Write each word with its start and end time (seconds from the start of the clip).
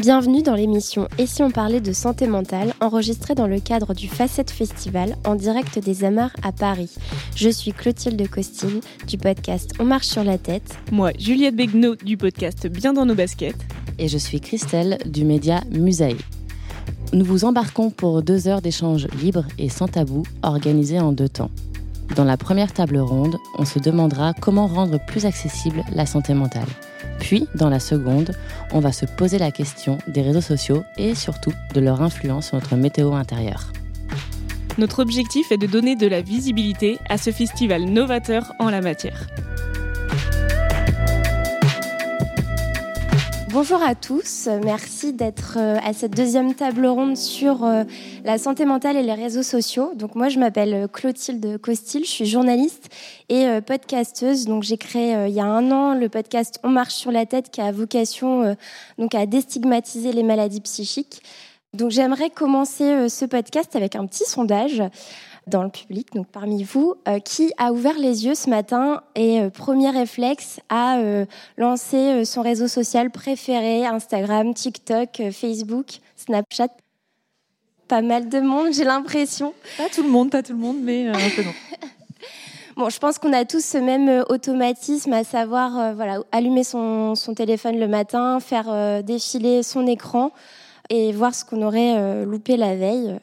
Bienvenue 0.00 0.42
dans 0.42 0.54
l'émission 0.54 1.08
Et 1.18 1.26
si 1.26 1.42
on 1.42 1.50
parlait 1.50 1.82
de 1.82 1.92
santé 1.92 2.26
mentale, 2.26 2.72
enregistrée 2.80 3.34
dans 3.34 3.46
le 3.46 3.60
cadre 3.60 3.92
du 3.92 4.08
Facette 4.08 4.50
Festival 4.50 5.14
en 5.26 5.34
direct 5.34 5.78
des 5.78 6.04
Amars 6.04 6.30
à 6.42 6.52
Paris. 6.52 6.94
Je 7.36 7.50
suis 7.50 7.72
Clotilde 7.72 8.26
Costine 8.30 8.80
du 9.06 9.18
podcast 9.18 9.74
On 9.78 9.84
marche 9.84 10.06
sur 10.06 10.24
la 10.24 10.38
tête. 10.38 10.78
Moi, 10.90 11.10
Juliette 11.18 11.54
Begnaud 11.54 11.96
du 11.96 12.16
podcast 12.16 12.66
Bien 12.66 12.94
dans 12.94 13.04
nos 13.04 13.14
baskets. 13.14 13.58
Et 13.98 14.08
je 14.08 14.16
suis 14.16 14.40
Christelle 14.40 14.96
du 15.04 15.26
média 15.26 15.60
Musaï. 15.70 16.16
Nous 17.12 17.26
vous 17.26 17.44
embarquons 17.44 17.90
pour 17.90 18.22
deux 18.22 18.48
heures 18.48 18.62
d'échanges 18.62 19.06
libres 19.20 19.44
et 19.58 19.68
sans 19.68 19.88
tabou 19.88 20.22
organisés 20.42 20.98
en 20.98 21.12
deux 21.12 21.28
temps. 21.28 21.50
Dans 22.16 22.24
la 22.24 22.38
première 22.38 22.72
table 22.72 22.96
ronde, 22.96 23.36
on 23.58 23.66
se 23.66 23.78
demandera 23.78 24.32
comment 24.32 24.66
rendre 24.66 24.98
plus 25.06 25.26
accessible 25.26 25.84
la 25.92 26.06
santé 26.06 26.32
mentale. 26.32 26.68
Puis, 27.20 27.46
dans 27.54 27.68
la 27.68 27.78
seconde, 27.78 28.32
on 28.72 28.80
va 28.80 28.90
se 28.90 29.06
poser 29.06 29.38
la 29.38 29.52
question 29.52 29.98
des 30.08 30.22
réseaux 30.22 30.40
sociaux 30.40 30.82
et 30.96 31.14
surtout 31.14 31.52
de 31.74 31.80
leur 31.80 32.02
influence 32.02 32.48
sur 32.48 32.56
notre 32.56 32.74
météo 32.74 33.12
intérieure. 33.12 33.72
Notre 34.78 35.00
objectif 35.00 35.52
est 35.52 35.58
de 35.58 35.66
donner 35.66 35.94
de 35.94 36.06
la 36.06 36.22
visibilité 36.22 36.98
à 37.08 37.18
ce 37.18 37.30
festival 37.30 37.84
novateur 37.84 38.54
en 38.58 38.70
la 38.70 38.80
matière. 38.80 39.26
Bonjour 43.52 43.82
à 43.82 43.96
tous, 43.96 44.48
merci 44.64 45.12
d'être 45.12 45.56
euh, 45.58 45.76
à 45.82 45.92
cette 45.92 46.14
deuxième 46.14 46.54
table 46.54 46.86
ronde 46.86 47.16
sur 47.16 47.64
euh, 47.64 47.82
la 48.24 48.38
santé 48.38 48.64
mentale 48.64 48.96
et 48.96 49.02
les 49.02 49.14
réseaux 49.14 49.42
sociaux. 49.42 49.90
Donc 49.96 50.14
moi 50.14 50.28
je 50.28 50.38
m'appelle 50.38 50.72
euh, 50.72 50.86
Clotilde 50.86 51.60
Costil, 51.60 52.04
je 52.04 52.10
suis 52.10 52.26
journaliste 52.26 52.90
et 53.28 53.60
podcasteuse. 53.66 54.44
Donc 54.44 54.62
j'ai 54.62 54.76
créé 54.76 55.16
il 55.26 55.34
y 55.34 55.40
a 55.40 55.46
un 55.46 55.72
an 55.72 55.94
le 55.94 56.08
podcast 56.08 56.60
On 56.62 56.68
marche 56.68 56.94
sur 56.94 57.10
la 57.10 57.26
tête 57.26 57.50
qui 57.50 57.60
a 57.60 57.72
vocation 57.72 58.56
donc 58.98 59.16
à 59.16 59.26
déstigmatiser 59.26 60.12
les 60.12 60.22
maladies 60.22 60.60
psychiques. 60.60 61.20
Donc 61.74 61.90
j'aimerais 61.90 62.30
commencer 62.30 63.08
ce 63.08 63.24
podcast 63.24 63.74
avec 63.74 63.96
un 63.96 64.06
petit 64.06 64.24
sondage 64.24 64.82
dans 65.50 65.64
le 65.64 65.68
public, 65.68 66.14
donc 66.14 66.28
parmi 66.28 66.62
vous, 66.62 66.94
euh, 67.06 67.18
qui 67.18 67.52
a 67.58 67.72
ouvert 67.72 67.98
les 67.98 68.24
yeux 68.24 68.34
ce 68.34 68.48
matin 68.48 69.02
et 69.14 69.40
euh, 69.40 69.50
premier 69.50 69.90
réflexe 69.90 70.60
a 70.70 70.98
euh, 70.98 71.26
lancé 71.58 72.24
son 72.24 72.40
réseau 72.40 72.68
social 72.68 73.10
préféré, 73.10 73.84
Instagram, 73.84 74.54
TikTok, 74.54 75.20
Facebook, 75.32 75.98
Snapchat. 76.16 76.68
Pas 77.88 78.00
mal 78.00 78.28
de 78.28 78.40
monde, 78.40 78.72
j'ai 78.72 78.84
l'impression. 78.84 79.52
Pas 79.76 79.88
tout 79.88 80.02
le 80.02 80.08
monde, 80.08 80.30
pas 80.30 80.42
tout 80.42 80.52
le 80.52 80.58
monde, 80.58 80.78
mais 80.80 81.08
un 81.08 81.12
peu 81.36 81.42
non. 81.42 81.52
Bon, 82.76 82.88
je 82.88 82.98
pense 82.98 83.18
qu'on 83.18 83.32
a 83.34 83.44
tous 83.44 83.62
ce 83.62 83.76
même 83.76 84.24
automatisme, 84.30 85.12
à 85.12 85.22
savoir 85.22 85.94
voilà, 85.94 86.20
allumer 86.32 86.64
son, 86.64 87.14
son, 87.14 87.34
téléphone 87.34 87.78
le 87.78 87.88
matin, 87.88 88.40
faire 88.40 89.02
défiler 89.02 89.62
son 89.62 89.86
écran 89.86 90.30
et 90.88 91.12
voir 91.12 91.34
ce 91.34 91.44
qu'on 91.44 91.60
aurait 91.60 92.24
loupé 92.24 92.56
la 92.56 92.76
veille. 92.76 93.18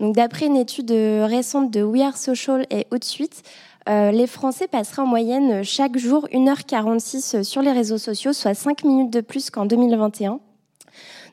Donc, 0.00 0.16
d'après 0.16 0.46
une 0.46 0.56
étude 0.56 0.90
récente 0.90 1.70
de 1.70 1.82
We 1.82 2.02
Are 2.02 2.16
Social 2.16 2.66
et 2.70 2.86
Haute 2.90 3.04
euh, 3.88 4.10
les 4.10 4.26
Français 4.26 4.68
passeraient 4.68 5.02
en 5.02 5.06
moyenne 5.06 5.64
chaque 5.64 5.96
jour 5.96 6.28
1h46 6.32 7.42
sur 7.42 7.62
les 7.62 7.72
réseaux 7.72 7.98
sociaux, 7.98 8.32
soit 8.32 8.54
5 8.54 8.84
minutes 8.84 9.12
de 9.12 9.20
plus 9.20 9.50
qu'en 9.50 9.64
2021. 9.64 10.38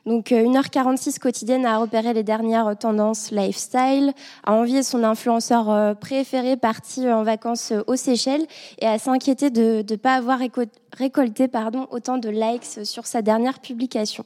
Donc 0.06 0.30
1h46 0.30 1.16
euh, 1.16 1.18
quotidienne 1.20 1.66
à 1.66 1.78
repérer 1.78 2.14
les 2.14 2.22
dernières 2.22 2.76
tendances 2.78 3.30
lifestyle, 3.30 4.14
à 4.44 4.54
envier 4.54 4.82
son 4.82 5.04
influenceur 5.04 5.70
euh, 5.70 5.94
préféré 5.94 6.56
parti 6.56 7.10
en 7.10 7.22
vacances 7.22 7.72
aux 7.86 7.96
Seychelles 7.96 8.46
et 8.80 8.86
à 8.86 8.98
s'inquiéter 8.98 9.50
de 9.50 9.84
ne 9.88 9.96
pas 9.96 10.14
avoir 10.14 10.38
récolté 10.38 11.50
autant 11.90 12.16
de 12.16 12.30
likes 12.30 12.86
sur 12.86 13.06
sa 13.06 13.20
dernière 13.20 13.60
publication. 13.60 14.24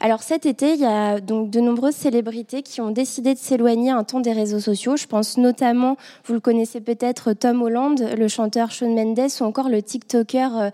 Alors 0.00 0.22
cet 0.22 0.46
été, 0.46 0.74
il 0.74 0.80
y 0.80 0.84
a 0.84 1.20
donc 1.20 1.50
de 1.50 1.58
nombreuses 1.58 1.96
célébrités 1.96 2.62
qui 2.62 2.80
ont 2.80 2.92
décidé 2.92 3.34
de 3.34 3.38
s'éloigner 3.38 3.90
un 3.90 4.04
temps 4.04 4.20
des 4.20 4.32
réseaux 4.32 4.60
sociaux. 4.60 4.96
Je 4.96 5.06
pense 5.06 5.36
notamment, 5.38 5.96
vous 6.24 6.34
le 6.34 6.40
connaissez 6.40 6.80
peut-être, 6.80 7.32
Tom 7.32 7.62
Holland, 7.62 8.00
le 8.16 8.28
chanteur 8.28 8.70
Shawn 8.70 8.94
Mendes 8.94 9.28
ou 9.40 9.44
encore 9.44 9.68
le 9.68 9.82
TikToker 9.82 10.56
euh, 10.56 10.70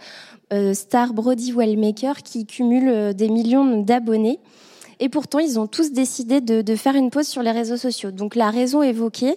euh, 0.52 0.74
star 0.74 1.14
Brody 1.14 1.52
Wellmaker 1.52 2.22
qui 2.22 2.44
cumule 2.44 2.88
euh, 2.88 3.12
des 3.14 3.30
millions 3.30 3.80
d'abonnés. 3.80 4.40
Et 5.00 5.08
pourtant, 5.08 5.38
ils 5.38 5.58
ont 5.58 5.66
tous 5.66 5.92
décidé 5.92 6.42
de, 6.42 6.76
faire 6.76 6.94
une 6.94 7.08
pause 7.08 7.26
sur 7.26 7.42
les 7.42 7.50
réseaux 7.50 7.78
sociaux. 7.78 8.10
Donc 8.10 8.34
la 8.34 8.50
raison 8.50 8.82
évoquée, 8.82 9.36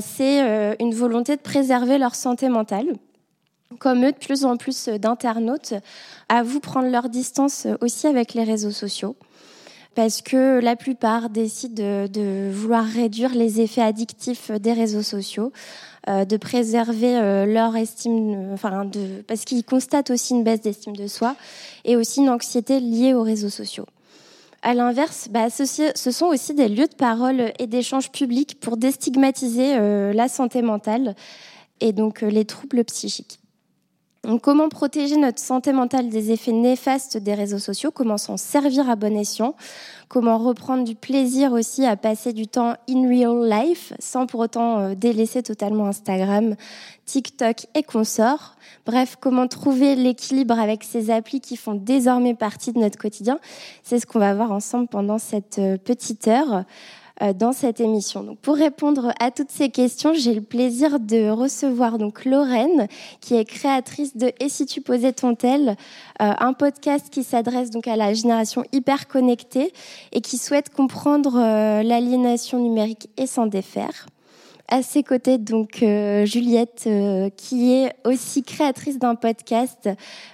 c'est 0.00 0.76
une 0.78 0.94
volonté 0.94 1.34
de 1.34 1.40
préserver 1.40 1.98
leur 1.98 2.14
santé 2.14 2.48
mentale 2.48 2.94
comme 3.78 4.04
eux, 4.04 4.12
de 4.12 4.16
plus 4.16 4.44
en 4.44 4.56
plus 4.56 4.88
d'internautes 4.88 5.74
avouent 6.28 6.60
prendre 6.60 6.88
leur 6.88 7.08
distance 7.08 7.66
aussi 7.80 8.06
avec 8.06 8.34
les 8.34 8.44
réseaux 8.44 8.70
sociaux. 8.70 9.16
Parce 9.94 10.20
que 10.20 10.60
la 10.60 10.76
plupart 10.76 11.30
décident 11.30 12.06
de, 12.06 12.50
vouloir 12.52 12.84
réduire 12.84 13.34
les 13.34 13.62
effets 13.62 13.80
addictifs 13.80 14.50
des 14.50 14.74
réseaux 14.74 15.02
sociaux, 15.02 15.52
euh, 16.08 16.26
de 16.26 16.36
préserver 16.36 17.16
euh, 17.16 17.46
leur 17.46 17.74
estime, 17.76 18.52
enfin, 18.52 18.84
de, 18.84 19.22
parce 19.26 19.44
qu'ils 19.46 19.64
constatent 19.64 20.10
aussi 20.10 20.34
une 20.34 20.44
baisse 20.44 20.60
d'estime 20.60 20.94
de 20.94 21.06
soi 21.06 21.34
et 21.86 21.96
aussi 21.96 22.20
une 22.20 22.28
anxiété 22.28 22.78
liée 22.78 23.14
aux 23.14 23.22
réseaux 23.22 23.48
sociaux. 23.48 23.86
À 24.60 24.74
l'inverse, 24.74 25.28
bah, 25.30 25.48
ce, 25.48 25.64
sont 25.94 26.26
aussi 26.26 26.52
des 26.52 26.68
lieux 26.68 26.88
de 26.88 26.94
parole 26.94 27.52
et 27.58 27.66
d'échange 27.66 28.10
publics 28.10 28.60
pour 28.60 28.76
déstigmatiser 28.76 29.76
euh, 29.78 30.12
la 30.12 30.28
santé 30.28 30.60
mentale 30.60 31.16
et 31.80 31.92
donc 31.92 32.20
les 32.20 32.44
troubles 32.44 32.84
psychiques 32.84 33.38
comment 34.42 34.68
protéger 34.68 35.16
notre 35.16 35.38
santé 35.38 35.72
mentale 35.72 36.08
des 36.08 36.32
effets 36.32 36.52
néfastes 36.52 37.16
des 37.16 37.34
réseaux 37.34 37.58
sociaux? 37.58 37.90
Comment 37.90 38.18
s'en 38.18 38.36
servir 38.36 38.90
à 38.90 38.96
bon 38.96 39.16
escient? 39.16 39.54
Comment 40.08 40.38
reprendre 40.38 40.84
du 40.84 40.94
plaisir 40.94 41.52
aussi 41.52 41.84
à 41.84 41.96
passer 41.96 42.32
du 42.32 42.46
temps 42.46 42.74
in 42.88 43.08
real 43.08 43.48
life 43.48 43.92
sans 43.98 44.26
pour 44.26 44.40
autant 44.40 44.78
euh, 44.78 44.94
délaisser 44.94 45.42
totalement 45.42 45.86
Instagram, 45.86 46.56
TikTok 47.04 47.66
et 47.74 47.82
consorts? 47.82 48.56
Bref, 48.84 49.16
comment 49.20 49.48
trouver 49.48 49.96
l'équilibre 49.96 50.58
avec 50.58 50.84
ces 50.84 51.10
applis 51.10 51.40
qui 51.40 51.56
font 51.56 51.74
désormais 51.74 52.34
partie 52.34 52.72
de 52.72 52.78
notre 52.78 52.98
quotidien? 52.98 53.38
C'est 53.82 53.98
ce 53.98 54.06
qu'on 54.06 54.20
va 54.20 54.34
voir 54.34 54.52
ensemble 54.52 54.88
pendant 54.88 55.18
cette 55.18 55.58
euh, 55.58 55.76
petite 55.76 56.28
heure. 56.28 56.64
Euh, 57.22 57.32
dans 57.32 57.52
cette 57.52 57.80
émission. 57.80 58.22
Donc, 58.22 58.38
pour 58.40 58.56
répondre 58.56 59.10
à 59.20 59.30
toutes 59.30 59.50
ces 59.50 59.70
questions, 59.70 60.12
j'ai 60.12 60.34
le 60.34 60.42
plaisir 60.42 61.00
de 61.00 61.30
recevoir 61.30 61.96
donc 61.96 62.26
Lorraine, 62.26 62.88
qui 63.22 63.36
est 63.36 63.46
créatrice 63.46 64.18
de 64.18 64.32
Et 64.38 64.50
si 64.50 64.66
tu 64.66 64.82
posais 64.82 65.14
ton 65.14 65.34
tel, 65.34 65.70
euh, 65.70 65.74
un 66.38 66.52
podcast 66.52 67.08
qui 67.08 67.24
s'adresse 67.24 67.70
donc 67.70 67.88
à 67.88 67.96
la 67.96 68.12
génération 68.12 68.64
hyper 68.70 69.08
connectée 69.08 69.72
et 70.12 70.20
qui 70.20 70.36
souhaite 70.36 70.68
comprendre 70.68 71.38
euh, 71.38 71.82
l'aliénation 71.82 72.58
numérique 72.58 73.08
et 73.16 73.26
s'en 73.26 73.46
défaire. 73.46 74.06
À 74.68 74.82
ses 74.82 75.04
côtés, 75.04 75.38
donc 75.38 75.82
euh, 75.82 76.26
Juliette, 76.26 76.84
euh, 76.88 77.30
qui 77.36 77.72
est 77.72 77.92
aussi 78.04 78.42
créatrice 78.42 78.98
d'un 78.98 79.14
podcast 79.14 79.88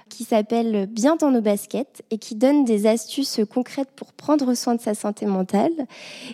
qui 0.08 0.24
s'appelle 0.24 0.86
Bien 0.86 1.16
dans 1.16 1.30
nos 1.30 1.42
baskets 1.42 2.02
et 2.10 2.16
qui 2.16 2.34
donne 2.34 2.64
des 2.64 2.86
astuces 2.86 3.40
concrètes 3.50 3.90
pour 3.94 4.14
prendre 4.14 4.54
soin 4.54 4.74
de 4.74 4.80
sa 4.80 4.94
santé 4.94 5.26
mentale. 5.26 5.72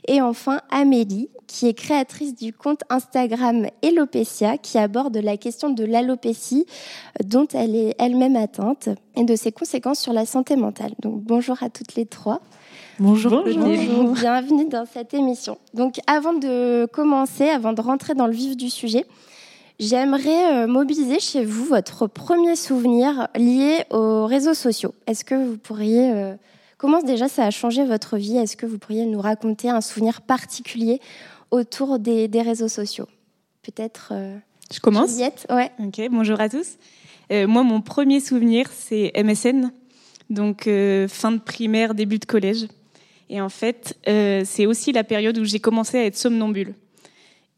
Et 0.07 0.21
enfin 0.21 0.61
Amélie, 0.71 1.29
qui 1.49 1.67
est 1.67 1.75
créatrice 1.75 2.37
du 2.37 2.53
compte 2.53 2.83
Instagram 2.89 3.67
Elopecia, 3.83 4.59
qui 4.59 4.79
aborde 4.79 5.17
la 5.17 5.37
question 5.37 5.71
de 5.71 5.85
l'alopécie 5.85 6.67
dont 7.25 7.49
elle 7.53 7.75
est 7.75 7.97
elle-même 7.99 8.37
atteinte 8.37 8.91
et 9.17 9.25
de 9.25 9.35
ses 9.35 9.51
conséquences 9.51 9.99
sur 9.99 10.13
la 10.13 10.25
santé 10.25 10.55
mentale. 10.55 10.93
Donc 11.01 11.21
bonjour 11.23 11.61
à 11.65 11.69
toutes 11.71 11.97
les 11.97 12.07
trois. 12.07 12.41
Bonjour. 13.01 13.45
Bonjour. 13.45 14.13
Bienvenue 14.15 14.69
dans 14.69 14.85
cette 14.85 15.15
émission. 15.15 15.57
Donc, 15.73 16.01
avant 16.09 16.33
de 16.33 16.85
commencer, 16.87 17.49
avant 17.49 17.73
de 17.73 17.81
rentrer 17.81 18.15
dans 18.15 18.27
le 18.27 18.33
vif 18.33 18.57
du 18.57 18.71
sujet, 18.71 19.07
j'aimerais 19.79 20.65
euh, 20.65 20.67
mobiliser 20.67 21.21
chez 21.21 21.45
vous 21.45 21.65
votre 21.65 22.09
premier 22.09 22.57
souvenir 22.57 23.29
lié 23.37 23.85
aux 23.91 24.27
réseaux 24.27 24.55
sociaux. 24.55 24.95
Est-ce 25.07 25.25
que 25.25 25.37
vous 25.37 25.57
pourriez 25.57 26.11
euh, 26.11 26.35
comment 26.77 27.01
déjà 27.01 27.29
ça 27.29 27.45
a 27.45 27.51
changé 27.53 27.85
votre 27.85 28.17
vie? 28.17 28.37
Est-ce 28.37 28.57
que 28.57 28.67
vous 28.67 28.79
pourriez 28.79 29.07
nous 29.07 29.21
raconter 29.21 29.71
un 29.71 29.81
souvenir 29.81 30.21
particulier 30.23 31.01
autour 31.53 32.01
des, 32.01 32.29
réseaux 32.43 32.67
sociaux? 32.67 33.07
Peut-être. 33.63 34.09
Euh, 34.11 34.37
Je 34.73 34.81
commence? 34.81 35.11
Juliette, 35.11 35.47
ouais. 35.51 35.71
Ok. 35.79 36.01
Bonjour 36.11 36.41
à 36.41 36.49
tous. 36.49 36.79
moi, 37.31 37.63
mon 37.63 37.81
premier 37.81 38.19
souvenir, 38.19 38.67
c'est 38.73 39.13
MSN. 39.15 39.71
Donc 40.31 40.65
fin 40.65 41.31
de 41.31 41.39
primaire, 41.39 41.95
début 41.95 42.19
de 42.19 42.27
collège. 42.27 42.67
Et 43.31 43.41
en 43.41 43.49
fait, 43.49 43.97
euh, 44.09 44.43
c'est 44.45 44.67
aussi 44.67 44.93
la 44.93 45.05
période 45.05 45.39
où 45.39 45.45
j'ai 45.45 45.61
commencé 45.61 45.99
à 45.99 46.05
être 46.05 46.17
somnambule. 46.17 46.75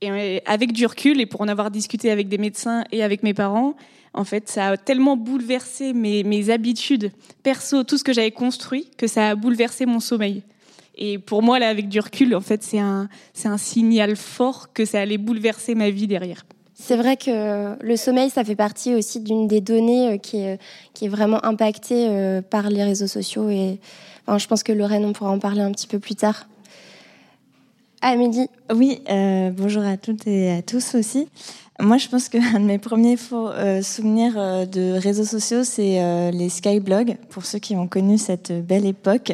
Et 0.01 0.11
euh, 0.11 0.39
avec 0.47 0.73
du 0.73 0.87
recul, 0.87 1.21
et 1.21 1.27
pour 1.27 1.41
en 1.41 1.49
avoir 1.49 1.71
discuté 1.71 2.11
avec 2.11 2.29
des 2.29 2.39
médecins 2.39 2.85
et 2.91 3.03
avec 3.03 3.23
mes 3.23 3.35
parents, 3.35 3.75
en 4.13 4.25
fait, 4.25 4.49
ça 4.49 4.69
a 4.69 4.77
tellement 4.77 5.17
bouleversé 5.17 5.93
mes, 5.93 6.51
habitudes 6.51 7.13
perso, 7.43 7.85
tout 7.85 7.97
ce 7.97 8.05
que 8.05 8.13
j'avais 8.13 8.33
construit, 8.33 8.91
que 8.97 9.07
ça 9.07 9.29
a 9.29 9.35
bouleversé 9.37 9.87
mon 9.87 10.01
sommeil. 10.01 10.43
Et 10.97 11.19
pour 11.19 11.43
moi, 11.43 11.59
là, 11.59 11.69
avec 11.69 11.89
du 11.89 12.01
recul, 12.01 12.35
en 12.35 12.41
fait, 12.41 12.63
c'est 12.63 12.79
un 12.79 13.09
signal 13.59 14.17
fort 14.17 14.73
que 14.73 14.85
ça 14.85 15.01
allait 15.01 15.19
bouleverser 15.19 15.75
ma 15.75 15.91
vie 15.91 16.09
derrière. 16.09 16.45
C'est 16.83 16.97
vrai 16.97 17.17
que 17.17 17.77
le 17.83 17.97
sommeil, 17.97 18.31
ça 18.31 18.43
fait 18.43 18.57
partie 18.57 18.95
aussi 18.95 19.21
d'une 19.21 19.47
des 19.47 19.61
données 19.61 20.15
euh, 20.15 20.17
qui 20.17 20.39
est, 20.39 20.59
vraiment 21.09 21.45
impactée 21.45 22.41
par 22.51 22.69
les 22.69 22.85
réseaux 22.85 23.07
sociaux 23.07 23.49
et 23.49 23.79
je 24.39 24.47
pense 24.47 24.63
que 24.63 24.73
Lorraine, 24.73 25.05
on 25.05 25.13
pourra 25.13 25.31
en 25.31 25.39
parler 25.39 25.63
un 25.63 25.73
petit 25.73 25.87
peu 25.87 25.99
plus 25.99 26.15
tard. 26.15 26.47
Amélie. 28.03 28.49
Oui, 28.75 29.03
euh, 29.11 29.51
bonjour 29.51 29.83
à 29.83 29.99
toutes 29.99 30.27
et 30.27 30.51
à 30.51 30.63
tous 30.63 30.95
aussi. 30.95 31.29
Moi, 31.81 31.99
je 31.99 32.09
pense 32.09 32.29
qu'un 32.29 32.41
de 32.61 32.65
mes 32.65 32.79
premiers 32.79 33.17
euh, 33.33 33.83
souvenirs 33.83 34.35
euh, 34.37 34.65
de 34.65 34.99
réseaux 34.99 35.25
sociaux, 35.25 35.65
c'est 35.65 36.31
les 36.33 36.49
skyblogs, 36.49 37.17
pour 37.29 37.45
ceux 37.45 37.59
qui 37.59 37.77
ont 37.77 37.89
connu 37.89 38.17
cette 38.17 38.53
belle 38.67 38.87
époque. 38.87 39.33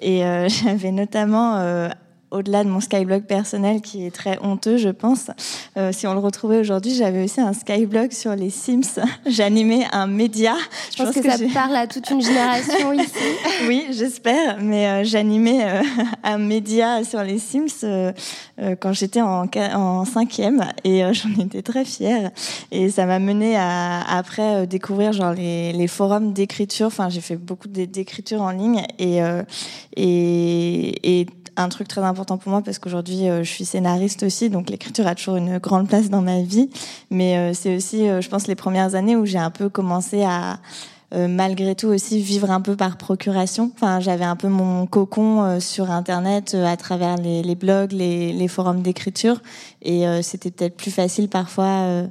Et 0.00 0.20
j'avais 0.48 0.92
notamment 0.92 1.90
au-delà 2.30 2.64
de 2.64 2.68
mon 2.68 2.80
Skyblog 2.80 3.22
personnel 3.22 3.80
qui 3.80 4.04
est 4.04 4.10
très 4.10 4.38
honteux, 4.42 4.76
je 4.76 4.88
pense. 4.88 5.30
Euh, 5.76 5.92
si 5.92 6.06
on 6.06 6.12
le 6.12 6.18
retrouvait 6.18 6.58
aujourd'hui, 6.58 6.94
j'avais 6.94 7.24
aussi 7.24 7.40
un 7.40 7.52
Skyblog 7.52 8.12
sur 8.12 8.34
les 8.34 8.50
Sims. 8.50 9.00
J'animais 9.26 9.86
un 9.92 10.06
média. 10.06 10.54
Je, 10.96 11.02
pense, 11.02 11.14
que, 11.14 11.22
ça 11.22 11.36
parle 11.54 11.76
à 11.76 11.86
toute 11.86 12.10
une 12.10 12.20
génération 12.20 12.92
ici. 12.92 13.12
oui, 13.68 13.86
j'espère. 13.90 14.58
Mais 14.60 14.86
euh, 14.88 15.04
j'animais 15.04 15.64
euh, 15.64 15.82
un 16.24 16.38
média 16.38 17.04
sur 17.04 17.22
les 17.22 17.38
Sims 17.38 18.12
quand 18.80 18.92
j'étais 18.92 19.20
en, 19.20 19.46
en 19.74 20.04
cinquième 20.04 20.64
et 20.82 21.02
j'en 21.12 21.44
étais 21.44 21.62
très 21.62 21.84
fière. 21.84 22.30
Et 22.72 22.90
ça 22.90 23.06
m'a 23.06 23.18
mené 23.18 23.56
à 23.56 24.00
après 24.16 24.66
découvrir 24.66 25.12
genre 25.12 25.32
les, 25.32 25.72
les 25.72 25.86
forums 25.86 26.32
d'écriture. 26.32 26.86
Enfin, 26.86 27.08
j'ai 27.08 27.20
fait 27.20 27.36
beaucoup 27.36 27.68
d'écriture 27.68 28.40
en 28.40 28.50
ligne 28.50 28.82
et 28.98 29.20
et, 29.96 31.20
et 31.20 31.26
un 31.56 31.68
truc 31.68 31.88
très 31.88 32.02
important 32.02 32.38
pour 32.38 32.50
moi 32.50 32.62
parce 32.62 32.78
qu'aujourd'hui 32.78 33.28
euh, 33.28 33.42
je 33.42 33.50
suis 33.50 33.64
scénariste 33.64 34.22
aussi, 34.22 34.50
donc 34.50 34.70
l'écriture 34.70 35.06
a 35.06 35.14
toujours 35.14 35.36
une 35.36 35.58
grande 35.58 35.88
place 35.88 36.10
dans 36.10 36.22
ma 36.22 36.42
vie. 36.42 36.70
Mais 37.10 37.36
euh, 37.36 37.52
c'est 37.54 37.74
aussi, 37.76 38.08
euh, 38.08 38.20
je 38.20 38.28
pense, 38.28 38.46
les 38.46 38.54
premières 38.54 38.94
années 38.94 39.16
où 39.16 39.24
j'ai 39.26 39.38
un 39.38 39.50
peu 39.50 39.68
commencé 39.68 40.22
à 40.24 40.58
malgré 41.14 41.76
tout 41.76 41.86
aussi 41.86 42.20
vivre 42.20 42.50
un 42.50 42.60
peu 42.60 42.76
par 42.76 42.98
procuration. 42.98 43.70
Enfin, 43.74 44.00
j'avais 44.00 44.24
un 44.24 44.34
peu 44.34 44.48
mon 44.48 44.86
cocon 44.86 45.60
sur 45.60 45.90
Internet 45.90 46.54
à 46.54 46.76
travers 46.76 47.16
les, 47.16 47.54
blogs, 47.54 47.92
les, 47.92 48.48
forums 48.48 48.82
d'écriture, 48.82 49.40
et 49.82 50.04
c'était 50.22 50.50
peut-être 50.50 50.76
plus 50.76 50.90
facile 50.90 51.28
parfois 51.28 52.02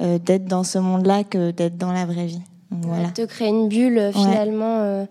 d'être 0.00 0.46
dans 0.46 0.62
ce 0.62 0.78
monde-là 0.78 1.24
que 1.24 1.50
d'être 1.50 1.76
dans 1.76 1.92
la 1.92 2.06
vraie 2.06 2.26
vie. 2.26 2.40
voilà. 2.70 3.08
De 3.10 3.26
créer 3.26 3.48
une 3.48 3.68
bulle 3.68 4.10
finalement. 4.14 5.06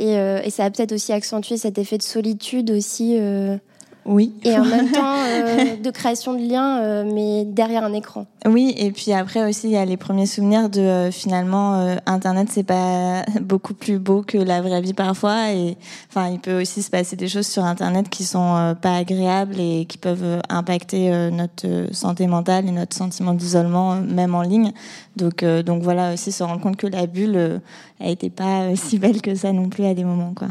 Et, 0.00 0.50
ça 0.50 0.64
a 0.64 0.70
peut-être 0.70 0.92
aussi 0.92 1.12
accentué 1.12 1.56
cet 1.56 1.78
effet 1.78 1.98
de 1.98 2.02
solitude 2.02 2.70
aussi. 2.70 3.18
Euh, 3.18 3.56
oui. 4.04 4.34
Et 4.44 4.56
en 4.58 4.64
même 4.64 4.90
temps, 4.92 5.16
euh, 5.18 5.76
de 5.76 5.90
création 5.90 6.34
de 6.34 6.40
liens, 6.40 7.04
mais 7.04 7.44
derrière 7.44 7.84
un 7.84 7.92
écran. 7.92 8.26
Oui, 8.46 8.74
et 8.78 8.90
puis 8.90 9.12
après 9.12 9.48
aussi, 9.48 9.68
il 9.68 9.72
y 9.72 9.76
a 9.76 9.84
les 9.84 9.96
premiers 9.96 10.26
souvenirs 10.26 10.70
de 10.70 11.10
finalement, 11.12 11.96
Internet, 12.06 12.48
c'est 12.50 12.64
pas 12.64 13.24
beaucoup 13.40 13.74
plus 13.74 13.98
beau 13.98 14.22
que 14.22 14.38
la 14.38 14.62
vraie 14.62 14.80
vie 14.80 14.94
parfois. 14.94 15.52
Et 15.52 15.76
enfin, 16.08 16.28
il 16.28 16.40
peut 16.40 16.60
aussi 16.60 16.82
se 16.82 16.90
passer 16.90 17.16
des 17.16 17.28
choses 17.28 17.46
sur 17.46 17.64
Internet 17.64 18.08
qui 18.08 18.24
sont 18.24 18.74
pas 18.80 18.96
agréables 18.96 19.58
et 19.58 19.84
qui 19.86 19.98
peuvent 19.98 20.40
impacter 20.48 21.30
notre 21.30 21.92
santé 21.92 22.26
mentale 22.26 22.66
et 22.66 22.72
notre 22.72 22.96
sentiment 22.96 23.34
d'isolement, 23.34 23.96
même 23.96 24.34
en 24.34 24.42
ligne. 24.42 24.72
Donc, 25.16 25.44
donc 25.44 25.82
voilà, 25.82 26.14
aussi 26.14 26.32
se 26.32 26.42
rendre 26.42 26.60
compte 26.60 26.76
que 26.76 26.86
la 26.86 27.06
bulle, 27.06 27.60
elle 28.00 28.08
n'était 28.08 28.30
pas 28.30 28.62
euh, 28.62 28.72
si 28.76 28.98
belle 28.98 29.22
que 29.22 29.34
ça 29.34 29.52
non 29.52 29.68
plus 29.68 29.84
à 29.84 29.94
des 29.94 30.04
moments. 30.04 30.34
Quoi. 30.34 30.48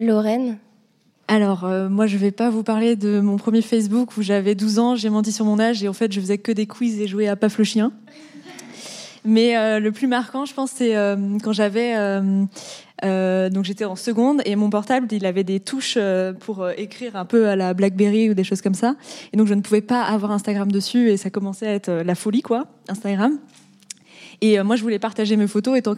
Lorraine? 0.00 0.56
Alors, 1.28 1.64
euh, 1.64 1.88
moi, 1.88 2.06
je 2.06 2.16
vais 2.16 2.30
pas 2.30 2.50
vous 2.50 2.62
parler 2.62 2.96
de 2.96 3.20
mon 3.20 3.36
premier 3.36 3.62
Facebook 3.62 4.16
où 4.16 4.22
j'avais 4.22 4.54
12 4.54 4.78
ans, 4.78 4.96
j'ai 4.96 5.08
menti 5.08 5.32
sur 5.32 5.44
mon 5.44 5.58
âge 5.58 5.82
et 5.82 5.88
en 5.88 5.92
fait, 5.92 6.12
je 6.12 6.20
faisais 6.20 6.38
que 6.38 6.52
des 6.52 6.66
quiz 6.66 7.00
et 7.00 7.06
jouais 7.06 7.28
à 7.28 7.36
Paf 7.36 7.58
le 7.58 7.64
chien. 7.64 7.92
Mais 9.24 9.56
euh, 9.56 9.78
le 9.78 9.92
plus 9.92 10.08
marquant, 10.08 10.44
je 10.44 10.52
pense, 10.52 10.72
c'est 10.72 10.94
quand 11.42 11.52
j'avais 11.52 11.94
donc 13.02 13.64
j'étais 13.64 13.84
en 13.84 13.96
seconde 13.96 14.42
et 14.44 14.56
mon 14.56 14.68
portable, 14.68 15.06
il 15.12 15.24
avait 15.26 15.44
des 15.44 15.60
touches 15.60 15.96
pour 16.40 16.68
écrire 16.70 17.16
un 17.16 17.24
peu 17.24 17.48
à 17.48 17.56
la 17.56 17.72
BlackBerry 17.72 18.30
ou 18.30 18.34
des 18.34 18.44
choses 18.44 18.62
comme 18.62 18.74
ça. 18.74 18.96
Et 19.32 19.36
donc 19.36 19.46
je 19.46 19.54
ne 19.54 19.60
pouvais 19.60 19.80
pas 19.80 20.02
avoir 20.02 20.32
Instagram 20.32 20.70
dessus 20.70 21.08
et 21.08 21.16
ça 21.16 21.30
commençait 21.30 21.68
à 21.68 21.72
être 21.72 21.92
la 21.92 22.14
folie, 22.16 22.42
quoi, 22.42 22.66
Instagram. 22.88 23.38
Et 24.42 24.58
euh, 24.58 24.64
moi, 24.64 24.74
je 24.74 24.82
voulais 24.82 24.98
partager 24.98 25.36
mes 25.36 25.46
photos 25.46 25.78
étant 25.78 25.94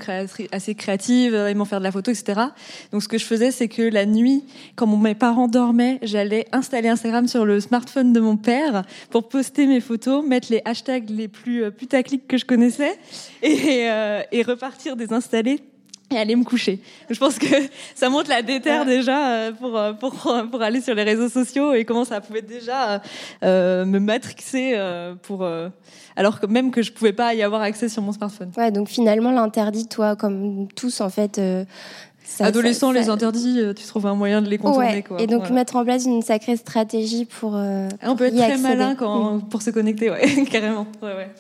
assez 0.53 0.75
créative, 0.75 1.35
euh, 1.35 1.49
aimant 1.49 1.65
faire 1.65 1.79
de 1.79 1.85
la 1.85 1.91
photo, 1.91 2.11
etc. 2.11 2.41
Donc, 2.93 3.03
ce 3.03 3.09
que 3.09 3.17
je 3.17 3.25
faisais, 3.25 3.51
c'est 3.51 3.69
que 3.69 3.83
la 3.83 4.05
nuit, 4.05 4.45
quand 4.77 4.87
mes 4.87 5.15
parents 5.15 5.49
dormaient, 5.49 5.99
j'allais 6.03 6.47
installer 6.53 6.91
Instagram 6.91 7.27
sur 7.27 7.47
le 7.47 7.59
smartphone 7.59 8.13
de 8.13 8.21
mon 8.21 8.37
père 8.37 8.85
pour 9.09 9.29
poster 9.29 9.67
mes 9.67 9.81
photos, 9.81 10.25
mettre 10.25 10.49
les 10.53 10.61
hashtags 10.67 11.09
les 11.09 11.27
plus 11.27 11.65
euh, 11.65 11.71
putaclic 11.71 12.29
que 12.29 12.37
je 12.37 12.45
connaissais 12.45 12.99
et, 13.43 13.89
et 14.33 14.43
repartir 14.43 14.97
désinstaller 14.97 15.61
et 16.11 16.18
aller 16.18 16.37
me 16.37 16.44
coucher. 16.44 16.80
Je 17.11 17.18
pense 17.18 17.38
que 17.38 17.46
ça 17.94 18.08
montre 18.08 18.30
la 18.30 18.42
déterre 18.42 18.84
déjà 18.84 19.52
pour, 19.58 19.80
pour, 19.99 20.12
pour 20.50 20.62
aller 20.62 20.80
sur 20.80 20.94
les 20.94 21.02
réseaux 21.02 21.28
sociaux 21.28 21.73
et 21.73 21.84
comment 21.84 22.04
ça 22.04 22.20
pouvait 22.20 22.42
déjà 22.42 23.00
me 23.42 23.99
matrixer 23.99 24.78
pour 25.23 25.44
alors 26.16 26.40
que 26.40 26.46
même 26.46 26.70
que 26.70 26.82
je 26.82 26.92
pouvais 26.92 27.12
pas 27.12 27.34
y 27.34 27.42
avoir 27.42 27.62
accès 27.62 27.88
sur 27.88 28.02
mon 28.02 28.12
smartphone. 28.12 28.52
Ouais, 28.56 28.70
donc 28.70 28.88
finalement 28.88 29.32
l'interdit, 29.32 29.87
toi, 29.87 30.16
comme 30.16 30.68
tous 30.75 31.00
en 31.00 31.08
fait. 31.08 31.38
Euh, 31.38 31.64
Adolescents, 32.40 32.90
les 32.90 33.11
interdits, 33.11 33.61
euh, 33.61 33.75
tu 33.75 33.84
trouves 33.87 34.06
un 34.06 34.14
moyen 34.14 34.40
de 34.42 34.49
les 34.49 34.58
contourner. 34.58 35.02
Quoi. 35.02 35.20
Et 35.20 35.26
donc 35.26 35.50
mettre 35.50 35.76
en 35.76 35.84
place 35.84 36.04
une 36.04 36.23
sacrée 36.23 36.56
stratégie 36.56 37.26
pour. 37.26 37.54
Euh, 37.54 37.88
on 38.02 38.16
peut 38.16 38.26
être 38.26 38.37
très 38.37 38.58
malin 38.58 38.94
quand, 38.94 39.40
pour 39.40 39.62
se 39.62 39.70
connecter, 39.70 40.11
ouais, 40.11 40.44
carrément. 40.50 40.87
Ouais, 41.02 41.14
ouais. 41.14 41.30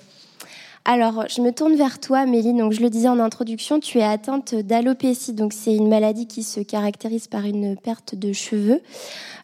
Alors, 0.86 1.24
je 1.34 1.40
me 1.40 1.50
tourne 1.50 1.76
vers 1.76 1.98
toi, 1.98 2.26
Méline. 2.26 2.58
Donc, 2.58 2.72
je 2.72 2.82
le 2.82 2.90
disais 2.90 3.08
en 3.08 3.18
introduction, 3.18 3.80
tu 3.80 3.98
es 3.98 4.02
atteinte 4.02 4.54
d'alopécie. 4.54 5.32
Donc, 5.32 5.54
c'est 5.54 5.74
une 5.74 5.88
maladie 5.88 6.26
qui 6.26 6.42
se 6.42 6.60
caractérise 6.60 7.26
par 7.26 7.46
une 7.46 7.74
perte 7.74 8.14
de 8.14 8.34
cheveux. 8.34 8.82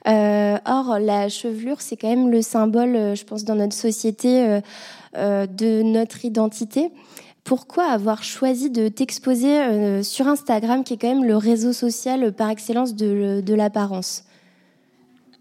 Euh, 0.06 0.58
or, 0.66 0.98
la 0.98 1.30
chevelure, 1.30 1.80
c'est 1.80 1.96
quand 1.96 2.10
même 2.10 2.30
le 2.30 2.42
symbole, 2.42 2.94
euh, 2.94 3.14
je 3.14 3.24
pense, 3.24 3.44
dans 3.44 3.54
notre 3.54 3.74
société 3.74 4.60
euh, 5.16 5.46
de 5.46 5.80
notre 5.80 6.26
identité. 6.26 6.90
Pourquoi 7.42 7.84
avoir 7.84 8.22
choisi 8.22 8.68
de 8.68 8.88
t'exposer 8.88 10.02
sur 10.02 10.28
Instagram, 10.28 10.84
qui 10.84 10.92
est 10.92 10.96
quand 10.98 11.08
même 11.08 11.24
le 11.24 11.38
réseau 11.38 11.72
social 11.72 12.32
par 12.32 12.50
excellence 12.50 12.94
de, 12.94 13.40
de 13.40 13.54
l'apparence? 13.54 14.24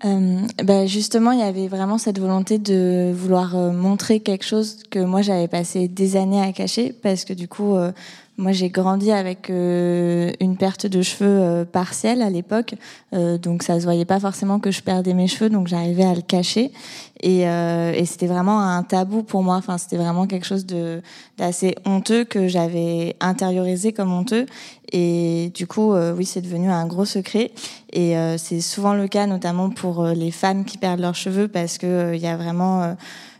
Euh, 0.05 0.47
bah 0.63 0.85
justement, 0.85 1.31
il 1.31 1.39
y 1.39 1.43
avait 1.43 1.67
vraiment 1.67 1.97
cette 1.97 2.19
volonté 2.19 2.57
de 2.57 3.11
vouloir 3.13 3.57
euh, 3.57 3.71
montrer 3.71 4.21
quelque 4.21 4.45
chose 4.45 4.77
que 4.89 4.99
moi 4.99 5.21
j'avais 5.21 5.49
passé 5.49 5.89
des 5.89 6.15
années 6.15 6.41
à 6.41 6.53
cacher 6.53 6.93
parce 6.93 7.25
que 7.25 7.33
du 7.33 7.49
coup, 7.49 7.75
euh, 7.75 7.91
moi 8.37 8.53
j'ai 8.53 8.69
grandi 8.69 9.11
avec 9.11 9.49
une 9.49 10.55
perte 10.57 10.85
de 10.85 11.01
cheveux 11.01 11.65
partielle 11.65 12.21
à 12.21 12.29
l'époque, 12.29 12.75
donc 13.11 13.63
ça 13.63 13.77
se 13.77 13.83
voyait 13.83 14.05
pas 14.05 14.21
forcément 14.21 14.59
que 14.59 14.71
je 14.71 14.81
perdais 14.81 15.13
mes 15.13 15.27
cheveux, 15.27 15.49
donc 15.49 15.67
j'arrivais 15.67 16.05
à 16.05 16.15
le 16.15 16.21
cacher. 16.21 16.71
Et, 17.19 17.41
et 17.41 18.05
c'était 18.05 18.27
vraiment 18.27 18.61
un 18.61 18.81
tabou 18.83 19.23
pour 19.23 19.43
moi. 19.43 19.57
Enfin, 19.57 19.77
c'était 19.77 19.97
vraiment 19.97 20.25
quelque 20.25 20.45
chose 20.45 20.65
de 20.65 21.01
d'assez 21.37 21.75
honteux 21.83 22.23
que 22.23 22.47
j'avais 22.47 23.17
intériorisé 23.19 23.91
comme 23.91 24.13
honteux. 24.13 24.45
Et 24.93 25.51
du 25.53 25.67
coup, 25.67 25.93
oui, 25.93 26.23
c'est 26.23 26.39
devenu 26.39 26.69
un 26.69 26.87
gros 26.87 27.03
secret. 27.03 27.51
Et 27.91 28.15
c'est 28.37 28.61
souvent 28.61 28.93
le 28.93 29.07
cas, 29.07 29.25
notamment 29.25 29.69
pour 29.69 30.05
les 30.05 30.31
femmes 30.31 30.63
qui 30.65 30.77
perdent 30.77 30.99
leurs 30.99 31.15
cheveux, 31.15 31.47
parce 31.47 31.77
que 31.77 32.13
il 32.13 32.21
y 32.21 32.27
a 32.27 32.37
vraiment 32.37 32.95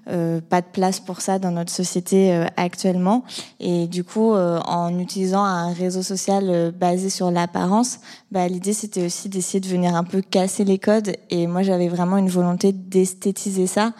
euh, 0.10 0.42
pas 0.42 0.62
de 0.62 0.66
place 0.66 1.00
pour 1.00 1.22
ça 1.22 1.38
dans 1.38 1.52
notre 1.52 1.72
société 1.72 2.34
euh, 2.34 2.46
actuellement. 2.58 3.24
Et 3.60 3.86
du 3.86 4.04
coup, 4.04 4.34
euh, 4.34 4.60
en 4.66 4.98
utilisant 4.98 5.44
un 5.44 5.72
réseau 5.72 6.02
social 6.02 6.72
basé 6.72 7.10
sur 7.10 7.30
l'apparence, 7.30 8.00
bah, 8.32 8.48
l'idée 8.48 8.74
c'était 8.74 9.06
aussi 9.06 9.30
d'essayer 9.30 9.60
de 9.60 9.68
venir 9.68 9.96
un 9.96 10.04
peu 10.04 10.22
casser 10.22 10.64
les 10.64 10.80
codes. 10.80 11.12
Et 11.30 11.46
moi, 11.46 11.62
j'avais 11.62 11.90
vraiment 11.90 12.18
une 12.18 12.30
volonté 12.30 12.72
d'esthétiser 12.72 13.68
ça. 13.68 13.94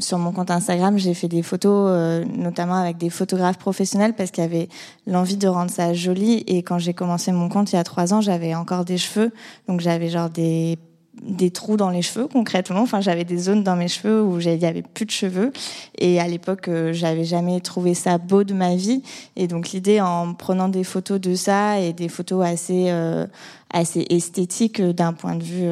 sur 0.00 0.18
mon 0.18 0.32
compte 0.32 0.50
Instagram, 0.50 0.98
j'ai 0.98 1.14
fait 1.14 1.28
des 1.28 1.42
photos, 1.42 2.24
notamment 2.36 2.74
avec 2.74 2.98
des 2.98 3.10
photographes 3.10 3.58
professionnels, 3.58 4.14
parce 4.14 4.30
qu'il 4.30 4.44
y 4.44 4.46
avait 4.46 4.68
l'envie 5.06 5.36
de 5.36 5.48
rendre 5.48 5.70
ça 5.70 5.94
joli. 5.94 6.44
Et 6.46 6.62
quand 6.62 6.78
j'ai 6.78 6.94
commencé 6.94 7.32
mon 7.32 7.48
compte 7.48 7.72
il 7.72 7.76
y 7.76 7.78
a 7.78 7.84
trois 7.84 8.12
ans, 8.12 8.20
j'avais 8.20 8.54
encore 8.54 8.84
des 8.84 8.98
cheveux, 8.98 9.32
donc 9.68 9.80
j'avais 9.80 10.10
genre 10.10 10.30
des 10.30 10.78
des 11.20 11.50
trous 11.50 11.76
dans 11.76 11.90
les 11.90 12.02
cheveux 12.02 12.26
concrètement. 12.26 12.80
Enfin, 12.80 13.00
j'avais 13.00 13.24
des 13.24 13.36
zones 13.36 13.62
dans 13.62 13.76
mes 13.76 13.88
cheveux 13.88 14.22
où 14.22 14.40
il 14.40 14.56
y 14.58 14.66
avait 14.66 14.82
plus 14.82 15.04
de 15.04 15.10
cheveux. 15.10 15.52
Et 15.98 16.18
à 16.20 16.26
l'époque, 16.26 16.68
euh, 16.68 16.92
j'avais 16.92 17.24
jamais 17.24 17.60
trouvé 17.60 17.94
ça 17.94 18.18
beau 18.18 18.44
de 18.44 18.54
ma 18.54 18.74
vie. 18.74 19.02
Et 19.36 19.46
donc 19.46 19.70
l'idée, 19.70 20.00
en 20.00 20.34
prenant 20.34 20.68
des 20.68 20.84
photos 20.84 21.20
de 21.20 21.34
ça 21.34 21.78
et 21.78 21.92
des 21.92 22.08
photos 22.08 22.44
assez 22.44 22.86
euh, 22.88 23.26
assez 23.74 24.06
esthétiques 24.10 24.80
euh, 24.80 24.92
d'un 24.92 25.12
point 25.12 25.36
de 25.36 25.42
vue 25.42 25.68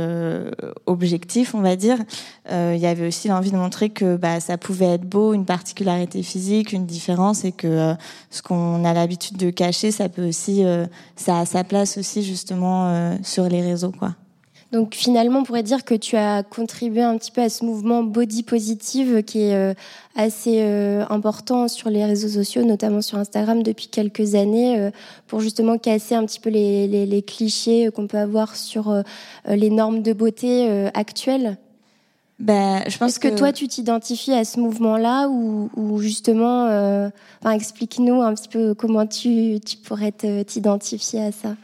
objectif, 0.86 1.54
on 1.54 1.60
va 1.60 1.76
dire, 1.76 1.98
il 2.50 2.76
y 2.76 2.86
avait 2.86 3.06
aussi 3.06 3.28
l'envie 3.28 3.50
de 3.50 3.56
montrer 3.56 3.90
que 3.90 4.16
bah, 4.16 4.40
ça 4.40 4.58
pouvait 4.58 4.86
être 4.86 5.08
beau, 5.08 5.32
une 5.32 5.44
particularité 5.44 6.22
physique, 6.22 6.72
une 6.72 6.86
différence, 6.86 7.44
et 7.44 7.52
que 7.52 7.94
ce 8.30 8.42
qu'on 8.42 8.84
a 8.84 8.92
l'habitude 8.92 9.36
de 9.36 9.50
cacher, 9.50 9.90
ça 9.90 10.08
peut 10.08 10.26
aussi, 10.26 10.64
ça 11.16 11.40
a 11.40 11.46
sa 11.46 11.64
place 11.64 11.98
aussi 11.98 12.22
justement 12.22 13.16
sur 13.22 13.48
les 13.48 13.60
réseaux, 13.60 13.92
quoi. 13.92 14.14
Donc 14.72 14.94
finalement, 14.94 15.40
on 15.40 15.42
pourrait 15.42 15.64
dire 15.64 15.84
que 15.84 15.96
tu 15.96 16.16
as 16.16 16.44
contribué 16.44 17.02
un 17.02 17.18
petit 17.18 17.32
peu 17.32 17.40
à 17.40 17.48
ce 17.48 17.64
mouvement 17.64 18.04
body 18.04 18.44
positive 18.44 19.24
qui 19.24 19.42
est 19.42 19.54
euh, 19.54 19.74
assez 20.14 20.60
euh, 20.62 21.04
important 21.10 21.66
sur 21.66 21.90
les 21.90 22.04
réseaux 22.04 22.28
sociaux, 22.28 22.62
notamment 22.62 23.02
sur 23.02 23.18
Instagram 23.18 23.64
depuis 23.64 23.88
quelques 23.88 24.36
années, 24.36 24.78
euh, 24.78 24.90
pour 25.26 25.40
justement 25.40 25.76
casser 25.76 26.14
un 26.14 26.24
petit 26.24 26.38
peu 26.38 26.50
les, 26.50 26.86
les, 26.86 27.04
les 27.04 27.22
clichés 27.22 27.90
qu'on 27.92 28.06
peut 28.06 28.18
avoir 28.18 28.54
sur 28.54 29.02
les 29.48 29.70
normes 29.70 30.02
de 30.02 30.12
beauté 30.12 30.88
actuelles. 30.94 31.56
Ben, 32.38 32.82
je 32.88 32.96
pense 32.96 33.10
Est-ce 33.10 33.20
que, 33.20 33.36
toi, 33.36 33.52
tu 33.52 33.68
t'identifies 33.68 34.32
à 34.32 34.44
ce 34.44 34.58
mouvement-là 34.60 35.28
ou, 35.28 35.70
ou 35.76 35.98
justement, 35.98 36.64
enfin, 37.42 37.52
explique-nous 37.52 38.22
un 38.22 38.34
petit 38.34 38.48
peu 38.48 38.74
comment 38.74 39.06
tu, 39.06 39.58
tu 39.60 39.76
pourrais 39.76 40.12
t'identifier 40.12 41.22
à 41.22 41.32
ça 41.32 41.56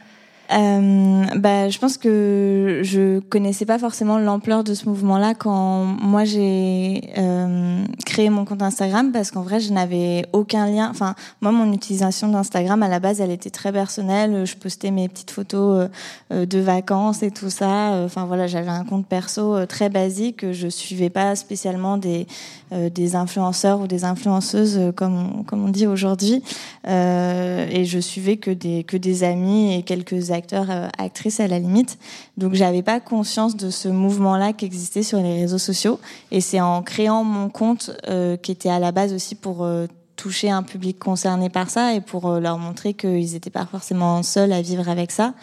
euh, 0.51 1.25
bah, 1.35 1.67
je 1.67 1.77
pense 1.77 1.97
que 1.97 2.79
je 2.83 3.19
connaissais 3.19 3.65
pas 3.65 3.77
forcément 3.77 4.17
l'ampleur 4.17 4.63
de 4.63 4.73
ce 4.73 4.87
mouvement-là 4.87 5.33
quand 5.33 5.83
moi 5.83 6.23
j'ai 6.23 7.09
euh, 7.17 7.83
créé 8.05 8.29
mon 8.29 8.45
compte 8.45 8.61
Instagram 8.61 9.11
parce 9.11 9.31
qu'en 9.31 9.41
vrai 9.41 9.59
je 9.59 9.73
n'avais 9.73 10.25
aucun 10.31 10.67
lien. 10.67 10.87
Enfin, 10.89 11.15
moi 11.41 11.51
mon 11.51 11.73
utilisation 11.73 12.29
d'Instagram 12.29 12.81
à 12.81 12.87
la 12.87 12.99
base 12.99 13.19
elle 13.19 13.31
était 13.31 13.49
très 13.49 13.73
personnelle. 13.73 14.45
Je 14.45 14.55
postais 14.55 14.91
mes 14.91 15.09
petites 15.09 15.31
photos 15.31 15.89
euh, 16.31 16.45
de 16.45 16.59
vacances 16.59 17.23
et 17.23 17.31
tout 17.31 17.49
ça. 17.49 18.03
Enfin 18.05 18.25
voilà, 18.25 18.47
j'avais 18.47 18.69
un 18.69 18.85
compte 18.85 19.05
perso 19.05 19.65
très 19.65 19.89
basique. 19.89 20.49
Je 20.53 20.69
suivais 20.69 21.09
pas 21.09 21.35
spécialement 21.35 21.97
des 21.97 22.25
des 22.71 23.15
influenceurs 23.15 23.79
ou 23.79 23.87
des 23.87 24.03
influenceuses 24.03 24.91
comme 24.95 25.43
comme 25.45 25.65
on 25.65 25.69
dit 25.69 25.87
aujourd'hui. 25.87 26.43
et 26.85 27.85
je 27.85 27.99
suivais 27.99 28.37
que 28.37 28.51
des 28.51 28.83
que 28.83 28.97
des 28.97 29.23
amis 29.23 29.75
et 29.75 29.83
quelques 29.83 30.31
acteurs, 30.37 30.69
euh, 30.69 30.87
actrices 30.97 31.39
à 31.39 31.47
la 31.47 31.59
limite. 31.59 31.97
Donc 32.37 32.53
j'avais 32.53 32.81
pas 32.81 32.99
conscience 32.99 33.55
de 33.55 33.69
ce 33.69 33.89
mouvement-là 33.89 34.53
qui 34.53 34.65
existait 34.65 35.03
sur 35.03 35.19
les 35.19 35.41
réseaux 35.41 35.57
sociaux. 35.57 35.99
Et 36.31 36.41
c'est 36.41 36.61
en 36.61 36.81
créant 36.81 37.23
mon 37.23 37.49
compte 37.49 37.91
euh, 38.07 38.37
qui 38.37 38.51
était 38.51 38.69
à 38.69 38.79
la 38.79 38.91
base 38.91 39.13
aussi 39.13 39.35
pour 39.35 39.63
euh, 39.63 39.87
toucher 40.15 40.49
un 40.49 40.63
public 40.63 40.97
concerné 40.97 41.49
par 41.49 41.69
ça 41.69 41.93
et 41.93 42.01
pour 42.01 42.31
leur 42.39 42.57
montrer 42.57 42.93
qu'ils 42.95 43.33
n'étaient 43.33 43.51
pas 43.51 43.67
forcément 43.67 44.23
seuls 44.23 44.51
à 44.51 44.63
vivre 44.63 44.89
avec 44.89 45.11
ça. 45.11 45.35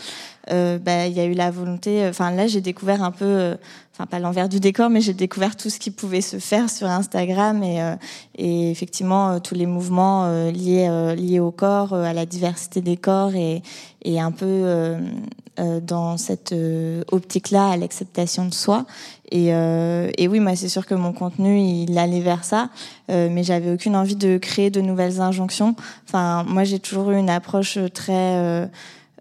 bah, 0.49 1.07
il 1.07 1.13
y 1.13 1.21
a 1.21 1.27
eu 1.27 1.35
la 1.35 1.53
volonté. 1.53 2.05
Enfin 2.09 2.33
là, 2.33 2.49
j'ai 2.49 2.61
découvert 2.61 3.05
un 3.05 3.13
peu, 3.13 3.57
enfin 3.95 4.07
pas 4.07 4.19
l'envers 4.19 4.49
du 4.49 4.61
décor, 4.61 4.91
mais 4.91 5.01
j'ai 5.01 5.15
découvert 5.15 5.57
tout 5.57 5.71
ce 5.71 5.79
qui 5.79 5.91
pouvait 5.91 6.21
se 6.21 6.39
faire 6.39 6.69
sur 6.69 6.89
Instagram 6.89 7.63
et, 7.63 7.95
et 8.37 8.71
effectivement 8.71 9.39
tous 9.39 9.55
les 9.55 9.67
mouvements 9.67 10.51
liés 10.51 11.15
liés 11.17 11.41
au 11.41 11.53
corps, 11.53 11.95
à 11.95 12.13
la 12.13 12.27
diversité 12.27 12.81
des 12.81 12.97
corps 12.97 13.35
et, 13.35 13.63
et 14.05 14.21
un 14.21 14.31
peu 14.31 14.47
euh, 14.47 15.01
euh, 15.59 15.81
dans 15.81 16.17
cette 16.17 16.53
euh, 16.53 17.03
optique-là 17.11 17.71
à 17.71 17.77
l'acceptation 17.77 18.47
de 18.47 18.55
soi. 18.55 18.87
Et, 19.31 19.49
et 19.49 20.29
oui, 20.29 20.39
moi, 20.39 20.55
c'est 20.55 20.69
sûr 20.69 20.87
que 20.87 20.95
mon 20.95 21.13
contenu, 21.13 21.59
il 21.59 21.99
allait 21.99 22.21
vers 22.21 22.45
ça, 22.45 22.71
mais 23.09 23.43
j'avais 23.43 23.73
aucune 23.73 23.97
envie 23.97 24.15
de 24.15 24.39
créer 24.39 24.71
de 24.71 24.81
nouvelles 24.81 25.21
injonctions. 25.21 25.75
Enfin, 26.07 26.45
moi, 26.45 26.63
j'ai 26.63 26.79
toujours 26.79 27.11
eu 27.11 27.19
une 27.19 27.31
approche 27.31 27.77
très, 27.93 28.69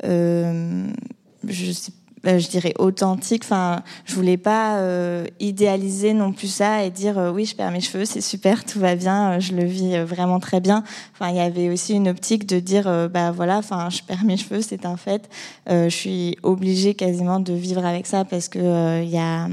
je 0.03 1.71
sais 1.71 1.91
euh, 1.91 2.02
je 2.25 2.47
dirais 2.47 2.73
authentique. 2.79 3.43
Enfin, 3.43 3.83
je 4.05 4.15
voulais 4.15 4.37
pas 4.37 4.77
euh, 4.77 5.25
idéaliser 5.39 6.13
non 6.13 6.31
plus 6.31 6.47
ça 6.47 6.83
et 6.83 6.89
dire 6.89 7.17
euh, 7.17 7.31
oui, 7.31 7.45
je 7.45 7.55
perds 7.55 7.71
mes 7.71 7.81
cheveux, 7.81 8.05
c'est 8.05 8.21
super, 8.21 8.63
tout 8.65 8.79
va 8.79 8.95
bien, 8.95 9.39
je 9.39 9.53
le 9.53 9.65
vis 9.65 9.97
vraiment 10.03 10.39
très 10.39 10.59
bien. 10.59 10.83
Enfin, 11.13 11.29
il 11.29 11.35
y 11.35 11.41
avait 11.41 11.69
aussi 11.69 11.93
une 11.93 12.07
optique 12.07 12.45
de 12.45 12.59
dire 12.59 12.85
bah 13.09 13.31
voilà, 13.31 13.57
enfin, 13.57 13.89
je 13.89 14.01
perds 14.01 14.23
mes 14.23 14.37
cheveux, 14.37 14.61
c'est 14.61 14.85
un 14.85 14.97
fait. 14.97 15.29
je 15.67 15.89
suis 15.89 16.37
obligée 16.43 16.93
quasiment 16.93 17.39
de 17.39 17.53
vivre 17.53 17.85
avec 17.85 18.07
ça 18.07 18.25
parce 18.25 18.47
que 18.47 19.03
il 19.03 19.09
y 19.09 19.17
a 19.17 19.47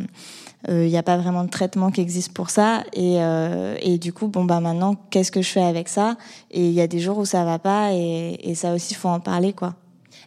il 0.69 0.89
n'y 0.89 0.99
a 0.99 1.03
pas 1.03 1.17
vraiment 1.17 1.45
de 1.45 1.49
traitement 1.49 1.91
qui 1.91 2.03
existe 2.03 2.35
pour 2.35 2.50
ça 2.50 2.85
et, 2.93 3.17
et 3.81 3.99
du 3.99 4.12
coup 4.12 4.29
bon 4.29 4.45
bah 4.45 4.61
maintenant 4.61 4.95
qu'est-ce 5.11 5.33
que 5.33 5.43
je 5.43 5.49
fais 5.49 5.62
avec 5.62 5.89
ça? 5.89 6.17
Et 6.50 6.67
il 6.67 6.73
y 6.73 6.81
a 6.81 6.87
des 6.87 7.00
jours 7.00 7.19
où 7.19 7.25
ça 7.25 7.45
va 7.45 7.59
pas 7.59 7.93
et, 7.93 8.39
et 8.43 8.55
ça 8.55 8.75
aussi 8.75 8.95
faut 8.95 9.09
en 9.09 9.21
parler 9.21 9.53
quoi 9.53 9.75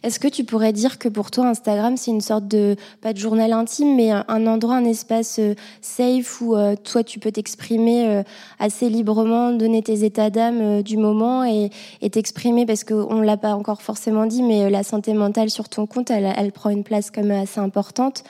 est-ce 0.04 0.20
que 0.20 0.28
tu 0.28 0.44
pourrais 0.44 0.74
dire 0.74 0.98
que 0.98 1.08
pour 1.08 1.30
toi, 1.30 1.46
Instagram, 1.46 1.96
c'est 1.96 2.10
une 2.10 2.20
sorte 2.20 2.46
de, 2.46 2.76
pas 3.00 3.14
de 3.14 3.18
journal 3.18 3.54
intime, 3.54 3.96
mais 3.96 4.10
un, 4.10 4.46
endroit, 4.46 4.76
un 4.76 4.84
espace 4.84 5.38
euh, 5.38 5.54
safe 5.80 6.42
où 6.42 6.54
euh, 6.54 6.76
toi, 6.76 7.02
tu 7.02 7.18
peux 7.18 7.32
t'exprimer 7.32 8.06
euh, 8.06 8.22
assez 8.58 8.90
librement, 8.90 9.52
donner 9.52 9.82
tes 9.82 10.04
états 10.04 10.28
d'âme 10.28 10.82
du 10.82 10.98
moment 10.98 11.42
et, 11.44 11.70
t'exprimer, 12.10 12.66
parce 12.66 12.84
qu'on 12.84 13.14
ne 13.14 13.24
l'a 13.24 13.38
pas 13.38 13.54
encore 13.54 13.80
forcément 13.80 14.26
dit, 14.26 14.42
mais 14.42 14.68
la 14.68 14.82
santé 14.82 15.14
mentale 15.14 15.48
sur 15.48 15.70
ton 15.70 15.86
compte, 15.86 16.10
elle, 16.10 16.52
prend 16.52 16.68
une 16.68 16.84
place 16.84 17.10
comme 17.10 17.30
assez 17.30 17.60
importante. 17.60 18.24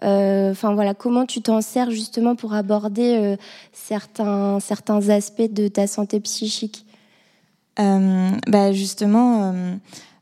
Enfin 0.00 0.74
voilà, 0.74 0.94
comment 0.94 1.26
tu 1.26 1.42
t'en 1.42 1.60
sers 1.60 1.90
justement 1.90 2.36
pour 2.36 2.54
aborder 2.54 3.36
certains 3.72 4.60
certains 4.60 5.08
aspects 5.08 5.50
de 5.50 5.68
ta 5.68 5.86
santé 5.86 6.20
psychique? 6.20 6.86
Bah 7.76 8.72
justement, 8.72 9.52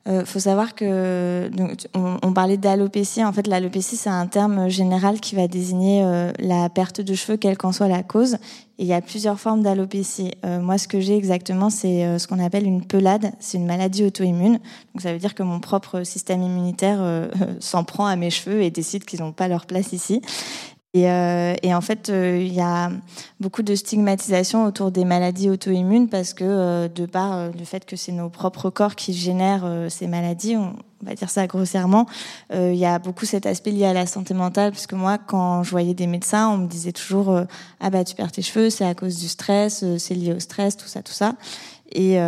euh, 0.06 0.24
faut 0.26 0.38
savoir 0.38 0.74
que 0.74 1.48
donc, 1.54 1.86
on, 1.94 2.18
on, 2.22 2.32
parlait 2.34 2.58
d'alopécie. 2.58 3.24
En 3.24 3.32
fait, 3.32 3.46
l'alopécie 3.46 3.96
c'est 3.96 4.10
un 4.10 4.26
terme 4.26 4.68
général 4.68 5.18
qui 5.18 5.34
va 5.34 5.48
désigner 5.48 6.02
euh, 6.04 6.30
la 6.38 6.68
perte 6.68 7.00
de 7.00 7.14
cheveux, 7.14 7.38
quelle 7.38 7.56
qu'en 7.56 7.72
soit 7.72 7.88
la 7.88 8.02
cause. 8.02 8.34
Et 8.78 8.82
il 8.82 8.86
y 8.86 8.92
a 8.92 9.00
plusieurs 9.00 9.40
formes 9.40 9.62
d'alopécie. 9.62 10.32
Euh, 10.44 10.60
moi, 10.60 10.76
ce 10.76 10.88
que 10.88 11.00
j'ai 11.00 11.16
exactement, 11.16 11.70
c'est 11.70 12.04
euh, 12.04 12.18
ce 12.18 12.26
qu'on 12.26 12.38
appelle 12.38 12.66
une 12.66 12.84
pelade. 12.84 13.32
C'est 13.40 13.56
une 13.56 13.66
maladie 13.66 14.04
auto-immune. 14.04 14.58
Donc, 14.94 15.00
ça 15.00 15.12
veut 15.12 15.18
dire 15.18 15.34
que 15.34 15.42
mon 15.42 15.60
propre 15.60 16.02
système 16.02 16.42
immunitaire 16.42 17.30
s'en 17.60 17.84
prend 17.84 18.06
à 18.06 18.16
mes 18.16 18.30
cheveux 18.30 18.62
et 18.62 18.70
décide 18.70 19.04
qu'ils 19.04 19.20
n'ont 19.20 19.32
pas 19.32 19.48
leur 19.48 19.64
place 19.64 19.92
ici. 19.92 20.20
Et, 20.94 21.10
euh, 21.10 21.54
et, 21.64 21.74
en 21.74 21.80
fait, 21.80 22.08
euh, 22.08 22.38
il 22.40 22.54
y 22.54 22.60
a 22.60 22.92
beaucoup 23.40 23.62
de 23.62 23.74
stigmatisation 23.74 24.64
autour 24.64 24.92
des 24.92 25.04
maladies 25.04 25.50
auto-immunes 25.50 26.08
parce 26.08 26.34
que 26.34 26.44
euh, 26.44 26.88
de 26.88 27.04
par 27.04 27.50
le 27.50 27.64
fait 27.64 27.84
que 27.84 27.96
c'est 27.96 28.12
nos 28.12 28.30
propres 28.30 28.70
corps 28.70 28.94
qui 28.94 29.12
génèrent 29.12 29.68
ces 29.88 30.06
maladies, 30.06 30.56
on, 30.56 30.76
va 31.02 31.14
dire 31.16 31.28
ça 31.28 31.46
grossièrement, 31.46 32.06
il 32.54 32.76
y 32.76 32.86
a 32.86 32.98
beaucoup 32.98 33.26
cet 33.26 33.44
aspect 33.44 33.72
lié 33.72 33.84
à 33.84 33.92
la 33.92 34.06
santé 34.06 34.32
mentale 34.32 34.70
parce 34.70 34.86
que 34.86 34.94
moi, 34.94 35.18
quand 35.18 35.62
je 35.62 35.70
voyais 35.70 35.92
des 35.92 36.06
médecins, 36.06 36.48
on 36.48 36.56
me 36.58 36.66
disait 36.66 36.92
toujours 36.92 37.42
ah 37.80 37.90
bah 37.90 38.04
tu 38.04 38.14
perds 38.14 38.32
tes 38.32 38.40
cheveux, 38.40 38.70
c'est 38.70 38.86
à 38.86 38.94
cause 38.94 39.18
du 39.18 39.28
stress, 39.28 39.84
c'est 39.98 40.14
lié 40.14 40.32
au 40.32 40.40
stress, 40.40 40.78
tout 40.78 40.86
ça, 40.86 41.02
tout 41.02 41.12
ça. 41.12 41.34
Et, 41.94 42.18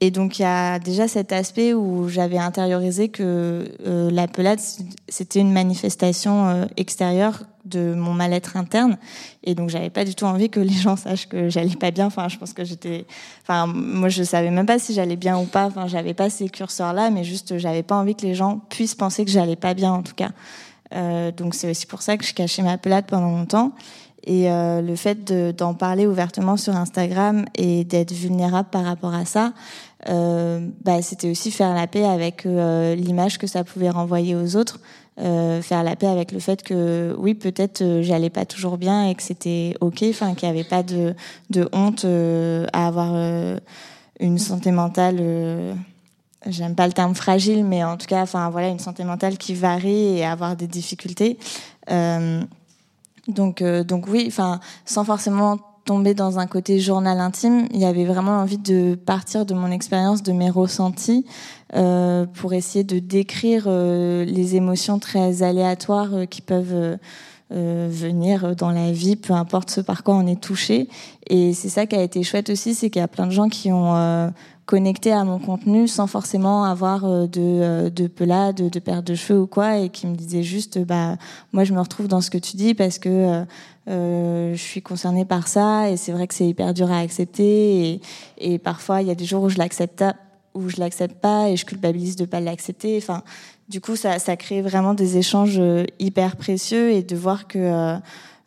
et 0.00 0.10
donc 0.10 0.38
il 0.38 0.42
y 0.42 0.46
a 0.46 0.78
déjà 0.78 1.08
cet 1.08 1.30
aspect 1.32 1.74
où 1.74 2.08
j'avais 2.08 2.38
intériorisé 2.38 3.08
que 3.08 3.70
la 3.84 4.26
pelade 4.28 4.60
c'était 5.08 5.40
une 5.40 5.52
manifestation 5.52 6.66
extérieure 6.78 7.44
de 7.66 7.94
mon 7.94 8.14
mal-être 8.14 8.56
interne. 8.56 8.96
Et 9.44 9.54
donc 9.54 9.68
j'avais 9.68 9.90
pas 9.90 10.04
du 10.04 10.14
tout 10.14 10.24
envie 10.24 10.48
que 10.48 10.60
les 10.60 10.72
gens 10.72 10.96
sachent 10.96 11.28
que 11.28 11.48
j'allais 11.48 11.76
pas 11.76 11.90
bien. 11.90 12.06
Enfin 12.06 12.28
je 12.28 12.38
pense 12.38 12.52
que 12.52 12.64
j'étais 12.64 13.06
enfin 13.42 13.66
moi 13.66 14.08
je 14.08 14.22
savais 14.22 14.50
même 14.50 14.66
pas 14.66 14.78
si 14.78 14.94
j'allais 14.94 15.16
bien 15.16 15.38
ou 15.38 15.44
pas. 15.44 15.66
Enfin 15.66 15.86
j'avais 15.86 16.14
pas 16.14 16.30
ces 16.30 16.48
curseurs 16.48 16.92
là 16.92 17.10
mais 17.10 17.24
juste 17.24 17.58
j'avais 17.58 17.82
pas 17.82 17.96
envie 17.96 18.14
que 18.14 18.26
les 18.26 18.34
gens 18.34 18.60
puissent 18.70 18.94
penser 18.94 19.24
que 19.24 19.30
j'allais 19.30 19.56
pas 19.56 19.74
bien 19.74 19.92
en 19.92 20.02
tout 20.02 20.14
cas. 20.14 20.30
Euh, 20.94 21.32
donc 21.32 21.54
c'est 21.54 21.68
aussi 21.68 21.86
pour 21.86 22.02
ça 22.02 22.16
que 22.16 22.24
je 22.24 22.32
cachais 22.32 22.62
ma 22.62 22.78
pelade 22.78 23.06
pendant 23.06 23.30
longtemps 23.30 23.72
et 24.26 24.50
euh, 24.50 24.82
le 24.82 24.96
fait 24.96 25.32
d'en 25.56 25.74
parler 25.74 26.06
ouvertement 26.06 26.56
sur 26.56 26.76
Instagram 26.76 27.44
et 27.54 27.84
d'être 27.84 28.12
vulnérable 28.12 28.68
par 28.70 28.84
rapport 28.84 29.14
à 29.14 29.24
ça 29.24 29.52
euh, 30.08 30.68
bah, 30.84 31.00
c'était 31.00 31.30
aussi 31.30 31.50
faire 31.50 31.74
la 31.74 31.86
paix 31.86 32.04
avec 32.04 32.44
euh, 32.44 32.94
l'image 32.96 33.38
que 33.38 33.46
ça 33.46 33.64
pouvait 33.64 33.90
renvoyer 33.90 34.34
aux 34.34 34.56
autres 34.56 34.80
faire 35.18 35.82
la 35.82 35.96
paix 35.96 36.08
avec 36.08 36.30
le 36.30 36.40
fait 36.40 36.62
que 36.62 37.16
oui 37.18 37.32
peut-être 37.32 38.02
j'allais 38.02 38.28
pas 38.28 38.44
toujours 38.44 38.76
bien 38.76 39.08
et 39.08 39.14
que 39.14 39.22
c'était 39.22 39.74
ok 39.80 40.04
enfin 40.10 40.34
qu'il 40.34 40.46
n'y 40.46 40.54
avait 40.54 40.68
pas 40.68 40.82
de, 40.82 41.14
honte 41.72 42.04
à 42.74 42.86
avoir 42.86 43.14
une 44.20 44.36
santé 44.36 44.72
mentale 44.72 45.74
j'aime 46.46 46.74
pas 46.74 46.86
le 46.86 46.92
terme 46.92 47.14
fragile 47.14 47.64
mais 47.64 47.82
en 47.82 47.96
tout 47.96 48.04
cas 48.04 48.20
enfin 48.20 48.50
voilà 48.50 48.68
une 48.68 48.78
santé 48.78 49.04
mentale 49.04 49.38
qui 49.38 49.54
varie 49.54 50.18
et 50.18 50.26
avoir 50.26 50.54
des 50.54 50.66
difficultés 50.66 51.38
donc 53.28 53.62
donc 53.62 54.06
oui 54.08 54.24
enfin 54.28 54.60
sans 54.84 55.04
forcément 55.04 55.58
tomber 55.86 56.14
dans 56.14 56.38
un 56.38 56.46
côté 56.46 56.78
journal 56.78 57.18
intime. 57.20 57.66
Il 57.72 57.80
y 57.80 57.86
avait 57.86 58.04
vraiment 58.04 58.40
envie 58.40 58.58
de 58.58 58.96
partir 58.96 59.46
de 59.46 59.54
mon 59.54 59.70
expérience, 59.70 60.22
de 60.22 60.32
mes 60.32 60.50
ressentis, 60.50 61.24
euh, 61.74 62.26
pour 62.26 62.52
essayer 62.52 62.84
de 62.84 62.98
décrire 62.98 63.64
euh, 63.68 64.24
les 64.24 64.56
émotions 64.56 64.98
très 64.98 65.42
aléatoires 65.42 66.12
euh, 66.12 66.24
qui 66.26 66.42
peuvent 66.42 66.98
euh, 67.52 67.88
venir 67.90 68.56
dans 68.56 68.72
la 68.72 68.90
vie, 68.90 69.14
peu 69.14 69.32
importe 69.32 69.70
ce 69.70 69.80
par 69.80 70.02
quoi 70.02 70.16
on 70.16 70.26
est 70.26 70.40
touché. 70.40 70.88
Et 71.30 71.54
c'est 71.54 71.68
ça 71.68 71.86
qui 71.86 71.94
a 71.94 72.02
été 72.02 72.24
chouette 72.24 72.50
aussi, 72.50 72.74
c'est 72.74 72.90
qu'il 72.90 73.00
y 73.00 73.04
a 73.04 73.08
plein 73.08 73.26
de 73.26 73.32
gens 73.32 73.48
qui 73.48 73.70
ont 73.72 74.32
connecté 74.66 75.12
à 75.12 75.24
mon 75.24 75.38
contenu 75.38 75.88
sans 75.88 76.06
forcément 76.06 76.64
avoir 76.64 77.28
de, 77.28 77.88
de 77.88 78.06
pelade, 78.08 78.68
de 78.68 78.78
perte 78.80 79.06
de 79.06 79.14
cheveux 79.14 79.40
ou 79.40 79.46
quoi, 79.46 79.78
et 79.78 79.88
qui 79.88 80.06
me 80.06 80.16
disaient 80.16 80.42
juste, 80.42 80.78
bah, 80.84 81.16
moi 81.52 81.64
je 81.64 81.72
me 81.72 81.80
retrouve 81.80 82.08
dans 82.08 82.20
ce 82.20 82.30
que 82.30 82.38
tu 82.38 82.56
dis 82.56 82.74
parce 82.74 82.98
que 82.98 83.44
euh, 83.88 84.54
je 84.54 84.60
suis 84.60 84.82
concernée 84.82 85.24
par 85.24 85.46
ça 85.46 85.88
et 85.88 85.96
c'est 85.96 86.10
vrai 86.10 86.26
que 86.26 86.34
c'est 86.34 86.48
hyper 86.48 86.74
dur 86.74 86.90
à 86.90 86.98
accepter 86.98 87.92
et, 87.92 88.00
et 88.38 88.58
parfois 88.58 89.00
il 89.00 89.08
y 89.08 89.10
a 89.12 89.14
des 89.14 89.24
jours 89.24 89.44
où 89.44 89.48
je 89.48 89.58
l'accepte 89.58 90.02
où 90.56 90.68
je 90.68 90.78
l'accepte 90.78 91.20
pas 91.20 91.50
et 91.50 91.56
je 91.56 91.64
culpabilise 91.64 92.16
de 92.16 92.24
pas 92.24 92.40
l'accepter. 92.40 92.96
Enfin, 92.96 93.22
du 93.68 93.80
coup, 93.80 93.94
ça, 93.94 94.18
ça 94.18 94.36
crée 94.36 94.62
vraiment 94.62 94.94
des 94.94 95.18
échanges 95.18 95.58
euh, 95.58 95.84
hyper 95.98 96.36
précieux 96.36 96.90
et 96.92 97.02
de 97.02 97.14
voir 97.14 97.46
que 97.46 97.58
euh, 97.58 97.96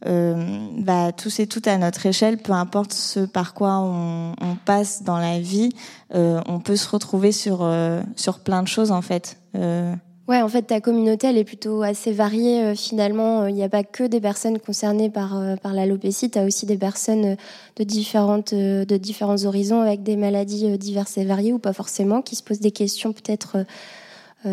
euh, 0.06 0.68
bah, 0.78 1.12
tous 1.12 1.40
et 1.40 1.48
toutes 1.48 1.68
à 1.68 1.78
notre 1.78 2.06
échelle, 2.06 2.38
peu 2.38 2.54
importe 2.54 2.94
ce 2.94 3.20
par 3.20 3.54
quoi 3.54 3.80
on, 3.80 4.34
on 4.42 4.56
passe 4.66 5.04
dans 5.04 5.18
la 5.18 5.40
vie, 5.40 5.70
euh, 6.16 6.42
on 6.48 6.60
peut 6.60 6.76
se 6.76 6.90
retrouver 6.90 7.32
sur 7.32 7.60
euh, 7.62 8.02
sur 8.16 8.40
plein 8.40 8.64
de 8.64 8.68
choses 8.68 8.92
en 8.92 9.02
fait. 9.02 9.38
Euh, 9.56 9.94
Ouais, 10.30 10.44
en 10.44 10.48
fait, 10.48 10.62
ta 10.62 10.80
communauté, 10.80 11.26
elle 11.26 11.40
est 11.40 11.44
plutôt 11.44 11.82
assez 11.82 12.12
variée. 12.12 12.64
Euh, 12.64 12.76
finalement, 12.76 13.48
il 13.48 13.56
n'y 13.56 13.64
a 13.64 13.70
pas 13.70 13.84
que 13.84 14.04
des 14.04 14.22
personnes 14.22 14.60
concernées 14.60 15.10
par, 15.10 15.36
euh, 15.36 15.56
par 15.56 15.74
l'alopécie. 15.74 16.30
Tu 16.30 16.38
as 16.38 16.44
aussi 16.46 16.68
des 16.68 16.78
personnes 16.78 17.26
euh, 17.26 17.36
de, 17.78 17.84
différentes, 17.84 18.54
de 18.54 18.98
différents 18.98 19.44
horizons 19.46 19.82
avec 19.82 20.04
des 20.04 20.16
maladies 20.18 20.78
diverses 20.78 21.18
et 21.18 21.26
variées 21.26 21.52
ou 21.52 21.58
pas 21.58 21.74
forcément, 21.74 22.22
qui 22.22 22.36
se 22.36 22.44
posent 22.44 22.60
des 22.60 22.70
questions 22.70 23.12
peut-être 23.12 23.56
euh, 23.56 23.64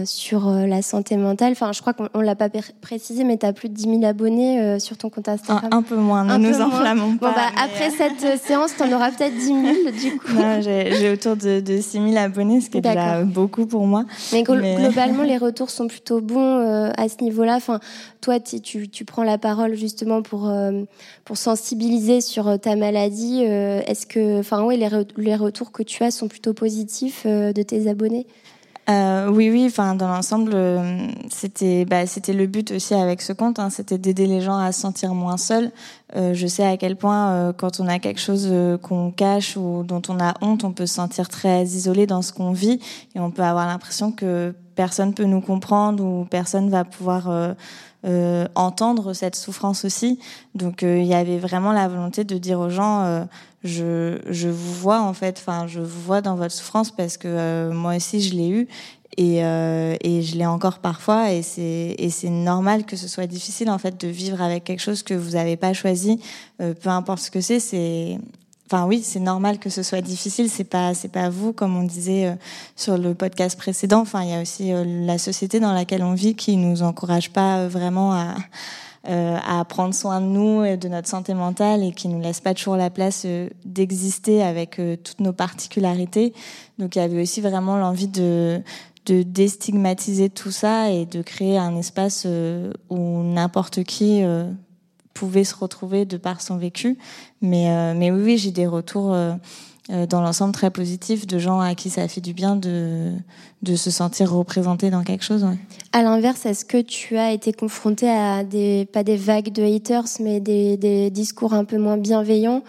sur 0.05 0.49
euh, 0.49 0.67
la 0.67 0.83
santé 0.83 1.17
mentale. 1.17 1.53
Enfin, 1.53 1.71
je 1.73 1.81
crois 1.81 1.93
qu'on 1.93 2.21
l'a 2.21 2.35
pas 2.35 2.49
précisé, 2.81 3.23
mais 3.23 3.37
tu 3.37 3.47
as 3.47 3.53
plus 3.53 3.69
de 3.69 3.75
10 3.75 3.83
000 4.01 4.05
abonnés 4.05 4.61
euh, 4.61 4.79
sur 4.81 4.97
ton 4.99 5.11
compte 5.11 5.29
Instagram. 5.29 5.71
Un, 5.73 5.83
peu 5.83 5.95
moins, 5.95 6.25
ne 6.25 6.49
nous 6.49 6.61
enflammons 6.61 7.17
pas. 7.17 7.29
Bon, 7.29 7.35
bah, 7.37 7.53
Après 7.57 7.91
cette 7.91 8.41
séance, 8.43 8.73
tu 8.77 8.83
en 8.83 8.93
auras 8.93 9.13
peut-être 9.13 9.37
10 9.37 9.47
000 9.47 9.57
du 9.93 10.19
coup. 10.19 10.27
J'ai 10.61 11.11
autour 11.13 11.37
de, 11.37 11.61
de 11.61 11.81
6 11.81 12.11
000 12.11 12.17
abonnés, 12.17 12.61
ce 12.61 12.71
qui 12.71 12.79
est 12.79 12.81
déjà 12.81 13.23
beaucoup 13.23 13.67
pour 13.67 13.87
moi. 13.87 14.05
Mais, 14.33 14.43
globalement, 14.43 15.23
les 15.23 15.37
retours 15.39 15.71
sont 15.71 15.87
plutôt 15.87 16.21
bons 16.21 16.91
à 16.97 17.09
ce 17.09 17.23
niveau-là. 17.23 17.55
Enfin, 17.55 17.79
toi, 18.21 18.41
tu, 18.41 18.89
tu, 18.89 19.05
prends 19.05 19.23
la 19.23 19.39
parole 19.39 19.75
justement 19.77 20.21
pour, 20.21 20.53
pour 21.25 21.37
sensibiliser 21.37 22.21
sur 22.21 22.59
ta 22.59 22.75
maladie. 22.75 23.43
Est-ce 23.43 24.07
que, 24.07 24.41
enfin, 24.41 24.65
oui, 24.65 24.77
les, 24.79 24.89
les 25.17 25.37
retours 25.37 25.71
que 25.71 25.85
tu 25.85 26.03
as 26.03 26.11
sont 26.11 26.27
plutôt 26.27 26.55
positifs 26.55 27.25
de 27.25 27.63
tes 27.63 27.89
abonnés? 27.89 28.27
Euh, 28.89 29.29
oui, 29.29 29.51
oui. 29.51 29.67
Enfin, 29.67 29.95
dans 29.97 30.09
l'ensemble, 30.09 30.53
euh, 30.55 31.09
c'était, 31.29 31.85
bah, 31.85 32.07
c'était 32.07 32.33
le 32.33 32.47
but 32.47 32.71
aussi 32.71 32.95
avec 32.95 33.21
ce 33.21 33.33
compte. 33.33 33.59
Hein, 33.59 33.69
c'était 33.71 33.99
d'aider 33.99 34.27
les 34.27 34.41
gens 34.41 34.57
à 34.57 34.71
se 34.71 34.81
sentir 34.81 35.13
moins 35.15 35.37
seuls. 35.37 35.73
Euh, 36.15 36.35
je 36.35 36.47
sais 36.47 36.65
à 36.65 36.77
quel 36.77 36.95
point, 36.97 37.31
euh, 37.31 37.53
quand 37.53 37.81
on 37.81 37.89
a 37.89 37.99
quelque 37.99 38.21
chose 38.21 38.47
euh, 38.49 38.79
qu'on 38.79 39.11
cache 39.11 39.57
ou 39.57 39.83
dont 39.83 40.03
on 40.09 40.21
a 40.21 40.35
honte, 40.41 40.63
on 40.63 40.73
peut 40.73 40.87
se 40.87 40.95
sentir 40.95 41.29
très 41.29 41.65
isolé 41.65 42.07
dans 42.07 42.23
ce 42.23 42.33
qu'on 42.33 42.53
vit 42.53 42.79
et 43.17 43.21
on 43.21 43.33
peut 43.33 43.43
avoir 43.43 43.67
l'impression 43.67 44.13
que 44.13 44.55
personne 44.77 45.15
peut 45.15 45.25
nous 45.25 45.41
comprendre 45.41 46.05
ou 46.05 46.25
personne 46.25 46.71
va 46.71 46.85
pouvoir 46.85 47.55
entendre 48.55 49.15
cette 49.15 49.35
souffrance 49.35 49.85
aussi. 49.85 50.21
Donc 50.55 50.83
il 50.83 51.05
y 51.05 51.15
avait 51.15 51.39
vraiment 51.39 51.73
la 51.73 51.89
volonté 51.89 52.25
de 52.25 52.37
dire 52.37 52.61
aux 52.61 52.69
gens 52.69 53.27
je, 53.67 54.49
vous 54.49 54.75
vois 54.75 55.01
en 55.01 55.13
fait, 55.13 55.39
enfin 55.39 55.67
je 55.67 55.81
vous 55.81 56.03
vois 56.03 56.21
dans 56.21 56.37
votre 56.37 56.55
souffrance 56.55 56.91
parce 56.91 57.17
que 57.17 57.71
moi 57.73 57.97
aussi 57.97 58.21
je 58.21 58.35
l'ai 58.35 58.49
eu 58.49 58.69
et, 59.17 59.45
euh, 59.45 59.97
je 60.03 60.37
l'ai 60.37 60.47
encore 60.47 60.79
parfois 60.79 61.33
et 61.33 61.43
c'est 61.43 62.31
normal 62.31 62.85
que 62.85 62.97
ce 62.97 63.09
soit 63.09 63.27
difficile 63.27 63.71
en 63.71 63.79
fait 63.79 63.99
de 64.01 64.09
vivre 64.09 64.43
avec 64.43 64.65
quelque 64.65 64.83
chose 64.83 65.03
que 65.03 65.15
vous 65.15 65.31
n'avez 65.33 65.57
pas 65.57 65.73
choisi. 65.73 66.21
Euh, 66.61 66.75
peu 66.75 66.91
importe 66.91 67.21
ce 67.21 67.31
que 67.31 67.41
c'est 67.41 68.19
enfin 68.67 68.85
oui 68.87 69.01
c'est 69.03 69.21
normal 69.21 69.59
que 69.59 69.71
ce 69.71 69.83
soit 69.83 70.01
difficile. 70.01 70.51
C'est 70.51 70.65
pas 70.65 70.95
c'est 70.95 71.09
pas 71.09 71.31
vous 71.31 71.53
comme 71.53 71.77
on 71.77 71.85
disait 71.85 72.27
euh, 72.27 72.35
sur 72.75 72.99
le 72.99 73.15
podcast 73.15 73.57
précédent. 73.59 74.01
Enfin 74.01 74.23
il 74.23 74.31
y 74.31 74.35
a 74.35 74.43
aussi 74.43 74.73
euh, 74.73 74.85
la 74.85 75.19
société 75.19 75.61
dans 75.61 75.73
laquelle 75.73 76.03
on 76.03 76.15
vit 76.15 76.35
qui 76.35 76.57
nous 76.57 76.83
encourage 76.83 77.31
pas 77.31 77.59
euh, 77.59 77.69
vraiment 77.69 78.13
à 78.13 78.35
à 79.07 79.65
prendre 79.65 79.95
soin 79.95 80.21
de 80.21 80.27
nous 80.27 80.65
et 80.65 80.77
de 80.77 80.89
notre 80.89 81.09
santé 81.09 81.33
mentale 81.33 81.83
et 81.83 81.93
qui 81.93 82.09
nous 82.09 82.21
laisse 82.21 82.41
pas 82.41 82.55
toujours 82.55 82.77
la 82.77 82.91
place 82.91 83.27
d'exister 83.65 84.43
avec 84.43 84.81
toutes 85.05 85.21
nos 85.21 85.33
particularités. 85.33 86.35
Donc 86.79 86.97
il 86.97 86.99
y 86.99 87.03
avait 87.03 87.23
aussi 87.23 87.41
vraiment 87.41 87.77
l'envie 87.77 88.09
de 88.09 88.63
de 89.07 89.23
déstigmatiser 89.23 90.29
tout 90.29 90.51
ça 90.51 90.91
et 90.91 91.07
de 91.07 91.23
créer 91.23 91.57
un 91.57 91.77
espace 91.77 92.25
euh, 92.27 92.73
où 92.91 93.23
n'importe 93.23 93.85
qui 93.85 94.23
euh, 94.23 94.51
pouvait 95.15 95.45
se 95.45 95.55
retrouver 95.55 96.05
de 96.05 96.17
par 96.17 96.41
son 96.41 96.57
vécu. 96.57 96.99
Mais, 97.41 97.71
euh, 97.71 97.95
mais 97.97 98.11
oui 98.11 98.37
j'ai 98.37 98.51
des 98.51 98.67
retours 98.67 99.17
dans 99.89 100.21
l'ensemble 100.21 100.53
très 100.53 100.71
positifs 100.71 101.27
de 101.27 101.39
gens 101.39 101.61
à 101.61 101.75
qui 101.75 101.91
ça 101.91 102.03
a 102.03 102.09
fait 102.09 102.21
du 102.21 102.33
bien 102.33 102.57
de, 102.57 103.13
de 103.63 103.77
se 103.77 103.91
sentir 103.91 104.33
représenté 104.33 104.91
dans 104.91 105.05
quelque 105.05 105.25
chose. 105.25 105.45
Ouais. 105.45 105.59
À 105.93 106.03
l'inverse, 106.03 106.45
est-ce 106.47 106.65
que 106.65 106.81
tu 106.81 107.17
as 107.17 107.33
été 107.33 107.53
confronté 107.53 108.09
à 108.09 108.43
des, 108.43 108.89
pas 108.93 109.05
des 109.05 109.17
vagues 109.17 109.53
de 109.53 109.63
haters, 109.63 110.05
mais 110.21 110.41
des, 110.41 110.77
des 110.77 111.11
discours 111.11 111.55
un 111.55 111.65
peu 111.65 111.79
moins 111.79 111.99
bienveillants? 111.99 112.63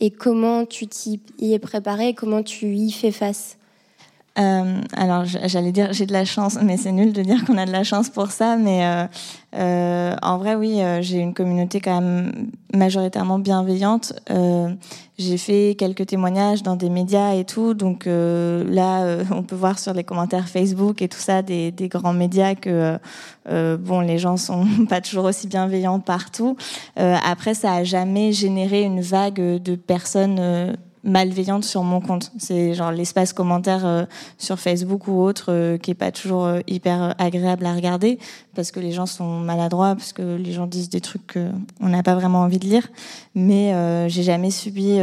Et 0.00 0.10
comment 0.10 0.66
tu 0.66 0.86
t'y 0.88 1.20
es 1.40 1.58
préparé? 1.58 2.14
Comment 2.14 2.42
tu 2.42 2.74
y 2.74 2.90
fais 2.90 3.12
face? 3.12 3.56
Euh, 4.36 4.80
alors 4.96 5.24
j'allais 5.24 5.70
dire 5.70 5.92
j'ai 5.92 6.06
de 6.06 6.12
la 6.12 6.24
chance, 6.24 6.58
mais 6.60 6.76
c'est 6.76 6.90
nul 6.90 7.12
de 7.12 7.22
dire 7.22 7.44
qu'on 7.44 7.56
a 7.56 7.66
de 7.66 7.70
la 7.70 7.84
chance 7.84 8.08
pour 8.08 8.32
ça. 8.32 8.56
Mais 8.56 8.84
euh, 8.84 9.06
euh, 9.54 10.16
en 10.22 10.38
vrai, 10.38 10.56
oui, 10.56 10.82
euh, 10.82 11.00
j'ai 11.02 11.18
une 11.18 11.34
communauté 11.34 11.80
quand 11.80 12.00
même 12.00 12.50
majoritairement 12.74 13.38
bienveillante. 13.38 14.12
Euh, 14.30 14.74
j'ai 15.18 15.38
fait 15.38 15.76
quelques 15.78 16.06
témoignages 16.06 16.64
dans 16.64 16.74
des 16.74 16.90
médias 16.90 17.34
et 17.34 17.44
tout, 17.44 17.74
donc 17.74 18.08
euh, 18.08 18.64
là, 18.68 19.24
on 19.30 19.44
peut 19.44 19.54
voir 19.54 19.78
sur 19.78 19.94
les 19.94 20.02
commentaires 20.02 20.48
Facebook 20.48 21.00
et 21.00 21.08
tout 21.08 21.20
ça 21.20 21.42
des, 21.42 21.70
des 21.70 21.88
grands 21.88 22.12
médias 22.12 22.56
que 22.56 22.98
bon, 23.46 24.00
les 24.00 24.18
gens 24.18 24.36
sont 24.36 24.66
pas 24.88 25.00
toujours 25.00 25.26
aussi 25.26 25.46
bienveillants 25.46 26.00
partout. 26.00 26.56
après, 26.96 27.54
ça 27.54 27.74
a 27.74 27.84
jamais 27.84 28.32
généré 28.32 28.82
une 28.82 29.00
vague 29.00 29.62
de 29.62 29.76
personnes 29.76 30.76
malveillante 31.04 31.64
sur 31.64 31.82
mon 31.84 32.00
compte. 32.00 32.32
C'est 32.38 32.74
genre 32.74 32.90
l'espace 32.90 33.32
commentaire 33.32 33.86
euh, 33.86 34.04
sur 34.38 34.58
Facebook 34.58 35.06
ou 35.06 35.20
autre 35.20 35.46
euh, 35.50 35.78
qui 35.78 35.90
est 35.90 35.94
pas 35.94 36.10
toujours 36.10 36.46
euh, 36.46 36.60
hyper 36.66 37.14
agréable 37.18 37.66
à 37.66 37.74
regarder 37.74 38.18
parce 38.54 38.70
que 38.70 38.80
les 38.80 38.92
gens 38.92 39.06
sont 39.06 39.40
maladroits, 39.40 39.94
parce 39.94 40.12
que 40.12 40.36
les 40.36 40.52
gens 40.52 40.66
disent 40.66 40.88
des 40.88 41.00
trucs 41.00 41.34
qu'on 41.34 41.88
n'a 41.88 42.02
pas 42.02 42.14
vraiment 42.14 42.40
envie 42.40 42.58
de 42.58 42.66
lire. 42.66 42.88
Mais 43.34 43.74
j'ai 44.08 44.22
jamais 44.22 44.52
subi 44.52 45.00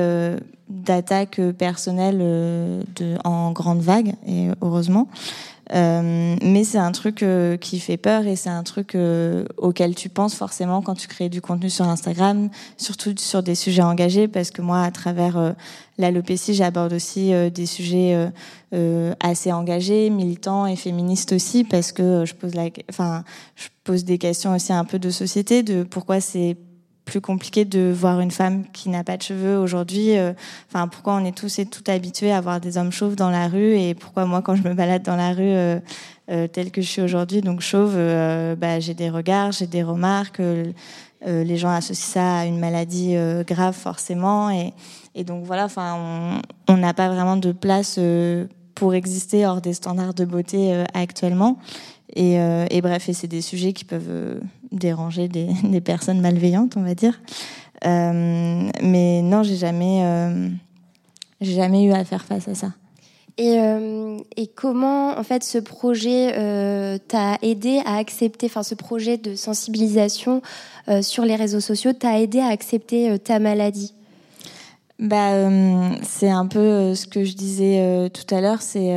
d'attaques 0.69 1.41
personnelles 1.57 2.19
de, 2.19 3.17
en 3.25 3.51
grande 3.51 3.81
vague 3.81 4.13
et 4.25 4.47
heureusement. 4.61 5.09
Euh, 5.73 6.35
mais 6.41 6.63
c'est 6.63 6.77
un 6.77 6.91
truc 6.91 7.23
euh, 7.23 7.55
qui 7.55 7.79
fait 7.79 7.97
peur 7.97 8.25
et 8.27 8.35
c'est 8.35 8.49
un 8.49 8.63
truc 8.63 8.95
euh, 8.95 9.45
auquel 9.57 9.95
tu 9.95 10.09
penses 10.09 10.35
forcément 10.35 10.81
quand 10.81 10.95
tu 10.95 11.07
crées 11.07 11.29
du 11.29 11.41
contenu 11.41 11.69
sur 11.69 11.87
Instagram, 11.87 12.49
surtout 12.77 13.13
sur 13.17 13.41
des 13.43 13.55
sujets 13.55 13.81
engagés, 13.81 14.27
parce 14.27 14.51
que 14.51 14.61
moi, 14.61 14.81
à 14.81 14.91
travers 14.91 15.55
l'alopécie, 15.97 16.53
j'aborde 16.53 16.93
aussi 16.93 17.31
des 17.51 17.65
sujets 17.65 18.31
assez 19.19 19.51
engagés, 19.51 20.09
militants 20.09 20.65
et 20.65 20.75
féministes 20.75 21.33
aussi, 21.33 21.63
parce 21.63 21.91
que 21.91 22.25
je 22.25 22.33
pose 22.33 22.55
la, 22.55 22.65
je 22.67 23.67
pose 23.83 24.03
des 24.03 24.17
questions 24.17 24.53
aussi 24.53 24.73
un 24.73 24.85
peu 24.85 24.99
de 24.99 25.09
société, 25.09 25.63
de 25.63 25.83
pourquoi 25.83 26.19
c'est 26.21 26.57
plus 27.05 27.21
compliqué 27.21 27.65
de 27.65 27.91
voir 27.93 28.19
une 28.19 28.31
femme 28.31 28.65
qui 28.71 28.89
n'a 28.89 29.03
pas 29.03 29.17
de 29.17 29.21
cheveux 29.21 29.57
aujourd'hui. 29.57 30.17
Euh, 30.17 30.33
enfin, 30.69 30.87
pourquoi 30.87 31.15
on 31.15 31.25
est 31.25 31.35
tous 31.35 31.59
et 31.59 31.65
toutes 31.65 31.89
habitués 31.89 32.31
à 32.31 32.41
voir 32.41 32.61
des 32.61 32.77
hommes 32.77 32.91
chauves 32.91 33.15
dans 33.15 33.29
la 33.29 33.47
rue 33.47 33.77
et 33.77 33.95
pourquoi 33.95 34.25
moi, 34.25 34.41
quand 34.41 34.55
je 34.55 34.63
me 34.63 34.73
balade 34.73 35.03
dans 35.03 35.15
la 35.15 35.33
rue 35.33 35.41
euh, 35.41 35.79
euh 36.29 36.47
telle 36.47 36.71
que 36.71 36.81
je 36.81 36.87
suis 36.87 37.01
aujourd'hui, 37.01 37.41
donc 37.41 37.61
chauve, 37.61 37.95
euh, 37.95 38.55
bah, 38.55 38.79
j'ai 38.79 38.93
des 38.93 39.09
regards, 39.09 39.51
j'ai 39.51 39.67
des 39.67 39.83
remarques. 39.83 40.41
les 41.25 41.57
gens 41.57 41.69
associent 41.69 42.13
ça 42.13 42.39
à 42.39 42.45
une 42.45 42.59
maladie 42.59 43.15
grave 43.45 43.75
forcément 43.75 44.49
et, 44.49 44.73
donc 45.23 45.43
voilà. 45.45 45.65
Enfin, 45.65 46.39
on 46.67 46.77
n'a 46.77 46.93
pas 46.93 47.09
vraiment 47.09 47.35
de 47.35 47.51
place 47.51 47.99
pour 48.75 48.93
exister 48.93 49.45
hors 49.45 49.61
des 49.61 49.73
standards 49.73 50.13
de 50.13 50.25
beauté 50.25 50.83
actuellement. 50.93 51.57
Et, 52.15 52.37
bref, 52.81 53.09
et 53.09 53.13
c'est 53.13 53.27
des 53.27 53.41
sujets 53.41 53.73
qui 53.73 53.85
peuvent 53.85 54.39
déranger 54.71 55.27
des, 55.27 55.49
des, 55.63 55.81
personnes 55.81 56.21
malveillantes, 56.21 56.77
on 56.77 56.83
va 56.83 56.95
dire. 56.95 57.21
Euh, 57.85 58.69
mais 58.81 59.21
non, 59.21 59.43
j'ai 59.43 59.55
jamais, 59.55 60.01
euh, 60.03 60.49
j'ai 61.39 61.53
jamais 61.53 61.83
eu 61.83 61.91
à 61.91 62.03
faire 62.05 62.23
face 62.23 62.47
à 62.47 62.55
ça. 62.55 62.73
Et, 63.37 63.57
et 64.35 64.47
comment, 64.47 65.17
en 65.17 65.23
fait, 65.23 65.43
ce 65.43 65.57
projet 65.57 66.33
t'a 67.07 67.37
aidé 67.41 67.81
à 67.85 67.95
accepter, 67.95 68.45
enfin, 68.47 68.61
ce 68.61 68.75
projet 68.75 69.17
de 69.17 69.35
sensibilisation 69.35 70.43
sur 71.01 71.23
les 71.23 71.35
réseaux 71.35 71.61
sociaux 71.61 71.93
t'a 71.93 72.19
aidé 72.19 72.39
à 72.39 72.47
accepter 72.47 73.17
ta 73.17 73.39
maladie? 73.39 73.95
Bah, 74.99 75.49
c'est 76.03 76.29
un 76.29 76.45
peu 76.45 76.93
ce 76.93 77.07
que 77.07 77.23
je 77.23 77.33
disais 77.33 78.11
tout 78.13 78.35
à 78.35 78.41
l'heure, 78.41 78.61
c'est 78.61 78.93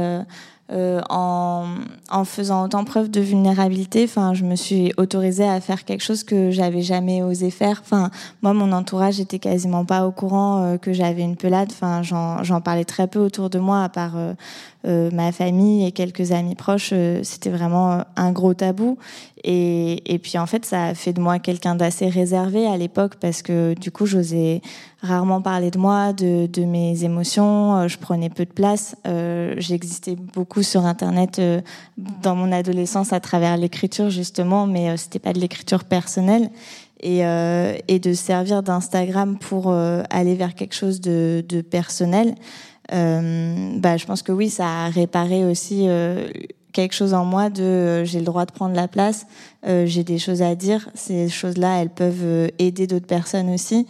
euh, 0.72 1.03
en, 1.11 1.66
en, 2.11 2.24
faisant 2.24 2.64
autant 2.64 2.85
preuve 2.85 3.11
de 3.11 3.20
vulnérabilité, 3.20 4.05
enfin, 4.05 4.33
je 4.33 4.44
me 4.44 4.57
suis 4.57 4.94
autorisée 4.96 5.46
à 5.46 5.61
faire 5.61 5.85
quelque 5.85 6.03
chose 6.03 6.24
que 6.24 6.50
j'avais 6.50 6.81
jamais 6.81 7.22
osé 7.22 7.50
faire. 7.50 7.83
Enfin, 7.85 8.11
moi, 8.42 8.55
mon 8.55 8.72
entourage 8.72 9.20
était 9.20 9.38
quasiment 9.38 9.85
pas 9.85 10.07
au 10.07 10.11
courant 10.11 10.62
euh, 10.62 10.77
que 10.79 10.94
j'avais 10.94 11.22
une 11.22 11.37
pelade. 11.37 11.68
Enfin, 11.70 12.03
j'en 12.03 12.61
parlais 12.62 12.87
très 12.87 13.07
peu 13.09 13.18
autour 13.18 13.50
de 13.50 13.59
moi, 13.59 13.85
à 13.85 13.88
part 13.90 14.14
euh, 14.86 14.94
euh, 14.94 15.10
ma 15.12 15.32
famille 15.32 15.86
et 15.86 15.92
quelques 15.92 16.32
amis 16.32 16.54
proches, 16.54 16.90
euh, 16.92 17.20
c'était 17.22 17.50
vraiment 17.50 18.04
un 18.16 18.32
gros 18.32 18.54
tabou. 18.54 18.98
Et, 19.42 20.12
et, 20.12 20.18
puis 20.18 20.38
en 20.38 20.46
fait, 20.46 20.64
ça 20.64 20.86
a 20.86 20.94
fait 20.94 21.12
de 21.12 21.20
moi 21.20 21.38
quelqu'un 21.38 21.74
d'assez 21.74 22.08
réservé 22.08 22.66
à 22.66 22.76
l'époque 22.76 23.16
parce 23.20 23.42
que 23.42 23.74
du 23.74 23.90
coup, 23.90 24.06
j'osais 24.06 24.62
rarement 25.02 25.42
parler 25.42 25.70
de 25.70 25.78
moi, 25.78 26.12
de, 26.12 26.46
de, 26.46 26.64
mes 26.64 27.04
émotions. 27.04 27.76
Euh, 27.76 27.88
je 27.88 27.98
prenais 27.98 28.30
peu 28.30 28.46
de 28.46 28.52
place. 28.52 28.96
Euh, 29.06 29.54
J'existais 29.58 30.16
beaucoup 30.16 30.62
sur 30.62 30.86
Internet 30.86 31.40
dans 32.22 32.36
mon 32.36 32.52
adolescence 32.52 33.12
à 33.12 33.20
travers 33.20 33.56
l'écriture 33.56 34.08
justement, 34.08 34.66
mais 34.66 34.96
c'était 34.96 35.18
pas 35.18 35.32
de 35.32 35.40
l'écriture 35.40 35.84
personnelle. 35.84 36.50
Et, 37.06 37.18
et, 37.18 37.98
de 37.98 38.14
servir 38.14 38.62
d'Instagram 38.62 39.36
pour 39.36 39.70
aller 39.74 40.34
vers 40.36 40.54
quelque 40.54 40.74
chose 40.74 41.02
de, 41.02 41.44
de 41.46 41.60
personnel 41.60 42.34
euh, 42.34 42.73
bah, 42.90 43.96
je 43.96 44.06
pense 44.06 44.22
que 44.22 44.32
oui, 44.32 44.50
ça 44.50 44.66
a 44.66 44.88
réparé 44.88 45.44
aussi 45.44 45.88
euh, 45.88 46.28
quelque 46.72 46.94
chose 46.94 47.14
en 47.14 47.24
moi 47.24 47.50
de 47.50 47.62
euh, 47.62 48.04
j'ai 48.04 48.18
le 48.18 48.24
droit 48.24 48.44
de 48.44 48.52
prendre 48.52 48.74
la 48.74 48.88
place, 48.88 49.26
euh, 49.66 49.86
j'ai 49.86 50.04
des 50.04 50.18
choses 50.18 50.42
à 50.42 50.54
dire. 50.54 50.88
Ces 50.94 51.28
choses-là, 51.28 51.80
elles 51.80 51.90
peuvent 51.90 52.50
aider 52.58 52.86
d'autres 52.86 53.06
personnes 53.06 53.50
aussi. 53.50 53.86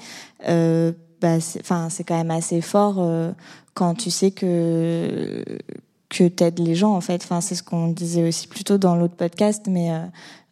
bah, 0.46 1.40
c'est 1.40 2.04
quand 2.04 2.16
même 2.16 2.30
assez 2.30 2.60
fort 2.60 3.04
quand 3.72 3.94
tu 3.94 4.10
sais 4.10 4.30
que 4.30 5.42
que 6.10 6.28
t'aides 6.28 6.60
les 6.60 6.74
gens 6.74 6.94
en 6.94 7.00
fait. 7.00 7.22
Enfin, 7.24 7.40
c'est 7.40 7.54
ce 7.54 7.62
qu'on 7.62 7.88
disait 7.88 8.28
aussi 8.28 8.46
plutôt 8.46 8.78
dans 8.78 8.94
l'autre 8.94 9.16
podcast, 9.16 9.64
mais 9.68 9.90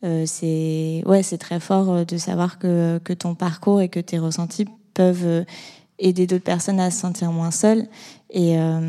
euh, 0.03 0.25
c'est 0.27 1.03
ouais, 1.07 1.23
c'est 1.23 1.39
très 1.39 1.61
fort 1.61 2.05
de 2.07 2.17
savoir 2.17 2.59
que 2.59 2.99
que 3.05 3.13
ton 3.13 3.35
parcours 3.35 3.81
et 3.81 3.89
que 3.89 4.01
tes 4.01 4.19
ressentis 4.19 4.67
peuvent 4.95 5.45
aider 5.99 6.27
d'autres 6.27 6.45
personnes 6.45 6.81
à 6.81 6.91
se 6.91 7.01
sentir 7.01 7.33
moins 7.33 7.51
seules. 7.51 7.87
Et, 8.35 8.59
euh, 8.59 8.81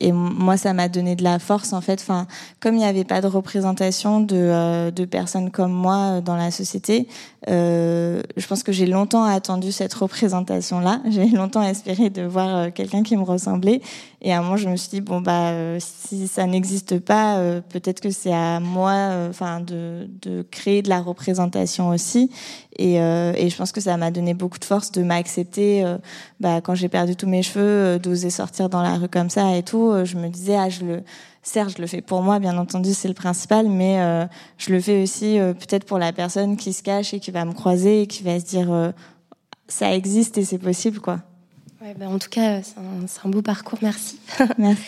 et 0.00 0.10
moi, 0.10 0.56
ça 0.56 0.72
m'a 0.72 0.88
donné 0.88 1.14
de 1.14 1.22
la 1.22 1.38
force, 1.38 1.74
en 1.74 1.82
fait. 1.82 2.00
Enfin, 2.00 2.26
comme 2.60 2.74
il 2.74 2.78
n'y 2.78 2.86
avait 2.86 3.04
pas 3.04 3.20
de 3.20 3.26
représentation 3.26 4.20
de, 4.20 4.36
euh, 4.36 4.90
de 4.90 5.04
personnes 5.04 5.50
comme 5.50 5.72
moi 5.72 5.96
euh, 5.96 6.20
dans 6.22 6.36
la 6.36 6.50
société, 6.50 7.06
je 7.46 8.46
pense 8.48 8.62
que 8.62 8.72
j'ai 8.72 8.86
longtemps 8.86 9.24
attendu 9.24 9.70
cette 9.70 9.92
représentation-là. 9.92 11.00
J'ai 11.10 11.26
longtemps 11.28 11.62
espéré 11.62 12.08
de 12.08 12.22
voir 12.22 12.72
quelqu'un 12.72 13.02
qui 13.02 13.16
me 13.16 13.22
ressemblait. 13.22 13.82
Et 14.22 14.32
à 14.32 14.38
un 14.38 14.42
moment, 14.42 14.56
je 14.56 14.68
me 14.68 14.76
suis 14.76 14.90
dit 14.90 15.00
bon 15.00 15.20
bah 15.20 15.52
si 15.78 16.28
ça 16.28 16.46
n'existe 16.46 16.98
pas, 16.98 17.40
peut-être 17.70 18.00
que 18.00 18.10
c'est 18.10 18.32
à 18.32 18.60
moi, 18.60 19.12
enfin 19.28 19.60
de, 19.60 20.08
de 20.22 20.42
créer 20.50 20.82
de 20.82 20.88
la 20.88 21.00
représentation 21.00 21.88
aussi. 21.88 22.30
Et, 22.78 22.96
et 22.96 23.50
je 23.50 23.56
pense 23.56 23.72
que 23.72 23.80
ça 23.80 23.96
m'a 23.96 24.10
donné 24.10 24.34
beaucoup 24.34 24.58
de 24.58 24.64
force 24.64 24.92
de 24.92 25.02
m'accepter. 25.02 25.84
bah, 26.38 26.60
quand 26.60 26.74
j'ai 26.74 26.88
perdu 26.88 27.16
tous 27.16 27.26
mes 27.26 27.42
cheveux, 27.42 27.98
d'oser 27.98 28.30
sortir 28.30 28.68
dans 28.68 28.82
la 28.82 28.96
rue 28.96 29.08
comme 29.08 29.30
ça 29.30 29.56
et 29.56 29.62
tout, 29.62 29.90
euh, 29.90 30.04
je 30.04 30.16
me 30.16 30.28
disais, 30.28 30.56
ah, 30.56 30.68
je 30.68 30.84
le, 30.84 31.02
certes, 31.42 31.74
je 31.76 31.80
le 31.80 31.86
fais 31.86 32.00
pour 32.00 32.22
moi, 32.22 32.38
bien 32.38 32.56
entendu, 32.58 32.92
c'est 32.94 33.08
le 33.08 33.14
principal, 33.14 33.68
mais 33.68 34.00
euh, 34.00 34.26
je 34.58 34.72
le 34.72 34.80
fais 34.80 35.02
aussi 35.02 35.38
euh, 35.38 35.52
peut-être 35.52 35.84
pour 35.84 35.98
la 35.98 36.12
personne 36.12 36.56
qui 36.56 36.72
se 36.72 36.82
cache 36.82 37.14
et 37.14 37.20
qui 37.20 37.30
va 37.30 37.44
me 37.44 37.52
croiser 37.52 38.02
et 38.02 38.06
qui 38.06 38.22
va 38.22 38.38
se 38.40 38.44
dire, 38.44 38.92
ça 39.68 39.94
existe 39.94 40.38
et 40.38 40.44
c'est 40.44 40.58
possible, 40.58 41.00
quoi. 41.00 41.20
Ouais, 41.82 41.94
bah, 41.98 42.10
en 42.10 42.18
tout 42.18 42.28
cas, 42.28 42.60
c'est 42.62 42.76
un, 42.76 43.06
un, 43.24 43.30
beau 43.30 43.40
parcours, 43.40 43.78
merci. 43.80 44.18
merci. 44.58 44.82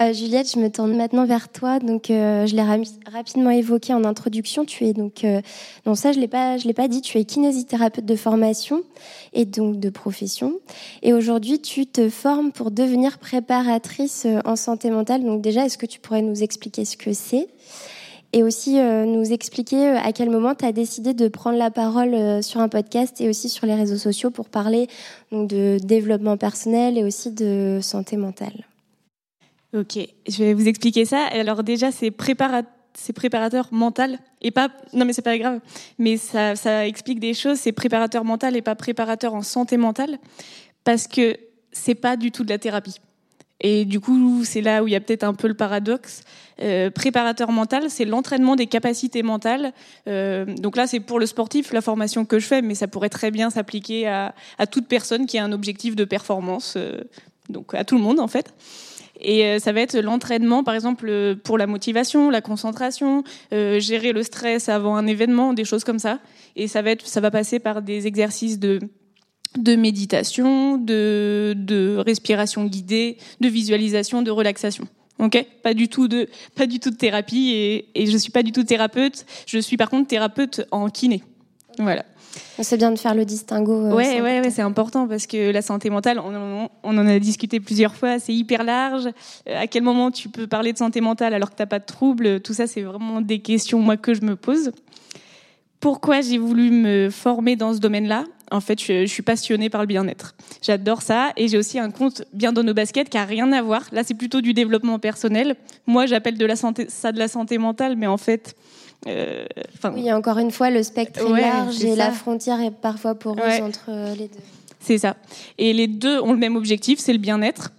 Euh, 0.00 0.14
Juliette, 0.14 0.50
je 0.50 0.58
me 0.58 0.70
tourne 0.70 0.96
maintenant 0.96 1.26
vers 1.26 1.50
toi. 1.50 1.78
Donc, 1.78 2.10
euh, 2.10 2.46
je 2.46 2.56
l'ai 2.56 2.62
rapidement 2.62 3.50
évoqué 3.50 3.92
en 3.92 4.02
introduction. 4.04 4.64
Tu 4.64 4.86
es 4.86 4.94
donc, 4.94 5.24
euh, 5.24 5.42
non 5.84 5.94
ça 5.94 6.12
je 6.12 6.18
l'ai 6.18 6.28
pas, 6.28 6.56
je 6.56 6.66
l'ai 6.66 6.72
pas 6.72 6.88
dit. 6.88 7.02
Tu 7.02 7.18
es 7.18 7.24
kinésithérapeute 7.24 8.06
de 8.06 8.16
formation 8.16 8.82
et 9.34 9.44
donc 9.44 9.78
de 9.78 9.90
profession. 9.90 10.54
Et 11.02 11.12
aujourd'hui, 11.12 11.60
tu 11.60 11.84
te 11.84 12.08
formes 12.08 12.50
pour 12.50 12.70
devenir 12.70 13.18
préparatrice 13.18 14.24
euh, 14.24 14.40
en 14.46 14.56
santé 14.56 14.88
mentale. 14.88 15.24
Donc 15.24 15.42
déjà, 15.42 15.66
est-ce 15.66 15.76
que 15.76 15.86
tu 15.86 16.00
pourrais 16.00 16.22
nous 16.22 16.42
expliquer 16.42 16.86
ce 16.86 16.96
que 16.96 17.12
c'est? 17.12 17.48
Et 18.32 18.42
aussi 18.42 18.78
euh, 18.78 19.04
nous 19.04 19.32
expliquer 19.32 19.88
à 19.88 20.12
quel 20.12 20.30
moment 20.30 20.54
tu 20.54 20.64
as 20.64 20.72
décidé 20.72 21.14
de 21.14 21.28
prendre 21.28 21.58
la 21.58 21.70
parole 21.70 22.42
sur 22.42 22.60
un 22.60 22.68
podcast 22.68 23.20
et 23.20 23.28
aussi 23.28 23.48
sur 23.48 23.66
les 23.66 23.74
réseaux 23.74 23.96
sociaux 23.96 24.30
pour 24.30 24.48
parler 24.48 24.86
de 25.32 25.78
développement 25.78 26.36
personnel 26.36 26.98
et 26.98 27.04
aussi 27.04 27.32
de 27.32 27.78
santé 27.82 28.16
mentale. 28.16 28.66
Ok, 29.74 29.98
je 30.26 30.44
vais 30.44 30.54
vous 30.54 30.66
expliquer 30.66 31.04
ça. 31.04 31.26
Alors 31.26 31.62
déjà, 31.62 31.92
c'est 31.92 32.10
préparateur 32.10 33.68
mental 33.70 34.18
et 34.40 34.50
pas 34.50 34.68
non 34.92 35.04
mais 35.04 35.12
c'est 35.12 35.22
pas 35.22 35.38
grave 35.38 35.60
mais 35.98 36.16
ça 36.16 36.86
explique 36.86 37.20
des 37.20 37.34
choses 37.34 37.58
c'est 37.58 37.72
préparateur 37.72 38.24
mental 38.24 38.56
et 38.56 38.62
pas 38.62 38.74
préparateur 38.74 39.34
en 39.34 39.42
santé 39.42 39.76
mentale 39.76 40.18
parce 40.84 41.06
que 41.06 41.36
c'est 41.70 41.94
pas 41.94 42.16
du 42.16 42.32
tout 42.32 42.44
de 42.44 42.48
la 42.48 42.58
thérapie 42.58 42.96
et 43.60 43.84
du 43.84 44.00
coup 44.00 44.44
c'est 44.44 44.60
là 44.60 44.82
où 44.82 44.88
il 44.88 44.92
y 44.92 44.96
a 44.96 45.00
peut-être 45.00 45.24
un 45.24 45.34
peu 45.34 45.48
le 45.48 45.54
paradoxe. 45.54 46.22
Euh, 46.60 46.90
préparateur 46.90 47.52
mental 47.52 47.84
c'est 47.88 48.04
l'entraînement 48.04 48.56
des 48.56 48.66
capacités 48.66 49.22
mentales. 49.22 49.72
Euh, 50.06 50.44
donc 50.44 50.76
là 50.76 50.86
c'est 50.86 51.00
pour 51.00 51.18
le 51.18 51.26
sportif 51.26 51.72
la 51.72 51.80
formation 51.80 52.24
que 52.24 52.38
je 52.38 52.46
fais 52.46 52.62
mais 52.62 52.74
ça 52.74 52.88
pourrait 52.88 53.08
très 53.08 53.30
bien 53.30 53.50
s'appliquer 53.50 54.08
à, 54.08 54.34
à 54.58 54.66
toute 54.66 54.86
personne 54.86 55.26
qui 55.26 55.38
a 55.38 55.44
un 55.44 55.52
objectif 55.52 55.96
de 55.96 56.04
performance 56.04 56.74
euh, 56.76 57.00
donc 57.48 57.74
à 57.74 57.84
tout 57.84 57.96
le 57.96 58.02
monde 58.02 58.20
en 58.20 58.28
fait. 58.28 58.52
Et 59.20 59.44
euh, 59.44 59.58
ça 59.58 59.72
va 59.72 59.80
être 59.80 59.98
l'entraînement, 59.98 60.62
par 60.62 60.74
exemple, 60.74 61.06
euh, 61.08 61.34
pour 61.34 61.58
la 61.58 61.66
motivation, 61.66 62.30
la 62.30 62.40
concentration, 62.40 63.24
euh, 63.52 63.80
gérer 63.80 64.12
le 64.12 64.22
stress 64.22 64.68
avant 64.68 64.96
un 64.96 65.06
événement, 65.06 65.52
des 65.54 65.64
choses 65.64 65.84
comme 65.84 65.98
ça. 65.98 66.20
Et 66.56 66.68
ça 66.68 66.82
va, 66.82 66.90
être, 66.90 67.06
ça 67.06 67.20
va 67.20 67.30
passer 67.30 67.58
par 67.58 67.82
des 67.82 68.06
exercices 68.06 68.58
de, 68.58 68.78
de 69.62 69.76
méditation, 69.76 70.78
de, 70.78 71.54
de 71.56 71.96
respiration 71.96 72.64
guidée, 72.64 73.18
de 73.40 73.48
visualisation, 73.48 74.22
de 74.22 74.30
relaxation. 74.30 74.86
Ok, 75.18 75.44
pas 75.62 75.74
du 75.74 75.88
tout 75.88 76.06
de 76.06 76.28
pas 76.54 76.66
du 76.66 76.78
tout 76.78 76.90
de 76.90 76.96
thérapie 76.96 77.50
et, 77.50 77.88
et 77.94 78.06
je 78.06 78.16
suis 78.16 78.30
pas 78.30 78.44
du 78.44 78.52
tout 78.52 78.62
thérapeute. 78.62 79.26
Je 79.46 79.58
suis 79.58 79.76
par 79.76 79.90
contre 79.90 80.06
thérapeute 80.06 80.66
en 80.70 80.88
kiné. 80.88 81.22
Voilà. 81.78 82.04
C'est 82.60 82.76
bien 82.76 82.92
de 82.92 82.98
faire 82.98 83.14
le 83.14 83.24
distinguo. 83.24 83.86
Euh, 83.86 83.94
ouais, 83.94 84.20
ouais, 84.20 84.40
ouais, 84.40 84.50
c'est 84.50 84.62
important 84.62 85.08
parce 85.08 85.26
que 85.26 85.50
la 85.50 85.62
santé 85.62 85.90
mentale, 85.90 86.20
on, 86.20 86.68
on 86.82 86.98
en 86.98 87.06
a 87.06 87.18
discuté 87.18 87.58
plusieurs 87.58 87.96
fois, 87.96 88.18
c'est 88.18 88.34
hyper 88.34 88.62
large. 88.62 89.06
Euh, 89.48 89.60
à 89.60 89.66
quel 89.66 89.82
moment 89.82 90.10
tu 90.10 90.28
peux 90.28 90.46
parler 90.46 90.72
de 90.72 90.78
santé 90.78 91.00
mentale 91.00 91.34
alors 91.34 91.50
que 91.50 91.56
t'as 91.56 91.66
pas 91.66 91.78
de 91.80 91.86
troubles? 91.86 92.40
Tout 92.40 92.54
ça, 92.54 92.66
c'est 92.66 92.82
vraiment 92.82 93.20
des 93.20 93.40
questions 93.40 93.80
moi 93.80 93.96
que 93.96 94.14
je 94.14 94.22
me 94.22 94.36
pose. 94.36 94.70
Pourquoi 95.80 96.20
j'ai 96.20 96.38
voulu 96.38 96.70
me 96.70 97.10
former 97.10 97.56
dans 97.56 97.74
ce 97.74 97.78
domaine-là? 97.78 98.24
En 98.50 98.60
fait, 98.60 98.80
je, 98.82 99.06
suis 99.06 99.22
passionnée 99.22 99.70
par 99.70 99.82
le 99.82 99.86
bien-être. 99.86 100.34
J'adore 100.62 101.02
ça. 101.02 101.32
Et 101.36 101.48
j'ai 101.48 101.58
aussi 101.58 101.78
un 101.78 101.90
compte 101.90 102.22
Bien 102.32 102.52
dans 102.52 102.62
nos 102.62 102.74
baskets 102.74 103.08
qui 103.08 103.18
a 103.18 103.24
rien 103.24 103.52
à 103.52 103.62
voir. 103.62 103.82
Là, 103.92 104.02
c'est 104.04 104.14
plutôt 104.14 104.40
du 104.40 104.54
développement 104.54 104.98
personnel. 104.98 105.56
Moi, 105.86 106.06
j'appelle 106.06 106.38
de 106.38 106.46
la 106.46 106.56
santé, 106.56 106.86
ça 106.88 107.12
de 107.12 107.18
la 107.18 107.28
santé 107.28 107.58
mentale, 107.58 107.96
mais 107.96 108.06
en 108.06 108.16
fait, 108.16 108.56
euh, 109.06 109.46
oui, 109.94 110.12
encore 110.12 110.38
une 110.38 110.50
fois, 110.50 110.70
le 110.70 110.82
spectre 110.82 111.20
est 111.20 111.40
large 111.40 111.84
et 111.84 111.94
la 111.94 112.10
frontière 112.10 112.60
est 112.60 112.70
parfois 112.70 113.14
poreuse 113.14 113.60
entre 113.60 113.90
les 114.16 114.28
deux. 114.28 114.40
C'est 114.80 114.98
ça. 114.98 115.16
Et 115.58 115.72
les 115.72 115.86
deux 115.86 116.20
ont 116.20 116.32
le 116.32 116.38
même 116.38 116.56
objectif, 116.56 116.98
c'est 116.98 117.12
le 117.12 117.18
bien-être. 117.18 117.72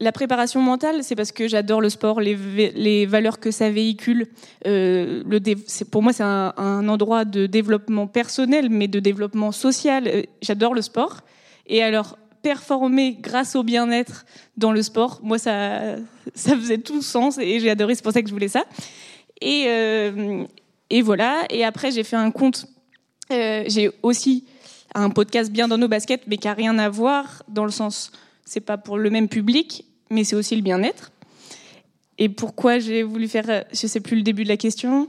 La 0.00 0.12
préparation 0.12 0.62
mentale, 0.62 1.02
c'est 1.02 1.16
parce 1.16 1.32
que 1.32 1.48
j'adore 1.48 1.80
le 1.80 1.88
sport, 1.88 2.20
les, 2.20 3.06
valeurs 3.06 3.40
que 3.40 3.50
ça 3.50 3.68
véhicule. 3.68 4.28
Euh, 4.64 5.24
pour 5.90 6.04
moi, 6.04 6.12
c'est 6.12 6.22
un, 6.22 6.88
endroit 6.88 7.24
de 7.24 7.46
développement 7.46 8.06
personnel, 8.06 8.68
mais 8.70 8.86
de 8.86 9.00
développement 9.00 9.50
social. 9.50 10.06
Euh, 10.06 10.22
j'adore 10.40 10.74
le 10.74 10.82
sport. 10.82 11.22
Et 11.66 11.82
alors, 11.82 12.16
performer 12.42 13.18
grâce 13.20 13.56
au 13.56 13.64
bien-être 13.64 14.24
dans 14.56 14.70
le 14.70 14.82
sport, 14.82 15.18
moi, 15.24 15.36
ça, 15.36 15.96
faisait 16.34 16.78
tout 16.78 17.02
sens 17.02 17.36
et 17.38 17.58
j'ai 17.58 17.70
adoré. 17.70 17.96
C'est 17.96 18.04
pour 18.04 18.12
ça 18.12 18.22
que 18.22 18.28
je 18.28 18.34
voulais 18.34 18.48
ça. 18.48 18.64
Et, 19.40 19.64
euh, 19.66 20.44
voilà. 21.02 21.42
Et 21.50 21.64
après, 21.64 21.90
j'ai 21.90 22.04
fait 22.04 22.16
un 22.16 22.30
compte. 22.30 22.66
J'ai 23.30 23.90
aussi 24.04 24.44
un 24.94 25.10
podcast 25.10 25.50
bien 25.50 25.66
dans 25.66 25.76
nos 25.76 25.88
baskets, 25.88 26.22
mais 26.28 26.36
qui 26.36 26.46
a 26.46 26.54
rien 26.54 26.78
à 26.78 26.88
voir 26.88 27.42
dans 27.48 27.64
le 27.64 27.72
sens, 27.72 28.12
c'est 28.44 28.60
pas 28.60 28.78
pour 28.78 28.96
le 28.96 29.10
même 29.10 29.28
public, 29.28 29.84
mais 30.10 30.24
c'est 30.24 30.36
aussi 30.36 30.56
le 30.56 30.62
bien-être. 30.62 31.12
Et 32.18 32.28
pourquoi 32.28 32.78
j'ai 32.78 33.02
voulu 33.02 33.28
faire, 33.28 33.64
je 33.72 33.86
sais 33.86 34.00
plus 34.00 34.16
le 34.16 34.22
début 34.22 34.44
de 34.44 34.48
la 34.48 34.56
question, 34.56 35.08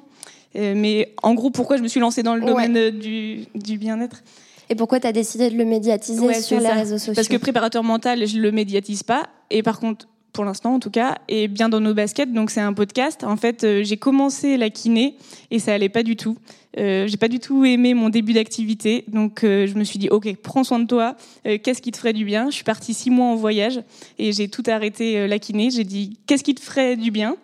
euh, 0.55 0.73
mais 0.75 1.13
en 1.23 1.33
gros, 1.33 1.49
pourquoi 1.49 1.77
je 1.77 1.83
me 1.83 1.87
suis 1.87 1.99
lancée 1.99 2.23
dans 2.23 2.35
le 2.35 2.45
domaine 2.45 2.91
du, 2.91 3.45
du 3.55 3.77
bien-être? 3.77 4.21
Et 4.69 4.75
pourquoi 4.75 4.99
tu 4.99 5.07
as 5.07 5.11
décidé 5.11 5.49
de 5.49 5.57
le 5.57 5.65
médiatiser 5.65 6.33
sur 6.41 6.59
les 6.59 6.69
réseaux 6.69 6.99
sociaux? 6.99 7.13
Parce 7.15 7.27
que 7.27 7.37
préparateur 7.37 7.83
mental, 7.83 8.27
je 8.27 8.37
le 8.37 8.51
médiatise 8.51 9.01
pas. 9.01 9.27
Et 9.49 9.63
par 9.63 9.79
contre, 9.79 10.07
pour 10.33 10.45
l'instant 10.45 10.75
en 10.75 10.79
tout 10.79 10.89
cas, 10.89 11.15
et 11.27 11.47
bien 11.47 11.69
dans 11.69 11.79
nos 11.79 11.93
baskets. 11.93 12.31
Donc 12.31 12.51
c'est 12.51 12.61
un 12.61 12.73
podcast. 12.73 13.23
En 13.23 13.37
fait, 13.37 13.63
euh, 13.63 13.83
j'ai 13.83 13.97
commencé 13.97 14.57
la 14.57 14.69
kiné 14.69 15.15
et 15.51 15.59
ça 15.59 15.73
allait 15.73 15.89
pas 15.89 16.03
du 16.03 16.15
tout. 16.15 16.37
Euh, 16.77 17.07
j'ai 17.07 17.17
pas 17.17 17.27
du 17.27 17.39
tout 17.39 17.65
aimé 17.65 17.93
mon 17.93 18.09
début 18.09 18.33
d'activité, 18.33 19.03
donc 19.07 19.43
euh, 19.43 19.65
je 19.65 19.73
me 19.73 19.83
suis 19.83 19.97
dit 19.97 20.09
ok, 20.09 20.35
prends 20.37 20.63
soin 20.63 20.79
de 20.79 20.85
toi. 20.85 21.15
Qu'est-ce 21.43 21.81
qui 21.81 21.91
te 21.91 21.97
ferait 21.97 22.13
du 22.13 22.25
bien? 22.25 22.49
Je 22.49 22.55
suis 22.55 22.63
partie 22.63 22.93
six 22.93 23.09
mois 23.09 23.27
en 23.27 23.35
voyage 23.35 23.81
et 24.17 24.31
j'ai 24.33 24.47
tout 24.47 24.63
arrêté 24.67 25.27
la 25.27 25.39
kiné. 25.39 25.71
J'ai 25.71 25.83
dit 25.83 26.19
qu'est-ce 26.27 26.43
qui 26.43 26.55
te 26.55 26.61
ferait 26.61 26.95
du 26.95 27.11
bien? 27.11 27.35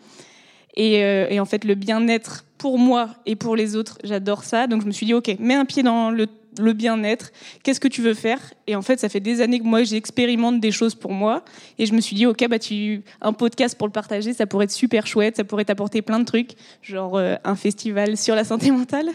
Et, 0.78 0.96
et, 0.96 1.40
en 1.40 1.46
fait 1.46 1.64
le 1.64 1.74
bien-être 1.74 2.44
pour 2.58 2.78
moi 2.78 3.10
et 3.26 3.36
pour 3.36 3.56
les 3.56 3.76
autres, 3.76 3.98
j'adore 4.04 4.44
ça. 4.44 4.68
Donc 4.68 4.82
je 4.82 4.88
me 4.88 4.92
suis 4.92 5.06
dit 5.06 5.14
ok, 5.14 5.36
mets 5.40 5.56
un 5.56 5.66
pied 5.66 5.84
dans 5.84 6.12
le 6.12 6.28
le 6.60 6.74
bien-être, 6.74 7.32
qu'est-ce 7.64 7.80
que 7.80 7.88
tu 7.88 8.02
veux 8.02 8.14
faire? 8.14 8.40
Et 8.68 8.76
en 8.76 8.82
fait, 8.82 9.00
ça 9.00 9.10
fait 9.10 9.20
des 9.20 9.42
années 9.42 9.60
que 9.60 9.66
moi 9.66 9.84
j'expérimente 9.84 10.60
des 10.60 10.72
choses 10.72 10.96
pour 10.96 11.12
moi. 11.12 11.44
Et 11.78 11.86
je 11.86 11.94
me 11.94 12.02
suis 12.02 12.16
dit 12.16 12.26
OK, 12.26 12.48
bah 12.48 12.60
tu 12.60 13.04
un 13.22 13.34
podcast 13.34 13.78
pour 13.78 13.88
le 13.88 13.94
partager, 13.94 14.34
ça 14.34 14.46
pourrait 14.46 14.66
être 14.66 14.72
super 14.72 15.08
chouette, 15.08 15.38
ça 15.38 15.44
pourrait 15.44 15.66
t'apporter 15.66 16.02
plein 16.02 16.20
de 16.20 16.26
trucs, 16.26 16.52
genre 16.82 17.18
euh, 17.18 17.36
un 17.44 17.56
festival 17.56 18.18
sur 18.18 18.36
la 18.36 18.44
santé 18.44 18.72
mentale. 18.72 19.10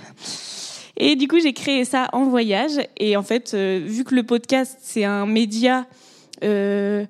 Et 0.97 1.17
du 1.17 1.29
coup, 1.29 1.41
j'ai 1.41 1.53
créé 1.53 1.85
ça 1.85 2.09
en 2.13 2.25
voyage. 2.27 2.73
Et 2.99 3.17
en 3.17 3.23
fait, 3.23 3.53
euh, 3.55 3.83
vu 3.85 4.05
que 4.05 4.15
le 4.15 4.23
podcast 4.23 4.79
c'est 4.83 5.05
un 5.05 5.27
média 5.27 5.87
euh, 6.45 7.05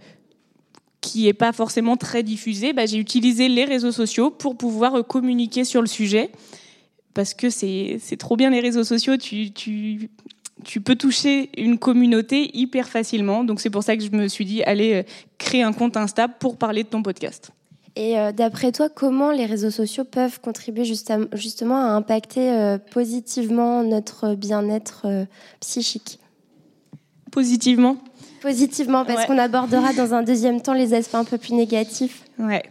qui 1.00 1.28
est 1.28 1.32
pas 1.34 1.52
forcément 1.52 1.96
très 1.96 2.22
diffusé, 2.22 2.72
bah, 2.72 2.86
j'ai 2.86 2.98
utilisé 2.98 3.48
les 3.48 3.64
réseaux 3.64 3.92
sociaux 3.92 4.30
pour 4.30 4.56
pouvoir 4.56 5.06
communiquer 5.06 5.64
sur 5.64 5.80
le 5.80 5.88
sujet 5.88 6.30
parce 7.14 7.34
que 7.34 7.50
c'est 7.50 7.98
trop 8.18 8.36
bien 8.36 8.50
les 8.50 8.60
réseaux 8.60 8.84
sociaux. 8.84 9.16
Tu, 9.16 9.52
tu, 9.52 10.10
tu 10.64 10.80
peux 10.80 10.96
toucher 10.96 11.50
une 11.56 11.78
communauté 11.78 12.50
hyper 12.56 12.88
facilement. 12.88 13.44
Donc 13.44 13.60
c'est 13.60 13.70
pour 13.70 13.82
ça 13.82 13.96
que 13.96 14.02
je 14.02 14.10
me 14.10 14.28
suis 14.28 14.44
dit, 14.44 14.62
allez, 14.62 14.94
euh, 14.94 15.02
créer 15.38 15.62
un 15.62 15.72
compte 15.72 15.96
Insta 15.96 16.28
pour 16.28 16.56
parler 16.56 16.84
de 16.84 16.88
ton 16.88 17.02
podcast. 17.02 17.50
Et 17.96 18.18
euh, 18.18 18.30
d'après 18.30 18.70
toi, 18.70 18.88
comment 18.88 19.32
les 19.32 19.46
réseaux 19.46 19.70
sociaux 19.70 20.04
peuvent 20.04 20.40
contribuer 20.40 20.84
justement 20.84 21.76
à 21.76 21.90
impacter 21.90 22.52
euh, 22.52 22.78
positivement 22.78 23.82
notre 23.82 24.34
bien-être 24.34 25.26
psychique? 25.60 26.20
Positivement 27.32 27.96
Positivement, 28.40 29.04
parce 29.04 29.26
qu'on 29.26 29.36
abordera 29.36 29.92
dans 29.92 30.14
un 30.14 30.22
deuxième 30.22 30.62
temps 30.62 30.72
les 30.72 30.94
aspects 30.94 31.16
un 31.16 31.24
peu 31.24 31.36
plus 31.36 31.52
négatifs. 31.52 32.24
Ouais 32.38 32.62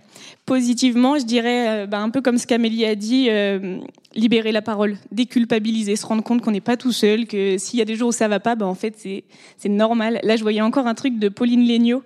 positivement, 0.46 1.18
je 1.18 1.26
dirais, 1.26 1.84
euh, 1.84 1.86
bah, 1.86 2.00
un 2.00 2.10
peu 2.10 2.22
comme 2.22 2.38
ce 2.38 2.48
qu'Amélie 2.48 2.86
a 2.86 2.96
dit, 2.96 3.28
euh, 3.30 3.80
libérer 4.16 4.52
la 4.52 4.62
parole, 4.62 4.98
déculpabiliser, 5.12 5.96
se 5.96 6.06
rendre 6.06 6.24
compte 6.24 6.42
qu'on 6.42 6.52
n'est 6.52 6.62
pas 6.62 6.78
tout 6.78 6.92
seul, 6.92 7.28
que 7.28 7.58
s'il 7.58 7.80
y 7.80 7.82
a 7.82 7.86
des 7.86 7.96
jours 7.96 8.10
où 8.10 8.14
ça 8.14 8.28
va 8.28 8.40
pas, 8.40 8.56
bah, 8.56 8.66
en 8.66 8.76
fait, 8.76 8.96
c'est 8.98 9.70
normal. 9.70 10.20
Là, 10.24 10.36
je 10.36 10.42
voyais 10.42 10.62
encore 10.62 10.88
un 10.88 10.96
truc 10.96 11.20
de 11.20 11.30
Pauline 11.30 11.68
Legnaud, 11.68 12.04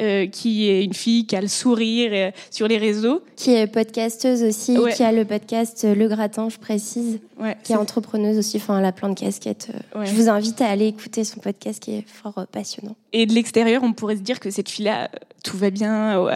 euh, 0.00 0.26
qui 0.26 0.68
est 0.68 0.84
une 0.84 0.94
fille 0.94 1.26
qui 1.26 1.36
a 1.36 1.40
le 1.40 1.48
sourire 1.48 2.32
sur 2.50 2.68
les 2.68 2.78
réseaux. 2.78 3.22
Qui 3.36 3.54
est 3.54 3.66
podcasteuse 3.66 4.42
aussi, 4.42 4.76
qui 4.94 5.02
a 5.02 5.12
le 5.12 5.24
podcast 5.24 5.84
Le 5.84 6.08
Gratin, 6.08 6.48
je 6.48 6.58
précise. 6.58 7.18
qui 7.64 7.72
est, 7.72 7.76
entrepreneuse 7.76 8.38
aussi, 8.38 8.58
enfin, 8.58 8.78
elle 8.78 8.84
a 8.84 8.92
plein 8.92 9.08
de 9.08 9.18
casquettes. 9.18 9.70
Je 10.02 10.12
vous 10.12 10.28
invite 10.28 10.60
à 10.60 10.68
aller 10.68 10.86
écouter 10.86 11.24
son 11.24 11.40
podcast 11.40 11.82
qui 11.82 11.92
est 11.92 12.04
fort 12.06 12.46
passionnant. 12.50 12.96
Et 13.12 13.26
de 13.26 13.32
l'extérieur, 13.32 13.82
on 13.82 13.92
pourrait 13.92 14.16
se 14.16 14.22
dire 14.22 14.40
que 14.40 14.50
cette 14.50 14.68
fille-là, 14.68 15.10
tout 15.42 15.56
va 15.56 15.70
bien, 15.70 16.28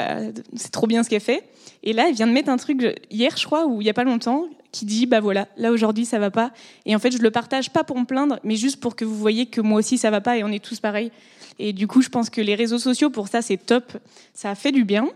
c'est 0.56 0.72
trop 0.72 0.86
bien 0.86 1.02
ce 1.02 1.10
qu'elle 1.10 1.20
fait. 1.20 1.44
Et 1.82 1.92
là, 1.92 2.06
elle 2.08 2.14
vient 2.14 2.26
de 2.26 2.32
mettre 2.32 2.48
un 2.48 2.56
truc 2.56 2.82
hier, 3.10 3.36
je 3.36 3.44
crois, 3.44 3.66
ou 3.66 3.80
il 3.80 3.86
y 3.86 3.90
a 3.90 3.94
pas 3.94 4.04
longtemps, 4.04 4.46
qui 4.74 4.84
dit 4.84 5.06
bah 5.06 5.20
voilà, 5.20 5.46
là 5.56 5.70
aujourd'hui 5.70 6.04
ça 6.04 6.18
va 6.18 6.30
pas. 6.30 6.50
Et 6.84 6.96
en 6.96 6.98
fait, 6.98 7.12
je 7.12 7.18
le 7.18 7.30
partage 7.30 7.70
pas 7.70 7.84
pour 7.84 7.98
me 7.98 8.04
plaindre, 8.04 8.40
mais 8.42 8.56
juste 8.56 8.80
pour 8.80 8.96
que 8.96 9.04
vous 9.04 9.14
voyez 9.16 9.46
que 9.46 9.60
moi 9.60 9.78
aussi 9.78 9.98
ça 9.98 10.10
va 10.10 10.20
pas 10.20 10.36
et 10.36 10.44
on 10.44 10.48
est 10.48 10.62
tous 10.62 10.80
pareils. 10.80 11.12
Et 11.58 11.72
du 11.72 11.86
coup, 11.86 12.02
je 12.02 12.08
pense 12.08 12.30
que 12.30 12.40
les 12.40 12.54
réseaux 12.54 12.78
sociaux 12.78 13.10
pour 13.10 13.28
ça 13.28 13.42
c'est 13.42 13.56
top, 13.56 13.92
ça 14.32 14.50
a 14.50 14.54
fait 14.54 14.72
du 14.72 14.84
bien. 14.84 15.08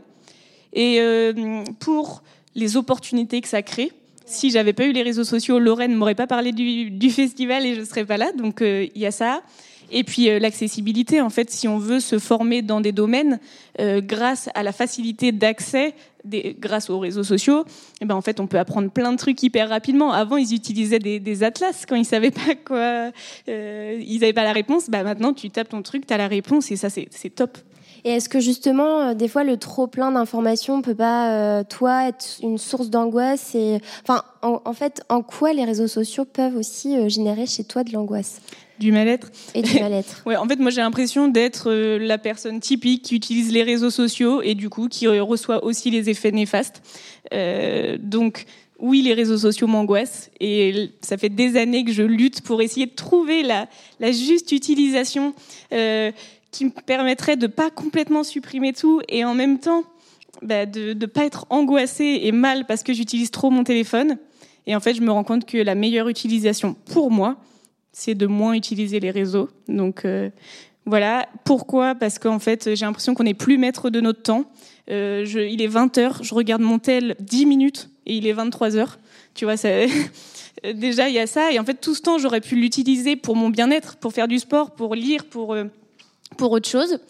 Et 0.72 1.00
euh, 1.00 1.64
pour 1.80 2.22
les 2.54 2.76
opportunités 2.76 3.40
que 3.40 3.48
ça 3.48 3.62
crée, 3.62 3.92
si 4.26 4.50
j'avais 4.50 4.74
pas 4.74 4.84
eu 4.84 4.92
les 4.92 5.02
réseaux 5.02 5.24
sociaux, 5.24 5.58
Lorraine 5.58 5.94
m'aurait 5.94 6.14
pas 6.14 6.26
parlé 6.26 6.52
du, 6.52 7.10
festival 7.10 7.64
et 7.64 7.74
je 7.74 7.82
serais 7.82 8.04
pas 8.04 8.18
là. 8.18 8.30
Donc 8.32 8.62
euh, 8.62 8.86
il 8.94 9.00
y 9.00 9.06
a 9.06 9.10
ça. 9.10 9.42
Et 9.90 10.04
puis 10.04 10.28
euh, 10.28 10.38
l'accessibilité, 10.38 11.20
en 11.20 11.30
fait, 11.30 11.50
si 11.50 11.68
on 11.68 11.78
veut 11.78 12.00
se 12.00 12.18
former 12.18 12.62
dans 12.62 12.80
des 12.80 12.92
domaines, 12.92 13.40
euh, 13.80 14.00
grâce 14.00 14.48
à 14.54 14.62
la 14.62 14.72
facilité 14.72 15.32
d'accès, 15.32 15.94
grâce 16.58 16.90
aux 16.90 16.98
réseaux 16.98 17.22
sociaux, 17.22 17.64
eh 18.00 18.04
ben 18.04 18.14
en 18.14 18.20
fait, 18.20 18.38
on 18.40 18.46
peut 18.46 18.58
apprendre 18.58 18.90
plein 18.90 19.12
de 19.12 19.16
trucs 19.16 19.42
hyper 19.42 19.68
rapidement. 19.68 20.12
Avant, 20.12 20.36
ils 20.36 20.52
utilisaient 20.54 20.98
des, 20.98 21.42
atlas 21.42 21.86
quand 21.86 21.96
ils 21.96 22.04
savaient 22.04 22.30
pas 22.30 22.54
quoi, 22.64 23.12
euh, 23.48 24.02
ils 24.04 24.20
n'avaient 24.20 24.32
pas 24.32 24.44
la 24.44 24.52
réponse. 24.52 24.90
Bah 24.90 25.02
maintenant, 25.02 25.32
tu 25.32 25.48
tapes 25.50 25.70
ton 25.70 25.82
truc, 25.82 26.06
tu 26.06 26.12
as 26.12 26.18
la 26.18 26.28
réponse 26.28 26.70
et 26.70 26.76
ça, 26.76 26.90
c'est 26.90 27.30
top. 27.34 27.56
Et 28.04 28.10
est-ce 28.10 28.28
que 28.28 28.40
justement, 28.40 29.14
des 29.14 29.26
fois, 29.26 29.42
le 29.42 29.56
trop 29.56 29.86
plein 29.86 30.12
d'informations 30.12 30.82
peut 30.82 30.94
pas, 30.94 31.64
toi, 31.64 32.08
être 32.08 32.24
une 32.42 32.58
source 32.58 32.90
d'angoisse 32.90 33.56
enfin, 34.02 34.22
en, 34.42 34.60
en, 34.64 34.72
fait, 34.72 35.02
en 35.08 35.22
quoi 35.22 35.52
les 35.52 35.64
réseaux 35.64 35.88
sociaux 35.88 36.24
peuvent 36.24 36.56
aussi 36.56 37.08
générer 37.10 37.46
chez 37.46 37.64
toi 37.64 37.82
de 37.84 37.92
l'angoisse? 37.92 38.40
Du 38.78 38.92
mal-être. 38.92 39.30
Et 39.54 39.62
du 39.62 39.80
mal-être. 39.80 40.22
ouais, 40.26 40.36
en 40.36 40.46
fait, 40.46 40.58
moi 40.58 40.70
j'ai 40.70 40.80
l'impression 40.80 41.28
d'être 41.28 41.70
euh, 41.70 41.98
la 41.98 42.18
personne 42.18 42.60
typique 42.60 43.02
qui 43.02 43.16
utilise 43.16 43.52
les 43.52 43.62
réseaux 43.62 43.90
sociaux 43.90 44.42
et 44.42 44.54
du 44.54 44.68
coup 44.68 44.88
qui 44.88 45.08
reçoit 45.08 45.64
aussi 45.64 45.90
les 45.90 46.10
effets 46.10 46.32
néfastes. 46.32 46.82
Euh, 47.32 47.98
donc 48.00 48.44
oui, 48.78 49.02
les 49.02 49.14
réseaux 49.14 49.38
sociaux 49.38 49.66
m'angoissent 49.66 50.30
et 50.40 50.90
ça 51.00 51.16
fait 51.16 51.28
des 51.28 51.56
années 51.56 51.84
que 51.84 51.92
je 51.92 52.02
lutte 52.02 52.42
pour 52.42 52.62
essayer 52.62 52.86
de 52.86 52.94
trouver 52.94 53.42
la, 53.42 53.66
la 53.98 54.12
juste 54.12 54.52
utilisation 54.52 55.34
euh, 55.72 56.12
qui 56.52 56.64
me 56.64 56.70
permettrait 56.70 57.36
de 57.36 57.48
pas 57.48 57.70
complètement 57.70 58.22
supprimer 58.22 58.72
tout 58.72 59.00
et 59.08 59.24
en 59.24 59.34
même 59.34 59.58
temps 59.58 59.82
bah, 60.42 60.66
de 60.66 60.92
ne 60.92 61.06
pas 61.06 61.24
être 61.24 61.46
angoissée 61.50 62.20
et 62.22 62.32
mal 62.32 62.66
parce 62.66 62.84
que 62.84 62.92
j'utilise 62.92 63.30
trop 63.30 63.50
mon 63.50 63.64
téléphone. 63.64 64.16
Et 64.66 64.76
en 64.76 64.80
fait, 64.80 64.94
je 64.94 65.00
me 65.00 65.10
rends 65.10 65.24
compte 65.24 65.44
que 65.46 65.58
la 65.58 65.74
meilleure 65.74 66.08
utilisation 66.08 66.76
pour 66.92 67.10
moi, 67.10 67.36
c'est 67.98 68.14
de 68.14 68.26
moins 68.26 68.52
utiliser 68.52 69.00
les 69.00 69.10
réseaux. 69.10 69.48
Donc 69.66 70.04
euh, 70.04 70.30
voilà. 70.86 71.28
Pourquoi? 71.44 71.96
Parce 71.96 72.20
qu'en 72.20 72.38
fait, 72.38 72.76
j'ai 72.76 72.86
l'impression 72.86 73.12
qu'on 73.14 73.24
n'est 73.24 73.34
plus 73.34 73.58
maître 73.58 73.90
de 73.90 74.00
notre 74.00 74.22
temps. 74.22 74.44
Euh, 74.88 75.24
il 75.26 75.60
est 75.60 75.66
20 75.66 75.98
heures, 75.98 76.22
je 76.22 76.32
regarde 76.32 76.62
mon 76.62 76.78
tel 76.78 77.16
10 77.18 77.46
minutes 77.46 77.90
et 78.06 78.16
il 78.16 78.26
est 78.26 78.32
23 78.32 78.76
heures. 78.76 78.98
Tu 79.34 79.44
vois, 79.44 79.56
ça, 79.56 79.68
déjà 80.74 81.08
il 81.08 81.14
y 81.14 81.18
a 81.18 81.26
ça. 81.26 81.50
Et 81.50 81.58
en 81.58 81.64
fait, 81.64 81.74
tout 81.74 81.94
ce 81.94 82.00
temps, 82.00 82.18
j'aurais 82.18 82.40
pu 82.40 82.54
l'utiliser 82.54 83.16
pour 83.16 83.34
mon 83.34 83.50
bien-être, 83.50 83.96
pour 83.96 84.12
faire 84.12 84.28
du 84.28 84.38
sport, 84.38 84.70
pour 84.70 84.94
lire, 84.94 85.24
pour 85.24 85.54
euh, 85.54 85.64
pour 86.36 86.52
autre 86.52 86.68
chose 86.68 87.00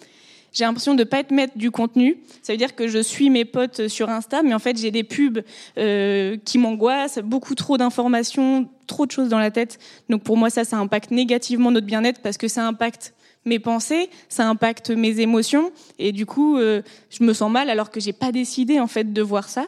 j'ai 0.52 0.64
l'impression 0.64 0.94
de 0.94 1.04
pas 1.04 1.20
être 1.20 1.30
maître 1.30 1.56
du 1.56 1.70
contenu. 1.70 2.18
Ça 2.42 2.52
veut 2.52 2.56
dire 2.56 2.74
que 2.74 2.88
je 2.88 2.98
suis 2.98 3.30
mes 3.30 3.44
potes 3.44 3.88
sur 3.88 4.08
Insta, 4.08 4.42
mais 4.42 4.54
en 4.54 4.58
fait 4.58 4.78
j'ai 4.78 4.90
des 4.90 5.04
pubs 5.04 5.42
euh, 5.76 6.37
qui 6.44 6.58
m'angoissent, 6.58 7.18
beaucoup 7.18 7.54
trop 7.54 7.76
d'informations, 7.76 8.68
trop 8.87 9.06
de 9.06 9.11
choses 9.11 9.28
dans 9.28 9.38
la 9.38 9.50
tête. 9.50 9.78
Donc 10.08 10.22
pour 10.22 10.37
moi 10.37 10.50
ça, 10.50 10.64
ça 10.64 10.78
impacte 10.78 11.11
négativement 11.11 11.70
notre 11.70 11.87
bien-être 11.87 12.20
parce 12.22 12.38
que 12.38 12.48
ça 12.48 12.66
impacte 12.66 13.14
mes 13.44 13.58
pensées, 13.58 14.11
ça 14.28 14.48
impacte 14.48 14.90
mes 14.90 15.20
émotions, 15.20 15.70
et 15.98 16.12
du 16.12 16.26
coup 16.26 16.58
euh, 16.58 16.82
je 17.08 17.22
me 17.24 17.32
sens 17.32 17.50
mal 17.50 17.70
alors 17.70 17.90
que 17.90 18.00
j'ai 18.00 18.12
pas 18.12 18.32
décidé 18.32 18.80
en 18.80 18.88
fait 18.88 19.12
de 19.12 19.22
voir 19.22 19.48
ça. 19.48 19.66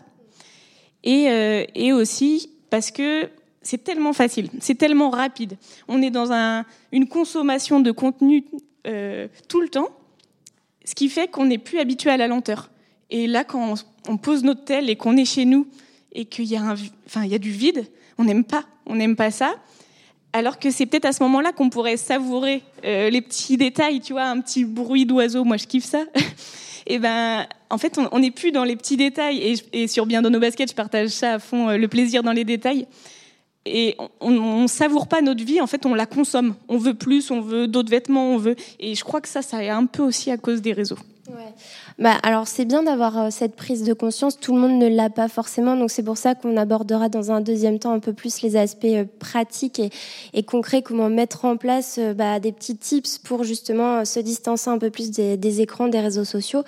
Et, 1.02 1.30
euh, 1.30 1.64
et 1.74 1.92
aussi 1.92 2.50
parce 2.68 2.90
que 2.90 3.28
c'est 3.62 3.84
tellement 3.84 4.12
facile, 4.12 4.48
c'est 4.60 4.74
tellement 4.74 5.10
rapide. 5.10 5.56
On 5.88 6.02
est 6.02 6.10
dans 6.10 6.32
un, 6.32 6.64
une 6.92 7.08
consommation 7.08 7.80
de 7.80 7.90
contenu 7.90 8.44
tout 9.48 9.60
le 9.60 9.68
temps, 9.68 9.88
ce 10.90 10.96
qui 10.96 11.08
fait 11.08 11.28
qu'on 11.28 11.44
n'est 11.44 11.58
plus 11.58 11.78
habitué 11.78 12.10
à 12.10 12.16
la 12.16 12.26
lenteur. 12.26 12.68
Et 13.10 13.28
là, 13.28 13.44
quand 13.44 13.74
on, 14.08 14.16
pose 14.16 14.42
notre 14.42 14.64
tel 14.64 14.90
et 14.90 14.96
qu'on 14.96 15.16
est 15.16 15.24
chez 15.24 15.44
nous 15.44 15.68
et 16.12 16.24
qu'il 16.24 16.46
y 16.46 16.56
a 16.56 17.38
du 17.38 17.52
vide, 17.52 17.86
on 18.18 18.24
n'aime 18.24 18.42
pas, 18.42 18.64
on 18.86 18.96
n'aime 18.96 19.14
pas 19.14 19.30
ça. 19.30 19.54
Alors 20.32 20.58
que 20.58 20.72
c'est 20.72 20.86
peut-être 20.86 21.04
à 21.04 21.12
ce 21.12 21.22
moment-là 21.22 21.52
qu'on 21.52 21.70
pourrait 21.70 21.96
savourer 21.96 22.64
euh, 22.84 23.08
les 23.08 23.20
petits 23.20 23.56
détails, 23.56 24.00
tu 24.00 24.14
vois, 24.14 24.24
un 24.24 24.40
petit 24.40 24.64
bruit 24.64 25.06
d'oiseau, 25.06 25.44
moi 25.44 25.58
je 25.58 25.68
kiffe 25.68 25.84
ça. 25.84 26.02
et 26.88 26.98
ben, 26.98 27.46
en 27.70 27.78
fait, 27.78 27.96
on 28.10 28.18
n'est 28.18 28.32
plus 28.32 28.50
dans 28.50 28.64
les 28.64 28.74
petits 28.74 28.96
détails. 28.96 29.38
Et, 29.38 29.82
et, 29.82 29.86
sur 29.86 30.06
Bien 30.06 30.22
dans 30.22 30.30
nos 30.30 30.40
baskets, 30.40 30.70
je 30.70 30.74
partage 30.74 31.10
ça 31.10 31.34
à 31.34 31.38
fond, 31.38 31.68
euh, 31.68 31.76
le 31.76 31.86
plaisir 31.86 32.24
dans 32.24 32.32
les 32.32 32.44
détails. 32.44 32.88
Et 33.66 33.96
on, 34.20 34.32
on, 34.32 34.66
savoure 34.68 35.06
pas 35.06 35.20
notre 35.20 35.44
vie, 35.44 35.60
en 35.60 35.66
fait, 35.66 35.84
on 35.84 35.94
la 35.94 36.06
consomme. 36.06 36.54
On 36.68 36.78
veut 36.78 36.94
plus, 36.94 37.30
on 37.30 37.40
veut 37.40 37.66
d'autres 37.66 37.90
vêtements, 37.90 38.32
on 38.32 38.38
veut. 38.38 38.56
Et 38.78 38.94
je 38.94 39.04
crois 39.04 39.20
que 39.20 39.28
ça, 39.28 39.42
ça 39.42 39.62
est 39.62 39.68
un 39.68 39.86
peu 39.86 40.02
aussi 40.02 40.30
à 40.30 40.38
cause 40.38 40.62
des 40.62 40.72
réseaux. 40.72 40.98
Bah, 42.00 42.16
alors 42.22 42.48
c'est 42.48 42.64
bien 42.64 42.82
d'avoir 42.82 43.18
euh, 43.18 43.28
cette 43.28 43.54
prise 43.54 43.84
de 43.84 43.92
conscience. 43.92 44.40
Tout 44.40 44.54
le 44.54 44.60
monde 44.60 44.78
ne 44.78 44.88
l'a 44.88 45.10
pas 45.10 45.28
forcément, 45.28 45.76
donc 45.76 45.90
c'est 45.90 46.02
pour 46.02 46.16
ça 46.16 46.34
qu'on 46.34 46.56
abordera 46.56 47.10
dans 47.10 47.30
un 47.30 47.42
deuxième 47.42 47.78
temps 47.78 47.92
un 47.92 47.98
peu 47.98 48.14
plus 48.14 48.40
les 48.40 48.56
aspects 48.56 48.86
euh, 48.86 49.04
pratiques 49.18 49.78
et, 49.78 49.90
et 50.32 50.42
concrets, 50.42 50.80
comment 50.80 51.10
mettre 51.10 51.44
en 51.44 51.58
place 51.58 51.98
euh, 51.98 52.14
bah, 52.14 52.40
des 52.40 52.52
petits 52.52 52.78
tips 52.78 53.18
pour 53.18 53.44
justement 53.44 54.06
se 54.06 54.18
distancer 54.18 54.70
un 54.70 54.78
peu 54.78 54.88
plus 54.88 55.10
des, 55.10 55.36
des 55.36 55.60
écrans, 55.60 55.88
des 55.88 56.00
réseaux 56.00 56.24
sociaux. 56.24 56.62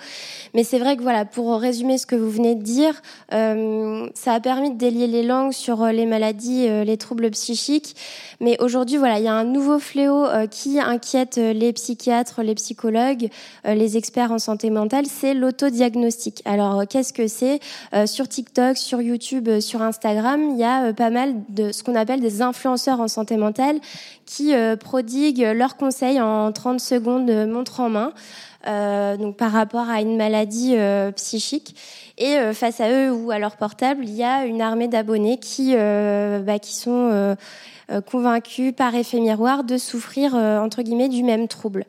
Mais 0.53 0.63
c'est 0.63 0.77
vrai 0.77 0.97
que 0.97 1.01
voilà, 1.01 1.25
pour 1.25 1.51
résumer 1.59 1.97
ce 1.97 2.05
que 2.05 2.15
vous 2.15 2.29
venez 2.29 2.53
de 2.53 2.61
dire, 2.61 3.01
ça 3.31 4.33
a 4.33 4.39
permis 4.39 4.69
de 4.69 4.77
délier 4.77 5.07
les 5.07 5.23
langues 5.23 5.51
sur 5.51 5.85
les 5.87 6.05
maladies, 6.05 6.67
les 6.85 6.97
troubles 6.97 7.31
psychiques. 7.31 7.95
Mais 8.39 8.61
aujourd'hui, 8.61 8.97
voilà, 8.97 9.17
il 9.19 9.25
y 9.25 9.27
a 9.27 9.33
un 9.33 9.43
nouveau 9.45 9.79
fléau 9.79 10.25
qui 10.51 10.79
inquiète 10.79 11.37
les 11.37 11.73
psychiatres, 11.73 12.43
les 12.43 12.55
psychologues, 12.55 13.29
les 13.65 13.97
experts 13.97 14.31
en 14.31 14.39
santé 14.39 14.69
mentale, 14.69 15.05
c'est 15.23 15.33
l'autodiagnostic. 15.33 16.41
Alors, 16.43 16.81
euh, 16.81 16.83
qu'est-ce 16.85 17.13
que 17.13 17.29
c'est? 17.29 17.61
Euh, 17.93 18.05
Sur 18.05 18.27
TikTok, 18.27 18.75
sur 18.75 19.01
YouTube, 19.01 19.47
euh, 19.47 19.61
sur 19.61 19.81
Instagram, 19.81 20.49
il 20.51 20.57
y 20.57 20.65
a 20.65 20.91
pas 20.91 21.09
mal 21.09 21.35
de 21.47 21.71
ce 21.71 21.81
qu'on 21.81 21.95
appelle 21.95 22.19
des 22.19 22.41
influenceurs 22.41 22.99
en 22.99 23.07
santé 23.07 23.37
mentale 23.37 23.79
qui 24.25 24.53
prodiguent 24.79 25.51
leurs 25.53 25.77
conseils 25.77 26.19
en 26.19 26.51
30 26.51 26.79
secondes 26.79 27.29
montre 27.47 27.81
en 27.81 27.89
main. 27.89 28.13
Donc 29.17 29.35
par 29.37 29.51
rapport 29.51 29.89
à 29.89 30.01
une 30.01 30.15
maladie 30.15 30.75
psychique. 31.15 31.75
Et 32.17 32.37
face 32.53 32.79
à 32.79 32.89
eux 32.89 33.11
ou 33.11 33.31
à 33.31 33.37
leur 33.37 33.57
portable, 33.57 34.05
il 34.05 34.15
y 34.15 34.23
a 34.23 34.45
une 34.45 34.61
armée 34.61 34.87
d'abonnés 34.87 35.37
qui, 35.39 35.75
bah, 35.75 36.57
qui 36.59 36.73
sont 36.73 37.35
convaincus 38.09 38.73
par 38.75 38.95
effet 38.95 39.19
miroir 39.19 39.65
de 39.65 39.77
souffrir 39.77 40.35
entre 40.35 40.81
guillemets 40.81 41.09
du 41.09 41.23
même 41.23 41.49
trouble. 41.49 41.85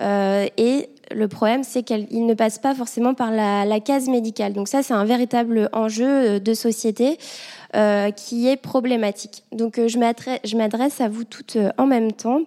et 0.00 0.88
le 1.10 1.28
problème, 1.28 1.64
c'est 1.64 1.82
qu'il 1.82 2.26
ne 2.26 2.34
passe 2.34 2.58
pas 2.58 2.74
forcément 2.74 3.14
par 3.14 3.30
la, 3.30 3.80
case 3.80 4.08
médicale. 4.08 4.52
Donc 4.52 4.68
ça, 4.68 4.82
c'est 4.82 4.94
un 4.94 5.04
véritable 5.04 5.68
enjeu 5.72 6.06
euh, 6.08 6.38
de 6.38 6.54
société 6.54 7.18
euh, 7.74 8.10
qui 8.10 8.48
est 8.48 8.56
problématique. 8.56 9.44
Donc 9.52 9.78
euh, 9.78 9.88
je 9.88 10.56
m'adresse 10.56 11.00
à 11.00 11.08
vous 11.08 11.24
toutes 11.24 11.58
en 11.76 11.86
même 11.86 12.12
temps. 12.12 12.42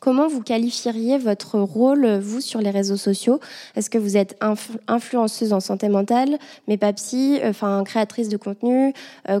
Comment 0.00 0.28
vous 0.28 0.42
qualifieriez 0.42 1.16
votre 1.16 1.58
rôle, 1.58 2.18
vous, 2.18 2.42
sur 2.42 2.60
les 2.60 2.70
réseaux 2.70 2.98
sociaux? 2.98 3.40
Est-ce 3.76 3.88
que 3.88 3.96
vous 3.96 4.18
êtes 4.18 4.38
influenceuse 4.88 5.54
en 5.54 5.60
santé 5.60 5.88
mentale, 5.88 6.38
mais 6.68 6.76
pas 6.76 6.92
psy, 6.92 7.40
enfin 7.42 7.82
créatrice 7.82 8.28
de 8.28 8.36
contenu 8.36 8.92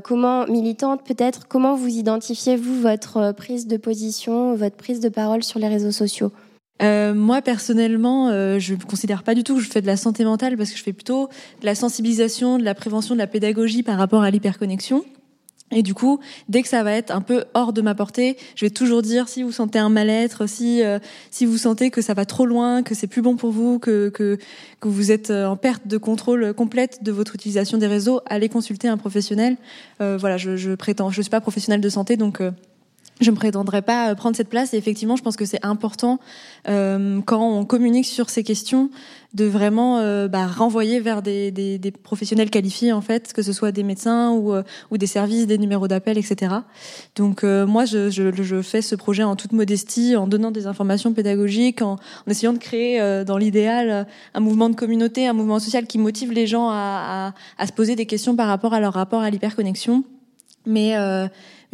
Comment 0.02 0.46
militante 0.46 1.04
peut-être? 1.04 1.46
Comment 1.46 1.74
vous 1.74 1.88
identifiez 1.88 2.56
vous 2.56 2.80
votre 2.80 3.32
prise 3.32 3.66
de 3.66 3.76
position, 3.76 4.54
votre 4.54 4.76
prise 4.76 5.00
de 5.00 5.10
parole 5.10 5.44
sur 5.44 5.58
les 5.58 5.68
réseaux 5.68 5.92
sociaux? 5.92 6.32
Euh, 6.82 7.14
moi 7.14 7.42
personnellement, 7.42 8.28
euh, 8.28 8.58
je 8.58 8.74
ne 8.74 8.80
considère 8.80 9.22
pas 9.22 9.34
du 9.34 9.44
tout 9.44 9.56
que 9.56 9.62
je 9.62 9.70
fais 9.70 9.80
de 9.80 9.86
la 9.86 9.96
santé 9.96 10.24
mentale 10.24 10.56
parce 10.56 10.70
que 10.70 10.78
je 10.78 10.82
fais 10.82 10.92
plutôt 10.92 11.28
de 11.60 11.66
la 11.66 11.74
sensibilisation, 11.74 12.58
de 12.58 12.64
la 12.64 12.74
prévention, 12.74 13.14
de 13.14 13.18
la 13.18 13.26
pédagogie 13.26 13.82
par 13.82 13.96
rapport 13.96 14.22
à 14.22 14.30
l'hyperconnexion. 14.30 15.04
Et 15.72 15.82
du 15.82 15.94
coup, 15.94 16.20
dès 16.48 16.62
que 16.62 16.68
ça 16.68 16.84
va 16.84 16.92
être 16.92 17.10
un 17.10 17.22
peu 17.22 17.44
hors 17.54 17.72
de 17.72 17.82
ma 17.82 17.96
portée, 17.96 18.36
je 18.54 18.64
vais 18.64 18.70
toujours 18.70 19.02
dire 19.02 19.28
si 19.28 19.42
vous 19.42 19.50
sentez 19.50 19.80
un 19.80 19.88
mal-être, 19.88 20.48
si 20.48 20.80
euh, 20.84 21.00
si 21.32 21.44
vous 21.44 21.58
sentez 21.58 21.90
que 21.90 22.02
ça 22.02 22.14
va 22.14 22.24
trop 22.24 22.46
loin, 22.46 22.84
que 22.84 22.94
c'est 22.94 23.08
plus 23.08 23.22
bon 23.22 23.34
pour 23.36 23.50
vous, 23.50 23.80
que 23.80 24.10
que 24.10 24.38
que 24.78 24.88
vous 24.88 25.10
êtes 25.10 25.30
euh, 25.30 25.46
en 25.46 25.56
perte 25.56 25.88
de 25.88 25.98
contrôle 25.98 26.54
complète 26.54 27.02
de 27.02 27.10
votre 27.10 27.34
utilisation 27.34 27.78
des 27.78 27.88
réseaux, 27.88 28.20
allez 28.26 28.48
consulter 28.48 28.86
un 28.86 28.96
professionnel. 28.96 29.56
voilà, 29.98 30.36
je, 30.36 30.56
je 30.56 30.72
prétends, 30.72 31.10
je 31.10 31.20
suis 31.20 31.30
pas 31.30 31.40
professionnelle 31.40 31.80
de 31.80 31.88
santé, 31.88 32.16
donc 32.16 32.40
je 33.20 33.30
me 33.30 33.36
prétendrai 33.36 33.82
pas 33.82 34.14
prendre 34.14 34.36
cette 34.36 34.48
place. 34.48 34.74
Et 34.74 34.76
effectivement 34.76 35.16
je 35.16 35.22
pense 35.22 35.36
que 35.36 35.44
c'est 35.44 35.64
important 35.64 36.18
euh, 36.68 37.20
quand 37.24 37.42
on 37.42 37.64
communique 37.64 38.06
sur 38.06 38.30
ces 38.30 38.42
questions 38.42 38.90
de 39.36 39.44
vraiment 39.44 39.98
euh, 39.98 40.28
bah, 40.28 40.46
renvoyer 40.46 40.98
vers 40.98 41.20
des, 41.20 41.50
des, 41.50 41.78
des, 41.78 41.90
professionnels 41.90 42.48
qualifiés 42.48 42.92
en 42.92 43.02
fait 43.02 43.32
que 43.34 43.42
ce 43.42 43.52
soit 43.52 43.70
des 43.70 43.82
médecins 43.82 44.30
ou, 44.30 44.54
euh, 44.54 44.62
ou 44.90 44.96
des 44.96 45.06
services 45.06 45.46
des 45.46 45.58
numéros 45.58 45.88
d'appel 45.88 46.16
etc 46.16 46.54
donc 47.16 47.44
euh, 47.44 47.66
moi 47.66 47.84
je, 47.84 48.08
je, 48.08 48.32
je, 48.32 48.62
fais 48.62 48.80
ce 48.80 48.94
projet 48.94 49.24
en 49.24 49.36
toute 49.36 49.52
modestie 49.52 50.16
en 50.16 50.26
donnant 50.26 50.50
des 50.50 50.66
informations 50.66 51.12
pédagogiques 51.12 51.82
en, 51.82 51.94
en 51.94 52.30
essayant 52.30 52.54
de 52.54 52.58
créer 52.58 53.00
euh, 53.00 53.24
dans 53.24 53.36
l'idéal 53.36 54.06
un 54.32 54.40
mouvement 54.40 54.70
de 54.70 54.74
communauté 54.74 55.26
un 55.28 55.34
mouvement 55.34 55.58
social 55.58 55.86
qui 55.86 55.98
motive 55.98 56.32
les 56.32 56.46
gens 56.46 56.70
à, 56.70 57.34
à, 57.58 57.62
à 57.62 57.66
se 57.66 57.72
poser 57.72 57.94
des 57.94 58.06
questions 58.06 58.36
par 58.36 58.48
rapport 58.48 58.72
à 58.72 58.80
leur 58.80 58.94
rapport 58.94 59.20
à 59.20 59.30
l'hyperconnexion. 59.30 60.04
Mais 60.68 60.96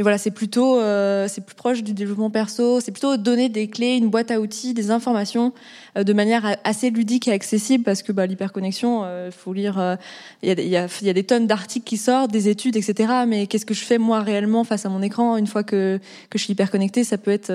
mais 0.02 0.04
voilà, 0.04 0.18
c'est 0.18 0.32
plutôt, 0.32 0.80
euh, 0.80 1.28
c'est 1.28 1.42
plus 1.42 1.54
proche 1.54 1.84
du 1.84 1.94
développement 1.94 2.28
perso. 2.28 2.80
C'est 2.80 2.90
plutôt 2.90 3.16
donner 3.16 3.48
des 3.48 3.68
clés, 3.68 3.94
une 3.94 4.08
boîte 4.08 4.32
à 4.32 4.40
outils, 4.40 4.74
des 4.74 4.90
informations 4.90 5.52
euh, 5.96 6.02
de 6.02 6.12
manière 6.12 6.56
assez 6.64 6.90
ludique 6.90 7.28
et 7.28 7.32
accessible 7.32 7.84
parce 7.84 8.02
que 8.02 8.10
bah, 8.10 8.26
l'hyperconnexion, 8.26 9.04
il 9.04 9.06
euh, 9.06 9.30
faut 9.30 9.52
lire. 9.52 9.98
Il 10.42 10.58
y, 10.58 10.76
a, 10.76 11.12
des 11.12 11.22
tonnes 11.22 11.46
d'articles 11.46 11.84
qui 11.84 11.98
sortent, 11.98 12.32
des 12.32 12.48
études, 12.48 12.74
etc. 12.74 13.12
Mais 13.28 13.46
qu'est-ce 13.46 13.64
que 13.64 13.74
je 13.74 13.84
fais 13.84 13.98
moi 13.98 14.22
réellement 14.22 14.64
face 14.64 14.86
à 14.86 14.88
mon 14.88 15.02
écran? 15.02 15.36
Une 15.36 15.46
fois 15.46 15.62
que 15.62 16.00
je 16.34 16.38
suis 16.38 16.54
hyperconnectée 16.54 17.04
Ça 17.04 17.16
peut 17.16 17.30
être 17.30 17.52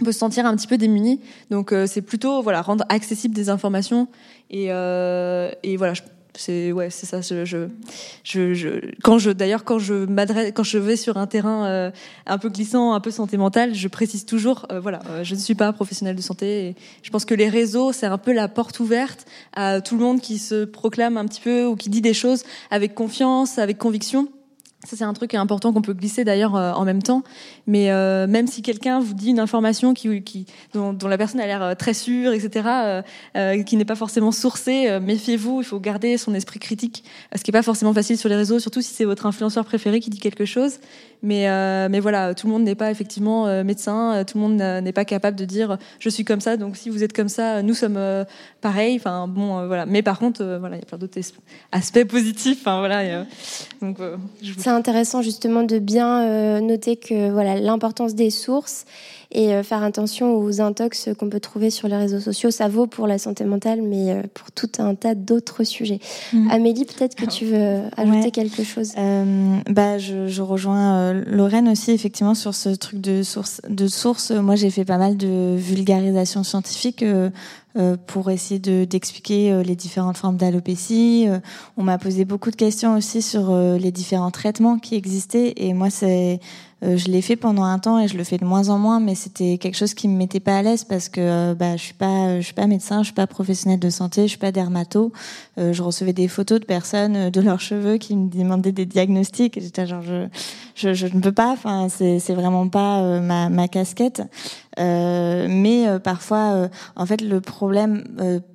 on 0.00 0.04
peut 0.04 0.12
se 0.12 0.18
sentir 0.20 0.46
un 0.46 0.54
petit 0.54 0.68
peu 0.68 0.78
démuni. 0.78 1.20
Donc 1.50 1.74
c'est 1.86 2.02
plutôt 2.02 2.40
voilà 2.40 2.62
rendre 2.62 2.84
accessible 2.88 3.34
des 3.34 3.48
informations 3.48 4.06
et, 4.48 4.68
voilà. 4.68 5.94
C'est 6.36 6.72
ouais, 6.72 6.90
c'est 6.90 7.06
ça. 7.06 7.20
Je, 7.20 7.44
je, 7.44 8.54
je, 8.54 8.68
quand 9.02 9.18
je 9.18 9.30
d'ailleurs 9.30 9.64
quand 9.64 9.78
je 9.78 9.94
m'adresse, 9.94 10.52
quand 10.54 10.62
je 10.62 10.78
vais 10.78 10.96
sur 10.96 11.16
un 11.16 11.26
terrain 11.26 11.66
euh, 11.66 11.90
un 12.26 12.38
peu 12.38 12.48
glissant, 12.48 12.92
un 12.92 13.00
peu 13.00 13.10
santé 13.10 13.36
mentale, 13.36 13.74
je 13.74 13.88
précise 13.88 14.26
toujours, 14.26 14.66
euh, 14.72 14.80
voilà, 14.80 15.00
euh, 15.10 15.24
je 15.24 15.34
ne 15.34 15.40
suis 15.40 15.54
pas 15.54 15.72
professionnelle 15.72 16.16
de 16.16 16.22
santé. 16.22 16.68
Et 16.68 16.76
je 17.02 17.10
pense 17.10 17.24
que 17.24 17.34
les 17.34 17.48
réseaux, 17.48 17.92
c'est 17.92 18.06
un 18.06 18.18
peu 18.18 18.32
la 18.32 18.48
porte 18.48 18.80
ouverte 18.80 19.26
à 19.54 19.80
tout 19.80 19.96
le 19.96 20.02
monde 20.02 20.20
qui 20.20 20.38
se 20.38 20.64
proclame 20.64 21.16
un 21.16 21.26
petit 21.26 21.40
peu 21.40 21.66
ou 21.66 21.76
qui 21.76 21.88
dit 21.88 22.00
des 22.00 22.14
choses 22.14 22.44
avec 22.70 22.94
confiance, 22.94 23.58
avec 23.58 23.78
conviction. 23.78 24.28
Ça, 24.84 24.96
c'est 24.96 25.04
un 25.04 25.14
truc 25.14 25.34
important 25.34 25.72
qu'on 25.72 25.80
peut 25.80 25.94
glisser 25.94 26.24
d'ailleurs 26.24 26.56
euh, 26.56 26.72
en 26.72 26.84
même 26.84 27.02
temps. 27.02 27.22
Mais 27.66 27.90
euh, 27.90 28.26
même 28.26 28.46
si 28.46 28.60
quelqu'un 28.60 29.00
vous 29.00 29.14
dit 29.14 29.30
une 29.30 29.40
information 29.40 29.94
dont, 30.74 30.96
la 31.08 31.18
personne 31.18 31.40
a 31.40 31.46
l'air 31.46 31.62
euh, 31.62 31.74
très 31.74 31.94
sûre, 31.94 32.32
etc., 32.32 33.02
qui 33.66 33.76
n'est 33.76 33.84
pas 33.84 33.94
forcément 33.94 34.32
sourcée, 34.32 34.98
méfiez-vous. 35.00 35.62
Il 35.62 35.64
faut 35.64 35.80
garder 35.80 36.18
son 36.18 36.34
esprit 36.34 36.58
critique, 36.58 37.04
ce 37.34 37.42
qui 37.42 37.50
est 37.50 37.52
pas 37.52 37.62
forcément 37.62 37.94
facile 37.94 38.18
sur 38.18 38.28
les 38.28 38.36
réseaux, 38.36 38.58
surtout 38.58 38.82
si 38.82 38.92
c'est 38.92 39.04
votre 39.04 39.26
influenceur 39.26 39.64
préféré 39.64 40.00
qui 40.00 40.10
dit 40.10 40.18
quelque 40.18 40.44
chose. 40.44 40.78
Mais, 41.22 41.48
voilà, 42.00 42.34
tout 42.34 42.46
le 42.46 42.52
monde 42.52 42.64
n'est 42.64 42.74
pas 42.74 42.90
effectivement 42.90 43.64
médecin, 43.64 44.24
tout 44.26 44.38
le 44.38 44.42
monde 44.42 44.56
n'est 44.56 44.92
pas 44.92 45.04
capable 45.04 45.36
de 45.36 45.44
dire 45.44 45.78
je 45.98 46.08
suis 46.08 46.24
comme 46.24 46.40
ça. 46.40 46.56
Donc 46.56 46.76
si 46.76 46.90
vous 46.90 47.02
êtes 47.02 47.12
comme 47.12 47.28
ça, 47.28 47.62
nous 47.62 47.74
sommes 47.74 47.98
pareils. 48.60 48.96
Enfin 48.96 49.26
bon, 49.28 49.66
voilà. 49.66 49.86
Mais 49.86 50.02
par 50.02 50.18
contre, 50.18 50.44
voilà, 50.60 50.76
il 50.76 50.80
y 50.80 50.82
a 50.82 50.86
plein 50.86 50.98
d'autres 50.98 51.20
aspects 51.72 52.04
positifs. 52.04 52.64
Voilà. 52.64 53.24
Intéressant 54.74 55.22
justement 55.22 55.62
de 55.62 55.78
bien 55.78 56.22
euh, 56.22 56.60
noter 56.60 56.96
que 56.96 57.30
voilà 57.30 57.56
l'importance 57.56 58.14
des 58.14 58.30
sources 58.30 58.84
et 59.34 59.52
euh, 59.52 59.62
faire 59.62 59.82
attention 59.82 60.36
aux 60.36 60.60
intox 60.60 61.10
qu'on 61.18 61.28
peut 61.28 61.40
trouver 61.40 61.70
sur 61.70 61.88
les 61.88 61.96
réseaux 61.96 62.20
sociaux. 62.20 62.50
Ça 62.50 62.68
vaut 62.68 62.86
pour 62.86 63.06
la 63.06 63.18
santé 63.18 63.44
mentale, 63.44 63.82
mais 63.82 64.12
euh, 64.12 64.22
pour 64.32 64.52
tout 64.52 64.70
un 64.78 64.94
tas 64.94 65.14
d'autres 65.14 65.64
sujets. 65.64 65.98
Mm. 66.32 66.50
Amélie, 66.50 66.84
peut-être 66.84 67.16
que 67.16 67.26
tu 67.26 67.44
veux 67.44 67.80
ajouter 67.96 68.30
quelque 68.30 68.62
chose. 68.62 68.92
bah, 69.68 69.98
je, 69.98 70.28
je 70.28 70.42
rejoins 70.42 71.12
Lorraine 71.12 71.68
aussi 71.68 71.90
effectivement 71.90 72.34
sur 72.34 72.54
ce 72.54 72.70
truc 72.70 73.00
de 73.00 73.22
source. 73.22 73.60
De 73.68 73.88
source, 73.88 74.30
moi 74.30 74.56
j'ai 74.56 74.70
fait 74.70 74.84
pas 74.84 74.98
mal 74.98 75.16
de 75.16 75.56
vulgarisation 75.56 76.44
scientifique 76.44 77.04
euh, 77.76 77.96
pour 78.06 78.30
essayer 78.30 78.60
d'expliquer 78.86 79.50
euh, 79.50 79.64
les 79.64 79.74
différentes 79.74 80.16
formes 80.16 80.36
d'alopécie. 80.36 81.24
Euh, 81.26 81.40
on 81.76 81.82
m'a 81.82 81.98
posé 81.98 82.24
beaucoup 82.24 82.52
de 82.52 82.56
questions 82.56 82.96
aussi 82.96 83.20
sur 83.20 83.52
les 83.52 83.90
différents 83.90 84.30
traitements 84.30 84.78
qui 84.78 84.94
existaient 84.94 85.54
et 85.56 85.74
moi 85.74 85.90
c'est 85.90 86.38
je 86.82 87.08
l'ai 87.08 87.22
fait 87.22 87.36
pendant 87.36 87.64
un 87.64 87.78
temps 87.78 87.98
et 87.98 88.08
je 88.08 88.16
le 88.16 88.24
fais 88.24 88.36
de 88.36 88.44
moins 88.44 88.68
en 88.68 88.78
moins, 88.78 89.00
mais 89.00 89.14
c'était 89.14 89.58
quelque 89.58 89.76
chose 89.76 89.94
qui 89.94 90.08
me 90.08 90.16
mettait 90.16 90.40
pas 90.40 90.58
à 90.58 90.62
l'aise 90.62 90.84
parce 90.84 91.08
que 91.08 91.54
bah, 91.54 91.76
je 91.76 91.82
suis 91.82 91.94
pas, 91.94 92.40
je 92.40 92.44
suis 92.44 92.54
pas 92.54 92.66
médecin, 92.66 92.98
je 93.00 93.06
suis 93.06 93.14
pas 93.14 93.26
professionnelle 93.26 93.80
de 93.80 93.90
santé, 93.90 94.22
je 94.22 94.28
suis 94.28 94.38
pas 94.38 94.52
dermato. 94.52 95.12
je 95.56 95.82
recevais 95.82 96.12
des 96.12 96.28
photos 96.28 96.60
de 96.60 96.66
personnes 96.66 97.30
de 97.30 97.40
leurs 97.40 97.60
cheveux 97.60 97.96
qui 97.96 98.16
me 98.16 98.28
demandaient 98.28 98.72
des 98.72 98.86
diagnostics. 98.86 99.58
J'étais 99.60 99.86
genre, 99.86 100.02
je, 100.02 100.26
je, 100.74 100.94
je, 100.94 101.06
ne 101.06 101.20
peux 101.20 101.32
pas. 101.32 101.52
Enfin, 101.52 101.88
c'est, 101.88 102.18
vraiment 102.34 102.68
pas 102.68 103.20
ma, 103.20 103.48
ma 103.48 103.68
casquette. 103.68 104.22
Euh, 104.78 105.46
mais 105.48 105.86
euh, 105.86 105.98
parfois, 105.98 106.54
euh, 106.54 106.68
en 106.96 107.06
fait, 107.06 107.20
le 107.20 107.40
problème 107.40 108.04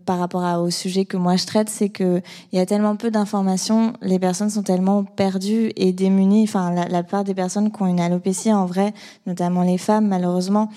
par 0.06 0.20
rapport 0.20 0.44
à, 0.44 0.62
au 0.62 0.70
sujet 0.70 1.06
que 1.06 1.18
moi 1.18 1.36
je 1.36 1.46
traite, 1.46 1.70
c'est 1.70 1.89
que 1.89 2.22
il 2.52 2.60
y 2.60 2.62
a 2.62 2.66
tellement 2.66 2.96
peu 2.96 3.12
d'informations, 3.12 3.94
les 4.02 4.20
personnes 4.20 4.50
sont 4.50 4.64
tellement 4.64 5.04
perdues 5.04 5.72
et 5.76 5.94
démunies. 5.94 6.44
Enfin, 6.44 6.72
la, 6.74 6.88
la 6.88 7.04
plupart 7.04 7.24
des 7.24 7.36
personnes 7.36 7.72
qui 7.72 7.82
ont 7.82 7.88
une 7.88 8.00
alopécie, 8.00 8.54
en 8.54 8.66
vrai, 8.66 8.94
notamment 9.28 9.64
les 9.64 9.78
femmes, 9.78 10.08
malheureusement. 10.08 10.70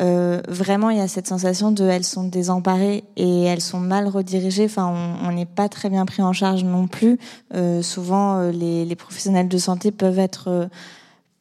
Euh, 0.00 0.40
vraiment, 0.48 0.90
il 0.90 0.98
y 0.98 1.00
a 1.00 1.08
cette 1.08 1.26
sensation 1.26 1.70
de 1.70 1.84
elles 1.84 2.04
sont 2.04 2.24
désemparées 2.24 3.04
et 3.16 3.42
elles 3.42 3.60
sont 3.60 3.80
mal 3.80 4.08
redirigées. 4.08 4.64
Enfin, 4.64 4.92
on 5.22 5.32
n'est 5.32 5.46
pas 5.46 5.68
très 5.68 5.90
bien 5.90 6.06
pris 6.06 6.22
en 6.22 6.32
charge 6.32 6.64
non 6.64 6.86
plus. 6.86 7.18
Euh, 7.54 7.82
souvent, 7.82 8.50
les, 8.50 8.84
les, 8.84 8.96
professionnels 8.96 9.48
de 9.48 9.58
santé 9.58 9.90
peuvent 9.90 10.18
être 10.18 10.68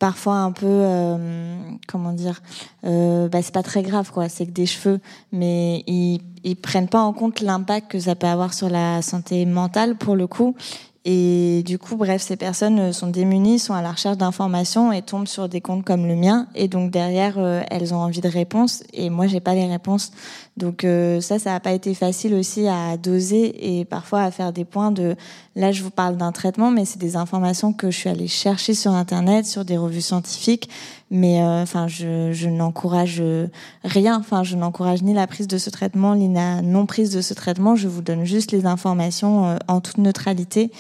parfois 0.02 0.38
un 0.38 0.52
peu 0.52 0.66
euh, 0.66 1.60
comment 1.88 2.12
dire 2.12 2.42
euh, 2.86 3.30
bah 3.30 3.44
c'est 3.44 3.54
pas 3.54 3.62
très 3.62 3.84
grave 3.84 4.12
quoi 4.12 4.30
c'est 4.30 4.48
que 4.48 4.52
des 4.52 4.66
cheveux 4.66 5.00
mais 5.32 5.84
ils 5.86 6.20
ils 6.44 6.56
prennent 6.56 6.88
pas 6.88 7.02
en 7.02 7.14
compte 7.14 7.40
l'impact 7.40 7.92
que 7.92 8.00
ça 8.00 8.16
peut 8.16 8.26
avoir 8.26 8.56
sur 8.56 8.68
la 8.68 9.04
santé 9.04 9.46
mentale 9.46 9.96
pour 9.96 10.16
le 10.16 10.26
coup 10.26 10.56
et 11.04 11.64
du 11.66 11.80
coup, 11.80 11.96
bref, 11.96 12.22
ces 12.22 12.36
personnes 12.36 12.94
sont 12.94 13.08
démunies, 13.08 13.58
sont 13.58 13.74
à 13.74 13.82
la 13.82 13.92
recherche 13.92 14.18
d'informations 14.18 14.92
et 14.92 15.02
tombent 15.02 15.28
sur 15.28 15.50
des 15.50 15.60
comptes 15.60 15.84
comme 15.84 16.06
le 16.06 16.16
mien. 16.16 16.46
Et 16.54 16.68
donc 16.68 16.92
derrière, 16.92 17.40
euh, 17.40 17.64
elles 17.72 17.92
ont 17.96 17.98
envie 17.98 18.22
de 18.22 18.28
réponses 18.28 18.84
et 18.94 19.10
moi, 19.10 19.26
j'ai 19.26 19.40
pas 19.40 19.56
les 19.56 19.66
réponses. 19.66 20.12
Donc 20.58 20.84
euh, 20.84 21.20
ça, 21.20 21.40
ça 21.40 21.52
n'a 21.52 21.60
pas 21.60 21.72
été 21.72 21.96
facile 21.96 22.36
aussi 22.36 22.68
à 22.68 22.98
doser 22.98 23.80
et 23.80 23.86
parfois 23.86 24.22
à 24.22 24.30
faire 24.30 24.54
des 24.54 24.66
points 24.66 24.92
de. 24.92 25.16
Là, 25.56 25.72
je 25.72 25.82
vous 25.82 25.90
parle 25.90 26.18
d'un 26.18 26.32
traitement, 26.32 26.70
mais 26.70 26.86
c'est 26.86 27.00
des 27.00 27.16
informations 27.16 27.74
que 27.74 27.90
je 27.90 27.98
suis 27.98 28.10
allée 28.10 28.28
chercher 28.28 28.76
sur 28.76 28.92
internet, 28.92 29.48
sur 29.48 29.66
des 29.66 29.78
revues 29.78 30.02
scientifiques. 30.02 30.70
Mais 31.12 31.42
euh, 31.42 31.62
enfin, 31.62 31.88
je, 31.88 32.32
je 32.32 32.50
n'encourage 32.50 33.22
rien. 33.84 34.18
Enfin, 34.18 34.44
je 34.44 34.56
n'encourage 34.56 35.04
ni 35.04 35.14
la 35.14 35.28
prise 35.28 35.48
de 35.48 35.58
ce 35.58 35.70
traitement, 35.70 36.16
ni 36.16 36.34
la 36.34 36.62
non 36.62 36.86
prise 36.86 37.14
de 37.14 37.22
ce 37.22 37.34
traitement. 37.34 37.76
Je 37.76 37.88
vous 37.88 38.02
donne 38.02 38.24
juste 38.26 38.52
les 38.52 38.66
informations 38.66 39.60
en 39.68 39.82
toute 39.82 39.98
neutralité 39.98 40.72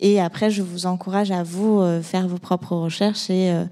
et 0.00 0.20
après, 0.20 0.50
je 0.50 0.62
vous 0.62 0.86
encourage 0.86 1.30
à 1.30 1.42
vous 1.42 1.80
euh, 1.80 2.02
faire 2.02 2.26
vos 2.26 2.38
propres 2.38 2.74
recherches 2.74 3.28
et 3.28 3.50
euh, 3.50 3.64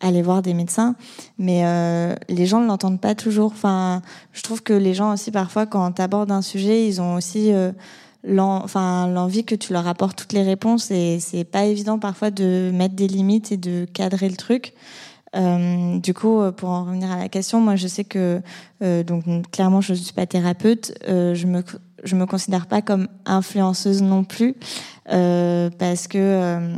aller 0.00 0.20
voir 0.20 0.42
des 0.42 0.52
médecins. 0.52 0.96
Mais 1.38 1.62
euh, 1.64 2.14
les 2.28 2.46
gens 2.46 2.60
ne 2.60 2.66
l'entendent 2.66 3.00
pas 3.00 3.14
toujours. 3.14 3.52
Enfin, 3.52 4.02
je 4.32 4.42
trouve 4.42 4.62
que 4.62 4.72
les 4.72 4.94
gens 4.94 5.12
aussi, 5.14 5.30
parfois, 5.30 5.64
quand 5.64 5.92
tu 5.92 6.02
abordes 6.02 6.32
un 6.32 6.42
sujet, 6.42 6.86
ils 6.86 7.00
ont 7.00 7.14
aussi 7.14 7.52
enfin 8.28 9.06
l'envie 9.06 9.44
que 9.44 9.54
tu 9.54 9.72
leur 9.72 9.86
apportes 9.86 10.18
toutes 10.18 10.32
les 10.32 10.42
réponses 10.42 10.90
et 10.90 11.20
c'est 11.20 11.44
pas 11.44 11.64
évident 11.66 12.00
parfois 12.00 12.32
de 12.32 12.72
mettre 12.74 12.96
des 12.96 13.06
limites 13.06 13.52
et 13.52 13.56
de 13.56 13.84
cadrer 13.84 14.28
le 14.28 14.34
truc. 14.34 14.74
Euh, 15.36 15.98
du 15.98 16.14
coup, 16.14 16.40
pour 16.56 16.70
en 16.70 16.84
revenir 16.84 17.10
à 17.10 17.18
la 17.18 17.28
question, 17.28 17.60
moi 17.60 17.76
je 17.76 17.86
sais 17.86 18.04
que 18.04 18.40
euh, 18.82 19.02
donc 19.02 19.24
clairement 19.50 19.80
je 19.80 19.92
ne 19.92 19.98
suis 19.98 20.12
pas 20.12 20.26
thérapeute, 20.26 20.92
euh, 21.08 21.34
je 21.34 21.46
me 21.46 21.62
je 22.04 22.16
me 22.16 22.26
considère 22.26 22.66
pas 22.66 22.82
comme 22.82 23.08
influenceuse 23.24 24.02
non 24.02 24.24
plus 24.24 24.54
euh, 25.12 25.70
parce 25.78 26.08
que 26.08 26.18
euh, 26.18 26.76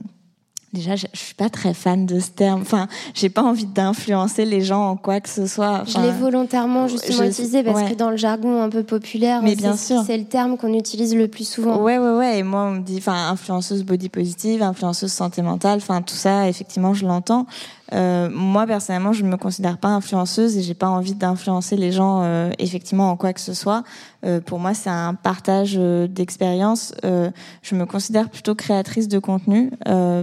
déjà 0.72 0.96
je, 0.96 1.06
je, 1.12 1.18
suis 1.18 1.34
pas 1.34 1.48
très 1.48 1.74
fan 1.74 2.06
de 2.06 2.20
ce 2.20 2.30
terme. 2.30 2.62
Enfin, 2.62 2.88
j'ai 3.14 3.28
pas 3.28 3.42
envie 3.42 3.66
d'influencer 3.66 4.44
les 4.44 4.61
gens 4.61 4.90
en 4.90 4.96
quoi 4.96 5.20
que 5.20 5.28
ce 5.28 5.46
soit. 5.46 5.80
Enfin, 5.82 6.02
je 6.02 6.06
l'ai 6.06 6.12
volontairement 6.12 6.88
justement 6.88 7.24
je, 7.24 7.30
utilisé 7.30 7.62
parce 7.62 7.90
que 7.90 7.94
dans 7.94 8.11
le 8.11 8.16
jargon 8.16 8.62
un 8.62 8.68
peu 8.68 8.82
populaire, 8.82 9.42
mais 9.42 9.56
bien 9.56 9.76
sûr, 9.76 10.02
c'est 10.06 10.18
le 10.18 10.24
terme 10.24 10.56
qu'on 10.56 10.74
utilise 10.74 11.14
le 11.14 11.28
plus 11.28 11.48
souvent. 11.48 11.82
Ouais, 11.82 11.98
ouais, 11.98 12.16
ouais. 12.16 12.38
Et 12.38 12.42
moi, 12.42 12.64
on 12.64 12.72
me 12.72 12.80
dit, 12.80 12.96
enfin, 12.98 13.28
influenceuse 13.30 13.84
body 13.84 14.09
positive, 14.09 14.62
influenceuse 14.62 15.12
santé 15.12 15.42
mentale. 15.42 15.78
Enfin, 15.78 16.02
tout 16.02 16.16
ça, 16.16 16.48
effectivement, 16.48 16.94
je 16.94 17.06
l'entends. 17.06 17.46
Euh, 17.95 18.28
moi 18.30 18.66
personnellement, 18.66 19.12
je 19.12 19.24
ne 19.24 19.30
me 19.30 19.36
considère 19.36 19.78
pas 19.78 19.89
influenceuse 19.89 20.57
et 20.57 20.62
j'ai 20.62 20.74
pas 20.74 20.89
envie 20.89 21.14
d'influencer 21.14 21.76
les 21.76 21.93
gens 21.93 22.22
euh, 22.22 22.51
effectivement 22.59 23.11
en 23.11 23.16
quoi 23.16 23.32
que 23.32 23.41
ce 23.41 23.55
soit. 23.55 23.82
Euh, 24.24 24.41
pour 24.41 24.59
moi, 24.59 24.74
c'est 24.74 24.91
un 24.91 25.14
partage 25.14 25.76
euh, 25.78 26.09
d'expérience. 26.09 26.93
Euh, 27.05 27.30
je 27.62 27.76
me 27.76 27.86
considère 27.86 28.28
plutôt 28.28 28.55
créatrice 28.57 29.07
de 29.09 29.18
contenu 29.18 29.70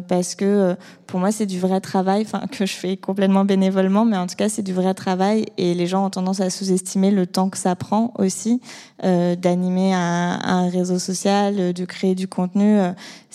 parce 0.07 0.35
que 0.35 0.75
pour 1.07 1.19
moi, 1.19 1.31
c'est 1.31 1.45
du 1.45 1.59
vrai 1.59 1.79
travail, 1.81 2.23
enfin 2.25 2.45
que 2.51 2.65
je 2.65 2.73
fais 2.73 2.97
complètement 2.97 3.45
bénévolement, 3.45 4.05
mais 4.05 4.17
en 4.17 4.27
tout 4.27 4.35
cas, 4.35 4.49
c'est 4.49 4.61
du 4.61 4.73
vrai 4.73 4.93
travail 4.93 5.45
et 5.57 5.73
les 5.73 5.87
gens 5.87 6.05
ont 6.05 6.09
tendance 6.09 6.39
à 6.39 6.49
sous-estimer 6.49 7.11
le 7.11 7.25
temps 7.25 7.49
que 7.49 7.57
ça 7.57 7.75
prend 7.75 8.13
aussi 8.17 8.61
d'animer 9.03 9.93
un, 9.93 10.39
un, 10.43 10.69
réseau 10.69 10.97
social, 10.97 11.73
de 11.73 11.85
créer 11.85 12.15
du 12.15 12.27
contenu. 12.27 12.79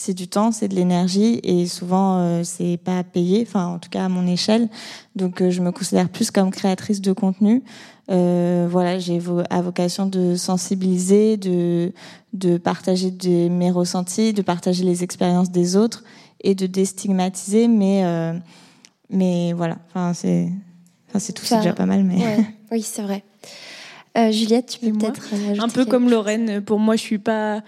C'est 0.00 0.14
du 0.14 0.28
temps, 0.28 0.50
c'est 0.50 0.68
de 0.68 0.74
l'énergie 0.74 1.40
et 1.42 1.66
souvent 1.66 2.42
c'est 2.42 2.78
pas 2.78 3.04
payé. 3.04 3.44
Enfin, 3.46 3.66
en 3.66 3.78
tout 3.78 3.90
cas 3.90 4.06
à 4.06 4.08
mon 4.08 4.26
échelle. 4.26 4.68
Donc, 5.14 5.46
je 5.46 5.60
me 5.60 5.72
considère 5.72 6.08
plus 6.08 6.30
comme 6.30 6.50
créatrice 6.50 7.02
de 7.02 7.12
contenu. 7.12 7.62
Euh, 8.10 8.66
voilà, 8.68 8.98
j'ai 8.98 9.20
à 9.50 9.62
vocation 9.62 10.06
de 10.06 10.34
sensibiliser, 10.34 11.36
de, 11.36 11.92
de 12.32 12.58
partager 12.58 13.10
de, 13.10 13.48
mes 13.48 13.70
ressentis, 13.70 14.32
de 14.32 14.42
partager 14.42 14.84
les 14.84 15.04
expériences 15.04 15.50
des 15.50 15.76
autres 15.76 16.02
et 16.40 16.54
de 16.56 16.66
déstigmatiser. 16.66 17.68
Mais, 17.68 18.04
euh, 18.04 18.32
mais 19.10 19.52
voilà, 19.52 19.78
enfin, 19.88 20.12
c'est, 20.12 20.48
enfin, 21.08 21.20
c'est 21.20 21.32
tout, 21.32 21.44
c'est 21.44 21.58
déjà 21.58 21.72
pas 21.72 21.86
mal. 21.86 22.04
Mais... 22.04 22.16
Ouais. 22.16 22.46
Oui, 22.72 22.82
c'est 22.82 23.02
vrai. 23.02 23.24
Euh, 24.16 24.30
Juliette, 24.30 24.78
tu 24.80 24.92
peux 24.92 24.96
peut-être 24.96 25.34
un 25.58 25.68
peu 25.68 25.84
comme 25.84 26.08
Lorraine. 26.08 26.60
Pour 26.60 26.78
moi, 26.78 26.94
je 26.94 27.00
suis 27.00 27.18
pas 27.18 27.64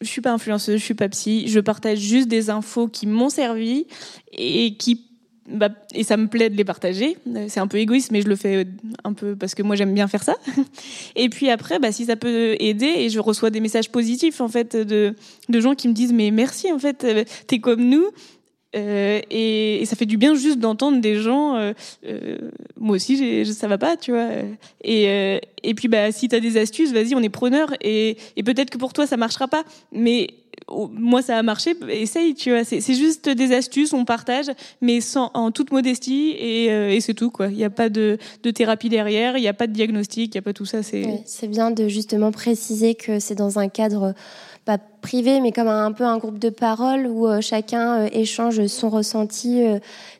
je 0.00 0.06
suis 0.06 0.20
pas 0.20 0.32
influenceuse, 0.32 0.78
je 0.78 0.84
suis 0.84 0.94
pas 0.94 1.08
psy. 1.08 1.48
Je 1.48 1.60
partage 1.60 1.98
juste 1.98 2.28
des 2.28 2.50
infos 2.50 2.88
qui 2.88 3.06
m'ont 3.06 3.28
servi 3.28 3.86
et 4.32 4.76
qui 4.76 5.06
bah, 5.48 5.68
et 5.94 6.02
ça 6.02 6.16
me 6.16 6.26
plaît 6.26 6.50
de 6.50 6.56
les 6.56 6.64
partager. 6.64 7.16
C'est 7.48 7.60
un 7.60 7.68
peu 7.68 7.78
égoïste, 7.78 8.10
mais 8.10 8.20
je 8.20 8.28
le 8.28 8.36
fais 8.36 8.66
un 9.04 9.12
peu 9.12 9.36
parce 9.36 9.54
que 9.54 9.62
moi 9.62 9.76
j'aime 9.76 9.94
bien 9.94 10.08
faire 10.08 10.24
ça. 10.24 10.34
Et 11.16 11.28
puis 11.28 11.50
après, 11.50 11.78
bah, 11.78 11.92
si 11.92 12.06
ça 12.06 12.16
peut 12.16 12.56
aider, 12.58 12.92
et 12.96 13.10
je 13.10 13.20
reçois 13.20 13.50
des 13.50 13.60
messages 13.60 13.90
positifs 13.90 14.40
en 14.40 14.48
fait 14.48 14.76
de, 14.76 15.14
de 15.48 15.60
gens 15.60 15.74
qui 15.74 15.88
me 15.88 15.92
disent 15.92 16.12
mais 16.12 16.30
merci 16.32 16.72
en 16.72 16.78
fait, 16.78 17.04
euh, 17.04 17.24
t'es 17.46 17.60
comme 17.60 17.88
nous. 17.88 18.06
Euh, 18.74 19.20
et, 19.30 19.84
ça 19.86 19.96
fait 19.96 20.06
du 20.06 20.16
bien 20.16 20.34
juste 20.34 20.58
d'entendre 20.58 21.00
des 21.00 21.16
gens. 21.16 21.56
Euh, 21.56 21.72
euh, 22.06 22.38
moi 22.78 22.96
aussi, 22.96 23.44
ça 23.46 23.68
va 23.68 23.78
pas, 23.78 23.96
tu 23.96 24.12
vois. 24.12 24.28
Et, 24.82 25.40
et 25.62 25.74
puis, 25.74 25.88
bah, 25.88 26.12
si 26.12 26.28
t'as 26.28 26.40
des 26.40 26.56
astuces, 26.56 26.92
vas-y, 26.92 27.14
on 27.14 27.22
est 27.22 27.28
preneur. 27.28 27.72
Et, 27.80 28.16
et 28.36 28.42
peut-être 28.42 28.70
que 28.70 28.78
pour 28.78 28.92
toi, 28.92 29.06
ça 29.06 29.16
marchera 29.16 29.48
pas, 29.48 29.64
mais 29.92 30.28
moi 30.68 31.22
ça 31.22 31.38
a 31.38 31.42
marché, 31.44 31.76
essaye, 31.88 32.34
tu 32.34 32.50
vois. 32.50 32.64
C'est 32.64 32.80
juste 32.94 33.28
des 33.28 33.52
astuces, 33.52 33.92
on 33.92 34.04
partage, 34.04 34.46
mais 34.80 35.00
sans, 35.00 35.30
en 35.34 35.52
toute 35.52 35.70
modestie 35.70 36.30
et, 36.30 36.64
et 36.96 37.00
c'est 37.00 37.14
tout, 37.14 37.30
quoi. 37.30 37.48
Il 37.48 37.56
n'y 37.56 37.64
a 37.64 37.70
pas 37.70 37.88
de, 37.88 38.18
de 38.42 38.50
thérapie 38.50 38.88
derrière, 38.88 39.36
il 39.36 39.42
n'y 39.42 39.48
a 39.48 39.54
pas 39.54 39.68
de 39.68 39.72
diagnostic, 39.72 40.34
il 40.34 40.38
n'y 40.38 40.40
a 40.40 40.42
pas 40.42 40.54
tout 40.54 40.64
ça. 40.64 40.82
C'est 40.82 41.04
ouais, 41.04 41.48
bien 41.48 41.70
de 41.70 41.86
justement 41.86 42.32
préciser 42.32 42.96
que 42.96 43.20
c'est 43.20 43.36
dans 43.36 43.60
un 43.60 43.68
cadre 43.68 44.14
pas 44.66 44.76
privé, 44.78 45.40
mais 45.40 45.52
comme 45.52 45.68
un, 45.68 45.92
peu 45.92 46.04
un 46.04 46.18
groupe 46.18 46.38
de 46.38 46.50
parole 46.50 47.06
où 47.06 47.26
euh, 47.26 47.40
chacun 47.40 48.00
euh, 48.00 48.08
échange 48.12 48.66
son 48.66 48.90
ressenti, 48.90 49.62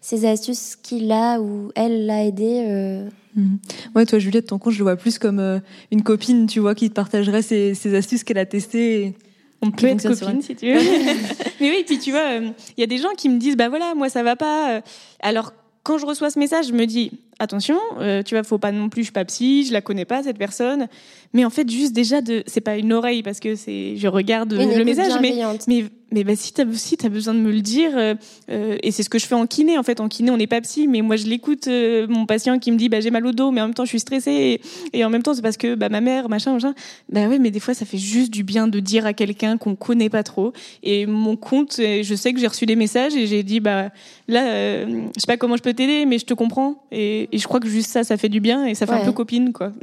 ses 0.00 0.26
astuces 0.26 0.76
qu'il 0.76 1.12
a 1.12 1.38
ou 1.40 1.70
elle 1.74 2.06
l'a 2.06 2.24
aidé. 2.24 3.04
Mmh. 3.34 3.56
Ouais, 3.94 4.06
toi, 4.06 4.18
Juliette, 4.18 4.46
ton 4.46 4.58
compte, 4.58 4.72
je 4.72 4.78
le 4.78 4.84
vois 4.84 4.96
plus 4.96 5.18
comme 5.18 5.60
une 5.90 6.02
copine, 6.02 6.46
tu 6.46 6.60
vois, 6.60 6.74
qui 6.74 6.88
te 6.88 6.94
partagerait 6.94 7.42
ses, 7.42 7.74
ses 7.74 7.94
astuces 7.94 8.24
qu'elle 8.24 8.38
a 8.38 8.46
testées. 8.46 9.14
On 9.62 9.70
peut 9.70 9.86
être 9.86 10.08
copine 10.08 10.42
si 10.42 10.54
tu 10.54 10.72
veux. 10.72 10.80
Mais 11.60 11.70
oui, 11.70 11.84
puis 11.86 11.98
tu 11.98 12.10
vois, 12.10 12.34
il 12.34 12.44
euh, 12.44 12.50
y 12.76 12.82
a 12.82 12.86
des 12.86 12.98
gens 12.98 13.14
qui 13.16 13.28
me 13.28 13.38
disent, 13.38 13.56
bah 13.56 13.68
voilà, 13.68 13.94
moi 13.94 14.08
ça 14.08 14.22
va 14.22 14.36
pas. 14.36 14.76
Euh. 14.76 14.80
Alors 15.20 15.52
quand 15.82 15.98
je 15.98 16.06
reçois 16.06 16.30
ce 16.30 16.38
message, 16.38 16.68
je 16.68 16.72
me 16.72 16.86
dis, 16.86 17.12
attention, 17.38 17.78
euh, 17.98 18.22
tu 18.22 18.34
vois, 18.34 18.44
faut 18.44 18.58
pas 18.58 18.72
non 18.72 18.88
plus, 18.88 19.02
je 19.02 19.06
suis 19.06 19.12
pas 19.12 19.24
psy, 19.24 19.64
je 19.66 19.72
la 19.72 19.80
connais 19.80 20.04
pas 20.04 20.22
cette 20.22 20.38
personne. 20.38 20.88
Mais 21.32 21.44
en 21.44 21.50
fait, 21.50 21.68
juste 21.70 21.92
déjà 21.92 22.20
de, 22.20 22.42
c'est 22.46 22.60
pas 22.60 22.76
une 22.76 22.92
oreille 22.92 23.22
parce 23.22 23.40
que 23.40 23.54
c'est, 23.54 23.96
je 23.96 24.08
regarde 24.08 24.52
le 24.52 24.84
message, 24.84 25.12
mais 25.20 25.34
mais 25.66 25.84
mais 26.12 26.22
bah, 26.22 26.36
si 26.36 26.52
t'as 26.52 26.64
si 26.72 26.96
as 27.04 27.08
besoin 27.08 27.34
de 27.34 27.40
me 27.40 27.50
le 27.50 27.60
dire, 27.60 27.90
euh, 27.96 28.14
euh, 28.48 28.76
et 28.82 28.92
c'est 28.92 29.02
ce 29.02 29.10
que 29.10 29.18
je 29.18 29.26
fais 29.26 29.34
en 29.34 29.46
kiné. 29.46 29.76
En 29.76 29.82
fait, 29.82 30.00
en 30.00 30.08
kiné, 30.08 30.30
on 30.30 30.36
n'est 30.36 30.46
pas 30.46 30.60
psy, 30.60 30.86
mais 30.86 31.02
moi 31.02 31.16
je 31.16 31.26
l'écoute 31.26 31.66
euh, 31.66 32.06
mon 32.08 32.26
patient 32.26 32.58
qui 32.58 32.70
me 32.70 32.76
dit, 32.76 32.88
bah 32.88 33.00
j'ai 33.00 33.10
mal 33.10 33.26
au 33.26 33.32
dos, 33.32 33.50
mais 33.50 33.60
en 33.60 33.66
même 33.66 33.74
temps 33.74 33.84
je 33.84 33.90
suis 33.90 34.00
stressée, 34.00 34.60
et, 34.92 35.04
en 35.04 35.10
même 35.10 35.22
temps 35.22 35.34
c'est 35.34 35.42
parce 35.42 35.56
que 35.56 35.74
bah 35.74 35.88
ma 35.88 36.00
mère, 36.00 36.28
machin, 36.28 36.52
machin. 36.52 36.74
Bah 37.10 37.26
ouais, 37.26 37.38
mais 37.38 37.50
des 37.50 37.58
fois 37.58 37.74
ça 37.74 37.84
fait 37.84 37.98
juste 37.98 38.32
du 38.32 38.44
bien 38.44 38.68
de 38.68 38.78
dire 38.78 39.04
à 39.04 39.14
quelqu'un 39.14 39.56
qu'on 39.56 39.74
connaît 39.74 40.08
pas 40.08 40.22
trop. 40.22 40.52
Et 40.84 41.06
mon 41.06 41.36
compte, 41.36 41.76
je 41.78 42.14
sais 42.14 42.32
que 42.32 42.38
j'ai 42.38 42.46
reçu 42.46 42.66
des 42.66 42.76
messages 42.76 43.16
et 43.16 43.26
j'ai 43.26 43.42
dit, 43.42 43.58
bah 43.58 43.90
là, 44.28 44.86
je 44.86 45.10
sais 45.16 45.26
pas 45.26 45.36
comment 45.36 45.56
je 45.56 45.62
peux 45.62 45.74
t'aider, 45.74 46.06
mais 46.06 46.18
je 46.18 46.24
te 46.24 46.34
comprends. 46.34 46.84
Et, 46.92 47.25
et, 47.32 47.38
je 47.38 47.46
crois 47.46 47.60
que 47.60 47.68
juste 47.68 47.90
ça, 47.90 48.04
ça 48.04 48.16
fait 48.16 48.28
du 48.28 48.40
bien 48.40 48.66
et 48.66 48.74
ça 48.74 48.86
fait 48.86 48.94
un 48.94 49.04
peu 49.04 49.12
copine, 49.12 49.52
quoi. 49.52 49.72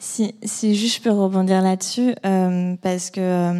Si, 0.00 0.34
si 0.42 0.74
juste 0.74 0.96
je 0.96 1.00
peux 1.00 1.10
rebondir 1.10 1.62
là-dessus, 1.62 2.14
euh, 2.26 2.74
parce 2.82 3.10
que 3.10 3.54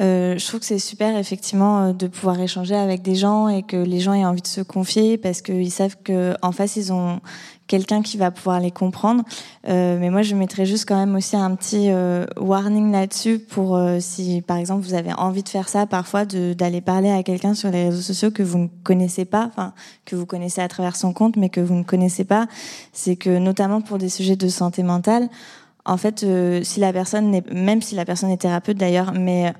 Euh, 0.00 0.36
je 0.36 0.46
trouve 0.46 0.60
que 0.60 0.66
c'est 0.66 0.78
super 0.78 1.16
effectivement 1.16 1.92
de 1.92 2.06
pouvoir 2.06 2.38
échanger 2.40 2.74
avec 2.74 3.02
des 3.02 3.14
gens 3.14 3.48
et 3.48 3.62
que 3.62 3.76
les 3.76 4.00
gens 4.00 4.12
aient 4.12 4.26
envie 4.26 4.42
de 4.42 4.46
se 4.46 4.60
confier 4.60 5.16
parce 5.16 5.40
qu'ils 5.40 5.70
savent 5.70 5.96
que 6.04 6.34
en 6.42 6.52
face 6.52 6.76
ils 6.76 6.92
ont 6.92 7.20
quelqu'un 7.66 8.02
qui 8.02 8.16
va 8.16 8.30
pouvoir 8.30 8.60
les 8.60 8.70
comprendre. 8.70 9.24
Euh, 9.68 9.98
mais 9.98 10.10
moi, 10.10 10.22
je 10.22 10.34
mettrais 10.34 10.66
juste 10.66 10.86
quand 10.86 10.96
même 10.96 11.14
aussi 11.14 11.36
un 11.36 11.54
petit 11.54 11.90
euh, 11.90 12.26
warning 12.36 12.92
là-dessus 12.92 13.38
pour 13.38 13.76
euh, 13.76 13.98
si, 14.00 14.42
par 14.42 14.56
exemple, 14.56 14.84
vous 14.84 14.94
avez 14.94 15.12
envie 15.14 15.42
de 15.42 15.48
faire 15.48 15.68
ça, 15.68 15.86
parfois 15.86 16.24
d'aller 16.24 16.80
parler 16.80 17.10
à 17.10 17.22
quelqu'un 17.22 17.54
sur 17.54 17.70
les 17.70 17.86
réseaux 17.86 18.02
sociaux 18.02 18.30
que 18.30 18.42
vous 18.42 18.58
ne 18.58 18.68
connaissez 18.84 19.24
pas, 19.24 19.46
enfin 19.46 19.72
que 20.04 20.16
vous 20.16 20.26
connaissez 20.26 20.60
à 20.60 20.68
travers 20.68 20.96
son 20.96 21.12
compte, 21.12 21.36
mais 21.36 21.48
que 21.48 21.60
vous 21.60 21.74
ne 21.74 21.84
connaissez 21.84 22.24
pas. 22.24 22.46
C'est 22.92 23.16
que 23.16 23.38
notamment 23.38 23.80
pour 23.80 23.98
des 23.98 24.08
sujets 24.08 24.36
de 24.36 24.48
santé 24.48 24.82
mentale. 24.82 25.28
En 25.86 25.96
fait, 25.96 26.24
euh, 26.24 26.62
si 26.64 26.80
la 26.80 26.92
personne 26.92 27.30
n'est, 27.30 27.44
même 27.52 27.80
si 27.80 27.94
la 27.94 28.04
personne 28.04 28.30
est 28.30 28.36
thérapeute 28.36 28.76
d'ailleurs, 28.76 29.12
mais 29.12 29.54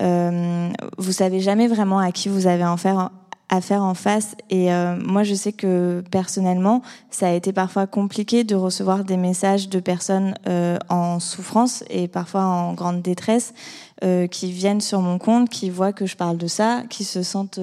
euh, 0.00 0.70
vous 0.98 1.12
savez 1.12 1.40
jamais 1.40 1.68
vraiment 1.68 1.98
à 1.98 2.12
qui 2.12 2.28
vous 2.28 2.46
avez 2.46 2.64
en 2.64 2.76
faire 2.76 3.10
à 3.48 3.60
faire 3.60 3.82
en 3.82 3.94
face. 3.94 4.34
Et 4.50 4.72
euh, 4.72 4.96
moi, 4.96 5.22
je 5.22 5.34
sais 5.34 5.52
que 5.52 6.02
personnellement, 6.10 6.82
ça 7.10 7.28
a 7.28 7.32
été 7.32 7.52
parfois 7.52 7.86
compliqué 7.86 8.44
de 8.44 8.54
recevoir 8.54 9.04
des 9.04 9.16
messages 9.16 9.68
de 9.68 9.78
personnes 9.78 10.34
euh, 10.48 10.78
en 10.88 11.20
souffrance 11.20 11.84
et 11.88 12.08
parfois 12.08 12.42
en 12.42 12.74
grande 12.74 13.02
détresse 13.02 13.54
euh, 14.04 14.26
qui 14.26 14.50
viennent 14.50 14.80
sur 14.80 15.00
mon 15.00 15.18
compte, 15.18 15.48
qui 15.48 15.70
voient 15.70 15.92
que 15.92 16.06
je 16.06 16.16
parle 16.16 16.38
de 16.38 16.48
ça, 16.48 16.82
qui 16.90 17.04
se 17.04 17.22
sentent 17.22 17.60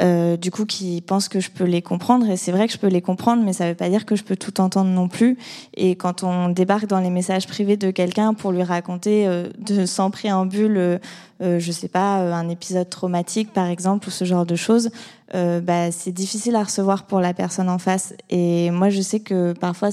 euh, 0.00 0.36
du 0.36 0.50
coup 0.50 0.64
qui 0.64 1.02
pensent 1.02 1.28
que 1.28 1.40
je 1.40 1.50
peux 1.50 1.64
les 1.64 1.82
comprendre. 1.82 2.28
Et 2.30 2.36
c'est 2.36 2.52
vrai 2.52 2.66
que 2.66 2.72
je 2.72 2.78
peux 2.78 2.88
les 2.88 3.02
comprendre 3.02 3.42
mais 3.44 3.52
ça 3.52 3.68
veut 3.68 3.74
pas 3.74 3.88
dire 3.88 4.06
que 4.06 4.16
je 4.16 4.24
peux 4.24 4.36
tout 4.36 4.60
entendre 4.60 4.90
non 4.90 5.08
plus. 5.08 5.38
Et 5.74 5.96
quand 5.96 6.22
on 6.22 6.48
débarque 6.48 6.86
dans 6.86 7.00
les 7.00 7.10
messages 7.10 7.46
privés 7.46 7.76
de 7.76 7.90
quelqu'un 7.90 8.34
pour 8.34 8.52
lui 8.52 8.62
raconter 8.62 9.26
euh, 9.26 9.48
de 9.58 9.86
sans 9.86 10.10
préambule 10.10 10.76
euh, 10.76 10.98
euh, 11.42 11.58
je 11.58 11.72
sais 11.72 11.88
pas 11.88 12.18
un 12.34 12.48
épisode 12.48 12.88
traumatique 12.88 13.52
par 13.52 13.66
exemple 13.66 14.08
ou 14.08 14.10
ce 14.10 14.24
genre 14.24 14.46
de 14.46 14.56
choses 14.56 14.90
bah, 15.34 15.90
c'est 15.90 16.12
difficile 16.12 16.56
à 16.56 16.62
recevoir 16.62 17.04
pour 17.06 17.18
la 17.18 17.32
personne 17.32 17.70
en 17.70 17.78
face. 17.78 18.12
Et 18.28 18.70
moi 18.70 18.90
je 18.90 19.00
sais 19.00 19.20
que 19.20 19.54
parfois 19.54 19.88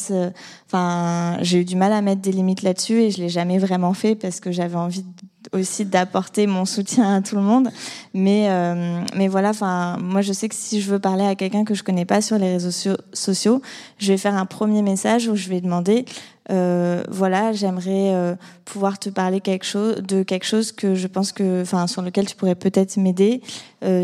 enfin 0.67 1.37
j'ai 1.41 1.61
eu 1.61 1.65
du 1.65 1.77
mal 1.77 1.93
à 1.93 2.01
mettre 2.01 2.21
des 2.21 2.33
limites 2.33 2.61
là-dessus 2.61 3.03
et 3.03 3.09
je 3.09 3.19
l'ai 3.19 3.29
jamais 3.29 3.57
vraiment 3.57 3.93
fait 3.93 4.15
parce 4.15 4.41
que 4.41 4.51
j'avais 4.51 4.75
envie 4.75 5.03
de 5.03 5.28
aussi 5.53 5.85
d'apporter 5.85 6.47
mon 6.47 6.65
soutien 6.65 7.15
à 7.15 7.21
tout 7.21 7.35
le 7.35 7.41
monde. 7.41 7.69
Mais, 8.13 8.47
euh, 8.49 9.01
mais 9.15 9.27
voilà, 9.27 9.51
moi 9.99 10.21
je 10.21 10.33
sais 10.33 10.49
que 10.49 10.55
si 10.55 10.81
je 10.81 10.91
veux 10.91 10.99
parler 10.99 11.25
à 11.25 11.35
quelqu'un 11.35 11.63
que 11.63 11.73
je 11.73 11.83
connais 11.83 12.05
pas 12.05 12.21
sur 12.21 12.37
les 12.37 12.53
réseaux 12.53 12.97
sociaux, 13.13 13.61
je 13.97 14.11
vais 14.11 14.17
faire 14.17 14.35
un 14.35 14.45
premier 14.45 14.81
message 14.81 15.27
où 15.27 15.35
je 15.35 15.49
vais 15.49 15.61
demander, 15.61 16.05
euh, 16.51 17.03
voilà, 17.09 17.53
j'aimerais 17.53 18.13
euh, 18.13 18.35
pouvoir 18.65 18.99
te 18.99 19.09
parler 19.09 19.41
quelque 19.41 19.65
chose 19.65 19.97
de 19.97 20.23
quelque 20.23 20.45
chose 20.45 20.71
que 20.71 20.95
je 20.95 21.07
pense 21.07 21.31
que, 21.31 21.63
sur 21.87 22.01
lequel 22.01 22.25
tu 22.25 22.35
pourrais 22.35 22.55
peut-être 22.55 22.97
m'aider. 22.97 23.41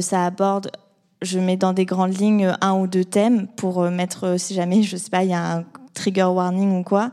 Ça 0.02 0.26
aborde 0.26 0.72
je 1.22 1.40
mets 1.40 1.58
dans 1.58 1.74
des 1.74 1.86
grandes 1.86 2.16
lignes 2.20 2.56
un 2.62 2.74
ou 2.74 2.88
deux 2.88 3.06
thèmes 3.06 3.48
pour 3.56 3.82
mettre, 3.90 4.36
si 4.38 4.54
jamais, 4.54 4.84
je 4.84 4.96
sais 4.96 5.10
pas, 5.10 5.24
il 5.24 5.32
y 5.32 5.34
a 5.34 5.58
un 5.58 5.64
trigger 5.96 6.26
warning 6.26 6.80
ou 6.80 6.84
quoi. 6.84 7.10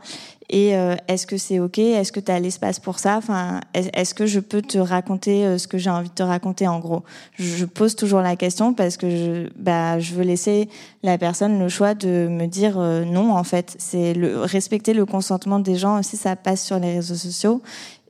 Et 0.49 0.75
euh, 0.75 0.95
est-ce 1.07 1.25
que 1.25 1.37
c'est 1.37 1.59
OK? 1.59 1.79
Est-ce 1.79 2.11
que 2.11 2.19
tu 2.19 2.31
as 2.31 2.39
l'espace 2.39 2.79
pour 2.79 2.99
ça? 2.99 3.17
Enfin, 3.17 3.61
Est-ce 3.73 4.13
que 4.13 4.25
je 4.25 4.39
peux 4.39 4.61
te 4.61 4.77
raconter 4.77 5.45
euh, 5.45 5.57
ce 5.57 5.67
que 5.67 5.77
j'ai 5.77 5.89
envie 5.89 6.09
de 6.09 6.13
te 6.13 6.23
raconter 6.23 6.67
en 6.67 6.79
gros? 6.79 7.03
Je 7.37 7.65
pose 7.65 7.95
toujours 7.95 8.21
la 8.21 8.35
question 8.35 8.73
parce 8.73 8.97
que 8.97 9.09
je, 9.09 9.49
bah, 9.57 9.99
je 9.99 10.13
veux 10.13 10.23
laisser 10.23 10.69
la 11.01 11.17
personne 11.17 11.59
le 11.59 11.69
choix 11.69 11.93
de 11.93 12.27
me 12.29 12.47
dire 12.47 12.77
euh, 12.77 13.05
non 13.05 13.33
en 13.33 13.43
fait. 13.43 13.75
C'est 13.79 14.13
le, 14.13 14.39
respecter 14.39 14.93
le 14.93 15.05
consentement 15.05 15.59
des 15.59 15.75
gens 15.75 15.99
aussi, 15.99 16.17
ça 16.17 16.35
passe 16.35 16.63
sur 16.63 16.79
les 16.79 16.93
réseaux 16.93 17.15
sociaux. 17.15 17.61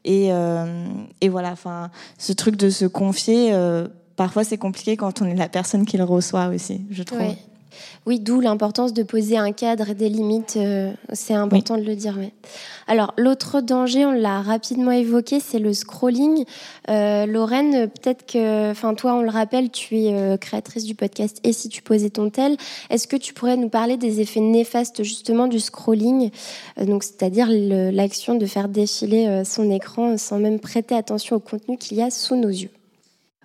Et, 0.05 0.31
et 1.21 1.29
voilà, 1.29 1.53
enfin, 1.53 1.89
ce 2.17 2.33
truc 2.33 2.57
de 2.57 2.69
se 2.69 2.83
confier, 2.83 3.57
parfois 4.17 4.43
c'est 4.43 4.57
compliqué 4.57 4.97
quand 4.97 5.21
on 5.21 5.25
est 5.25 5.33
la 5.33 5.47
personne 5.47 5.85
qui 5.85 5.95
le 5.95 6.03
reçoit 6.03 6.47
aussi, 6.47 6.81
je 6.91 7.03
trouve. 7.03 7.21
Oui, 8.05 8.19
d'où 8.19 8.39
l'importance 8.39 8.93
de 8.93 9.03
poser 9.03 9.37
un 9.37 9.51
cadre 9.51 9.89
et 9.89 9.93
des 9.93 10.09
limites. 10.09 10.55
Euh, 10.57 10.91
c'est 11.13 11.33
important 11.33 11.77
de 11.77 11.83
le 11.83 11.95
dire. 11.95 12.17
Alors, 12.87 13.13
l'autre 13.17 13.61
danger, 13.61 14.05
on 14.05 14.11
l'a 14.11 14.41
rapidement 14.41 14.91
évoqué, 14.91 15.39
c'est 15.39 15.59
le 15.59 15.73
scrolling. 15.73 16.45
Euh, 16.89 17.25
Lorraine, 17.25 17.89
peut-être 17.89 18.25
que, 18.25 18.71
enfin, 18.71 18.93
toi, 18.93 19.15
on 19.15 19.21
le 19.21 19.29
rappelle, 19.29 19.69
tu 19.71 19.99
es 19.99 20.13
euh, 20.13 20.37
créatrice 20.37 20.83
du 20.83 20.95
podcast 20.95 21.39
Et 21.43 21.53
si 21.53 21.69
tu 21.69 21.81
posais 21.81 22.09
ton 22.09 22.29
tel, 22.29 22.57
est-ce 22.89 23.07
que 23.07 23.15
tu 23.15 23.33
pourrais 23.33 23.57
nous 23.57 23.69
parler 23.69 23.97
des 23.97 24.21
effets 24.21 24.41
néfastes 24.41 25.03
justement 25.03 25.47
du 25.47 25.59
scrolling, 25.59 26.29
donc 26.77 27.03
c'est-à-dire 27.03 27.47
l'action 27.49 28.35
de 28.35 28.45
faire 28.45 28.67
défiler 28.67 29.43
son 29.45 29.71
écran 29.71 30.17
sans 30.17 30.39
même 30.39 30.59
prêter 30.59 30.95
attention 30.95 31.37
au 31.37 31.39
contenu 31.39 31.77
qu'il 31.77 31.97
y 31.97 32.01
a 32.01 32.09
sous 32.09 32.35
nos 32.35 32.49
yeux? 32.49 32.69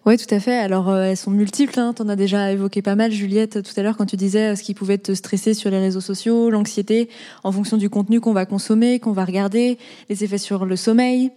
Oui, 0.08 0.16
tout 0.16 0.34
à 0.34 0.40
fait. 0.40 0.56
Alors, 0.56 0.88
euh, 0.88 1.02
elles 1.02 1.18
sont 1.18 1.30
multiples. 1.30 1.78
Hein. 1.78 1.92
Tu 1.94 2.00
en 2.00 2.08
as 2.08 2.16
déjà 2.16 2.50
évoqué 2.50 2.80
pas 2.80 2.94
mal, 2.94 3.12
Juliette, 3.12 3.62
tout 3.62 3.78
à 3.78 3.82
l'heure, 3.82 3.94
quand 3.98 4.06
tu 4.06 4.16
disais 4.16 4.52
euh, 4.52 4.56
ce 4.56 4.62
qui 4.62 4.72
pouvait 4.72 4.96
te 4.96 5.12
stresser 5.12 5.52
sur 5.52 5.70
les 5.70 5.78
réseaux 5.78 6.00
sociaux, 6.00 6.48
l'anxiété, 6.48 7.10
en 7.44 7.52
fonction 7.52 7.76
du 7.76 7.90
contenu 7.90 8.18
qu'on 8.18 8.32
va 8.32 8.46
consommer, 8.46 9.00
qu'on 9.00 9.12
va 9.12 9.26
regarder, 9.26 9.76
les 10.08 10.24
effets 10.24 10.38
sur 10.38 10.64
le 10.64 10.76
sommeil, 10.76 11.30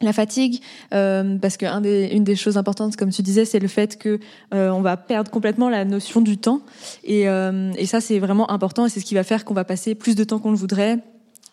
la 0.00 0.14
fatigue, 0.14 0.62
euh, 0.94 1.36
parce 1.36 1.58
qu'une 1.58 1.82
des, 1.82 2.06
une 2.06 2.24
des 2.24 2.36
choses 2.36 2.56
importantes, 2.56 2.96
comme 2.96 3.10
tu 3.10 3.20
disais, 3.20 3.44
c'est 3.44 3.58
le 3.58 3.68
fait 3.68 3.98
que 3.98 4.18
on 4.50 4.80
va 4.80 4.96
perdre 4.96 5.30
complètement 5.30 5.68
la 5.68 5.84
notion 5.84 6.22
du 6.22 6.38
temps, 6.38 6.62
et, 7.04 7.24
et 7.24 7.86
ça 7.86 8.00
c'est 8.00 8.18
vraiment 8.18 8.50
important, 8.50 8.86
et 8.86 8.88
c'est 8.90 9.00
ce 9.00 9.06
qui 9.06 9.14
va 9.14 9.24
faire 9.24 9.44
qu'on 9.46 9.54
va 9.54 9.64
passer 9.64 9.94
plus 9.94 10.14
de 10.14 10.24
temps 10.24 10.38
qu'on 10.38 10.50
le 10.50 10.56
voudrait, 10.58 10.98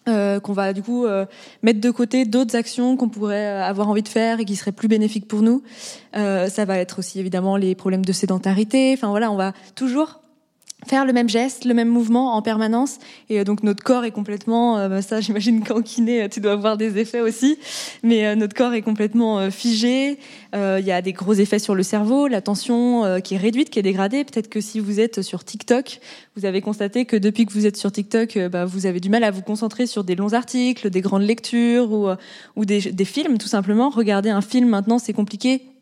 euh, 0.10 0.42
qu'on 0.42 0.52
va 0.52 0.74
du 0.74 0.84
coup 0.84 1.06
euh, 1.06 1.26
mettre 1.62 1.80
de 1.80 1.90
côté 1.90 2.26
d'autres 2.26 2.58
actions 2.58 2.98
qu'on 2.98 3.08
pourrait 3.08 3.48
euh, 3.48 3.64
avoir 3.64 3.88
envie 3.88 4.02
de 4.02 4.10
faire 4.10 4.42
et 4.42 4.46
qui 4.46 4.58
seraient 4.58 4.74
plus 4.74 4.90
bénéfiques 4.90 5.30
pour 5.30 5.42
nous. 5.42 5.64
ça 6.14 6.66
va 6.66 6.78
être 6.78 7.00
aussi 7.00 7.20
évidemment 7.20 7.56
les 7.56 7.74
problèmes 7.74 8.04
de 8.04 8.12
sédentarité. 8.12 8.94
Enfin 8.94 9.10
voilà, 9.10 9.32
on 9.32 9.38
va 9.38 9.54
toujours 9.76 10.23
faire 10.86 11.06
le 11.06 11.14
même 11.14 11.30
geste, 11.30 11.66
le 11.66 11.74
même 11.74 11.88
mouvement 11.88 12.36
en 12.36 12.42
permanence. 12.42 13.00
Et 13.30 13.40
euh, 13.40 13.44
donc 13.44 13.64
notre 13.64 13.84
corps 13.84 14.06
est 14.06 14.12
complètement, 14.12 14.78
euh, 14.78 14.90
bah, 14.90 15.02
ça 15.02 15.22
j'imagine 15.22 15.64
qu'en 15.64 15.82
kiné 15.82 16.28
tu 16.30 16.40
dois 16.40 16.54
avoir 16.54 16.78
des 16.78 16.98
effets 16.98 17.22
aussi, 17.22 17.58
mais 18.04 18.26
euh, 18.26 18.36
notre 18.36 18.56
corps 18.56 18.74
est 18.74 18.82
complètement 18.82 19.50
figé. 19.52 20.18
Il 20.54 20.86
y 20.86 20.92
a 20.92 21.02
des 21.02 21.14
gros 21.14 21.34
effets 21.34 21.58
sur 21.58 21.74
le 21.74 21.82
cerveau, 21.82 22.28
la 22.28 22.42
tension 22.42 23.20
qui 23.22 23.34
est 23.34 23.38
réduite, 23.38 23.72
qui 23.72 23.80
est 23.80 23.84
dégradée. 23.84 24.24
Peut-être 24.24 24.50
que 24.50 24.62
si 24.62 24.80
vous 24.80 25.00
êtes 25.00 25.24
sur 25.24 25.44
TikTok, 25.44 26.00
vous 26.36 26.46
avez 26.46 26.62
constaté 26.62 27.06
que 27.06 27.18
depuis 27.18 27.46
que 27.46 27.54
vous 27.54 27.66
êtes 27.66 27.76
sur 27.76 27.92
TikTok, 27.92 28.38
bah, 28.52 28.66
vous 28.66 28.86
avez 28.86 29.00
du 29.00 29.10
mal 29.10 29.24
à 29.24 29.32
vous 29.32 29.42
concentrer 29.42 29.88
sur 29.88 30.04
des 30.04 30.16
longs 30.16 30.34
articles, 30.34 30.92
des 30.92 31.02
grandes 31.02 31.24
lectures 31.24 31.92
ou, 31.92 32.08
ou 32.56 32.66
des, 32.66 32.92
des 32.92 33.06
films 33.06 33.40
tout 33.40 33.48
simplement. 33.48 33.90
Regarder 33.90 34.30
un 34.30 34.42
film 34.42 34.70
maintenant 34.70 35.00
c'est 35.00 35.14
compliqué 35.14 35.73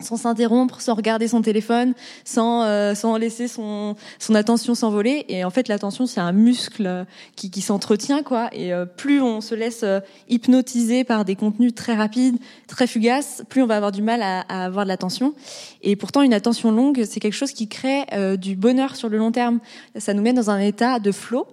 sans 0.00 0.16
s'interrompre, 0.16 0.80
sans 0.80 0.94
regarder 0.94 1.28
son 1.28 1.42
téléphone, 1.42 1.94
sans, 2.24 2.64
euh, 2.64 2.94
sans 2.94 3.16
laisser 3.16 3.48
son, 3.48 3.96
son 4.18 4.34
attention 4.34 4.74
s'envoler. 4.74 5.24
Et 5.28 5.44
en 5.44 5.50
fait, 5.50 5.68
l'attention, 5.68 6.06
c'est 6.06 6.20
un 6.20 6.32
muscle 6.32 7.06
qui, 7.36 7.50
qui 7.50 7.60
s'entretient, 7.60 8.22
quoi. 8.22 8.48
Et 8.52 8.72
euh, 8.72 8.84
plus 8.84 9.20
on 9.20 9.40
se 9.40 9.54
laisse 9.54 9.82
euh, 9.82 10.00
hypnotiser 10.28 11.04
par 11.04 11.24
des 11.24 11.36
contenus 11.36 11.74
très 11.74 11.94
rapides, 11.94 12.36
très 12.66 12.86
fugaces, 12.86 13.42
plus 13.48 13.62
on 13.62 13.66
va 13.66 13.76
avoir 13.76 13.92
du 13.92 14.02
mal 14.02 14.22
à, 14.22 14.40
à 14.48 14.64
avoir 14.64 14.84
de 14.84 14.88
l'attention. 14.88 15.34
Et 15.82 15.96
pourtant, 15.96 16.22
une 16.22 16.34
attention 16.34 16.72
longue, 16.72 17.04
c'est 17.08 17.20
quelque 17.20 17.34
chose 17.34 17.52
qui 17.52 17.68
crée 17.68 18.04
du 18.38 18.56
bonheur 18.56 18.96
sur 18.96 19.08
le 19.08 19.18
long 19.18 19.32
terme. 19.32 19.60
Ça 19.96 20.14
nous 20.14 20.22
met 20.22 20.32
dans 20.32 20.50
un 20.50 20.58
état 20.58 20.98
de 20.98 21.12
flow. 21.12 21.46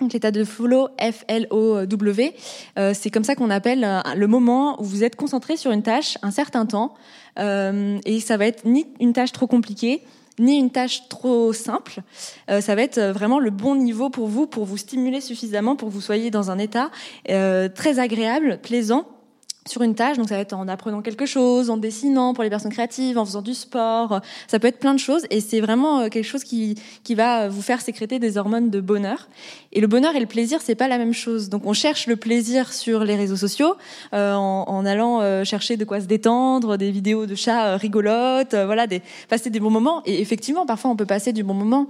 Donc 0.00 0.12
l'état 0.12 0.30
de 0.30 0.44
flow, 0.44 0.88
F-L-O-W, 1.00 2.34
c'est 2.94 3.10
comme 3.10 3.24
ça 3.24 3.34
qu'on 3.34 3.50
appelle 3.50 4.02
le 4.14 4.26
moment 4.28 4.80
où 4.80 4.84
vous 4.84 5.02
êtes 5.02 5.16
concentré 5.16 5.56
sur 5.56 5.72
une 5.72 5.82
tâche 5.82 6.18
un 6.22 6.30
certain 6.30 6.66
temps, 6.66 6.94
euh, 7.38 7.98
et 8.04 8.20
ça 8.20 8.36
va 8.36 8.46
être 8.46 8.64
ni 8.64 8.86
une 9.00 9.12
tâche 9.12 9.32
trop 9.32 9.46
compliquée, 9.46 10.02
ni 10.38 10.56
une 10.56 10.70
tâche 10.70 11.08
trop 11.08 11.52
simple. 11.52 12.00
Euh, 12.50 12.60
ça 12.60 12.74
va 12.74 12.82
être 12.82 13.00
vraiment 13.00 13.38
le 13.38 13.50
bon 13.50 13.74
niveau 13.74 14.10
pour 14.10 14.28
vous, 14.28 14.46
pour 14.46 14.64
vous 14.64 14.76
stimuler 14.76 15.20
suffisamment, 15.20 15.76
pour 15.76 15.88
que 15.88 15.94
vous 15.94 16.00
soyez 16.00 16.30
dans 16.30 16.50
un 16.50 16.58
état 16.58 16.90
euh, 17.28 17.68
très 17.68 17.98
agréable, 17.98 18.58
plaisant 18.62 19.06
sur 19.68 19.82
une 19.82 19.94
tâche. 19.94 20.16
Donc 20.16 20.28
ça 20.28 20.34
va 20.34 20.40
être 20.40 20.52
en 20.52 20.68
apprenant 20.68 21.02
quelque 21.02 21.26
chose, 21.26 21.70
en 21.70 21.76
dessinant 21.76 22.34
pour 22.34 22.44
les 22.44 22.50
personnes 22.50 22.72
créatives, 22.72 23.18
en 23.18 23.24
faisant 23.24 23.42
du 23.42 23.54
sport. 23.54 24.20
Ça 24.46 24.58
peut 24.58 24.68
être 24.68 24.78
plein 24.78 24.94
de 24.94 24.98
choses 24.98 25.26
et 25.30 25.40
c'est 25.40 25.60
vraiment 25.60 26.00
euh, 26.00 26.08
quelque 26.08 26.24
chose 26.24 26.44
qui, 26.44 26.76
qui 27.04 27.14
va 27.14 27.48
vous 27.48 27.62
faire 27.62 27.80
sécréter 27.80 28.18
des 28.18 28.38
hormones 28.38 28.70
de 28.70 28.80
bonheur. 28.80 29.28
Et 29.72 29.80
le 29.80 29.86
bonheur 29.86 30.14
et 30.16 30.20
le 30.20 30.26
plaisir, 30.26 30.60
c'est 30.62 30.74
pas 30.74 30.88
la 30.88 30.98
même 30.98 31.12
chose. 31.12 31.48
Donc 31.48 31.66
on 31.66 31.72
cherche 31.72 32.06
le 32.06 32.16
plaisir 32.16 32.72
sur 32.72 33.04
les 33.04 33.16
réseaux 33.16 33.36
sociaux 33.36 33.74
euh, 34.14 34.34
en, 34.34 34.86
allant 34.86 35.20
euh, 35.20 35.44
chercher 35.44 35.76
de 35.76 35.84
quoi 35.84 36.00
se 36.00 36.06
détendre, 36.06 36.76
des 36.76 36.90
vidéos 36.90 37.26
de 37.26 37.34
chats 37.34 37.76
rigolotes, 37.76 38.54
voilà, 38.54 38.86
des, 38.86 39.02
passer 39.28 39.50
des 39.50 39.60
bons 39.60 39.70
moments. 39.70 40.02
Et 40.06 40.20
effectivement, 40.20 40.66
parfois 40.66 40.90
on 40.90 40.96
peut 40.96 41.06
passer 41.06 41.32
du 41.32 41.42
bon 41.42 41.54
moment 41.54 41.88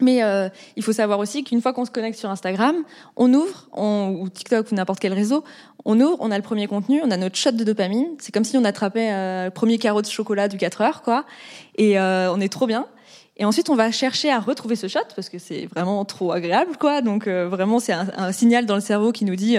mais 0.00 0.22
euh, 0.22 0.48
il 0.76 0.82
faut 0.82 0.92
savoir 0.92 1.18
aussi 1.18 1.44
qu'une 1.44 1.60
fois 1.60 1.72
qu'on 1.72 1.84
se 1.84 1.90
connecte 1.90 2.18
sur 2.18 2.30
Instagram, 2.30 2.76
on 3.16 3.32
ouvre, 3.32 3.68
on, 3.72 4.16
ou 4.20 4.28
TikTok 4.28 4.70
ou 4.72 4.74
n'importe 4.74 5.00
quel 5.00 5.12
réseau, 5.12 5.44
on 5.84 6.00
ouvre, 6.00 6.16
on 6.20 6.30
a 6.30 6.36
le 6.36 6.42
premier 6.42 6.66
contenu, 6.66 7.00
on 7.04 7.10
a 7.10 7.16
notre 7.16 7.36
shot 7.36 7.52
de 7.52 7.64
dopamine. 7.64 8.08
C'est 8.18 8.32
comme 8.32 8.44
si 8.44 8.56
on 8.56 8.64
attrapait 8.64 9.12
euh, 9.12 9.44
le 9.46 9.50
premier 9.50 9.78
carreau 9.78 10.02
de 10.02 10.06
chocolat 10.06 10.48
du 10.48 10.56
4 10.56 10.80
heures, 10.80 11.02
quoi. 11.02 11.24
Et 11.76 11.98
euh, 11.98 12.32
on 12.32 12.40
est 12.40 12.52
trop 12.52 12.66
bien. 12.66 12.86
Et 13.36 13.44
ensuite, 13.44 13.70
on 13.70 13.76
va 13.76 13.90
chercher 13.90 14.30
à 14.30 14.38
retrouver 14.38 14.76
ce 14.76 14.86
shot 14.86 15.00
parce 15.16 15.30
que 15.30 15.38
c'est 15.38 15.66
vraiment 15.66 16.04
trop 16.04 16.32
agréable, 16.32 16.76
quoi. 16.78 17.00
Donc 17.00 17.26
vraiment, 17.26 17.78
c'est 17.78 17.92
un, 17.92 18.06
un, 18.16 18.32
signal 18.32 18.66
dans 18.66 18.74
le 18.74 18.82
cerveau 18.82 19.12
qui 19.12 19.24
nous 19.24 19.36
dit 19.36 19.56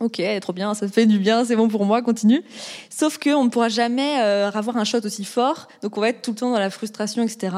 Ok, 0.00 0.22
trop 0.40 0.52
bien, 0.52 0.74
ça 0.74 0.86
fait 0.86 1.06
du 1.06 1.18
bien, 1.18 1.44
c'est 1.44 1.56
bon 1.56 1.66
pour 1.66 1.84
moi, 1.84 2.02
continue. 2.02 2.44
Sauf 2.88 3.18
qu'on 3.18 3.44
ne 3.44 3.50
pourra 3.50 3.68
jamais 3.68 4.20
euh, 4.20 4.48
avoir 4.52 4.76
un 4.76 4.84
shot 4.84 5.00
aussi 5.04 5.24
fort, 5.24 5.66
donc 5.82 5.98
on 5.98 6.00
va 6.00 6.10
être 6.10 6.22
tout 6.22 6.30
le 6.30 6.36
temps 6.36 6.52
dans 6.52 6.58
la 6.58 6.70
frustration, 6.70 7.24
etc. 7.24 7.56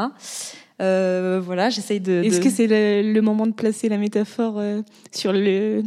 Euh, 0.80 1.40
voilà, 1.44 1.70
j'essaye 1.70 2.00
de. 2.00 2.22
Est-ce 2.24 2.38
de- 2.38 2.44
que 2.44 2.50
c'est 2.50 2.66
le, 2.66 3.12
le 3.12 3.20
moment 3.22 3.46
de 3.46 3.52
placer 3.52 3.88
la 3.88 3.98
métaphore 3.98 4.54
euh, 4.58 4.80
sur 5.12 5.32
le, 5.32 5.82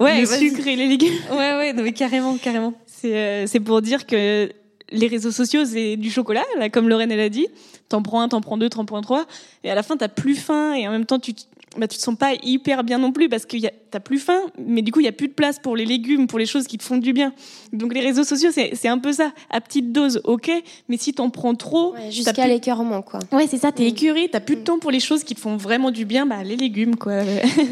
Ouais, 0.00 0.20
le 0.20 0.26
sucre 0.26 0.66
et 0.66 0.76
les 0.76 0.86
légumes? 0.88 1.12
Ouais, 1.30 1.36
ouais, 1.56 1.72
non, 1.72 1.82
mais 1.82 1.92
carrément, 1.92 2.36
carrément. 2.38 2.72
C'est 2.86 3.16
euh, 3.16 3.46
c'est 3.46 3.60
pour 3.60 3.82
dire 3.82 4.06
que 4.06 4.48
les 4.90 5.06
réseaux 5.06 5.30
sociaux, 5.32 5.64
c'est 5.66 5.96
du 5.96 6.10
chocolat, 6.10 6.44
là, 6.58 6.70
comme 6.70 6.88
Lorraine 6.88 7.12
elle 7.12 7.20
a 7.20 7.28
dit. 7.28 7.46
T'en 7.90 8.02
prends 8.02 8.20
un, 8.22 8.28
t'en 8.28 8.40
prends 8.40 8.56
deux, 8.58 8.68
t'en 8.68 8.84
prends 8.84 9.00
trois, 9.02 9.26
et 9.64 9.70
à 9.70 9.74
la 9.74 9.82
fin 9.82 9.96
t'as 9.96 10.08
plus 10.08 10.34
faim, 10.34 10.74
et 10.74 10.86
en 10.88 10.90
même 10.90 11.04
temps 11.06 11.18
tu 11.18 11.32
bah, 11.78 11.88
tu 11.88 11.96
te 11.96 12.02
sens 12.02 12.16
pas 12.16 12.32
hyper 12.42 12.84
bien 12.84 12.98
non 12.98 13.12
plus 13.12 13.28
parce 13.28 13.46
que 13.46 13.56
t'as 13.90 14.00
plus 14.00 14.18
faim, 14.18 14.40
mais 14.58 14.82
du 14.82 14.92
coup 14.92 15.00
il 15.00 15.04
y 15.04 15.08
a 15.08 15.12
plus 15.12 15.28
de 15.28 15.32
place 15.32 15.58
pour 15.58 15.76
les 15.76 15.84
légumes, 15.86 16.26
pour 16.26 16.38
les 16.38 16.44
choses 16.46 16.66
qui 16.66 16.76
te 16.78 16.82
font 16.84 16.98
du 16.98 17.12
bien. 17.12 17.32
Donc 17.72 17.94
les 17.94 18.00
réseaux 18.00 18.24
sociaux, 18.24 18.50
c'est 18.52 18.72
c'est 18.74 18.88
un 18.88 18.98
peu 18.98 19.12
ça, 19.12 19.32
à 19.50 19.60
petite 19.60 19.92
dose, 19.92 20.20
ok, 20.24 20.50
mais 20.88 20.96
si 20.96 21.12
t'en 21.14 21.30
prends 21.30 21.54
trop, 21.54 21.94
Ouais, 21.94 22.10
Jusqu'à 22.10 22.32
plus- 22.32 22.48
l'écœurement, 22.48 23.02
quoi. 23.02 23.20
Ouais, 23.32 23.46
c'est 23.48 23.58
ça, 23.58 23.72
t'es 23.72 23.84
Mm. 23.84 23.86
écœuré, 23.86 24.28
t'as 24.30 24.40
plus 24.40 24.56
de 24.56 24.60
temps 24.62 24.78
pour 24.78 24.90
les 24.90 25.00
choses 25.00 25.24
qui 25.24 25.34
te 25.34 25.40
font 25.40 25.56
vraiment 25.56 25.90
du 25.90 26.04
bien, 26.04 26.26
bah 26.26 26.42
les 26.44 26.56
légumes 26.56 26.96
quoi. 26.96 27.22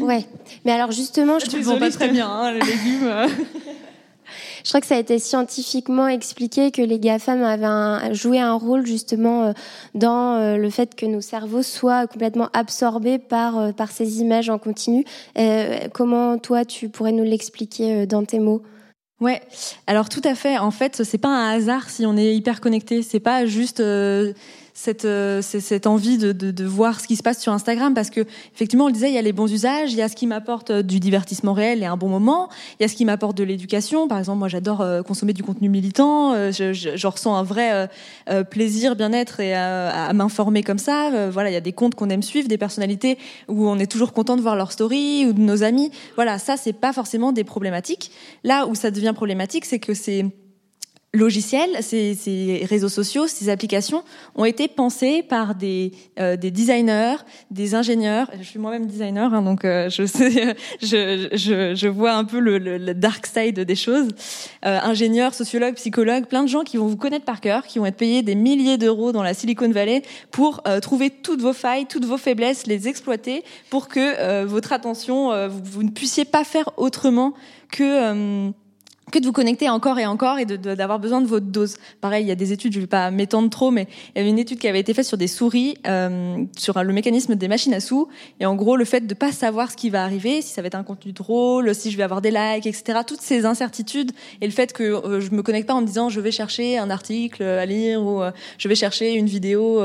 Ouais. 0.01 0.25
Mais 0.65 0.71
alors 0.71 0.91
justement, 0.91 1.37
je 1.39 1.45
Tu 1.47 1.49
trouve, 1.51 1.59
le 1.61 1.65
vends 1.65 1.79
pas 1.79 1.89
très 1.91 2.09
bien, 2.09 2.27
hein, 2.29 2.51
les 2.53 2.59
légumes. 2.61 3.11
je 4.67 4.71
crois 4.73 4.81
que 4.81 4.87
ça 4.87 4.97
a 4.97 4.99
été 4.99 5.17
scientifiquement 5.17 6.09
expliqué 6.09 6.71
que 6.71 6.81
les 6.81 6.99
GAFAM 6.99 7.41
avaient 7.41 8.13
joué 8.13 8.41
un 8.41 8.53
rôle 8.53 8.85
justement 8.85 9.45
euh, 9.45 9.53
dans 9.95 10.35
euh, 10.35 10.57
le 10.57 10.69
fait 10.69 10.93
que 10.93 11.05
nos 11.05 11.21
cerveaux 11.21 11.63
soient 11.63 12.05
complètement 12.05 12.49
absorbés 12.51 13.17
par, 13.17 13.57
euh, 13.57 13.71
par 13.71 13.91
ces 13.91 14.19
images 14.19 14.49
en 14.49 14.57
continu. 14.57 15.05
Comment 15.93 16.37
toi, 16.37 16.65
tu 16.65 16.89
pourrais 16.89 17.13
nous 17.13 17.23
l'expliquer 17.23 18.05
dans 18.07 18.25
tes 18.25 18.39
mots? 18.39 18.61
Ouais, 19.21 19.41
alors 19.87 20.09
tout 20.09 20.21
à 20.25 20.35
fait. 20.35 20.57
En 20.57 20.71
fait, 20.71 21.01
c'est 21.01 21.17
pas 21.17 21.29
un 21.29 21.55
hasard 21.55 21.89
si 21.89 22.05
on 22.05 22.17
est 22.17 22.35
hyper 22.35 22.59
connecté. 22.59 23.03
C'est 23.03 23.21
pas 23.21 23.45
juste 23.45 23.81
cette, 24.77 25.05
euh, 25.05 25.41
c'est- 25.41 25.59
cette 25.59 25.87
envie 25.87 26.19
de, 26.19 26.31
de, 26.31 26.51
de 26.51 26.63
voir 26.63 26.99
ce 27.01 27.07
qui 27.07 27.15
se 27.15 27.23
passe 27.23 27.41
sur 27.41 27.51
Instagram, 27.51 27.95
parce 27.95 28.11
que 28.11 28.21
effectivement, 28.53 28.85
on 28.85 28.87
le 28.89 28.93
disait, 28.93 29.09
il 29.09 29.15
y 29.15 29.17
a 29.17 29.23
les 29.23 29.33
bons 29.33 29.51
usages, 29.51 29.91
il 29.91 29.97
y 29.97 30.03
a 30.03 30.07
ce 30.07 30.15
qui 30.15 30.27
m'apporte 30.27 30.69
euh, 30.69 30.83
du 30.83 30.99
divertissement 30.99 31.53
réel 31.53 31.81
et 31.81 31.87
un 31.87 31.97
bon 31.97 32.09
moment, 32.09 32.47
il 32.79 32.83
y 32.83 32.85
a 32.85 32.87
ce 32.87 32.93
qui 32.93 33.03
m'apporte 33.03 33.35
de 33.35 33.43
l'éducation. 33.43 34.07
Par 34.07 34.19
exemple, 34.19 34.37
moi, 34.37 34.49
j'adore 34.49 34.81
euh, 34.81 35.01
consommer 35.01 35.33
du 35.33 35.41
contenu 35.41 35.67
militant. 35.67 36.33
je, 36.51 36.73
je, 36.73 37.07
ressens 37.07 37.35
un 37.35 37.43
vrai 37.43 37.89
plaisir, 38.51 38.95
bien-être 38.95 39.39
et 39.39 39.55
euh, 39.55 39.89
à 39.91 40.13
m'informer 40.13 40.61
comme 40.61 40.77
ça. 40.77 41.29
Voilà, 41.31 41.49
il 41.49 41.53
y 41.53 41.57
a 41.57 41.61
des 41.61 41.73
comptes 41.73 41.95
qu'on 41.95 42.09
aime 42.09 42.21
suivre, 42.21 42.47
des 42.47 42.59
personnalités 42.59 43.17
où 43.47 43.67
on 43.67 43.79
est 43.79 43.91
toujours 43.91 44.13
content 44.13 44.35
de 44.35 44.41
voir 44.41 44.55
leur 44.55 44.71
story 44.71 45.25
ou 45.25 45.33
de 45.33 45.39
nos 45.41 45.63
amis. 45.63 45.89
Voilà, 46.15 46.37
ça, 46.37 46.55
c'est 46.55 46.73
pas 46.73 46.93
forcément 46.93 47.31
des 47.31 47.43
problématiques. 47.43 48.11
Là 48.43 48.67
où 48.67 48.75
ça 48.75 48.91
devient 48.91 49.13
problématique, 49.15 49.65
c'est 49.65 49.79
que 49.79 49.95
ces 49.95 50.25
logiciels, 51.17 51.77
ces, 51.81 52.65
réseaux 52.69 52.89
sociaux, 52.89 53.27
ces 53.27 53.49
applications 53.49 54.03
ont 54.35 54.45
été 54.45 54.67
pensés 54.67 55.23
par 55.23 55.55
des, 55.55 55.91
euh, 56.19 56.37
des 56.37 56.51
designers, 56.51 57.17
des 57.51 57.75
ingénieurs. 57.75 58.29
Je 58.39 58.43
suis 58.43 58.59
moi-même 58.59 58.85
designer, 58.85 59.33
hein, 59.33 59.41
donc 59.41 59.65
euh, 59.65 59.89
je, 59.89 61.87
vois 61.89 62.13
un 62.13 62.23
peu 62.23 62.39
le, 62.39 62.93
dark 62.93 63.25
side 63.25 63.59
des 63.59 63.75
choses. 63.75 64.07
Euh, 64.65 64.79
ingénieurs, 64.83 65.33
sociologues, 65.33 65.75
psychologues, 65.75 66.25
plein 66.25 66.43
de 66.43 66.49
gens 66.49 66.63
qui 66.63 66.77
vont 66.77 66.87
vous 66.87 66.97
connaître 66.97 67.25
par 67.25 67.41
cœur, 67.41 67.65
qui 67.65 67.79
vont 67.79 67.85
être 67.85 67.97
payés 67.97 68.21
des 68.21 68.35
milliers 68.35 68.77
d'euros 68.77 69.11
dans 69.11 69.23
la 69.23 69.33
Silicon 69.33 69.69
Valley 69.69 70.03
pour 70.31 70.61
trouver 70.81 71.09
toutes 71.09 71.41
vos 71.41 71.53
failles, 71.53 71.85
toutes 71.87 72.05
vos 72.05 72.17
faiblesses, 72.17 72.67
les 72.67 72.87
exploiter 72.87 73.43
pour 73.69 73.87
que 73.87 74.43
votre 74.45 74.71
attention, 74.71 75.47
vous, 75.47 75.83
ne 75.83 75.89
puissiez 75.89 76.25
pas 76.25 76.43
faire 76.43 76.69
autrement 76.77 77.33
que 77.71 78.51
que 79.11 79.19
de 79.19 79.25
vous 79.25 79.31
connecter 79.31 79.69
encore 79.69 79.99
et 79.99 80.05
encore 80.05 80.37
et 80.37 80.45
d'avoir 80.45 80.99
besoin 80.99 81.21
de 81.21 81.27
votre 81.27 81.45
dose. 81.45 81.77
Pareil, 82.01 82.25
il 82.25 82.27
y 82.27 82.31
a 82.31 82.35
des 82.35 82.51
études, 82.51 82.73
je 82.73 82.79
vais 82.79 82.87
pas 82.87 83.09
m'étendre 83.09 83.49
trop, 83.49 83.71
mais 83.71 83.87
il 84.15 84.19
y 84.19 84.21
avait 84.21 84.29
une 84.29 84.39
étude 84.39 84.59
qui 84.59 84.67
avait 84.67 84.81
été 84.81 84.93
faite 84.93 85.05
sur 85.05 85.17
des 85.17 85.27
souris, 85.27 85.77
euh, 85.87 86.43
sur 86.57 86.81
le 86.83 86.93
mécanisme 86.93 87.35
des 87.35 87.47
machines 87.47 87.73
à 87.73 87.79
sous, 87.79 88.09
et 88.39 88.45
en 88.45 88.55
gros 88.55 88.75
le 88.75 88.85
fait 88.85 89.07
de 89.07 89.13
pas 89.13 89.31
savoir 89.31 89.71
ce 89.71 89.77
qui 89.77 89.89
va 89.89 90.03
arriver, 90.03 90.41
si 90.41 90.53
ça 90.53 90.61
va 90.61 90.67
être 90.67 90.75
un 90.75 90.83
contenu 90.83 91.13
drôle, 91.13 91.73
si 91.73 91.91
je 91.91 91.97
vais 91.97 92.03
avoir 92.03 92.21
des 92.21 92.31
likes, 92.31 92.65
etc. 92.65 92.99
Toutes 93.07 93.21
ces 93.21 93.45
incertitudes 93.45 94.11
et 94.41 94.45
le 94.45 94.51
fait 94.51 94.73
que 94.73 94.83
euh, 94.83 95.21
je 95.21 95.31
me 95.31 95.41
connecte 95.41 95.67
pas 95.67 95.75
en 95.75 95.81
me 95.81 95.87
disant 95.87 96.09
je 96.09 96.19
vais 96.19 96.31
chercher 96.31 96.77
un 96.77 96.89
article 96.89 97.43
à 97.43 97.65
lire 97.65 98.03
ou 98.03 98.21
euh, 98.21 98.31
je 98.57 98.67
vais 98.67 98.75
chercher 98.75 99.13
une 99.13 99.27
vidéo. 99.27 99.81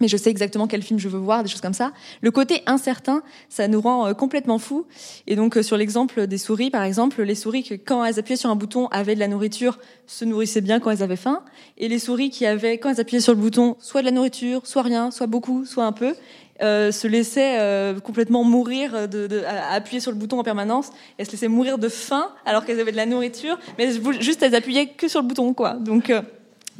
Mais 0.00 0.08
je 0.08 0.16
sais 0.16 0.30
exactement 0.30 0.66
quel 0.66 0.82
film 0.82 0.98
je 0.98 1.08
veux 1.08 1.18
voir, 1.18 1.42
des 1.42 1.48
choses 1.48 1.60
comme 1.60 1.74
ça. 1.74 1.92
Le 2.20 2.30
côté 2.30 2.62
incertain, 2.66 3.22
ça 3.48 3.68
nous 3.68 3.80
rend 3.80 4.06
euh, 4.06 4.14
complètement 4.14 4.58
fous. 4.58 4.86
Et 5.26 5.36
donc, 5.36 5.56
euh, 5.56 5.62
sur 5.62 5.76
l'exemple 5.76 6.26
des 6.26 6.38
souris, 6.38 6.70
par 6.70 6.82
exemple, 6.82 7.22
les 7.22 7.34
souris 7.34 7.62
que, 7.62 7.74
quand 7.74 8.04
elles 8.04 8.18
appuyaient 8.18 8.36
sur 8.36 8.50
un 8.50 8.56
bouton, 8.56 8.86
avaient 8.88 9.14
de 9.14 9.20
la 9.20 9.28
nourriture, 9.28 9.78
se 10.06 10.24
nourrissaient 10.24 10.60
bien 10.60 10.80
quand 10.80 10.90
elles 10.90 11.02
avaient 11.02 11.16
faim. 11.16 11.42
Et 11.76 11.88
les 11.88 11.98
souris 11.98 12.30
qui 12.30 12.46
avaient, 12.46 12.78
quand 12.78 12.90
elles 12.90 13.00
appuyaient 13.00 13.20
sur 13.20 13.34
le 13.34 13.40
bouton, 13.40 13.76
soit 13.80 14.00
de 14.00 14.06
la 14.06 14.12
nourriture, 14.12 14.66
soit 14.66 14.82
rien, 14.82 15.10
soit 15.10 15.26
beaucoup, 15.26 15.64
soit 15.64 15.84
un 15.84 15.92
peu, 15.92 16.14
euh, 16.60 16.90
se 16.90 17.06
laissaient 17.06 17.60
euh, 17.60 18.00
complètement 18.00 18.42
mourir 18.42 19.08
de, 19.08 19.28
de- 19.28 19.42
à 19.46 19.74
appuyer 19.74 20.00
sur 20.00 20.10
le 20.10 20.16
bouton 20.16 20.40
en 20.40 20.42
permanence. 20.42 20.90
Elles 21.16 21.26
se 21.26 21.32
laissaient 21.32 21.46
mourir 21.48 21.78
de 21.78 21.88
faim 21.88 22.30
alors 22.44 22.64
qu'elles 22.64 22.80
avaient 22.80 22.90
de 22.90 22.96
la 22.96 23.06
nourriture, 23.06 23.58
mais 23.78 23.90
juste 24.20 24.42
elles 24.42 24.56
appuyaient 24.56 24.86
que 24.88 25.06
sur 25.06 25.20
le 25.22 25.28
bouton, 25.28 25.54
quoi. 25.54 25.74
Donc, 25.74 26.10
euh, 26.10 26.20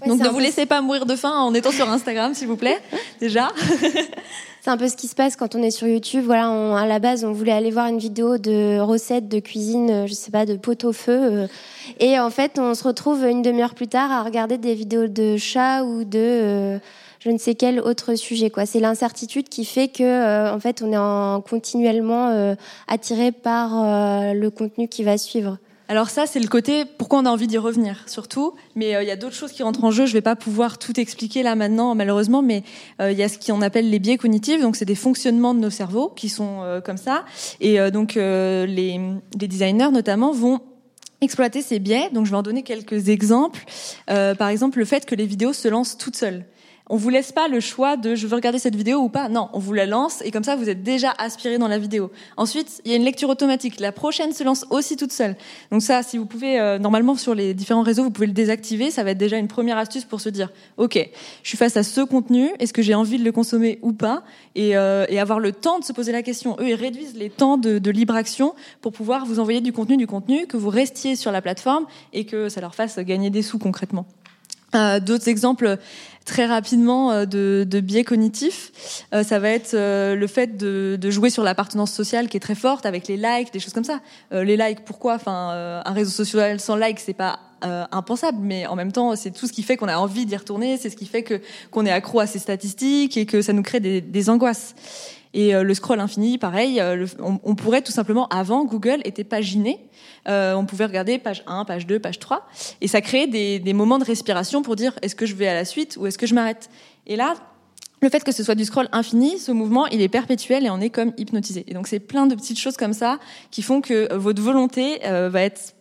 Ouais, 0.03 0.09
donc 0.09 0.20
ne 0.20 0.28
vous 0.28 0.38
laissez 0.38 0.66
pas 0.66 0.80
mourir 0.80 1.07
de 1.07 1.16
faim 1.16 1.32
en 1.32 1.53
étant 1.55 1.72
sur 1.72 1.88
Instagram, 1.88 2.34
s'il 2.34 2.46
vous 2.49 2.57
plaît, 2.57 2.78
déjà. 3.20 3.49
C'est 4.61 4.70
un 4.70 4.76
peu 4.76 4.88
ce 4.88 4.96
qui 4.96 5.07
se 5.07 5.14
passe 5.14 5.36
quand 5.36 5.55
on 5.55 5.62
est 5.62 5.70
sur 5.70 5.86
YouTube. 5.86 6.24
Voilà, 6.24 6.51
on, 6.51 6.74
à 6.76 6.86
la 6.86 6.99
base, 6.99 7.24
on 7.24 7.32
voulait 7.32 7.53
aller 7.53 7.70
voir 7.70 7.86
une 7.86 7.99
vidéo 7.99 8.38
de 8.38 8.80
recettes 8.80 9.28
de 9.28 9.38
cuisine, 9.38 9.90
euh, 9.90 10.07
je 10.07 10.14
sais 10.14 10.30
pas, 10.30 10.46
de 10.46 10.57
pot 10.57 10.84
au 10.84 10.92
feu. 10.92 11.12
euh, 11.12 11.46
et 12.01 12.18
en 12.18 12.30
fait, 12.30 12.59
on 12.59 12.74
se 12.74 12.84
retrouve 12.84 13.24
une 13.24 13.42
demi-heure 13.42 13.74
plus 13.74 13.88
tard 13.88 14.11
à 14.11 14.22
regarder 14.22 14.59
des 14.59 14.74
vidéos 14.74 15.07
de 15.07 15.36
chats 15.36 15.84
ou 15.84 16.05
de 16.05 16.18
euh, 16.18 16.78
je 17.20 17.30
ne 17.30 17.38
sais 17.38 17.55
quel 17.55 17.80
autre 17.80 18.14
sujet. 18.14 18.51
Quoi. 18.51 18.66
C'est 18.66 18.80
l'incertitude 18.80 19.49
qui 19.49 19.64
fait 19.64 19.88
que, 19.88 20.03
euh, 20.03 20.53
en 20.53 20.61
fait, 20.61 20.82
on 20.82 20.92
est 20.92 20.99
en, 20.99 21.40
continuellement 21.40 22.28
euh, 22.28 22.55
attiré 22.88 23.32
par 23.32 23.70
le 24.34 24.49
contenu 24.51 24.88
qui 24.88 25.03
va 25.03 25.18
suivre. 25.18 25.59
Alors 25.91 26.11
ça, 26.11 26.26
c'est 26.26 26.39
le 26.39 26.49
côté 26.49 26.84
pourquoi 26.84 27.20
on 27.20 27.24
a 27.24 27.30
envie 27.30 27.47
d'y 27.47 27.57
revenir, 27.57 28.05
surtout. 28.07 28.53
Mais 28.74 28.95
euh, 28.95 29.03
il 29.03 29.09
y 29.09 29.11
a 29.11 29.16
d'autres 29.16 29.34
choses 29.34 29.53
qui 29.53 29.62
rentrent 29.62 29.84
en 29.84 29.91
jeu. 29.91 30.05
Je 30.05 30.12
vais 30.12 30.20
pas 30.20 30.36
pouvoir 30.36 30.78
tout 30.78 31.01
expliquer 31.01 31.43
là 31.43 31.55
maintenant, 31.55 31.95
malheureusement. 31.95 32.43
Mais 32.43 32.62
euh, 33.01 33.11
il 33.11 33.16
y 33.16 33.22
a 33.22 33.28
ce 33.30 33.39
qu'on 33.39 33.62
appelle 33.62 33.89
les 33.89 33.99
biais 33.99 34.18
cognitifs. 34.18 34.61
Donc 34.61 34.76
c'est 34.76 34.84
des 34.84 34.95
fonctionnements 34.95 35.55
de 35.55 35.61
nos 35.61 35.70
cerveaux 35.70 36.11
qui 36.11 36.28
sont 36.28 36.61
euh, 36.61 36.82
comme 36.82 36.99
ça. 36.99 37.24
Et 37.61 37.78
donc 37.91 38.16
les, 38.16 38.66
les 38.66 39.49
designers 39.49 39.91
notamment 39.91 40.32
vont 40.32 40.61
exploiter 41.22 41.62
ces 41.62 41.78
biais. 41.78 42.11
Donc 42.12 42.26
je 42.26 42.32
vais 42.32 42.36
en 42.36 42.43
donner 42.43 42.62
quelques 42.62 43.09
exemples. 43.09 43.64
Par 44.07 44.49
exemple, 44.49 44.78
le 44.78 44.84
fait 44.84 45.07
que 45.07 45.14
les 45.14 45.26
vidéos 45.26 45.55
se 45.55 45.68
lancent 45.68 45.97
toutes 45.97 46.16
seules. 46.16 46.45
On 46.91 46.97
vous 46.97 47.11
laisse 47.11 47.32
pas 47.32 47.49
le 47.49 47.61
choix 47.61 47.97
de 47.97 48.14
je 48.14 48.26
veux 48.26 48.34
regarder 48.34 48.59
cette 48.59 48.76
vidéo 48.76 48.99
ou 49.01 49.09
pas. 49.09 49.28
Non, 49.28 49.49
on 49.53 49.59
vous 49.59 49.72
la 49.72 49.86
lance 49.86 50.22
et 50.24 50.30
comme 50.30 50.45
ça 50.45 50.57
vous 50.57 50.68
êtes 50.68 50.82
déjà 50.82 51.14
aspiré 51.18 51.59
dans 51.59 51.68
la 51.68 51.78
vidéo. 51.78 52.11
Ensuite, 52.36 52.80
il 52.84 52.91
y 52.91 52.95
a 52.95 52.97
une 52.97 53.05
lecture 53.05 53.28
automatique. 53.28 53.80
La 53.80 53.93
prochaine 53.93 54.32
se 54.32 54.43
lance 54.45 54.64
aussi 54.70 54.97
toute 54.97 55.12
seule. 55.12 55.36
Donc 55.70 55.82
ça, 55.82 56.03
si 56.03 56.18
vous 56.18 56.26
pouvez, 56.26 56.59
euh, 56.59 56.78
normalement 56.78 57.14
sur 57.14 57.34
les 57.34 57.55
différents 57.55 57.82
réseaux, 57.82 58.03
vous 58.05 58.11
pouvez 58.11 58.26
le 58.26 58.32
désactiver. 58.32 58.91
Ça 58.91 59.05
va 59.05 59.11
être 59.11 59.18
déjà 59.18 59.36
une 59.36 59.49
première 59.49 59.78
astuce 59.78 60.05
pour 60.05 60.20
se 60.20 60.28
dire, 60.28 60.51
ok, 60.76 60.99
je 61.43 61.49
suis 61.49 61.59
face 61.59 61.76
à 61.76 61.82
ce 61.82 62.01
contenu. 62.01 62.51
Est-ce 62.59 62.72
que 62.72 62.82
j'ai 62.82 62.95
envie 62.95 63.18
de 63.18 63.24
le 63.24 63.32
consommer 63.32 63.78
ou 63.82 63.93
pas? 63.93 64.22
Et, 64.55 64.76
euh, 64.76 65.07
et 65.09 65.20
avoir 65.20 65.41
le 65.41 65.53
temps 65.53 65.78
de 65.78 65.84
se 65.84 65.93
poser 65.93 66.12
la 66.12 66.22
question. 66.22 66.57
Eux, 66.61 66.68
ils 66.68 66.74
réduisent 66.74 67.16
les 67.16 67.30
temps 67.30 67.57
de, 67.57 67.91
libre 67.91 68.14
action 68.14 68.55
pour 68.82 68.93
pouvoir 68.93 69.24
vous 69.24 69.41
envoyer 69.41 69.61
du 69.61 69.72
contenu, 69.72 69.97
du 69.97 70.07
contenu, 70.07 70.47
que 70.47 70.57
vous 70.57 70.68
restiez 70.68 71.16
sur 71.16 71.32
la 71.32 71.41
plateforme 71.41 71.86
et 72.12 72.24
que 72.24 72.49
ça 72.49 72.61
leur 72.61 72.74
fasse 72.74 72.99
gagner 72.99 73.30
des 73.30 73.43
sous 73.43 73.59
concrètement. 73.59 74.07
Euh, 74.74 75.01
D'autres 75.01 75.28
exemples 75.28 75.78
très 76.29 76.47
rapidement 76.47 77.11
euh, 77.11 77.24
de, 77.24 77.66
de 77.66 77.81
biais 77.81 78.05
cognitifs, 78.05 78.70
euh, 79.14 79.24
ça 79.24 79.39
va 79.39 79.49
être 79.49 79.74
euh, 79.74 80.14
le 80.14 80.26
fait 80.26 80.57
de, 80.57 80.99
de 81.01 81.11
jouer 81.11 81.31
sur 81.31 81.43
l'appartenance 81.43 81.91
sociale 81.91 82.29
qui 82.29 82.37
est 82.37 82.41
très 82.41 82.55
forte 82.55 82.85
avec 82.87 83.09
les 83.09 83.16
likes, 83.16 83.53
des 83.53 83.59
choses 83.59 83.72
comme 83.72 83.85
ça. 83.85 84.01
Euh, 84.33 84.45
les 84.45 84.57
likes, 84.57 84.85
pourquoi? 84.85 85.14
Enfin, 85.14 85.53
euh, 85.53 85.83
un 85.85 85.93
réseau 85.93 86.11
social 86.11 86.61
sans 86.61 86.76
likes, 86.76 87.01
c'est 87.01 87.14
pas 87.14 87.41
euh, 87.64 87.85
impensable, 87.91 88.39
mais 88.41 88.66
en 88.66 88.76
même 88.76 88.93
temps, 88.93 89.16
c'est 89.16 89.31
tout 89.31 89.47
ce 89.47 89.53
qui 89.53 89.62
fait 89.62 89.76
qu'on 89.76 89.89
a 89.89 89.97
envie 89.97 90.26
d'y 90.26 90.37
retourner, 90.37 90.76
c'est 90.76 90.91
ce 90.91 90.97
qui 90.97 91.07
fait 91.07 91.22
que 91.22 91.41
qu'on 91.70 91.87
est 91.87 91.91
accro 91.91 92.20
à 92.20 92.26
ces 92.26 92.39
statistiques 92.39 93.16
et 93.16 93.26
que 93.26 93.43
ça 93.43 93.53
nous 93.53 93.62
crée 93.62 93.81
des, 93.81 94.01
des 94.01 94.31
angoisses. 94.31 94.74
Et 95.35 95.55
euh, 95.55 95.62
le 95.62 95.74
scroll 95.74 96.01
infini, 96.01 96.39
pareil, 96.39 96.81
euh, 96.81 97.07
on, 97.20 97.55
pourrait 97.55 97.83
tout 97.83 97.93
simplement, 97.93 98.29
avant, 98.29 98.64
Google 98.64 99.01
était 99.05 99.24
paginé. 99.24 99.79
Euh, 100.29 100.55
on 100.55 100.64
pouvait 100.64 100.87
regarder 100.87 101.18
page 101.18 101.43
1, 101.47 101.64
page 101.64 101.87
2, 101.87 101.99
page 101.99 102.18
3. 102.18 102.47
Et 102.81 102.89
ça 102.89 103.01
créait 103.01 103.26
des, 103.26 103.72
moments 103.72 103.99
de 103.99 104.05
respiration 104.05 104.62
pour 104.62 104.76
dire 104.76 104.93
est-ce 105.03 105.14
que 105.14 105.26
je 105.26 105.35
vais 105.35 105.49
à 105.49 105.55
la 105.55 105.64
suite 105.64 105.97
ou 105.99 106.07
est-ce 106.07 106.18
que 106.18 106.26
je 106.26 106.35
m'arrête? 106.35 106.70
Et 107.07 107.16
là, 107.16 107.35
le 108.01 108.09
fait 108.09 108.24
que 108.24 108.33
ce 108.33 108.43
soit 108.43 108.55
du 108.55 108.64
scroll 108.64 108.89
infini, 108.93 109.39
ce 109.39 109.53
mouvement, 109.53 109.87
il 109.87 110.01
est 110.01 110.09
perpétuel 110.09 110.64
et 110.64 110.70
on 110.70 110.81
est 110.81 110.91
comme 110.91 111.12
hypnotisé. 111.18 111.64
Et 111.66 111.74
donc 111.74 111.89
c'est 111.89 112.01
plein 112.01 112.26
de 112.26 112.35
petites 112.35 112.59
choses 112.59 112.76
comme 112.76 112.93
ça 112.93 113.18
qui 113.51 113.62
font 113.62 113.81
que 113.81 114.12
votre 114.14 114.41
volonté 114.41 115.01
va 115.05 115.43
être 115.43 115.74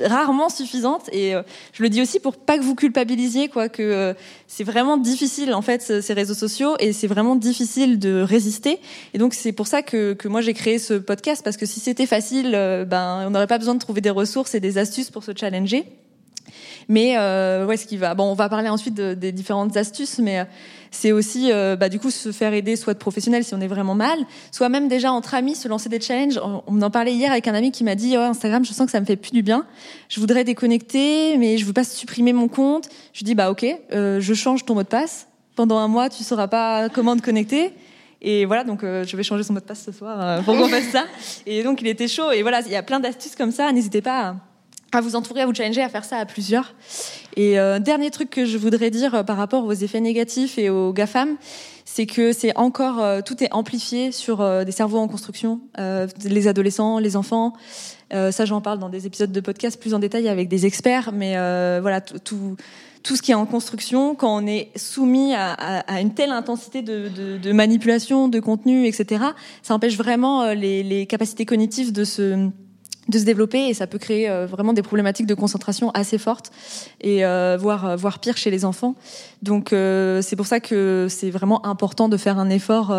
rarement 0.00 0.48
suffisante. 0.48 1.08
Et 1.12 1.34
euh, 1.34 1.42
je 1.72 1.82
le 1.82 1.88
dis 1.88 2.02
aussi 2.02 2.20
pour 2.20 2.36
pas 2.36 2.58
que 2.58 2.62
vous 2.62 2.74
culpabilisiez 2.74 3.48
quoi 3.48 3.68
que 3.68 3.82
euh, 3.82 4.14
c'est 4.46 4.64
vraiment 4.64 4.96
difficile 4.96 5.54
en 5.54 5.62
fait 5.62 5.82
ces 5.82 6.12
réseaux 6.12 6.34
sociaux 6.34 6.76
et 6.78 6.92
c'est 6.92 7.06
vraiment 7.06 7.36
difficile 7.36 7.98
de 7.98 8.20
résister. 8.20 8.78
Et 9.14 9.18
donc 9.18 9.34
c'est 9.34 9.52
pour 9.52 9.66
ça 9.66 9.82
que, 9.82 10.12
que 10.14 10.28
moi 10.28 10.40
j'ai 10.40 10.54
créé 10.54 10.78
ce 10.78 10.94
podcast 10.94 11.42
parce 11.44 11.56
que 11.56 11.66
si 11.66 11.80
c'était 11.80 12.06
facile 12.06 12.52
euh, 12.54 12.84
ben 12.84 13.24
on 13.26 13.30
n'aurait 13.30 13.46
pas 13.46 13.58
besoin 13.58 13.74
de 13.74 13.80
trouver 13.80 14.00
des 14.00 14.10
ressources 14.10 14.54
et 14.54 14.60
des 14.60 14.78
astuces 14.78 15.10
pour 15.10 15.24
se 15.24 15.32
challenger 15.34 15.84
mais 16.88 17.16
euh, 17.16 17.66
ouais, 17.66 17.76
ce 17.76 17.86
qui 17.86 17.96
va. 17.96 18.14
Bon, 18.14 18.24
on 18.24 18.34
va 18.34 18.48
parler 18.48 18.68
ensuite 18.68 18.94
des 18.94 19.32
différentes 19.32 19.76
astuces, 19.76 20.18
mais 20.18 20.40
euh, 20.40 20.44
c'est 20.90 21.12
aussi, 21.12 21.50
euh, 21.52 21.76
bah, 21.76 21.88
du 21.88 21.98
coup, 21.98 22.10
se 22.10 22.32
faire 22.32 22.52
aider, 22.54 22.76
soit 22.76 22.94
de 22.94 22.98
professionnels 22.98 23.44
si 23.44 23.54
on 23.54 23.60
est 23.60 23.66
vraiment 23.66 23.94
mal, 23.94 24.18
soit 24.52 24.68
même 24.68 24.88
déjà 24.88 25.12
entre 25.12 25.34
amis, 25.34 25.54
se 25.54 25.68
lancer 25.68 25.88
des 25.88 26.00
challenges. 26.00 26.40
On, 26.66 26.82
en 26.82 26.90
parlait 26.90 27.12
hier 27.12 27.32
avec 27.32 27.48
un 27.48 27.54
ami 27.54 27.72
qui 27.72 27.84
m'a 27.84 27.94
dit, 27.94 28.16
oh, 28.16 28.20
Instagram, 28.20 28.64
je 28.64 28.72
sens 28.72 28.86
que 28.86 28.92
ça 28.92 29.00
me 29.00 29.06
fait 29.06 29.16
plus 29.16 29.32
du 29.32 29.42
bien. 29.42 29.66
Je 30.08 30.20
voudrais 30.20 30.44
déconnecter, 30.44 31.36
mais 31.38 31.58
je 31.58 31.64
veux 31.64 31.72
pas 31.72 31.84
supprimer 31.84 32.32
mon 32.32 32.48
compte. 32.48 32.88
Je 33.12 33.24
dis, 33.24 33.34
bah 33.34 33.50
ok, 33.50 33.66
euh, 33.92 34.20
je 34.20 34.34
change 34.34 34.64
ton 34.64 34.74
mot 34.74 34.82
de 34.82 34.88
passe. 34.88 35.28
Pendant 35.56 35.78
un 35.78 35.88
mois, 35.88 36.08
tu 36.08 36.22
sauras 36.22 36.48
pas 36.48 36.88
comment 36.88 37.16
te 37.16 37.22
connecter. 37.22 37.72
Et 38.20 38.44
voilà, 38.44 38.64
donc 38.64 38.80
je 38.82 39.16
vais 39.16 39.22
changer 39.22 39.42
son 39.42 39.52
mot 39.52 39.60
de 39.60 39.64
passe 39.64 39.84
ce 39.84 39.92
soir 39.92 40.42
pour 40.44 40.56
qu'on 40.56 40.68
fasse 40.68 40.88
ça. 40.90 41.04
Et 41.46 41.62
donc 41.62 41.80
il 41.80 41.86
était 41.86 42.08
chaud. 42.08 42.30
Et 42.30 42.42
voilà, 42.42 42.60
il 42.60 42.72
y 42.72 42.76
a 42.76 42.82
plein 42.82 43.00
d'astuces 43.00 43.36
comme 43.36 43.52
ça. 43.52 43.72
N'hésitez 43.72 44.02
pas 44.02 44.20
à 44.28 44.36
à 44.92 45.00
vous 45.00 45.16
entourer, 45.16 45.42
à 45.42 45.46
vous 45.46 45.54
challenger, 45.54 45.82
à 45.82 45.88
faire 45.88 46.04
ça 46.04 46.16
à 46.16 46.26
plusieurs. 46.26 46.74
Et 47.36 47.58
euh, 47.58 47.78
dernier 47.78 48.10
truc 48.10 48.30
que 48.30 48.44
je 48.44 48.56
voudrais 48.56 48.90
dire 48.90 49.14
euh, 49.14 49.22
par 49.22 49.36
rapport 49.36 49.64
aux 49.64 49.72
effets 49.72 50.00
négatifs 50.00 50.58
et 50.58 50.70
aux 50.70 50.92
GAFAM, 50.92 51.36
c'est 51.96 52.04
que 52.04 52.32
c'est 52.32 52.54
encore 52.58 53.00
euh, 53.00 53.20
tout 53.24 53.42
est 53.42 53.50
amplifié 53.54 54.12
sur 54.12 54.42
euh, 54.42 54.64
des 54.64 54.72
cerveaux 54.72 54.98
en 54.98 55.08
construction, 55.08 55.60
euh, 55.78 56.06
les 56.24 56.48
adolescents, 56.48 56.98
les 56.98 57.16
enfants. 57.16 57.54
ça, 58.10 58.44
j'en 58.44 58.60
parle 58.60 58.78
dans 58.78 58.90
des 58.90 59.06
épisodes 59.06 59.32
de 59.32 59.40
podcast 59.40 59.80
plus 59.80 59.94
en 59.94 59.98
détail 59.98 60.28
avec 60.28 60.48
des 60.48 60.66
experts, 60.66 61.10
mais 61.12 61.32
voilà 61.80 62.00
tout, 62.00 62.56
tout 63.02 63.16
ce 63.16 63.22
qui 63.22 63.30
est 63.30 63.34
en 63.34 63.46
construction, 63.46 64.14
quand 64.14 64.42
on 64.42 64.46
est 64.46 64.70
soumis 64.76 65.34
à, 65.34 65.52
à, 65.52 65.78
à 65.94 66.00
une 66.00 66.12
telle 66.12 66.30
intensité 66.30 66.82
de, 66.82 67.08
de, 67.08 67.38
de, 67.38 67.52
manipulation, 67.52 68.28
de 68.28 68.40
contenu, 68.40 68.86
etc., 68.86 69.24
ça 69.62 69.74
empêche 69.74 69.96
vraiment 69.96 70.52
les, 70.52 70.82
les 70.82 71.06
capacités 71.06 71.46
cognitives 71.46 71.92
de 71.92 72.04
se 72.04 72.50
de 73.08 73.18
se 73.18 73.24
développer 73.24 73.68
et 73.68 73.74
ça 73.74 73.86
peut 73.86 73.98
créer 73.98 74.28
euh, 74.28 74.46
vraiment 74.46 74.72
des 74.72 74.82
problématiques 74.82 75.26
de 75.26 75.34
concentration 75.34 75.90
assez 75.92 76.18
fortes 76.18 76.50
et 77.00 77.24
euh, 77.24 77.56
voire 77.58 77.86
euh, 77.86 77.96
voire 77.96 78.18
pire 78.18 78.36
chez 78.36 78.50
les 78.50 78.64
enfants. 78.64 78.94
Donc 79.42 79.68
c'est 79.70 80.36
pour 80.36 80.46
ça 80.46 80.60
que 80.60 81.06
c'est 81.08 81.30
vraiment 81.30 81.64
important 81.66 82.08
de 82.08 82.16
faire 82.16 82.38
un 82.38 82.50
effort 82.50 82.94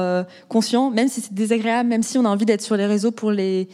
conscient, 0.47 0.91
même 0.91 1.07
si 1.07 1.21
c'est 1.21 1.33
désagréable, 1.33 1.89
même 1.89 2.03
si 2.03 2.17
on 2.17 2.25
a 2.25 2.29
envie 2.29 2.45
d'être 2.45 2.61
sur 2.61 2.77
les 2.77 2.85
réseaux 2.85 3.11
pour 3.11 3.31
les 3.31 3.67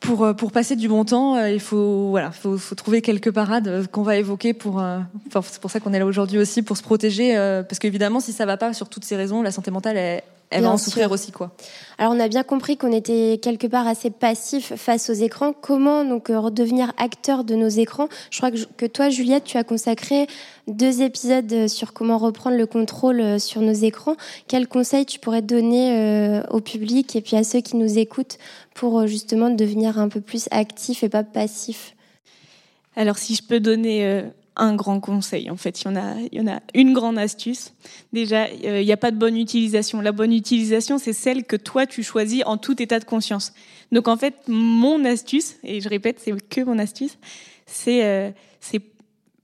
pour 0.00 0.34
pour 0.36 0.52
passer 0.52 0.76
du 0.76 0.88
bon 0.88 1.04
temps, 1.04 1.44
il 1.44 1.60
faut 1.60 2.08
voilà, 2.10 2.30
faut, 2.30 2.56
faut 2.56 2.74
trouver 2.74 3.02
quelques 3.02 3.30
parades 3.30 3.86
qu'on 3.90 4.02
va 4.02 4.16
évoquer 4.16 4.54
pour. 4.54 4.76
Enfin, 4.76 5.42
c'est 5.42 5.60
pour 5.60 5.70
ça 5.70 5.80
qu'on 5.80 5.92
est 5.92 5.98
là 5.98 6.06
aujourd'hui 6.06 6.38
aussi 6.38 6.62
pour 6.62 6.76
se 6.76 6.82
protéger, 6.82 7.34
parce 7.68 7.78
qu'évidemment, 7.78 8.20
si 8.20 8.32
ça 8.32 8.46
va 8.46 8.56
pas 8.56 8.72
sur 8.72 8.88
toutes 8.88 9.04
ces 9.04 9.16
raisons, 9.16 9.42
la 9.42 9.50
santé 9.50 9.70
mentale 9.70 9.96
est 9.98 10.22
elle 10.50 10.60
bien 10.60 10.68
va 10.68 10.74
en 10.74 10.78
sûr. 10.78 10.86
souffrir 10.86 11.10
aussi 11.10 11.32
quoi. 11.32 11.52
Alors 11.98 12.12
on 12.14 12.20
a 12.20 12.28
bien 12.28 12.42
compris 12.42 12.76
qu'on 12.76 12.92
était 12.92 13.38
quelque 13.42 13.66
part 13.66 13.86
assez 13.86 14.10
passif 14.10 14.74
face 14.76 15.10
aux 15.10 15.14
écrans. 15.14 15.52
Comment 15.52 16.04
donc 16.04 16.28
redevenir 16.28 16.92
acteur 16.98 17.44
de 17.44 17.54
nos 17.54 17.68
écrans? 17.68 18.08
Je 18.30 18.38
crois 18.38 18.50
que, 18.50 18.58
que 18.76 18.86
toi 18.86 19.08
Juliette, 19.08 19.44
tu 19.44 19.56
as 19.56 19.64
consacré 19.64 20.26
deux 20.68 21.02
épisodes 21.02 21.68
sur 21.68 21.92
comment 21.92 22.18
reprendre 22.18 22.56
le 22.56 22.66
contrôle 22.66 23.40
sur 23.40 23.60
nos 23.60 23.72
écrans. 23.72 24.16
Quels 24.48 24.68
conseils 24.68 25.06
tu 25.06 25.18
pourrais 25.18 25.42
donner 25.42 25.96
euh, 25.96 26.42
au 26.50 26.60
public 26.60 27.16
et 27.16 27.20
puis 27.20 27.36
à 27.36 27.44
ceux 27.44 27.60
qui 27.60 27.76
nous 27.76 27.98
écoutent 27.98 28.38
pour 28.74 29.00
euh, 29.00 29.06
justement 29.06 29.50
devenir 29.50 29.98
un 29.98 30.08
peu 30.08 30.20
plus 30.20 30.48
actif 30.50 31.02
et 31.02 31.08
pas 31.08 31.24
passif 31.24 31.94
Alors 32.94 33.18
si 33.18 33.34
je 33.34 33.42
peux 33.42 33.60
donner 33.60 34.06
euh 34.06 34.22
un 34.56 34.74
grand 34.74 35.00
conseil. 35.00 35.50
En 35.50 35.56
fait, 35.56 35.82
il 35.82 35.84
y 35.84 35.88
en 35.88 35.96
a, 35.96 36.14
il 36.32 36.38
y 36.38 36.40
en 36.40 36.46
a 36.46 36.60
une 36.74 36.92
grande 36.92 37.18
astuce. 37.18 37.72
Déjà, 38.12 38.48
il 38.50 38.84
n'y 38.84 38.92
a 38.92 38.96
pas 38.96 39.10
de 39.10 39.16
bonne 39.16 39.36
utilisation. 39.36 40.00
La 40.00 40.12
bonne 40.12 40.32
utilisation, 40.32 40.98
c'est 40.98 41.12
celle 41.12 41.44
que 41.44 41.56
toi 41.56 41.86
tu 41.86 42.02
choisis 42.02 42.42
en 42.46 42.56
tout 42.56 42.80
état 42.82 42.98
de 42.98 43.04
conscience. 43.04 43.52
Donc 43.92 44.08
en 44.08 44.16
fait, 44.16 44.34
mon 44.48 45.04
astuce, 45.04 45.56
et 45.62 45.80
je 45.80 45.88
répète, 45.88 46.20
c'est 46.20 46.32
que 46.48 46.60
mon 46.62 46.78
astuce, 46.78 47.18
c'est 47.66 48.04
euh, 48.04 48.30
c'est 48.60 48.82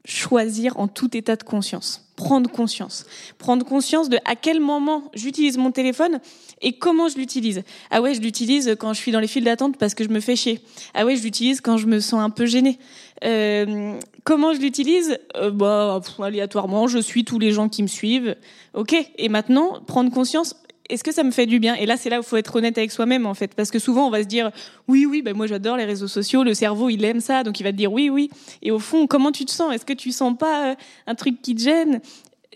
choisir 0.04 0.78
en 0.78 0.88
tout 0.88 1.16
état 1.16 1.36
de 1.36 1.44
conscience, 1.44 2.08
prendre 2.16 2.50
conscience, 2.50 3.06
prendre 3.38 3.64
conscience 3.64 4.08
de 4.08 4.18
à 4.24 4.34
quel 4.34 4.60
moment 4.60 5.04
j'utilise 5.14 5.58
mon 5.58 5.70
téléphone 5.70 6.18
et 6.60 6.72
comment 6.72 7.08
je 7.08 7.16
l'utilise. 7.16 7.62
Ah 7.90 8.02
ouais, 8.02 8.14
je 8.14 8.20
l'utilise 8.20 8.74
quand 8.78 8.92
je 8.94 8.98
suis 8.98 9.12
dans 9.12 9.20
les 9.20 9.28
files 9.28 9.44
d'attente 9.44 9.76
parce 9.76 9.94
que 9.94 10.02
je 10.02 10.08
me 10.08 10.20
fais 10.20 10.34
chier. 10.34 10.60
Ah 10.94 11.04
ouais, 11.04 11.16
je 11.16 11.22
l'utilise 11.22 11.60
quand 11.60 11.76
je 11.76 11.86
me 11.86 12.00
sens 12.00 12.20
un 12.20 12.30
peu 12.30 12.46
gênée. 12.46 12.78
Euh, 13.24 13.98
comment 14.24 14.52
je 14.52 14.60
l'utilise? 14.60 15.18
Euh, 15.36 15.50
Bah 15.50 16.00
aléatoirement, 16.20 16.88
je 16.88 16.98
suis 16.98 17.24
tous 17.24 17.38
les 17.38 17.52
gens 17.52 17.68
qui 17.68 17.82
me 17.82 17.88
suivent. 17.88 18.36
Ok. 18.74 18.94
Et 19.18 19.28
maintenant, 19.28 19.80
prendre 19.86 20.10
conscience. 20.10 20.56
Est-ce 20.88 21.04
que 21.04 21.12
ça 21.12 21.22
me 21.22 21.30
fait 21.30 21.46
du 21.46 21.58
bien? 21.58 21.74
Et 21.76 21.86
là, 21.86 21.96
c'est 21.96 22.10
là 22.10 22.18
où 22.18 22.22
il 22.22 22.26
faut 22.26 22.36
être 22.36 22.56
honnête 22.56 22.76
avec 22.76 22.90
soi-même, 22.90 23.24
en 23.24 23.34
fait, 23.34 23.54
parce 23.54 23.70
que 23.70 23.78
souvent, 23.78 24.06
on 24.06 24.10
va 24.10 24.22
se 24.22 24.28
dire, 24.28 24.50
oui, 24.88 25.06
oui, 25.06 25.22
ben 25.22 25.34
moi, 25.34 25.46
j'adore 25.46 25.76
les 25.76 25.84
réseaux 25.84 26.08
sociaux, 26.08 26.42
le 26.42 26.54
cerveau, 26.54 26.90
il 26.90 27.04
aime 27.04 27.20
ça, 27.20 27.44
donc 27.44 27.60
il 27.60 27.62
va 27.62 27.70
te 27.70 27.76
dire 27.76 27.92
oui, 27.92 28.10
oui. 28.10 28.30
Et 28.62 28.70
au 28.70 28.78
fond, 28.78 29.06
comment 29.06 29.32
tu 29.32 29.44
te 29.44 29.50
sens? 29.50 29.72
Est-ce 29.72 29.86
que 29.86 29.92
tu 29.92 30.10
sens 30.12 30.36
pas 30.36 30.70
euh, 30.70 30.74
un 31.06 31.14
truc 31.14 31.40
qui 31.40 31.54
te 31.54 31.62
gêne? 31.62 32.00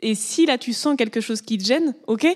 Et 0.02 0.14
si 0.14 0.44
là, 0.44 0.58
tu 0.58 0.72
sens 0.72 0.96
quelque 0.96 1.20
chose 1.20 1.40
qui 1.40 1.56
te 1.56 1.64
gêne, 1.64 1.94
ok? 2.08 2.26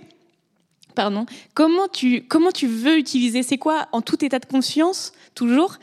Pardon. 0.94 1.26
Comment 1.54 1.88
tu 1.88 2.22
comment 2.26 2.50
tu 2.50 2.66
veux 2.66 2.96
utiliser? 2.96 3.42
C'est 3.42 3.58
quoi 3.58 3.88
en 3.92 4.00
tout 4.00 4.24
état 4.24 4.38
de 4.38 4.46
conscience 4.46 5.12
toujours? 5.34 5.76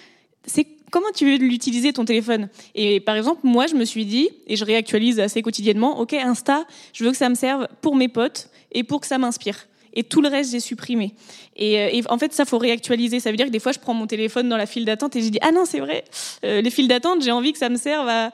C'est 0.45 0.67
comment 0.91 1.11
tu 1.13 1.25
veux 1.25 1.37
l'utiliser 1.37 1.93
ton 1.93 2.05
téléphone? 2.05 2.49
Et 2.75 2.99
par 2.99 3.15
exemple, 3.15 3.41
moi, 3.43 3.67
je 3.67 3.75
me 3.75 3.85
suis 3.85 4.05
dit, 4.05 4.29
et 4.47 4.55
je 4.55 4.65
réactualise 4.65 5.19
assez 5.19 5.41
quotidiennement, 5.41 5.99
ok, 5.99 6.13
Insta, 6.13 6.65
je 6.93 7.03
veux 7.03 7.11
que 7.11 7.17
ça 7.17 7.29
me 7.29 7.35
serve 7.35 7.67
pour 7.81 7.95
mes 7.95 8.07
potes 8.07 8.49
et 8.71 8.83
pour 8.83 9.01
que 9.01 9.07
ça 9.07 9.17
m'inspire. 9.17 9.67
Et 9.93 10.03
tout 10.03 10.21
le 10.21 10.29
reste, 10.29 10.51
j'ai 10.51 10.59
supprimé. 10.59 11.15
Et, 11.55 11.97
et, 11.97 12.03
en 12.09 12.19
fait, 12.19 12.31
ça 12.31 12.45
faut 12.45 12.59
réactualiser. 12.59 13.19
Ça 13.19 13.31
veut 13.31 13.37
dire 13.37 13.47
que 13.47 13.51
des 13.51 13.59
fois, 13.59 13.71
je 13.71 13.79
prends 13.79 13.95
mon 13.95 14.05
téléphone 14.05 14.47
dans 14.47 14.57
la 14.57 14.67
file 14.67 14.85
d'attente 14.85 15.15
et 15.15 15.21
je 15.21 15.29
dis 15.29 15.39
ah 15.41 15.51
non, 15.51 15.65
c'est 15.65 15.79
vrai. 15.79 16.03
Euh, 16.45 16.61
les 16.61 16.69
files 16.69 16.87
d'attente, 16.87 17.23
j'ai 17.23 17.31
envie 17.31 17.51
que 17.51 17.57
ça 17.57 17.69
me 17.69 17.77
serve 17.77 18.07
à, 18.07 18.31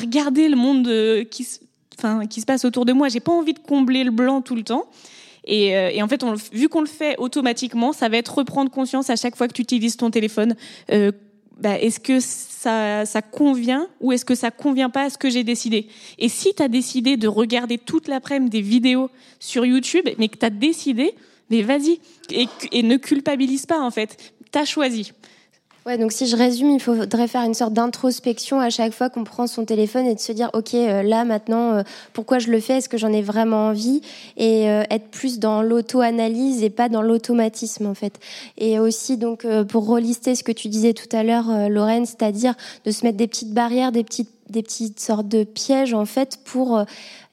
regarder 0.00 0.48
le 0.48 0.54
monde 0.54 0.86
euh, 0.86 1.24
qui, 1.24 1.42
se 1.44 2.46
passe 2.46 2.64
autour 2.64 2.84
de 2.84 2.92
moi. 2.92 3.08
J'ai 3.08 3.18
pas 3.18 3.32
envie 3.32 3.54
de 3.54 3.58
combler 3.58 4.04
le 4.04 4.12
blanc 4.12 4.40
tout 4.40 4.54
le 4.54 4.62
temps. 4.62 4.86
Et, 5.46 5.76
euh, 5.76 6.02
en 6.02 6.08
fait, 6.08 6.22
on, 6.22 6.34
vu 6.52 6.68
qu'on 6.68 6.80
le 6.80 6.86
fait 6.86 7.16
automatiquement, 7.18 7.92
ça 7.92 8.08
va 8.08 8.16
être 8.16 8.34
reprendre 8.34 8.70
conscience 8.70 9.10
à 9.10 9.16
chaque 9.16 9.36
fois 9.36 9.48
que 9.48 9.52
tu 9.52 9.62
utilises 9.62 9.96
ton 9.96 10.10
téléphone. 10.10 10.56
Euh, 10.90 11.12
bah, 11.58 11.78
est-ce 11.78 12.00
que 12.00 12.20
ça, 12.20 13.06
ça 13.06 13.22
convient 13.22 13.88
ou 14.00 14.12
est-ce 14.12 14.24
que 14.24 14.34
ça 14.34 14.50
convient 14.50 14.90
pas 14.90 15.02
à 15.04 15.10
ce 15.10 15.18
que 15.18 15.30
j'ai 15.30 15.44
décidé? 15.44 15.88
Et 16.18 16.28
si 16.28 16.54
tu 16.54 16.62
as 16.62 16.68
décidé 16.68 17.16
de 17.16 17.28
regarder 17.28 17.78
toute 17.78 18.08
l'après-midi 18.08 18.50
des 18.50 18.60
vidéos 18.60 19.10
sur 19.38 19.64
YouTube, 19.64 20.08
mais 20.18 20.28
que 20.28 20.38
tu 20.38 20.46
as 20.46 20.50
décidé, 20.50 21.14
mais 21.50 21.62
vas-y 21.62 22.00
et, 22.30 22.48
et 22.72 22.82
ne 22.82 22.96
culpabilise 22.96 23.66
pas 23.66 23.80
en 23.80 23.90
fait. 23.90 24.34
T'as 24.50 24.64
choisi. 24.64 25.12
Ouais, 25.86 25.98
donc 25.98 26.12
si 26.12 26.26
je 26.26 26.34
résume, 26.34 26.70
il 26.70 26.80
faudrait 26.80 27.28
faire 27.28 27.42
une 27.42 27.52
sorte 27.52 27.74
d'introspection 27.74 28.58
à 28.58 28.70
chaque 28.70 28.94
fois 28.94 29.10
qu'on 29.10 29.22
prend 29.22 29.46
son 29.46 29.66
téléphone 29.66 30.06
et 30.06 30.14
de 30.14 30.20
se 30.20 30.32
dire, 30.32 30.48
ok, 30.54 30.72
euh, 30.72 31.02
là 31.02 31.26
maintenant, 31.26 31.74
euh, 31.74 31.82
pourquoi 32.14 32.38
je 32.38 32.50
le 32.50 32.58
fais? 32.58 32.78
Est-ce 32.78 32.88
que 32.88 32.96
j'en 32.96 33.12
ai 33.12 33.20
vraiment 33.20 33.68
envie? 33.68 34.00
Et 34.38 34.70
euh, 34.70 34.82
être 34.88 35.08
plus 35.10 35.38
dans 35.38 35.60
l'auto-analyse 35.60 36.62
et 36.62 36.70
pas 36.70 36.88
dans 36.88 37.02
l'automatisme 37.02 37.86
en 37.86 37.92
fait. 37.92 38.18
Et 38.56 38.78
aussi 38.78 39.18
donc 39.18 39.46
pour 39.68 39.86
relister 39.86 40.34
ce 40.34 40.42
que 40.42 40.52
tu 40.52 40.68
disais 40.68 40.94
tout 40.94 41.14
à 41.14 41.22
l'heure, 41.22 41.68
Lorraine, 41.68 42.06
c'est-à-dire 42.06 42.54
de 42.86 42.90
se 42.90 43.04
mettre 43.04 43.18
des 43.18 43.26
petites 43.26 43.52
barrières, 43.52 43.92
des 43.92 44.04
petites 44.04 44.30
des 44.50 44.62
petites 44.62 45.00
sortes 45.00 45.26
de 45.26 45.42
pièges 45.42 45.94
en 45.94 46.04
fait 46.04 46.38
pour 46.44 46.84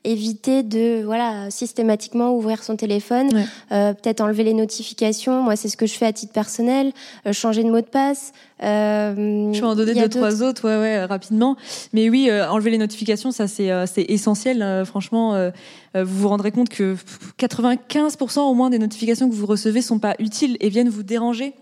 éviter 0.04 0.64
de 0.64 1.04
voilà 1.04 1.50
systématiquement 1.52 2.36
ouvrir 2.36 2.64
son 2.64 2.76
téléphone, 2.76 3.34
ouais. 3.34 3.46
euh, 3.72 3.94
peut-être 3.94 4.22
enlever 4.22 4.44
les 4.44 4.54
notifications. 4.54 5.44
Moi, 5.44 5.56
c'est 5.56 5.70
ce 5.70 5.78
que 5.78 5.86
je 5.86 5.94
fais 5.94 6.06
à 6.06 6.14
titre 6.14 6.34
personnel. 6.34 6.92
Euh, 7.28 7.34
changer 7.34 7.64
de 7.64 7.70
mot 7.70 7.82
de 7.82 7.86
passe. 7.86 8.34
Euh, 8.64 9.52
je 9.54 9.60
vais 9.60 9.66
en 9.66 9.76
donner 9.76 9.94
deux 9.94 10.10
trois 10.10 10.44
autres, 10.44 10.68
ouais, 10.68 10.78
ouais, 10.78 11.06
rapidement. 11.06 11.56
Mais 11.94 12.10
oui, 12.10 12.28
euh, 12.30 12.50
enlever 12.50 12.72
les 12.72 12.78
notifications, 12.78 13.32
ça 13.32 13.48
c'est 13.48 13.72
euh, 13.72 13.86
c'est 13.86 14.06
essentiel. 14.10 14.84
franchement, 14.86 15.52
vous 15.96 16.06
vous 16.06 16.28
rendrez 16.28 16.52
compte 16.52 16.70
que 16.70 16.96
95% 17.40 18.40
au 18.42 18.54
moins 18.54 18.70
des 18.70 18.80
notifications 18.80 19.30
que 19.30 19.36
vous 19.36 19.46
recevez 19.46 19.82
sont 19.82 20.00
pas 20.00 20.16
utiles 20.20 20.58
et 20.60 20.70
viennent 20.70 20.90
vous 20.90 21.04
déranger 21.04 21.54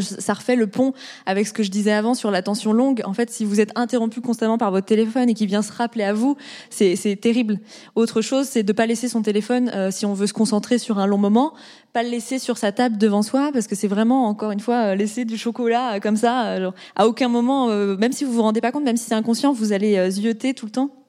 ça 0.00 0.34
refait 0.34 0.56
le 0.56 0.66
pont 0.66 0.92
avec 1.26 1.46
ce 1.46 1.52
que 1.52 1.62
je 1.62 1.70
disais 1.70 1.92
avant 1.92 2.14
sur 2.14 2.30
l'attention 2.30 2.72
longue. 2.72 3.02
En 3.04 3.12
fait, 3.12 3.30
si 3.30 3.44
vous 3.44 3.60
êtes 3.60 3.72
interrompu 3.74 4.20
constamment 4.20 4.58
par 4.58 4.70
votre 4.70 4.86
téléphone 4.86 5.28
et 5.28 5.34
qui 5.34 5.46
vient 5.46 5.62
se 5.62 5.72
rappeler 5.72 6.04
à 6.04 6.12
vous, 6.12 6.36
c'est 6.70 7.18
terrible. 7.20 7.58
Autre 7.94 8.22
chose, 8.22 8.46
c'est 8.46 8.62
de 8.62 8.72
pas 8.72 8.86
laisser 8.86 9.08
son 9.08 9.22
téléphone 9.22 9.70
euh, 9.74 9.90
si 9.90 10.06
on 10.06 10.14
veut 10.14 10.26
se 10.26 10.32
concentrer 10.32 10.78
sur 10.78 10.98
un 10.98 11.06
long 11.06 11.18
moment, 11.18 11.54
pas 11.92 12.02
le 12.02 12.10
laisser 12.10 12.38
sur 12.38 12.58
sa 12.58 12.72
table 12.72 12.98
devant 12.98 13.22
soi 13.22 13.50
parce 13.52 13.66
que 13.66 13.74
c'est 13.74 13.88
vraiment 13.88 14.26
encore 14.26 14.50
une 14.50 14.60
fois 14.60 14.92
euh, 14.92 14.94
laisser 14.94 15.24
du 15.24 15.36
chocolat 15.36 15.94
euh, 15.94 16.00
comme 16.00 16.16
ça. 16.16 16.56
à 16.96 17.06
aucun 17.06 17.28
moment, 17.28 17.68
même 17.96 18.12
si 18.12 18.24
vous 18.24 18.32
vous 18.32 18.42
rendez 18.42 18.60
pas 18.60 18.72
compte, 18.72 18.84
même 18.84 18.96
si 18.96 19.06
c'est 19.06 19.14
inconscient, 19.14 19.52
vous 19.52 19.72
allez 19.72 20.10
zioter 20.10 20.54
tout 20.54 20.66
le 20.66 20.72
temps. 20.72 21.03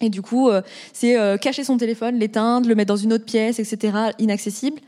Et 0.00 0.10
du 0.10 0.22
coup, 0.22 0.48
euh, 0.48 0.62
c'est 0.92 1.18
euh, 1.18 1.36
cacher 1.36 1.64
son 1.64 1.76
téléphone, 1.76 2.18
l'éteindre, 2.18 2.68
le 2.68 2.74
mettre 2.74 2.88
dans 2.88 2.96
une 2.96 3.12
autre 3.12 3.24
pièce, 3.24 3.58
etc., 3.58 4.12
inaccessible. 4.18 4.80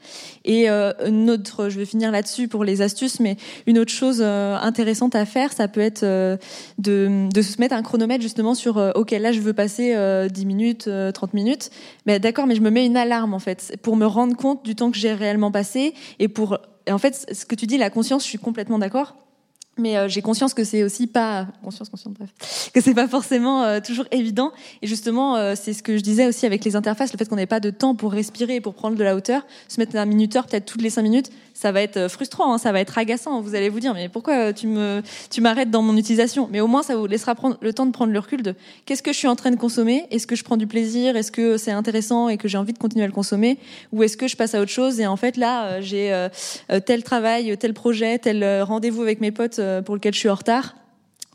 Et 0.45 0.71
euh, 0.71 0.93
une 1.07 1.29
autre, 1.31 1.69
je 1.69 1.79
vais 1.79 1.85
finir 1.85 2.13
là-dessus 2.13 2.47
pour 2.47 2.65
les 2.65 2.81
astuces, 2.81 3.19
mais 3.19 3.37
une 3.67 3.79
autre 3.79 3.93
chose 3.93 4.23
intéressante 4.23 5.15
à 5.15 5.27
faire, 5.27 5.53
ça 5.53 5.69
peut 5.69 5.81
être 5.81 6.05
de, 6.79 7.31
se 7.43 7.61
mettre 7.61 7.75
un 7.75 7.83
chronomètre 7.83 8.23
justement 8.23 8.55
sur, 8.55 8.77
ok, 8.95 9.11
là 9.13 9.33
je 9.33 9.41
veux 9.41 9.53
passer 9.53 9.97
10 10.31 10.47
minutes, 10.47 10.89
30 11.15 11.35
minutes. 11.35 11.71
Mais 12.07 12.19
d'accord, 12.19 12.47
mais 12.47 12.55
je 12.55 12.61
me 12.61 12.71
mets 12.71 12.87
une 12.87 12.97
alarme 12.97 13.35
en 13.35 13.39
fait, 13.39 13.77
pour 13.83 13.97
me 13.97 14.07
rendre 14.07 14.37
compte 14.37 14.65
du 14.65 14.75
temps 14.75 14.91
que 14.91 14.99
j'ai 14.99 15.13
réellement 15.13 15.51
passé. 15.51 15.95
Et 16.19 16.29
pour, 16.29 16.59
et 16.87 16.93
en 16.93 16.99
fait, 16.99 17.27
ce 17.33 17.45
que 17.45 17.55
tu 17.55 17.67
dis, 17.67 17.79
la 17.79 17.91
conscience, 17.91 18.23
je 18.23 18.29
suis 18.29 18.39
complètement 18.39 18.79
d'accord 18.79 19.17
mais 19.79 19.97
euh, 19.97 20.09
j'ai 20.09 20.23
conscience 20.23 20.55
que 20.55 20.64
c'est 20.64 20.83
aussi 20.83 21.07
pas 21.07 21.47
conscience 21.62 21.89
consciente 21.89 22.14
bref 22.14 22.31
que 22.75 22.81
c'est 22.81 22.95
pas 22.95 23.09
forcément 23.09 23.64
euh, 23.64 23.81
toujours 23.81 24.05
évident. 24.11 24.53
Et 24.83 24.87
justement 24.87 25.37
euh, 25.37 25.55
c'est 25.57 25.73
ce 25.73 25.83
que 25.83 25.97
je 25.97 26.03
disais 26.03 26.27
aussi 26.27 26.47
avec 26.47 26.64
les 26.64 26.77
interfaces 26.77 27.12
le 27.12 27.18
fait 27.18 27.29
qu'on 27.29 27.37
n'ait 27.37 27.47
pas 27.47 27.61
de 27.61 27.71
temps 27.71 27.95
pour 27.95 28.12
respirer 28.12 28.61
pour 28.61 28.75
prendre 28.75 28.97
de 28.97 29.05
la 29.05 29.16
hauteur 29.16 29.43
se 29.68 29.81
mettre 29.81 29.97
un 29.97 30.07
minuteur 30.07 30.47
peut-être 30.47 30.66
toutes 30.66 30.83
les 30.83 30.91
cinq 30.91 31.03
minutes 31.03 31.31
ça 31.55 31.72
va 31.72 31.82
être 31.82 32.09
frustrant 32.09 32.55
hein, 32.55 32.59
ça 32.59 32.72
va 32.72 32.80
être 32.80 32.98
agaçant 32.98 33.40
vous 33.40 33.55
allez 33.55 33.68
vous 33.68 33.80
dire 33.80 33.94
mais 33.94 34.09
pourquoi 34.09 34.53
tu 34.53 34.66
me 34.66 35.03
tu 35.30 35.40
m'arrêtes 35.40 35.70
dans 35.70 35.82
mon 35.82 35.96
utilisation? 35.96 36.48
Mais 36.51 36.61
au 36.61 36.66
moins 36.66 36.82
ça 36.82 36.96
vous 36.96 37.07
laissera 37.07 37.34
prendre 37.34 37.57
le 37.61 37.72
temps 37.72 37.86
de 37.86 37.92
prendre 37.92 38.12
le 38.12 38.18
recul 38.18 38.42
de 38.42 38.55
qu'est-ce 38.86 39.03
que 39.03 39.12
je 39.12 39.18
suis 39.18 39.28
en 39.28 39.36
train 39.36 39.51
de 39.51 39.57
consommer? 39.57 40.07
Est-ce 40.11 40.26
que 40.26 40.36
je 40.36 40.44
prends 40.44 40.57
du 40.57 40.66
plaisir? 40.66 41.16
Est-ce 41.16 41.32
que 41.32 41.57
c'est 41.57 41.72
intéressant 41.72 42.28
et 42.28 42.36
que 42.36 42.48
j'ai 42.48 42.59
envie 42.59 42.72
de 42.72 42.78
continuer 42.78 43.05
à 43.05 43.09
le 43.09 43.12
consommer? 43.12 43.59
Ou 43.92 44.03
est-ce 44.03 44.16
que 44.16 44.28
je 44.28 44.36
passe 44.36 44.55
à 44.55 44.61
autre 44.61 44.70
chose 44.70 45.01
et 45.01 45.07
en 45.07 45.16
fait 45.16 45.36
là 45.36 45.80
j'ai 45.80 46.28
tel 46.86 47.03
travail 47.03 47.57
tel 47.59 47.74
projet 47.74 48.18
tel 48.18 48.62
rendez-vous 48.62 49.03
avec 49.03 49.20
mes 49.20 49.30
potes 49.30 49.59
euh, 49.59 49.82
pour 49.82 49.94
lequel 49.94 50.14
je 50.14 50.18
suis 50.18 50.28
en 50.28 50.34
retard? 50.34 50.74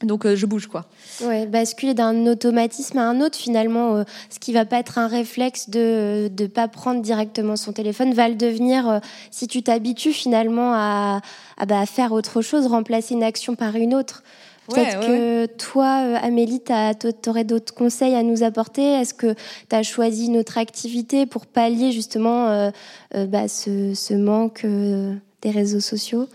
Donc 0.03 0.25
euh, 0.25 0.35
je 0.35 0.45
bouge 0.45 0.67
quoi. 0.67 0.85
Ouais, 1.21 1.45
basculer 1.45 1.93
d'un 1.93 2.27
automatisme 2.27 2.97
à 2.97 3.07
un 3.07 3.21
autre 3.21 3.37
finalement, 3.37 3.95
euh, 3.95 4.03
ce 4.29 4.39
qui 4.39 4.51
va 4.51 4.65
pas 4.65 4.79
être 4.79 4.97
un 4.97 5.07
réflexe 5.07 5.69
de 5.69 6.29
ne 6.37 6.47
pas 6.47 6.67
prendre 6.67 7.01
directement 7.01 7.55
son 7.55 7.71
téléphone 7.71 8.13
va 8.13 8.27
le 8.27 8.35
devenir 8.35 8.99
si 9.31 9.47
tu 9.47 9.63
t'habitues 9.63 10.11
finalement 10.11 10.73
à, 10.73 11.21
bah, 11.65 11.79
à, 11.79 11.85
faire 11.85 12.11
autre 12.11 12.41
chose, 12.41 12.67
remplacer 12.67 13.13
une 13.13 13.23
action 13.23 13.55
par 13.55 13.75
une 13.75 13.95
autre. 13.95 14.23
Peut-être 14.67 14.99
que 14.99 15.45
toi, 15.45 15.85
Amélie, 16.23 16.59
tu 16.59 17.29
aurais 17.29 17.43
d'autres 17.43 17.73
conseils 17.73 18.15
à 18.15 18.23
nous 18.23 18.41
apporter? 18.41 18.81
Est-ce 18.81 19.13
que 19.13 19.35
tu 19.69 19.75
as 19.75 19.83
choisi 19.83 20.25
une 20.25 20.37
autre 20.37 20.57
activité 20.57 21.27
pour 21.27 21.45
pallier 21.45 21.91
justement 21.91 22.71
bah, 23.13 23.47
ce, 23.47 23.93
ce, 23.93 24.15
manque 24.15 24.65
des 24.65 25.51
réseaux 25.51 25.79
sociaux? 25.79 26.27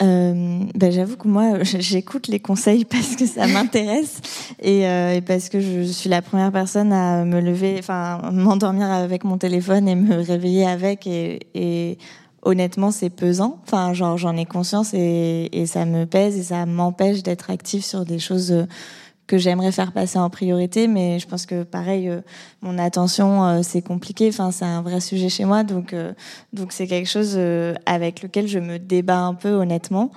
Euh, 0.00 0.64
ben 0.74 0.90
j'avoue 0.90 1.16
que 1.16 1.28
moi, 1.28 1.62
j'écoute 1.62 2.28
les 2.28 2.40
conseils 2.40 2.84
parce 2.84 3.14
que 3.14 3.26
ça 3.26 3.46
m'intéresse 3.46 4.20
et, 4.60 4.86
euh, 4.86 5.16
et, 5.16 5.20
parce 5.20 5.48
que 5.48 5.60
je 5.60 5.82
suis 5.82 6.08
la 6.08 6.22
première 6.22 6.50
personne 6.50 6.92
à 6.92 7.24
me 7.24 7.40
lever, 7.40 7.76
enfin 7.78 8.30
m'endormir 8.32 8.90
avec 8.90 9.24
mon 9.24 9.36
téléphone 9.36 9.88
et 9.88 9.94
me 9.94 10.16
réveiller 10.16 10.66
avec 10.66 11.06
et, 11.06 11.40
et 11.54 11.98
honnêtement 12.42 12.90
c'est 12.90 13.10
pesant. 13.10 13.60
Enfin 13.64 13.92
genre 13.92 14.16
j'en 14.16 14.36
ai 14.36 14.46
conscience 14.46 14.94
et, 14.94 15.50
et, 15.52 15.66
ça 15.66 15.84
me 15.84 16.06
pèse 16.06 16.38
et 16.38 16.42
ça 16.42 16.64
m'empêche 16.64 17.22
d'être 17.22 17.50
active 17.50 17.84
sur 17.84 18.04
des 18.06 18.18
choses 18.18 18.66
que 19.26 19.38
j'aimerais 19.38 19.72
faire 19.72 19.92
passer 19.92 20.18
en 20.18 20.28
priorité, 20.30 20.88
mais 20.88 21.18
je 21.18 21.26
pense 21.26 21.46
que 21.46 21.62
pareil, 21.62 22.08
euh, 22.08 22.20
mon 22.60 22.78
attention 22.78 23.44
euh, 23.44 23.60
c'est 23.62 23.82
compliqué. 23.82 24.28
Enfin, 24.28 24.50
c'est 24.50 24.64
un 24.64 24.82
vrai 24.82 25.00
sujet 25.00 25.28
chez 25.28 25.44
moi, 25.44 25.62
donc 25.62 25.92
euh, 25.92 26.12
donc 26.52 26.72
c'est 26.72 26.86
quelque 26.86 27.08
chose 27.08 27.38
avec 27.86 28.22
lequel 28.22 28.46
je 28.46 28.58
me 28.58 28.78
débat 28.78 29.18
un 29.18 29.34
peu 29.34 29.50
honnêtement. 29.50 30.10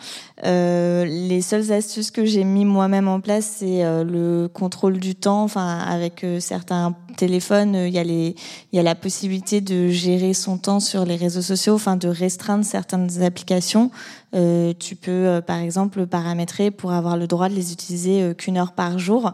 les 0.44 1.42
seules 1.42 1.72
astuces 1.72 2.12
que 2.12 2.26
j'ai 2.26 2.44
mis 2.44 2.66
moi-même 2.66 3.08
en 3.08 3.20
place, 3.20 3.46
c'est 3.60 3.84
le 3.84 4.48
contrôle 4.48 5.00
du 5.00 5.16
temps. 5.16 5.44
Enfin, 5.44 5.80
avec 5.80 6.26
certains 6.40 6.96
téléphones, 7.16 7.76
il 7.76 7.94
y 7.94 8.00
a 8.00 8.04
les 8.04 8.36
il 8.72 8.76
y 8.76 8.80
a 8.80 8.84
la 8.84 8.96
possibilité 8.96 9.62
de 9.62 9.90
gérer 9.90 10.34
son 10.34 10.58
temps 10.58 10.80
sur 10.80 11.06
les 11.06 11.16
réseaux 11.16 11.42
sociaux, 11.42 11.76
enfin 11.76 11.96
de 11.96 12.08
restreindre 12.08 12.66
certaines 12.66 13.22
applications. 13.22 13.92
Euh, 14.36 14.74
tu 14.78 14.96
peux, 14.96 15.12
euh, 15.12 15.42
par 15.42 15.60
exemple, 15.60 16.06
paramétrer 16.06 16.70
pour 16.70 16.92
avoir 16.92 17.16
le 17.16 17.28
droit 17.28 17.48
de 17.48 17.54
les 17.54 17.72
utiliser 17.72 18.22
euh, 18.22 18.34
qu'une 18.34 18.58
heure 18.58 18.74
par 18.74 19.00
jour. 19.00 19.34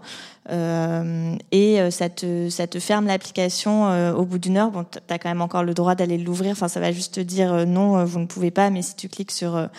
Euh, 0.50 1.36
et 1.52 1.80
ça 1.92 2.10
te, 2.10 2.50
ça 2.50 2.66
te 2.66 2.80
ferme 2.80 3.06
l'application 3.06 4.16
au 4.16 4.26
bout 4.26 4.40
d'une 4.40 4.58
heure. 4.58 4.72
Bon, 4.72 4.84
tu 4.84 5.00
as 5.14 5.20
quand 5.20 5.30
même 5.30 5.42
encore 5.42 5.64
le 5.64 5.74
droit 5.74 5.96
d'aller 5.96 6.18
l'ouvrir. 6.18 6.52
Enfin, 6.54 6.68
ça 6.68 6.80
va 6.80 6.92
juste 6.92 7.16
te 7.16 7.20
dire 7.20 7.66
non, 7.68 8.04
vous 8.04 8.20
ne 8.20 8.26
pouvez 8.26 8.52
pas. 8.52 8.70
Mais 8.70 8.82
si 8.82 8.96
tu 8.96 9.08
cliques 9.08 9.32
sur 9.32 9.70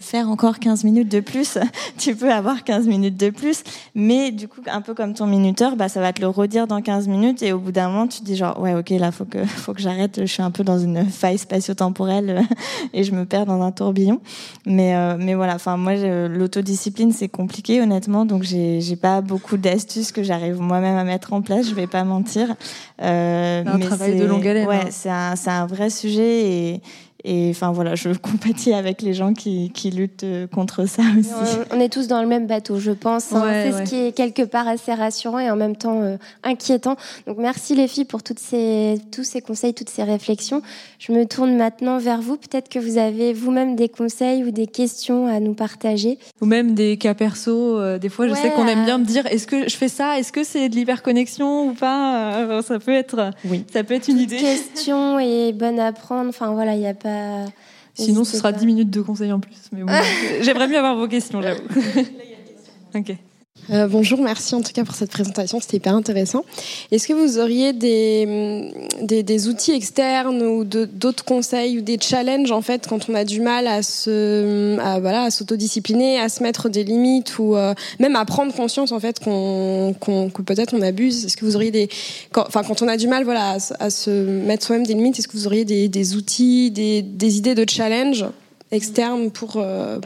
faire 0.00 0.28
encore 0.28 0.58
15 0.58 0.84
minutes 0.84 1.08
de 1.08 1.20
plus, 1.20 1.58
tu 1.98 2.14
peux 2.14 2.32
avoir 2.32 2.62
15 2.62 2.86
minutes 2.86 3.16
de 3.16 3.30
plus. 3.30 3.62
Mais 3.94 4.30
du 4.30 4.48
coup, 4.48 4.60
un 4.66 4.80
peu 4.80 4.94
comme 4.94 5.14
ton 5.14 5.26
minuteur, 5.26 5.76
bah, 5.76 5.88
ça 5.88 6.00
va 6.00 6.12
te 6.12 6.20
le 6.20 6.28
redire 6.28 6.66
dans 6.66 6.82
15 6.82 7.08
minutes. 7.08 7.42
Et 7.42 7.52
au 7.52 7.58
bout 7.58 7.72
d'un 7.72 7.88
moment, 7.88 8.06
tu 8.06 8.20
te 8.20 8.24
dis 8.24 8.36
genre, 8.36 8.60
ouais, 8.60 8.74
ok, 8.74 8.90
là, 8.90 9.12
faut 9.12 9.24
que, 9.24 9.44
faut 9.44 9.72
que 9.72 9.80
j'arrête. 9.80 10.20
Je 10.20 10.26
suis 10.26 10.42
un 10.42 10.50
peu 10.50 10.62
dans 10.62 10.78
une 10.78 11.06
faille 11.06 11.38
spatio-temporelle 11.38 12.42
et 12.92 13.02
je 13.02 13.12
me 13.12 13.24
perds 13.24 13.46
dans 13.46 13.62
un 13.62 13.72
tourbillon. 13.72 14.20
Mais, 14.66 14.94
euh, 14.94 15.16
mais 15.18 15.34
voilà, 15.34 15.54
enfin, 15.54 15.76
moi, 15.76 15.94
l'autodiscipline, 15.96 17.12
c'est 17.12 17.28
compliqué, 17.28 17.80
honnêtement. 17.80 18.24
Donc, 18.24 18.42
j'ai 18.42 18.96
pas 18.96 19.20
beaucoup 19.20 19.56
d'astuces 19.56 19.85
que 20.12 20.22
j'arrive 20.22 20.60
moi-même 20.60 20.96
à 20.96 21.04
mettre 21.04 21.32
en 21.32 21.42
place. 21.42 21.68
Je 21.68 21.74
vais 21.74 21.86
pas 21.86 22.04
mentir. 22.04 22.54
Euh, 23.02 23.64
un 23.66 23.78
travail 23.78 24.18
de 24.18 24.24
longue 24.24 24.46
haleine. 24.46 24.66
Ouais, 24.66 24.76
hein. 24.76 24.88
c'est 24.90 25.10
un, 25.10 25.34
un 25.46 25.66
vrai 25.66 25.90
sujet 25.90 26.50
et, 26.50 26.80
et 27.24 27.50
enfin 27.50 27.72
voilà, 27.72 27.94
je 27.94 28.10
compatis 28.22 28.72
avec 28.72 29.02
les 29.02 29.14
gens 29.14 29.34
qui, 29.34 29.70
qui 29.74 29.90
luttent 29.90 30.24
euh, 30.24 30.46
contre 30.46 30.86
ça 30.88 31.02
aussi. 31.18 31.30
On 31.72 31.80
est 31.80 31.92
tous 31.92 32.06
dans 32.06 32.22
le 32.22 32.28
même 32.28 32.46
bateau, 32.46 32.78
je 32.78 32.92
pense. 32.92 33.32
Hein. 33.32 33.44
c'est 33.50 33.72
ce 33.72 33.82
qui 33.88 33.96
est 33.96 34.12
quelque 34.12 34.42
part 34.42 34.68
assez 34.68 34.94
rassurant 34.94 35.38
et 35.38 35.50
en 35.50 35.56
même 35.56 35.76
temps 35.76 36.02
euh, 36.02 36.16
inquiétant. 36.44 36.96
Donc 37.26 37.38
merci 37.38 37.74
les 37.74 37.88
filles 37.88 38.04
pour 38.04 38.22
toutes 38.22 38.38
ces, 38.38 38.98
tous 39.12 39.24
ces 39.24 39.40
conseils, 39.40 39.74
toutes 39.74 39.90
ces 39.90 40.02
réflexions. 40.02 40.62
Je 40.98 41.12
me 41.12 41.24
tourne 41.24 41.56
maintenant 41.56 41.98
vers 41.98 42.20
vous. 42.20 42.36
Peut-être 42.36 42.68
que 42.68 42.78
vous 42.78 42.98
avez 42.98 43.32
vous-même 43.32 43.76
des 43.76 43.88
conseils 43.88 44.44
ou 44.44 44.50
des 44.50 44.66
questions 44.66 45.26
à 45.26 45.40
nous 45.40 45.54
partager. 45.54 46.18
Ou 46.40 46.46
même 46.46 46.74
des 46.74 46.96
cas 46.96 47.14
perso. 47.14 47.78
Euh, 47.78 47.98
des 47.98 48.08
fois, 48.08 48.28
je 48.28 48.34
sais 48.34 48.50
qu'on 48.50 48.66
aime 48.66 48.84
bien 48.84 48.98
me 48.98 49.04
dire 49.04 49.26
est-ce 49.26 49.46
que 49.46 49.68
je 49.68 49.76
fais 49.76 49.88
ça? 49.88 50.18
Est-ce 50.18 50.32
que 50.32 50.44
c'est 50.44 50.68
de 50.68 50.74
l'hyperconnexion 50.74 51.68
ou 51.68 51.72
pas? 51.72 52.62
Ça 52.62 52.78
peut 52.78 52.92
être, 52.92 53.30
oui. 53.44 53.64
ça 53.72 53.84
peut 53.84 53.94
être 53.94 54.08
une 54.08 54.18
idée. 54.18 54.36
Question 54.36 55.18
est 55.18 55.52
bonne 55.52 55.80
à 55.80 55.92
prendre. 55.92 56.28
Enfin 56.28 56.52
voilà, 56.52 56.74
il 56.74 56.80
n'y 56.80 56.86
a 56.86 56.94
pas 56.94 57.05
Sinon, 57.94 58.24
ce 58.24 58.36
sera 58.36 58.52
10 58.52 58.66
minutes 58.66 58.90
de 58.90 59.00
conseils 59.00 59.32
en 59.32 59.40
plus. 59.40 59.56
Mais 59.72 59.82
bon, 59.82 59.92
j'aimerais 60.42 60.68
mieux 60.68 60.78
avoir 60.78 60.96
vos 60.96 61.08
questions, 61.08 61.40
j'avoue. 61.42 61.62
ok. 62.94 63.16
Euh, 63.70 63.88
bonjour, 63.88 64.20
merci 64.20 64.54
en 64.54 64.62
tout 64.62 64.72
cas 64.72 64.84
pour 64.84 64.94
cette 64.94 65.10
présentation, 65.10 65.58
c'était 65.60 65.78
hyper 65.78 65.94
intéressant. 65.94 66.44
Est-ce 66.92 67.08
que 67.08 67.12
vous 67.12 67.40
auriez 67.40 67.72
des, 67.72 68.70
des, 69.02 69.24
des 69.24 69.48
outils 69.48 69.72
externes 69.72 70.40
ou 70.42 70.62
d'autres 70.62 71.24
conseils 71.24 71.78
ou 71.78 71.80
des 71.80 71.98
challenges 72.00 72.52
en 72.52 72.62
fait 72.62 72.86
quand 72.86 73.08
on 73.08 73.14
a 73.14 73.24
du 73.24 73.40
mal 73.40 73.66
à 73.66 73.82
se 73.82 74.78
à, 74.78 75.00
voilà 75.00 75.24
à 75.24 75.30
s'autodiscipliner, 75.30 76.20
à 76.20 76.28
se 76.28 76.44
mettre 76.44 76.68
des 76.68 76.84
limites 76.84 77.40
ou 77.40 77.56
euh, 77.56 77.74
même 77.98 78.14
à 78.14 78.24
prendre 78.24 78.54
conscience 78.54 78.92
en 78.92 79.00
fait 79.00 79.18
qu'on 79.18 79.96
que 80.00 80.42
peut-être 80.42 80.72
on 80.72 80.82
abuse? 80.82 81.24
Est-ce 81.24 81.36
que 81.36 81.44
vous 81.44 81.56
auriez 81.56 81.72
des 81.72 81.88
quand, 82.30 82.44
enfin 82.46 82.62
quand 82.62 82.82
on 82.82 82.88
a 82.88 82.96
du 82.96 83.08
mal 83.08 83.24
voilà 83.24 83.56
à, 83.56 83.84
à 83.84 83.90
se 83.90 84.10
mettre 84.10 84.64
soi-même 84.64 84.86
des 84.86 84.94
limites, 84.94 85.18
est-ce 85.18 85.26
que 85.26 85.36
vous 85.36 85.48
auriez 85.48 85.64
des, 85.64 85.88
des 85.88 86.14
outils, 86.14 86.70
des, 86.70 87.02
des 87.02 87.36
idées 87.36 87.56
de 87.56 87.68
challenge 87.68 88.26
externes 88.70 89.32
pour 89.32 89.56
euh, 89.56 89.98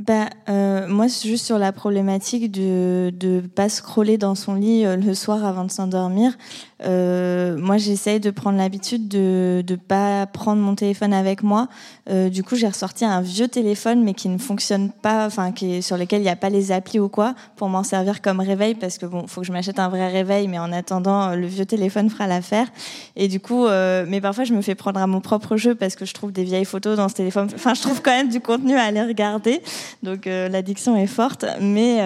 bah, 0.00 0.30
euh, 0.48 0.88
moi, 0.88 1.08
juste 1.08 1.44
sur 1.44 1.58
la 1.58 1.72
problématique 1.72 2.50
de 2.50 3.12
ne 3.22 3.40
pas 3.40 3.68
scroller 3.68 4.16
dans 4.16 4.34
son 4.34 4.54
lit 4.54 4.86
euh, 4.86 4.96
le 4.96 5.14
soir 5.14 5.44
avant 5.44 5.64
de 5.64 5.70
s'endormir. 5.70 6.38
Euh, 6.84 7.56
moi, 7.58 7.76
j'essaye 7.76 8.20
de 8.20 8.30
prendre 8.30 8.58
l'habitude 8.58 9.08
de 9.08 9.62
ne 9.68 9.76
pas 9.76 10.26
prendre 10.26 10.62
mon 10.62 10.74
téléphone 10.74 11.12
avec 11.12 11.42
moi. 11.42 11.68
Euh, 12.08 12.28
du 12.28 12.42
coup, 12.42 12.56
j'ai 12.56 12.68
ressorti 12.68 13.04
un 13.04 13.20
vieux 13.20 13.48
téléphone, 13.48 14.02
mais 14.02 14.14
qui 14.14 14.28
ne 14.28 14.38
fonctionne 14.38 14.90
pas, 14.90 15.26
enfin, 15.26 15.52
qui 15.52 15.82
sur 15.82 15.96
lequel 15.96 16.20
il 16.20 16.24
n'y 16.24 16.30
a 16.30 16.36
pas 16.36 16.50
les 16.50 16.72
applis 16.72 16.98
ou 16.98 17.08
quoi, 17.08 17.34
pour 17.56 17.68
m'en 17.68 17.82
servir 17.82 18.22
comme 18.22 18.40
réveil, 18.40 18.74
parce 18.74 18.98
que 18.98 19.06
bon, 19.06 19.26
faut 19.26 19.42
que 19.42 19.46
je 19.46 19.52
m'achète 19.52 19.78
un 19.78 19.88
vrai 19.88 20.08
réveil, 20.08 20.48
mais 20.48 20.58
en 20.58 20.72
attendant, 20.72 21.34
le 21.34 21.46
vieux 21.46 21.66
téléphone 21.66 22.08
fera 22.08 22.26
l'affaire. 22.26 22.68
Et 23.16 23.28
du 23.28 23.40
coup, 23.40 23.66
euh, 23.66 24.04
mais 24.08 24.20
parfois, 24.20 24.44
je 24.44 24.54
me 24.54 24.62
fais 24.62 24.74
prendre 24.74 25.00
à 25.00 25.06
mon 25.06 25.20
propre 25.20 25.56
jeu 25.56 25.74
parce 25.74 25.96
que 25.96 26.04
je 26.04 26.14
trouve 26.14 26.32
des 26.32 26.44
vieilles 26.44 26.64
photos 26.64 26.96
dans 26.96 27.08
ce 27.08 27.14
téléphone. 27.14 27.48
Enfin, 27.54 27.74
je 27.74 27.82
trouve 27.82 28.00
quand 28.02 28.10
même 28.10 28.28
du 28.28 28.40
contenu 28.40 28.76
à 28.76 28.84
aller 28.84 29.02
regarder. 29.02 29.60
Donc, 30.02 30.26
l'addiction 30.26 30.96
est 30.96 31.06
forte. 31.06 31.44
Mais, 31.60 31.98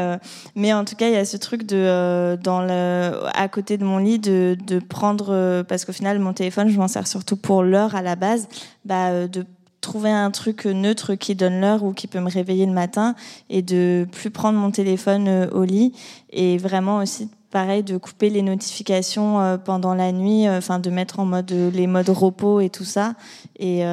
mais 0.56 0.72
en 0.72 0.84
tout 0.84 0.96
cas, 0.96 1.08
il 1.08 1.14
y 1.14 1.16
a 1.16 1.24
ce 1.24 1.36
truc 1.36 1.64
de, 1.64 2.36
dans 2.42 2.60
le, 2.60 3.12
à 3.34 3.48
côté 3.48 3.78
de 3.78 3.84
mon 3.84 3.98
lit, 3.98 4.18
de 4.18 4.56
prendre, 4.78 5.26
euh, 5.30 5.62
parce 5.62 5.84
qu'au 5.84 5.92
final, 5.92 6.18
mon 6.18 6.32
téléphone, 6.32 6.68
je 6.68 6.78
m'en 6.78 6.88
sers 6.88 7.06
surtout 7.06 7.36
pour 7.36 7.62
l'heure 7.62 7.94
à 7.94 8.02
la 8.02 8.16
base, 8.16 8.48
bah, 8.84 9.08
euh, 9.10 9.28
de 9.28 9.44
trouver 9.80 10.10
un 10.10 10.30
truc 10.30 10.64
neutre 10.64 11.14
qui 11.14 11.34
donne 11.34 11.60
l'heure 11.60 11.84
ou 11.84 11.92
qui 11.92 12.06
peut 12.06 12.20
me 12.20 12.30
réveiller 12.30 12.64
le 12.66 12.72
matin 12.72 13.14
et 13.50 13.60
de 13.60 14.06
plus 14.12 14.30
prendre 14.30 14.58
mon 14.58 14.70
téléphone 14.70 15.28
euh, 15.28 15.50
au 15.50 15.64
lit. 15.64 15.92
Et 16.30 16.56
vraiment 16.56 16.98
aussi 16.98 17.28
pareil 17.50 17.82
de 17.82 17.96
couper 17.98 18.30
les 18.30 18.42
notifications 18.42 19.60
pendant 19.64 19.94
la 19.94 20.10
nuit 20.10 20.48
enfin 20.48 20.80
de 20.80 20.90
mettre 20.90 21.20
en 21.20 21.24
mode 21.24 21.52
les 21.52 21.86
modes 21.86 22.08
repos 22.08 22.58
et 22.58 22.68
tout 22.68 22.82
ça. 22.82 23.14
Et 23.60 23.84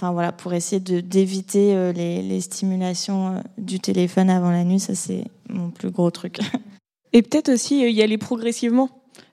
voilà 0.00 0.30
pour 0.30 0.52
essayer 0.52 0.78
de 0.78 1.00
d'éviter 1.00 1.92
les, 1.92 2.22
les 2.22 2.40
stimulations 2.40 3.42
du 3.56 3.80
téléphone 3.80 4.30
avant 4.30 4.52
la 4.52 4.62
nuit 4.62 4.78
ça 4.78 4.94
c'est 4.94 5.24
mon 5.48 5.70
plus 5.70 5.90
gros 5.90 6.12
truc. 6.12 6.38
Et 7.12 7.22
peut-être 7.22 7.48
aussi 7.48 7.80
y 7.80 8.02
aller 8.02 8.18
progressivement 8.18 8.88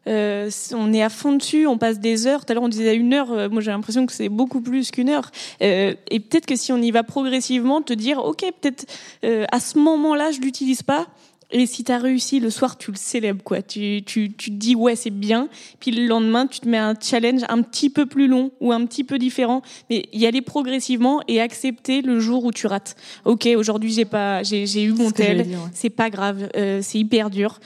Euh, 0.07 0.49
on 0.73 0.93
est 0.93 1.01
à 1.01 1.09
fond 1.09 1.33
dessus, 1.33 1.67
on 1.67 1.77
passe 1.77 1.99
des 1.99 2.27
heures. 2.27 2.45
Tout 2.45 2.51
à 2.51 2.55
l'heure, 2.55 2.63
on 2.63 2.69
disait 2.69 2.95
une 2.95 3.13
heure. 3.13 3.31
Euh, 3.31 3.49
moi, 3.49 3.61
j'ai 3.61 3.71
l'impression 3.71 4.05
que 4.05 4.13
c'est 4.13 4.29
beaucoup 4.29 4.61
plus 4.61 4.91
qu'une 4.91 5.09
heure. 5.09 5.31
Euh, 5.61 5.95
et 6.09 6.19
peut-être 6.19 6.45
que 6.45 6.55
si 6.55 6.71
on 6.71 6.77
y 6.77 6.91
va 6.91 7.03
progressivement, 7.03 7.81
te 7.81 7.93
dire, 7.93 8.23
ok, 8.23 8.45
peut-être 8.61 8.85
à 9.23 9.59
ce 9.59 9.77
moment-là, 9.79 10.31
je 10.31 10.39
l'utilise 10.39 10.83
pas. 10.83 11.07
Et 11.51 11.67
si 11.67 11.83
tu 11.83 11.91
as 11.91 11.99
réussi 11.99 12.39
le 12.39 12.49
soir, 12.49 12.77
tu 12.77 12.91
le 12.91 12.97
célèbres, 12.97 13.43
quoi. 13.43 13.61
Tu, 13.61 14.01
tu, 14.05 14.33
tu 14.33 14.49
te 14.49 14.55
dis, 14.55 14.75
ouais, 14.75 14.95
c'est 14.95 15.11
bien. 15.11 15.47
Puis 15.79 15.91
le 15.91 16.07
lendemain, 16.07 16.47
tu 16.47 16.59
te 16.59 16.67
mets 16.67 16.77
un 16.77 16.95
challenge 16.99 17.41
un 17.49 17.61
petit 17.61 17.89
peu 17.89 18.05
plus 18.05 18.27
long 18.27 18.51
ou 18.59 18.71
un 18.71 18.85
petit 18.85 19.03
peu 19.03 19.19
différent. 19.19 19.61
Mais 19.89 20.09
y 20.11 20.25
aller 20.25 20.41
progressivement 20.41 21.21
et 21.27 21.39
accepter 21.39 22.01
le 22.01 22.19
jour 22.19 22.45
où 22.45 22.51
tu 22.51 22.67
rates. 22.67 22.95
Ok, 23.25 23.47
aujourd'hui, 23.55 23.93
j'ai 23.93 24.05
pas, 24.05 24.41
j'ai 24.43 24.83
eu 24.83 24.91
mon 24.93 25.11
tel. 25.11 25.45
C'est 25.73 25.89
pas 25.89 26.09
grave. 26.09 26.49
Euh, 26.55 26.79
c'est 26.81 26.97
hyper 26.97 27.29
dur. 27.29 27.59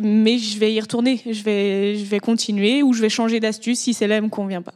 Mais 0.00 0.38
je 0.38 0.58
vais 0.58 0.72
y 0.72 0.80
retourner. 0.80 1.20
Je 1.30 1.42
vais, 1.42 1.96
je 1.96 2.04
vais 2.04 2.20
continuer 2.20 2.82
ou 2.82 2.92
je 2.92 3.02
vais 3.02 3.08
changer 3.08 3.40
d'astuce 3.40 3.80
si 3.80 3.94
celle-là 3.94 4.20
me 4.20 4.28
convient 4.28 4.62
pas. 4.62 4.74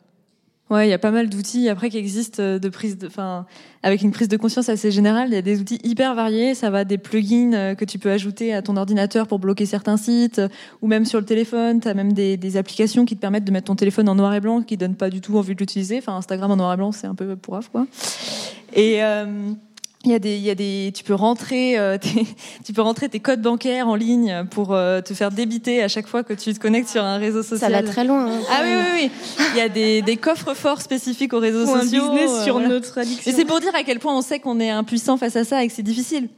Ouais, 0.68 0.88
il 0.88 0.90
y 0.90 0.94
a 0.94 0.98
pas 0.98 1.12
mal 1.12 1.28
d'outils 1.28 1.68
après 1.68 1.90
qui 1.90 1.96
existent 1.96 2.42
euh, 2.42 2.58
de 2.58 2.68
prise 2.68 2.98
enfin, 3.06 3.46
avec 3.84 4.02
une 4.02 4.10
prise 4.10 4.26
de 4.26 4.36
conscience 4.36 4.68
assez 4.68 4.90
générale. 4.90 5.28
Il 5.28 5.34
y 5.34 5.38
a 5.38 5.42
des 5.42 5.60
outils 5.60 5.78
hyper 5.84 6.16
variés. 6.16 6.54
Ça 6.54 6.70
va 6.70 6.84
des 6.84 6.98
plugins 6.98 7.52
euh, 7.52 7.74
que 7.76 7.84
tu 7.84 8.00
peux 8.00 8.10
ajouter 8.10 8.52
à 8.52 8.62
ton 8.62 8.76
ordinateur 8.76 9.28
pour 9.28 9.38
bloquer 9.38 9.64
certains 9.64 9.96
sites, 9.96 10.40
euh, 10.40 10.48
ou 10.82 10.88
même 10.88 11.04
sur 11.04 11.20
le 11.20 11.24
téléphone. 11.24 11.78
Tu 11.78 11.86
as 11.86 11.94
même 11.94 12.12
des, 12.12 12.56
applications 12.56 13.04
qui 13.04 13.14
te 13.14 13.20
permettent 13.20 13.44
de 13.44 13.52
mettre 13.52 13.66
ton 13.66 13.76
téléphone 13.76 14.08
en 14.08 14.16
noir 14.16 14.34
et 14.34 14.40
blanc, 14.40 14.62
qui 14.62 14.76
donnent 14.76 14.96
pas 14.96 15.08
du 15.08 15.20
tout 15.20 15.38
envie 15.38 15.54
de 15.54 15.60
l'utiliser. 15.60 16.02
Instagram 16.04 16.50
en 16.50 16.56
noir 16.56 16.74
et 16.74 16.76
blanc, 16.76 16.90
c'est 16.90 17.06
un 17.06 17.14
peu 17.14 17.36
pourrave, 17.36 17.68
quoi. 17.70 17.86
Et 18.74 19.00
il 20.07 20.12
y 20.12 20.14
a 20.14 20.18
des, 20.18 20.36
il 20.36 20.42
y 20.42 20.50
a 20.50 20.54
des, 20.54 20.92
tu 20.94 21.02
peux 21.02 21.14
rentrer, 21.14 21.78
euh, 21.78 21.98
tes, 22.00 22.26
tu 22.64 22.72
peux 22.72 22.82
rentrer 22.82 23.09
tes 23.09 23.20
codes 23.20 23.42
bancaires 23.42 23.88
en 23.88 23.96
ligne 23.96 24.44
pour 24.50 24.72
euh, 24.72 25.00
te 25.00 25.14
faire 25.14 25.30
débiter 25.30 25.82
à 25.82 25.88
chaque 25.88 26.07
fois 26.07 26.22
que 26.22 26.32
tu 26.32 26.54
te 26.54 26.59
connectes 26.61 26.88
sur 26.88 27.02
un 27.02 27.18
réseau 27.18 27.42
social. 27.42 27.72
Ça 27.72 27.80
va 27.80 27.86
très 27.86 28.04
loin. 28.04 28.26
Hein. 28.26 28.40
Ah 28.50 28.61
oui, 28.62 28.70
oui, 28.74 29.11
oui. 29.38 29.46
Il 29.52 29.59
y 29.59 29.61
a 29.61 29.68
des, 29.68 30.02
des 30.02 30.16
coffres 30.16 30.54
forts 30.54 30.80
spécifiques 30.80 31.32
aux 31.32 31.40
réseaux 31.40 31.66
sociaux. 31.66 32.04
Un 32.04 32.14
business 32.14 32.44
sur 32.44 32.59
euh, 32.59 32.66
notre 32.66 32.98
addiction. 32.98 33.30
Et 33.30 33.34
c'est 33.34 33.44
pour 33.44 33.61
dire 33.61 33.74
à 33.74 33.82
quel 33.82 33.98
point 33.98 34.16
on 34.16 34.22
sait 34.22 34.38
qu'on 34.38 34.61
est 34.61 34.70
impuissant 34.70 35.16
face 35.16 35.36
à 35.36 35.44
ça 35.44 35.64
et 35.64 35.68
que 35.68 35.74
c'est 35.74 35.82
difficile. 35.82 36.28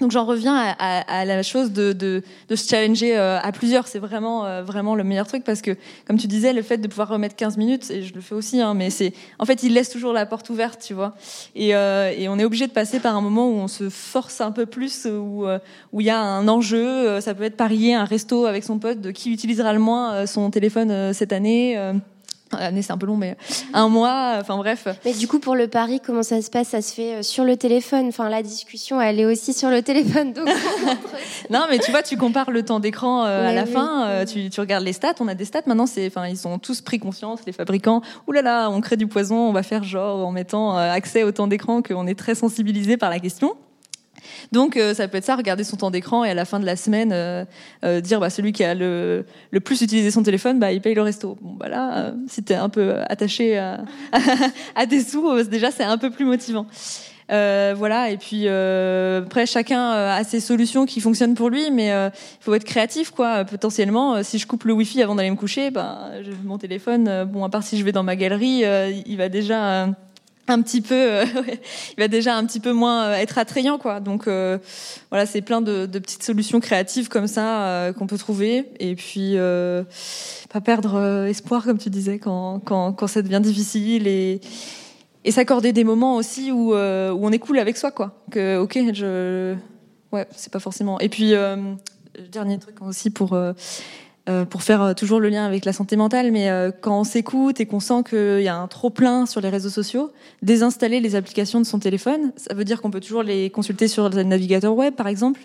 Donc 0.00 0.10
j'en 0.10 0.24
reviens 0.24 0.56
à, 0.56 0.74
à, 0.78 1.20
à, 1.20 1.24
la 1.24 1.42
chose 1.44 1.72
de, 1.72 1.92
de, 1.92 2.22
de 2.48 2.56
se 2.56 2.68
challenger 2.68 3.16
euh, 3.16 3.38
à 3.40 3.52
plusieurs. 3.52 3.86
C'est 3.86 4.00
vraiment 4.00 4.44
euh, 4.44 4.62
vraiment 4.62 4.96
le 4.96 5.04
meilleur 5.04 5.28
truc 5.28 5.44
parce 5.44 5.62
que, 5.62 5.76
comme 6.04 6.16
tu 6.16 6.26
disais, 6.26 6.52
le 6.52 6.62
fait 6.62 6.78
de 6.78 6.88
pouvoir 6.88 7.08
remettre 7.08 7.36
15 7.36 7.56
minutes, 7.58 7.90
et 7.92 8.02
je 8.02 8.12
le 8.12 8.20
fais 8.20 8.34
aussi, 8.34 8.60
hein, 8.60 8.74
mais 8.74 8.90
c'est 8.90 9.12
en 9.38 9.44
fait 9.44 9.62
il 9.62 9.72
laisse 9.72 9.90
toujours 9.90 10.12
la 10.12 10.26
porte 10.26 10.50
ouverte, 10.50 10.82
tu 10.84 10.94
vois. 10.94 11.14
Et, 11.54 11.76
euh, 11.76 12.12
et 12.16 12.28
on 12.28 12.40
est 12.40 12.44
obligé 12.44 12.66
de 12.66 12.72
passer 12.72 12.98
par 12.98 13.14
un 13.14 13.20
moment 13.20 13.48
où 13.48 13.54
on 13.54 13.68
se 13.68 13.88
force 13.88 14.40
un 14.40 14.50
peu 14.50 14.66
plus, 14.66 15.06
où 15.06 15.46
où 15.92 16.00
il 16.00 16.06
y 16.06 16.10
a 16.10 16.18
un 16.18 16.48
enjeu. 16.48 17.20
Ça 17.20 17.34
peut 17.34 17.44
être 17.44 17.56
parier 17.56 17.94
un 17.94 18.04
resto 18.04 18.46
avec 18.46 18.64
son 18.64 18.78
pote 18.78 19.00
de 19.00 19.12
qui 19.12 19.32
utilisera 19.32 19.72
le 19.72 19.78
moins 19.78 20.26
son 20.26 20.50
téléphone 20.50 21.12
cette 21.12 21.32
année 21.32 21.78
L'année, 22.52 22.82
c'est 22.82 22.92
un 22.92 22.98
peu 22.98 23.06
long, 23.06 23.16
mais 23.16 23.36
un 23.72 23.88
mois, 23.88 24.36
enfin 24.40 24.56
bref. 24.56 24.86
Mais 25.04 25.12
du 25.12 25.26
coup, 25.26 25.38
pour 25.38 25.56
le 25.56 25.66
pari, 25.66 26.00
comment 26.04 26.22
ça 26.22 26.40
se 26.40 26.50
passe? 26.50 26.68
Ça 26.68 26.82
se 26.82 26.94
fait 26.94 27.14
euh, 27.14 27.22
sur 27.22 27.44
le 27.44 27.56
téléphone. 27.56 28.06
Enfin, 28.08 28.28
la 28.28 28.42
discussion, 28.42 29.00
elle 29.00 29.18
est 29.18 29.24
aussi 29.24 29.52
sur 29.52 29.70
le 29.70 29.82
téléphone. 29.82 30.32
Donc... 30.32 30.48
non, 31.50 31.64
mais 31.68 31.78
tu 31.78 31.90
vois, 31.90 32.02
tu 32.02 32.16
compares 32.16 32.50
le 32.50 32.64
temps 32.64 32.80
d'écran 32.80 33.24
euh, 33.24 33.48
à 33.48 33.52
la 33.52 33.66
fin, 33.66 34.06
euh, 34.06 34.24
tu, 34.24 34.50
tu, 34.50 34.60
regardes 34.60 34.84
les 34.84 34.92
stats. 34.92 35.14
On 35.20 35.28
a 35.28 35.34
des 35.34 35.44
stats 35.44 35.62
maintenant, 35.66 35.86
c'est, 35.86 36.06
enfin, 36.06 36.26
ils 36.28 36.46
ont 36.46 36.58
tous 36.58 36.80
pris 36.80 36.98
conscience, 36.98 37.40
les 37.46 37.52
fabricants. 37.52 38.02
Ouh 38.28 38.32
là 38.32 38.42
là, 38.42 38.68
on 38.70 38.80
crée 38.80 38.96
du 38.96 39.06
poison, 39.06 39.36
on 39.36 39.52
va 39.52 39.62
faire 39.62 39.82
genre 39.82 40.26
en 40.26 40.30
mettant 40.30 40.76
accès 40.76 41.22
au 41.22 41.32
temps 41.32 41.46
d'écran 41.46 41.82
qu'on 41.82 42.06
est 42.06 42.18
très 42.18 42.34
sensibilisé 42.34 42.96
par 42.96 43.10
la 43.10 43.18
question. 43.18 43.56
Donc 44.52 44.76
euh, 44.76 44.94
ça 44.94 45.08
peut 45.08 45.18
être 45.18 45.24
ça, 45.24 45.36
regarder 45.36 45.64
son 45.64 45.76
temps 45.76 45.90
d'écran 45.90 46.24
et 46.24 46.30
à 46.30 46.34
la 46.34 46.44
fin 46.44 46.60
de 46.60 46.66
la 46.66 46.76
semaine 46.76 47.10
euh, 47.12 47.44
euh, 47.84 48.00
dire 48.00 48.20
bah, 48.20 48.30
celui 48.30 48.52
qui 48.52 48.64
a 48.64 48.74
le, 48.74 49.24
plus 49.64 49.80
utilisé 49.82 50.10
son 50.10 50.22
téléphone, 50.22 50.58
bah, 50.58 50.72
il 50.72 50.80
paye 50.80 50.94
le 50.94 51.02
resto. 51.02 51.36
Bon 51.40 51.54
bah 51.54 51.68
là, 51.68 52.12
si 52.28 52.42
t'es 52.42 52.54
un 52.54 52.68
peu 52.68 52.94
attaché 53.08 53.58
à, 53.58 53.84
à 54.74 54.86
des 54.86 55.02
sous, 55.02 55.42
déjà 55.44 55.70
c'est 55.70 55.84
un 55.84 55.98
peu 55.98 56.10
plus 56.10 56.24
motivant. 56.24 56.66
Voilà, 57.28 58.10
et 58.10 58.16
puis 58.16 58.46
après 58.48 59.46
chacun 59.46 59.90
a 59.90 60.22
ses 60.24 60.40
solutions 60.40 60.86
qui 60.86 61.00
fonctionnent 61.00 61.34
pour 61.34 61.50
lui, 61.50 61.70
mais 61.70 61.88
il 61.88 62.44
faut 62.44 62.54
être 62.54 62.64
créatif, 62.64 63.10
quoi. 63.10 63.44
Potentiellement, 63.44 64.22
si 64.22 64.38
je 64.38 64.46
coupe 64.46 64.64
le 64.64 64.74
wifi 64.74 65.02
avant 65.02 65.14
d'aller 65.14 65.30
me 65.30 65.36
coucher, 65.36 65.70
ben 65.70 66.10
mon 66.44 66.58
téléphone, 66.58 67.24
bon 67.24 67.44
à 67.44 67.48
part 67.48 67.62
si 67.62 67.78
je 67.78 67.84
vais 67.84 67.92
dans 67.92 68.02
ma 68.02 68.16
galerie, 68.16 68.64
il 69.06 69.16
va 69.16 69.28
déjà 69.28 69.88
un 70.48 70.60
petit 70.62 70.80
peu, 70.80 70.94
euh, 70.94 71.24
il 71.96 72.00
va 72.00 72.08
déjà 72.08 72.36
un 72.36 72.44
petit 72.44 72.60
peu 72.60 72.72
moins 72.72 73.06
euh, 73.06 73.14
être 73.14 73.38
attrayant, 73.38 73.78
quoi. 73.78 74.00
Donc 74.00 74.28
euh, 74.28 74.58
voilà, 75.10 75.26
c'est 75.26 75.40
plein 75.40 75.60
de, 75.60 75.86
petites 75.86 76.22
solutions 76.22 76.60
créatives 76.60 77.08
comme 77.08 77.26
ça 77.26 77.92
qu'on 77.96 78.06
peut 78.06 78.18
trouver, 78.18 78.66
et 78.78 78.94
puis 78.94 79.36
pas 80.52 80.60
perdre 80.60 81.26
espoir, 81.26 81.64
comme 81.64 81.78
tu 81.78 81.90
disais, 81.90 82.18
quand, 82.18 82.60
quand, 82.64 82.92
quand 82.92 83.06
ça 83.06 83.22
devient 83.22 83.40
difficile, 83.42 84.06
et, 84.06 84.40
et 85.24 85.30
s'accorder 85.30 85.72
des 85.72 85.84
moments 85.84 86.16
aussi 86.16 86.52
où, 86.52 86.72
où 86.72 86.74
on 86.76 87.32
est 87.32 87.38
cool 87.38 87.58
avec 87.58 87.76
soi, 87.76 87.90
quoi. 87.90 88.22
Que 88.30 88.58
ok, 88.58 88.78
je, 88.92 89.54
ouais, 90.12 90.26
c'est 90.36 90.52
pas 90.52 90.60
forcément. 90.60 91.00
Et 91.00 91.08
puis 91.08 91.32
dernier 92.30 92.58
truc 92.58 92.82
aussi 92.82 93.10
pour 93.10 93.36
euh, 94.26 94.46
pour 94.46 94.62
faire 94.62 94.80
euh, 94.80 94.94
toujours 94.94 95.20
le 95.20 95.28
lien 95.28 95.44
avec 95.44 95.66
la 95.66 95.74
santé 95.74 95.96
mentale, 95.96 96.32
mais 96.32 96.48
euh, 96.48 96.70
quand 96.80 96.98
on 96.98 97.04
s'écoute 97.04 97.60
et 97.60 97.66
qu'on 97.66 97.78
sent 97.80 98.04
qu'il 98.08 98.40
y 98.40 98.48
a 98.48 98.56
un 98.56 98.66
trop 98.68 98.88
plein 98.88 99.26
sur 99.26 99.42
les 99.42 99.50
réseaux 99.50 99.68
sociaux, 99.68 100.12
désinstaller 100.40 101.00
les 101.00 101.14
applications 101.14 101.60
de 101.60 101.66
son 101.66 101.78
téléphone, 101.78 102.32
ça 102.36 102.54
veut 102.54 102.64
dire 102.64 102.80
qu'on 102.80 102.90
peut 102.90 103.00
toujours 103.00 103.22
les 103.22 103.50
consulter 103.50 103.86
sur 103.86 104.08
le 104.08 104.22
navigateur 104.22 104.74
web, 104.74 104.94
par 104.94 105.08
exemple, 105.08 105.40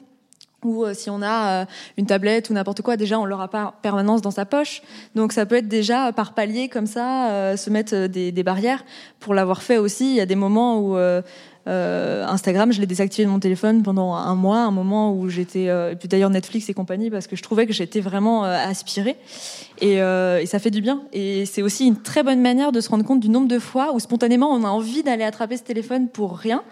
ou 0.63 0.85
si 0.93 1.09
on 1.09 1.21
a 1.21 1.65
une 1.97 2.05
tablette 2.05 2.49
ou 2.49 2.53
n'importe 2.53 2.81
quoi, 2.81 2.95
déjà 2.95 3.19
on 3.19 3.25
l'aura 3.25 3.49
pas 3.49 3.75
permanence 3.81 4.21
dans 4.21 4.31
sa 4.31 4.45
poche. 4.45 4.81
Donc 5.13 5.33
ça 5.33 5.45
peut 5.45 5.55
être 5.55 5.69
déjà 5.69 6.11
par 6.13 6.33
palier 6.33 6.67
comme 6.67 6.85
ça, 6.85 7.55
se 7.55 7.69
mettre 7.69 8.07
des, 8.07 8.33
des 8.33 8.43
barrières. 8.43 8.83
Pour 9.21 9.33
l'avoir 9.33 9.61
fait 9.61 9.77
aussi, 9.77 10.09
il 10.09 10.15
y 10.15 10.21
a 10.21 10.25
des 10.25 10.35
moments 10.35 10.81
où 10.81 10.97
euh, 11.67 12.25
Instagram, 12.25 12.71
je 12.71 12.79
l'ai 12.79 12.87
désactivé 12.87 13.25
de 13.25 13.31
mon 13.31 13.39
téléphone 13.39 13.83
pendant 13.83 14.13
un 14.13 14.35
mois, 14.35 14.59
un 14.59 14.71
moment 14.71 15.13
où 15.13 15.29
j'étais, 15.29 15.69
euh, 15.69 15.91
et 15.91 15.95
puis 15.95 16.07
d'ailleurs 16.07 16.29
Netflix 16.29 16.69
et 16.69 16.73
compagnie, 16.73 17.09
parce 17.09 17.27
que 17.27 17.35
je 17.35 17.43
trouvais 17.43 17.67
que 17.67 17.73
j'étais 17.73 17.99
vraiment 17.99 18.45
euh, 18.45 18.55
aspirée. 18.55 19.17
Et, 19.81 19.97
ça 20.45 20.57
fait 20.59 20.71
du 20.71 20.81
bien. 20.81 21.03
Et 21.13 21.45
c'est 21.45 21.61
aussi 21.61 21.85
une 21.85 22.01
très 22.01 22.23
bonne 22.23 22.41
manière 22.41 22.71
de 22.71 22.81
se 22.81 22.89
rendre 22.89 23.05
compte 23.05 23.19
du 23.19 23.29
nombre 23.29 23.47
de 23.47 23.59
fois 23.59 23.93
où 23.93 23.99
spontanément 23.99 24.51
on 24.51 24.63
a 24.63 24.67
envie 24.67 25.03
d'aller 25.03 25.23
attraper 25.23 25.57
ce 25.57 25.63
téléphone 25.63 26.07
pour 26.07 26.37
rien 26.37 26.63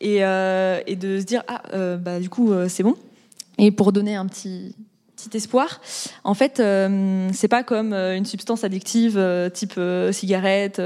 et, 0.00 0.16
et 0.18 0.96
de 0.96 1.20
se 1.20 1.24
dire 1.24 1.42
ah 1.48 1.62
bah 1.96 2.20
du 2.20 2.28
coup 2.28 2.52
c'est 2.68 2.82
bon. 2.82 2.96
Et 3.56 3.70
pour 3.70 3.92
donner 3.92 4.14
un 4.14 4.26
petit 4.26 4.74
espoir. 5.32 5.80
En 6.24 6.34
fait, 6.34 6.60
euh, 6.60 7.28
c'est 7.32 7.48
pas 7.48 7.62
comme 7.62 7.92
euh, 7.92 8.16
une 8.16 8.24
substance 8.24 8.64
addictive 8.64 9.16
euh, 9.16 9.48
type 9.48 9.78
cigarette, 10.12 10.80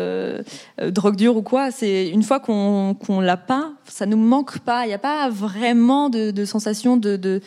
drogue 0.78 1.16
dure 1.16 1.36
ou 1.36 1.43
quoi. 1.43 1.70
C'est 1.70 2.09
une 2.09 2.22
fois 2.22 2.41
qu'on 2.41 3.20
l'a 3.20 3.36
pas, 3.36 3.72
ça 3.86 4.07
nous 4.07 4.16
manque 4.16 4.59
pas. 4.61 4.84
Il 4.84 4.89
n'y 4.89 4.95
a 4.95 4.99
pas 4.99 5.28
vraiment 5.28 6.11
de, 6.11 6.45
sensation 6.45 6.97
de, 6.97 7.16
de 7.16 7.41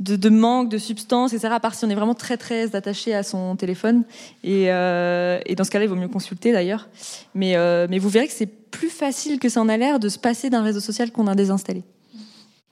de, 0.00 0.28
manque 0.28 0.68
de 0.68 0.78
substance, 0.78 1.32
etc. 1.32 1.52
À 1.54 1.60
part 1.60 1.76
si 1.76 1.84
on 1.84 1.90
est 1.90 1.94
vraiment 1.94 2.14
très 2.14 2.36
très 2.36 2.74
attaché 2.74 3.14
à 3.14 3.22
son 3.22 3.54
téléphone. 3.54 4.02
Et, 4.42 4.64
et 4.64 5.54
dans 5.54 5.64
ce 5.64 5.70
cas-là, 5.70 5.84
il 5.84 5.88
vaut 5.88 5.94
mieux 5.94 6.08
consulter 6.08 6.50
d'ailleurs. 6.50 6.88
Mais, 7.34 7.54
mais 7.88 7.98
vous 7.98 8.08
verrez 8.08 8.26
que 8.26 8.32
c'est 8.32 8.46
plus 8.46 8.88
facile 8.88 9.38
que 9.38 9.48
ça 9.48 9.60
en 9.60 9.68
a 9.68 9.76
l'air 9.76 10.00
de 10.00 10.08
se 10.08 10.18
passer 10.18 10.50
d'un 10.50 10.62
réseau 10.62 10.80
social 10.80 11.12
qu'on 11.12 11.28
a 11.28 11.36
désinstallé. 11.36 11.84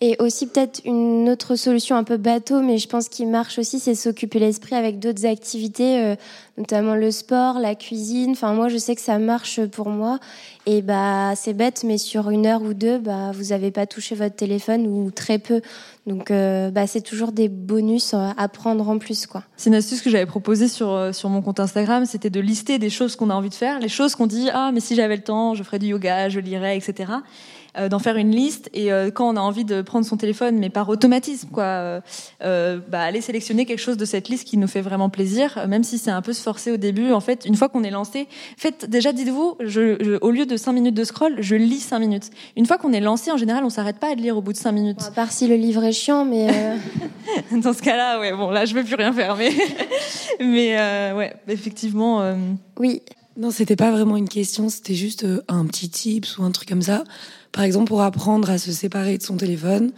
Et 0.03 0.17
aussi 0.19 0.47
peut-être 0.47 0.81
une 0.87 1.29
autre 1.29 1.57
solution 1.57 1.95
un 1.95 2.05
peu 2.05 2.17
bateau, 2.17 2.63
mais 2.63 2.79
je 2.79 2.89
pense 2.89 3.11
qu'il 3.11 3.29
marche 3.29 3.59
aussi, 3.59 3.79
c'est 3.79 3.95
s'occuper 3.95 4.39
l'esprit 4.39 4.75
avec 4.75 4.99
d'autres 4.99 5.27
activités, 5.27 6.03
euh, 6.03 6.17
notamment 6.57 6.95
le 6.95 7.11
sport, 7.11 7.59
la 7.59 7.75
cuisine. 7.75 8.31
Enfin 8.31 8.55
moi 8.55 8.71
je 8.71 8.79
sais 8.79 8.95
que 8.95 9.03
ça 9.03 9.19
marche 9.19 9.63
pour 9.67 9.91
moi. 9.91 10.19
Et 10.65 10.81
bah 10.81 11.35
c'est 11.37 11.53
bête, 11.53 11.85
mais 11.85 11.99
sur 11.99 12.31
une 12.31 12.47
heure 12.47 12.63
ou 12.63 12.73
deux, 12.73 12.97
bah 12.97 13.33
vous 13.35 13.53
avez 13.53 13.71
pas 13.71 13.87
touché 13.87 14.15
votre 14.15 14.37
téléphone 14.37 14.87
ou 14.87 15.11
très 15.11 15.39
peu. 15.39 15.61
Donc 16.07 16.31
euh, 16.31 16.71
bah 16.71 16.87
c'est 16.87 17.03
toujours 17.03 17.33
des 17.33 17.51
bonus 17.51 18.15
à 18.15 18.49
prendre 18.49 18.89
en 18.89 18.97
plus 18.97 19.27
quoi. 19.27 19.43
C'est 19.59 19.69
une 19.69 19.77
astuce 19.77 20.01
que 20.01 20.09
j'avais 20.09 20.25
proposée 20.25 20.69
sur 20.69 20.93
euh, 20.93 21.13
sur 21.13 21.29
mon 21.29 21.43
compte 21.43 21.61
Instagram, 21.61 22.07
c'était 22.07 22.31
de 22.31 22.41
lister 22.41 22.79
des 22.79 22.89
choses 22.89 23.17
qu'on 23.17 23.29
a 23.29 23.35
envie 23.35 23.51
de 23.51 23.55
faire, 23.55 23.79
les 23.79 23.91
choses 23.91 24.15
qu'on 24.15 24.27
dit 24.27 24.49
ah 24.51 24.71
mais 24.73 24.81
si 24.81 24.95
j'avais 24.95 25.17
le 25.17 25.23
temps, 25.23 25.55
je 25.55 25.63
ferais 25.63 25.79
du 25.79 25.89
yoga, 25.89 26.31
je 26.31 26.41
lirais, 26.41 26.79
etc. 26.79 27.13
Euh, 27.79 27.89
d'en 27.89 28.01
faire 28.01 28.17
une 28.17 28.33
liste 28.33 28.69
et 28.75 28.93
euh, 28.93 29.13
quand 29.13 29.29
on 29.33 29.37
a 29.37 29.41
envie 29.41 29.65
de 29.65 29.81
prendre 29.81 30.05
son 30.05 30.17
téléphone, 30.17 30.59
mais 30.59 30.71
par 30.71 30.89
automatisme, 30.89 31.51
quoi, 31.53 32.01
euh, 32.43 32.81
bah, 32.89 33.01
aller 33.01 33.21
sélectionner 33.21 33.65
quelque 33.65 33.79
chose 33.79 33.97
de 33.97 34.05
cette 34.05 34.29
liste 34.29 34.49
qui 34.49 34.57
nous 34.57 34.67
fait 34.67 34.81
vraiment 34.81 35.09
plaisir, 35.09 35.67
même 35.69 35.85
si 35.85 35.97
c'est 35.97 36.11
un 36.11 36.21
peu 36.21 36.33
se 36.33 36.43
forcer 36.43 36.73
au 36.73 36.77
début. 36.77 37.13
En 37.13 37.21
fait, 37.21 37.45
une 37.45 37.55
fois 37.55 37.69
qu'on 37.69 37.85
est 37.85 37.91
lancé, 37.91 38.27
faites 38.57 38.91
déjà, 38.91 39.13
dites-vous, 39.13 39.57
je, 39.61 40.19
au 40.21 40.33
lieu 40.33 40.47
de 40.47 40.57
5 40.57 40.73
minutes 40.73 40.97
de 40.97 41.05
scroll, 41.05 41.37
je 41.39 41.55
lis 41.55 41.79
5 41.79 42.01
minutes. 42.01 42.31
Une 42.57 42.67
fois 42.67 42.77
qu'on 42.77 42.93
est 42.93 43.01
lancé, 43.01 43.31
en 43.31 43.37
général, 43.37 43.65
on 43.65 43.71
s'arrête 43.71 44.01
pas 44.01 44.11
à 44.11 44.15
lire 44.17 44.37
au 44.37 44.43
bout 44.43 44.53
de 44.53 44.59
5 44.59 44.73
minutes. 44.73 45.03
à 45.07 45.13
part 45.13 45.31
si 45.31 45.47
le 45.47 45.55
livre 45.55 45.85
est 45.85 45.93
chiant, 45.93 46.25
mais 46.25 46.49
dans 47.53 47.73
ce 47.73 47.83
cas-là, 47.83 48.19
ouais, 48.19 48.33
bon, 48.33 48.51
là, 48.51 48.65
je 48.65 48.75
veux 48.75 48.83
plus 48.83 48.97
rien 48.97 49.13
faire, 49.13 49.37
mais 49.37 49.53
mais 50.41 50.75
ouais, 51.13 51.37
effectivement. 51.47 52.35
Oui. 52.81 53.03
Non, 53.37 53.53
c'était 53.53 53.77
pas 53.77 53.93
vraiment 53.93 54.17
une 54.17 54.29
question, 54.29 54.69
c'était 54.69 54.97
juste 54.97 55.25
un 55.47 55.65
petit 55.67 55.89
tips 55.89 56.37
ou 56.39 56.43
un 56.43 56.51
truc 56.51 56.69
comme 56.69 56.83
ça. 56.83 57.05
Par 57.53 57.65
exemple, 57.65 57.87
pour 57.87 58.03
apprendre 58.03 58.51
à 58.51 58.59
se 58.59 58.73
séparer 58.73 59.19
de 59.19 59.23
son 59.23 59.37
téléphone, 59.37 59.93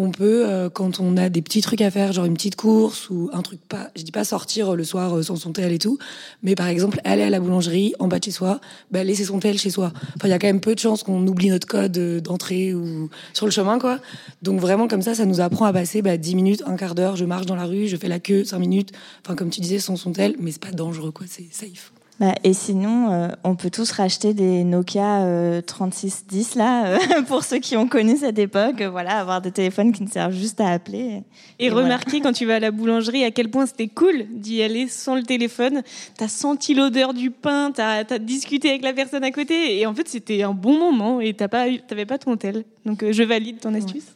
on 0.00 0.12
peut, 0.12 0.44
euh, 0.46 0.70
quand 0.70 1.00
on 1.00 1.16
a 1.16 1.28
des 1.28 1.42
petits 1.42 1.60
trucs 1.60 1.80
à 1.80 1.90
faire, 1.90 2.12
genre 2.12 2.24
une 2.24 2.34
petite 2.34 2.54
course 2.54 3.10
ou 3.10 3.30
un 3.32 3.42
truc 3.42 3.58
pas, 3.68 3.90
je 3.96 4.04
dis 4.04 4.12
pas 4.12 4.22
sortir 4.22 4.76
le 4.76 4.84
soir 4.84 5.16
euh, 5.16 5.22
sans 5.24 5.34
son 5.34 5.50
tel 5.50 5.72
et 5.72 5.78
tout, 5.80 5.98
mais 6.44 6.54
par 6.54 6.68
exemple 6.68 7.00
aller 7.02 7.22
à 7.22 7.30
la 7.30 7.40
boulangerie 7.40 7.94
en 7.98 8.06
bas 8.06 8.20
de 8.20 8.24
chez 8.24 8.30
soi, 8.30 8.60
bah, 8.92 9.02
laisser 9.02 9.24
son 9.24 9.40
tel 9.40 9.58
chez 9.58 9.70
soi. 9.70 9.92
Enfin, 10.16 10.28
il 10.28 10.30
y 10.30 10.34
a 10.34 10.38
quand 10.38 10.46
même 10.46 10.60
peu 10.60 10.76
de 10.76 10.78
chances 10.78 11.02
qu'on 11.02 11.26
oublie 11.26 11.50
notre 11.50 11.66
code 11.66 11.98
euh, 11.98 12.20
d'entrée 12.20 12.74
ou 12.74 13.10
sur 13.32 13.44
le 13.44 13.50
chemin, 13.50 13.80
quoi. 13.80 13.98
Donc 14.42 14.60
vraiment 14.60 14.86
comme 14.86 15.02
ça, 15.02 15.16
ça 15.16 15.24
nous 15.24 15.40
apprend 15.40 15.64
à 15.64 15.72
passer 15.72 16.00
bah, 16.00 16.16
10 16.16 16.36
minutes, 16.36 16.62
un 16.64 16.76
quart 16.76 16.94
d'heure, 16.94 17.16
je 17.16 17.24
marche 17.24 17.46
dans 17.46 17.56
la 17.56 17.64
rue, 17.64 17.88
je 17.88 17.96
fais 17.96 18.08
la 18.08 18.20
queue 18.20 18.44
5 18.44 18.56
minutes. 18.60 18.92
Enfin, 19.24 19.34
comme 19.34 19.50
tu 19.50 19.60
disais, 19.60 19.80
sans 19.80 19.96
son 19.96 20.12
tel, 20.12 20.36
mais 20.38 20.52
c'est 20.52 20.62
pas 20.62 20.70
dangereux, 20.70 21.10
quoi. 21.10 21.26
C'est 21.28 21.48
safe. 21.50 21.92
Bah, 22.20 22.34
et 22.42 22.52
sinon, 22.52 23.12
euh, 23.12 23.28
on 23.44 23.54
peut 23.54 23.70
tous 23.70 23.92
racheter 23.92 24.34
des 24.34 24.64
Nokia 24.64 25.22
euh, 25.22 25.60
3610 25.60 26.56
là, 26.56 26.86
euh, 26.86 26.98
pour 27.28 27.44
ceux 27.44 27.58
qui 27.58 27.76
ont 27.76 27.86
connu 27.86 28.16
cette 28.16 28.40
époque. 28.40 28.80
euh, 28.80 28.90
voilà, 28.90 29.20
avoir 29.20 29.40
des 29.40 29.52
téléphones 29.52 29.92
qui 29.92 30.02
ne 30.02 30.08
servent 30.08 30.32
juste 30.34 30.60
à 30.60 30.68
appeler. 30.70 31.22
Et, 31.60 31.66
Et 31.66 31.70
voilà. 31.70 31.84
remarquer 31.84 32.20
quand 32.20 32.32
tu 32.32 32.44
vas 32.44 32.56
à 32.56 32.58
la 32.58 32.72
boulangerie 32.72 33.22
à 33.22 33.30
quel 33.30 33.48
point 33.50 33.66
c'était 33.66 33.86
cool 33.86 34.24
d'y 34.32 34.60
aller 34.64 34.88
sans 34.88 35.14
le 35.14 35.22
téléphone. 35.22 35.82
T'as 36.16 36.26
senti 36.26 36.74
l'odeur 36.74 37.14
du 37.14 37.30
pain, 37.30 37.70
t'as 37.72 38.02
as 38.10 38.18
discuté 38.18 38.70
avec 38.70 38.82
la 38.82 38.92
personne 38.92 39.22
à 39.22 39.30
côté, 39.30 39.78
et 39.78 39.86
en 39.86 39.94
fait 39.94 40.08
c'était 40.08 40.42
un 40.42 40.54
bon 40.54 40.76
moment 40.76 41.20
et 41.20 41.34
t'as 41.34 41.46
pas, 41.48 41.66
t'avais 41.86 42.06
pas 42.06 42.18
ton 42.18 42.36
tel. 42.36 42.64
Donc 42.84 43.04
euh, 43.04 43.12
je 43.12 43.22
valide 43.22 43.60
ton 43.60 43.74
astuce. 43.74 44.06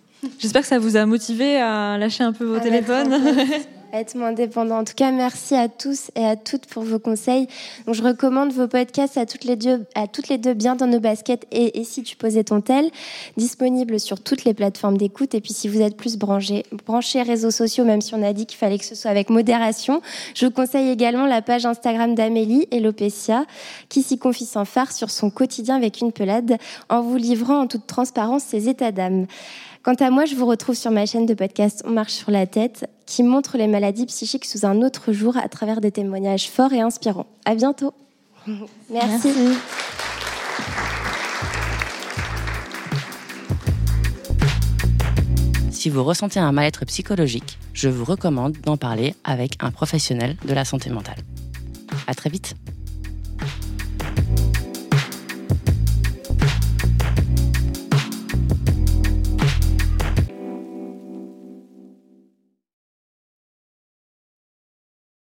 J'espère 0.40 0.62
que 0.62 0.68
ça 0.68 0.80
vous 0.80 0.96
a 0.96 1.06
motivé 1.06 1.56
à 1.60 1.96
lâcher 1.98 2.24
un 2.24 2.32
peu 2.32 2.44
vos 2.44 2.56
À 2.56 2.60
téléphones. 2.60 3.14
être 3.92 4.14
moins 4.14 4.32
dépendant. 4.32 4.78
En 4.78 4.84
tout 4.84 4.94
cas, 4.94 5.10
merci 5.10 5.54
à 5.54 5.68
tous 5.68 6.10
et 6.16 6.24
à 6.24 6.36
toutes 6.36 6.66
pour 6.66 6.82
vos 6.82 6.98
conseils. 6.98 7.46
Donc, 7.86 7.94
je 7.94 8.02
recommande 8.02 8.52
vos 8.52 8.66
podcasts 8.66 9.18
à 9.18 9.26
toutes 9.26 9.44
les 9.44 9.56
deux, 9.56 9.84
à 9.94 10.06
toutes 10.06 10.28
les 10.28 10.38
deux 10.38 10.54
bien 10.54 10.76
dans 10.76 10.86
nos 10.86 11.00
baskets 11.00 11.46
et, 11.52 11.80
et 11.80 11.84
si 11.84 12.02
tu 12.02 12.16
posais 12.16 12.44
ton 12.44 12.60
tel, 12.60 12.90
disponible 13.36 14.00
sur 14.00 14.20
toutes 14.20 14.44
les 14.44 14.54
plateformes 14.54 14.96
d'écoute. 14.96 15.34
Et 15.34 15.40
puis, 15.40 15.52
si 15.52 15.68
vous 15.68 15.80
êtes 15.80 15.96
plus 15.96 16.16
branchés, 16.16 16.64
branchés 16.86 17.22
réseaux 17.22 17.50
sociaux, 17.50 17.84
même 17.84 18.00
si 18.00 18.14
on 18.14 18.22
a 18.22 18.32
dit 18.32 18.46
qu'il 18.46 18.58
fallait 18.58 18.78
que 18.78 18.84
ce 18.84 18.94
soit 18.94 19.10
avec 19.10 19.30
modération, 19.30 20.00
je 20.34 20.46
vous 20.46 20.52
conseille 20.52 20.88
également 20.88 21.26
la 21.26 21.42
page 21.42 21.66
Instagram 21.66 22.14
d'Amélie 22.14 22.66
et 22.70 22.80
Lopecia, 22.80 23.44
qui 23.88 24.02
s'y 24.02 24.18
confie 24.18 24.46
sans 24.46 24.64
phare 24.64 24.92
sur 24.92 25.10
son 25.10 25.30
quotidien 25.30 25.76
avec 25.76 26.00
une 26.00 26.12
pelade, 26.12 26.56
en 26.88 27.02
vous 27.02 27.16
livrant 27.16 27.60
en 27.60 27.66
toute 27.66 27.86
transparence 27.86 28.42
ses 28.42 28.68
états 28.68 28.92
d'âme. 28.92 29.26
Quant 29.82 29.94
à 29.94 30.10
moi, 30.10 30.26
je 30.26 30.36
vous 30.36 30.46
retrouve 30.46 30.76
sur 30.76 30.92
ma 30.92 31.06
chaîne 31.06 31.26
de 31.26 31.34
podcast 31.34 31.82
On 31.84 31.90
marche 31.90 32.12
sur 32.12 32.30
la 32.30 32.46
tête, 32.46 32.88
qui 33.04 33.24
montre 33.24 33.58
les 33.58 33.66
maladies 33.66 34.06
psychiques 34.06 34.44
sous 34.44 34.64
un 34.64 34.80
autre 34.80 35.12
jour 35.12 35.36
à 35.36 35.48
travers 35.48 35.80
des 35.80 35.90
témoignages 35.90 36.48
forts 36.48 36.72
et 36.72 36.80
inspirants. 36.80 37.26
À 37.44 37.56
bientôt. 37.56 37.92
Merci. 38.90 39.32
Si 45.72 45.90
vous 45.90 46.04
ressentez 46.04 46.38
un 46.38 46.52
mal-être 46.52 46.84
psychologique, 46.84 47.58
je 47.72 47.88
vous 47.88 48.04
recommande 48.04 48.52
d'en 48.58 48.76
parler 48.76 49.16
avec 49.24 49.56
un 49.58 49.72
professionnel 49.72 50.36
de 50.46 50.54
la 50.54 50.64
santé 50.64 50.90
mentale. 50.90 51.18
À 52.06 52.14
très 52.14 52.30
vite. 52.30 52.54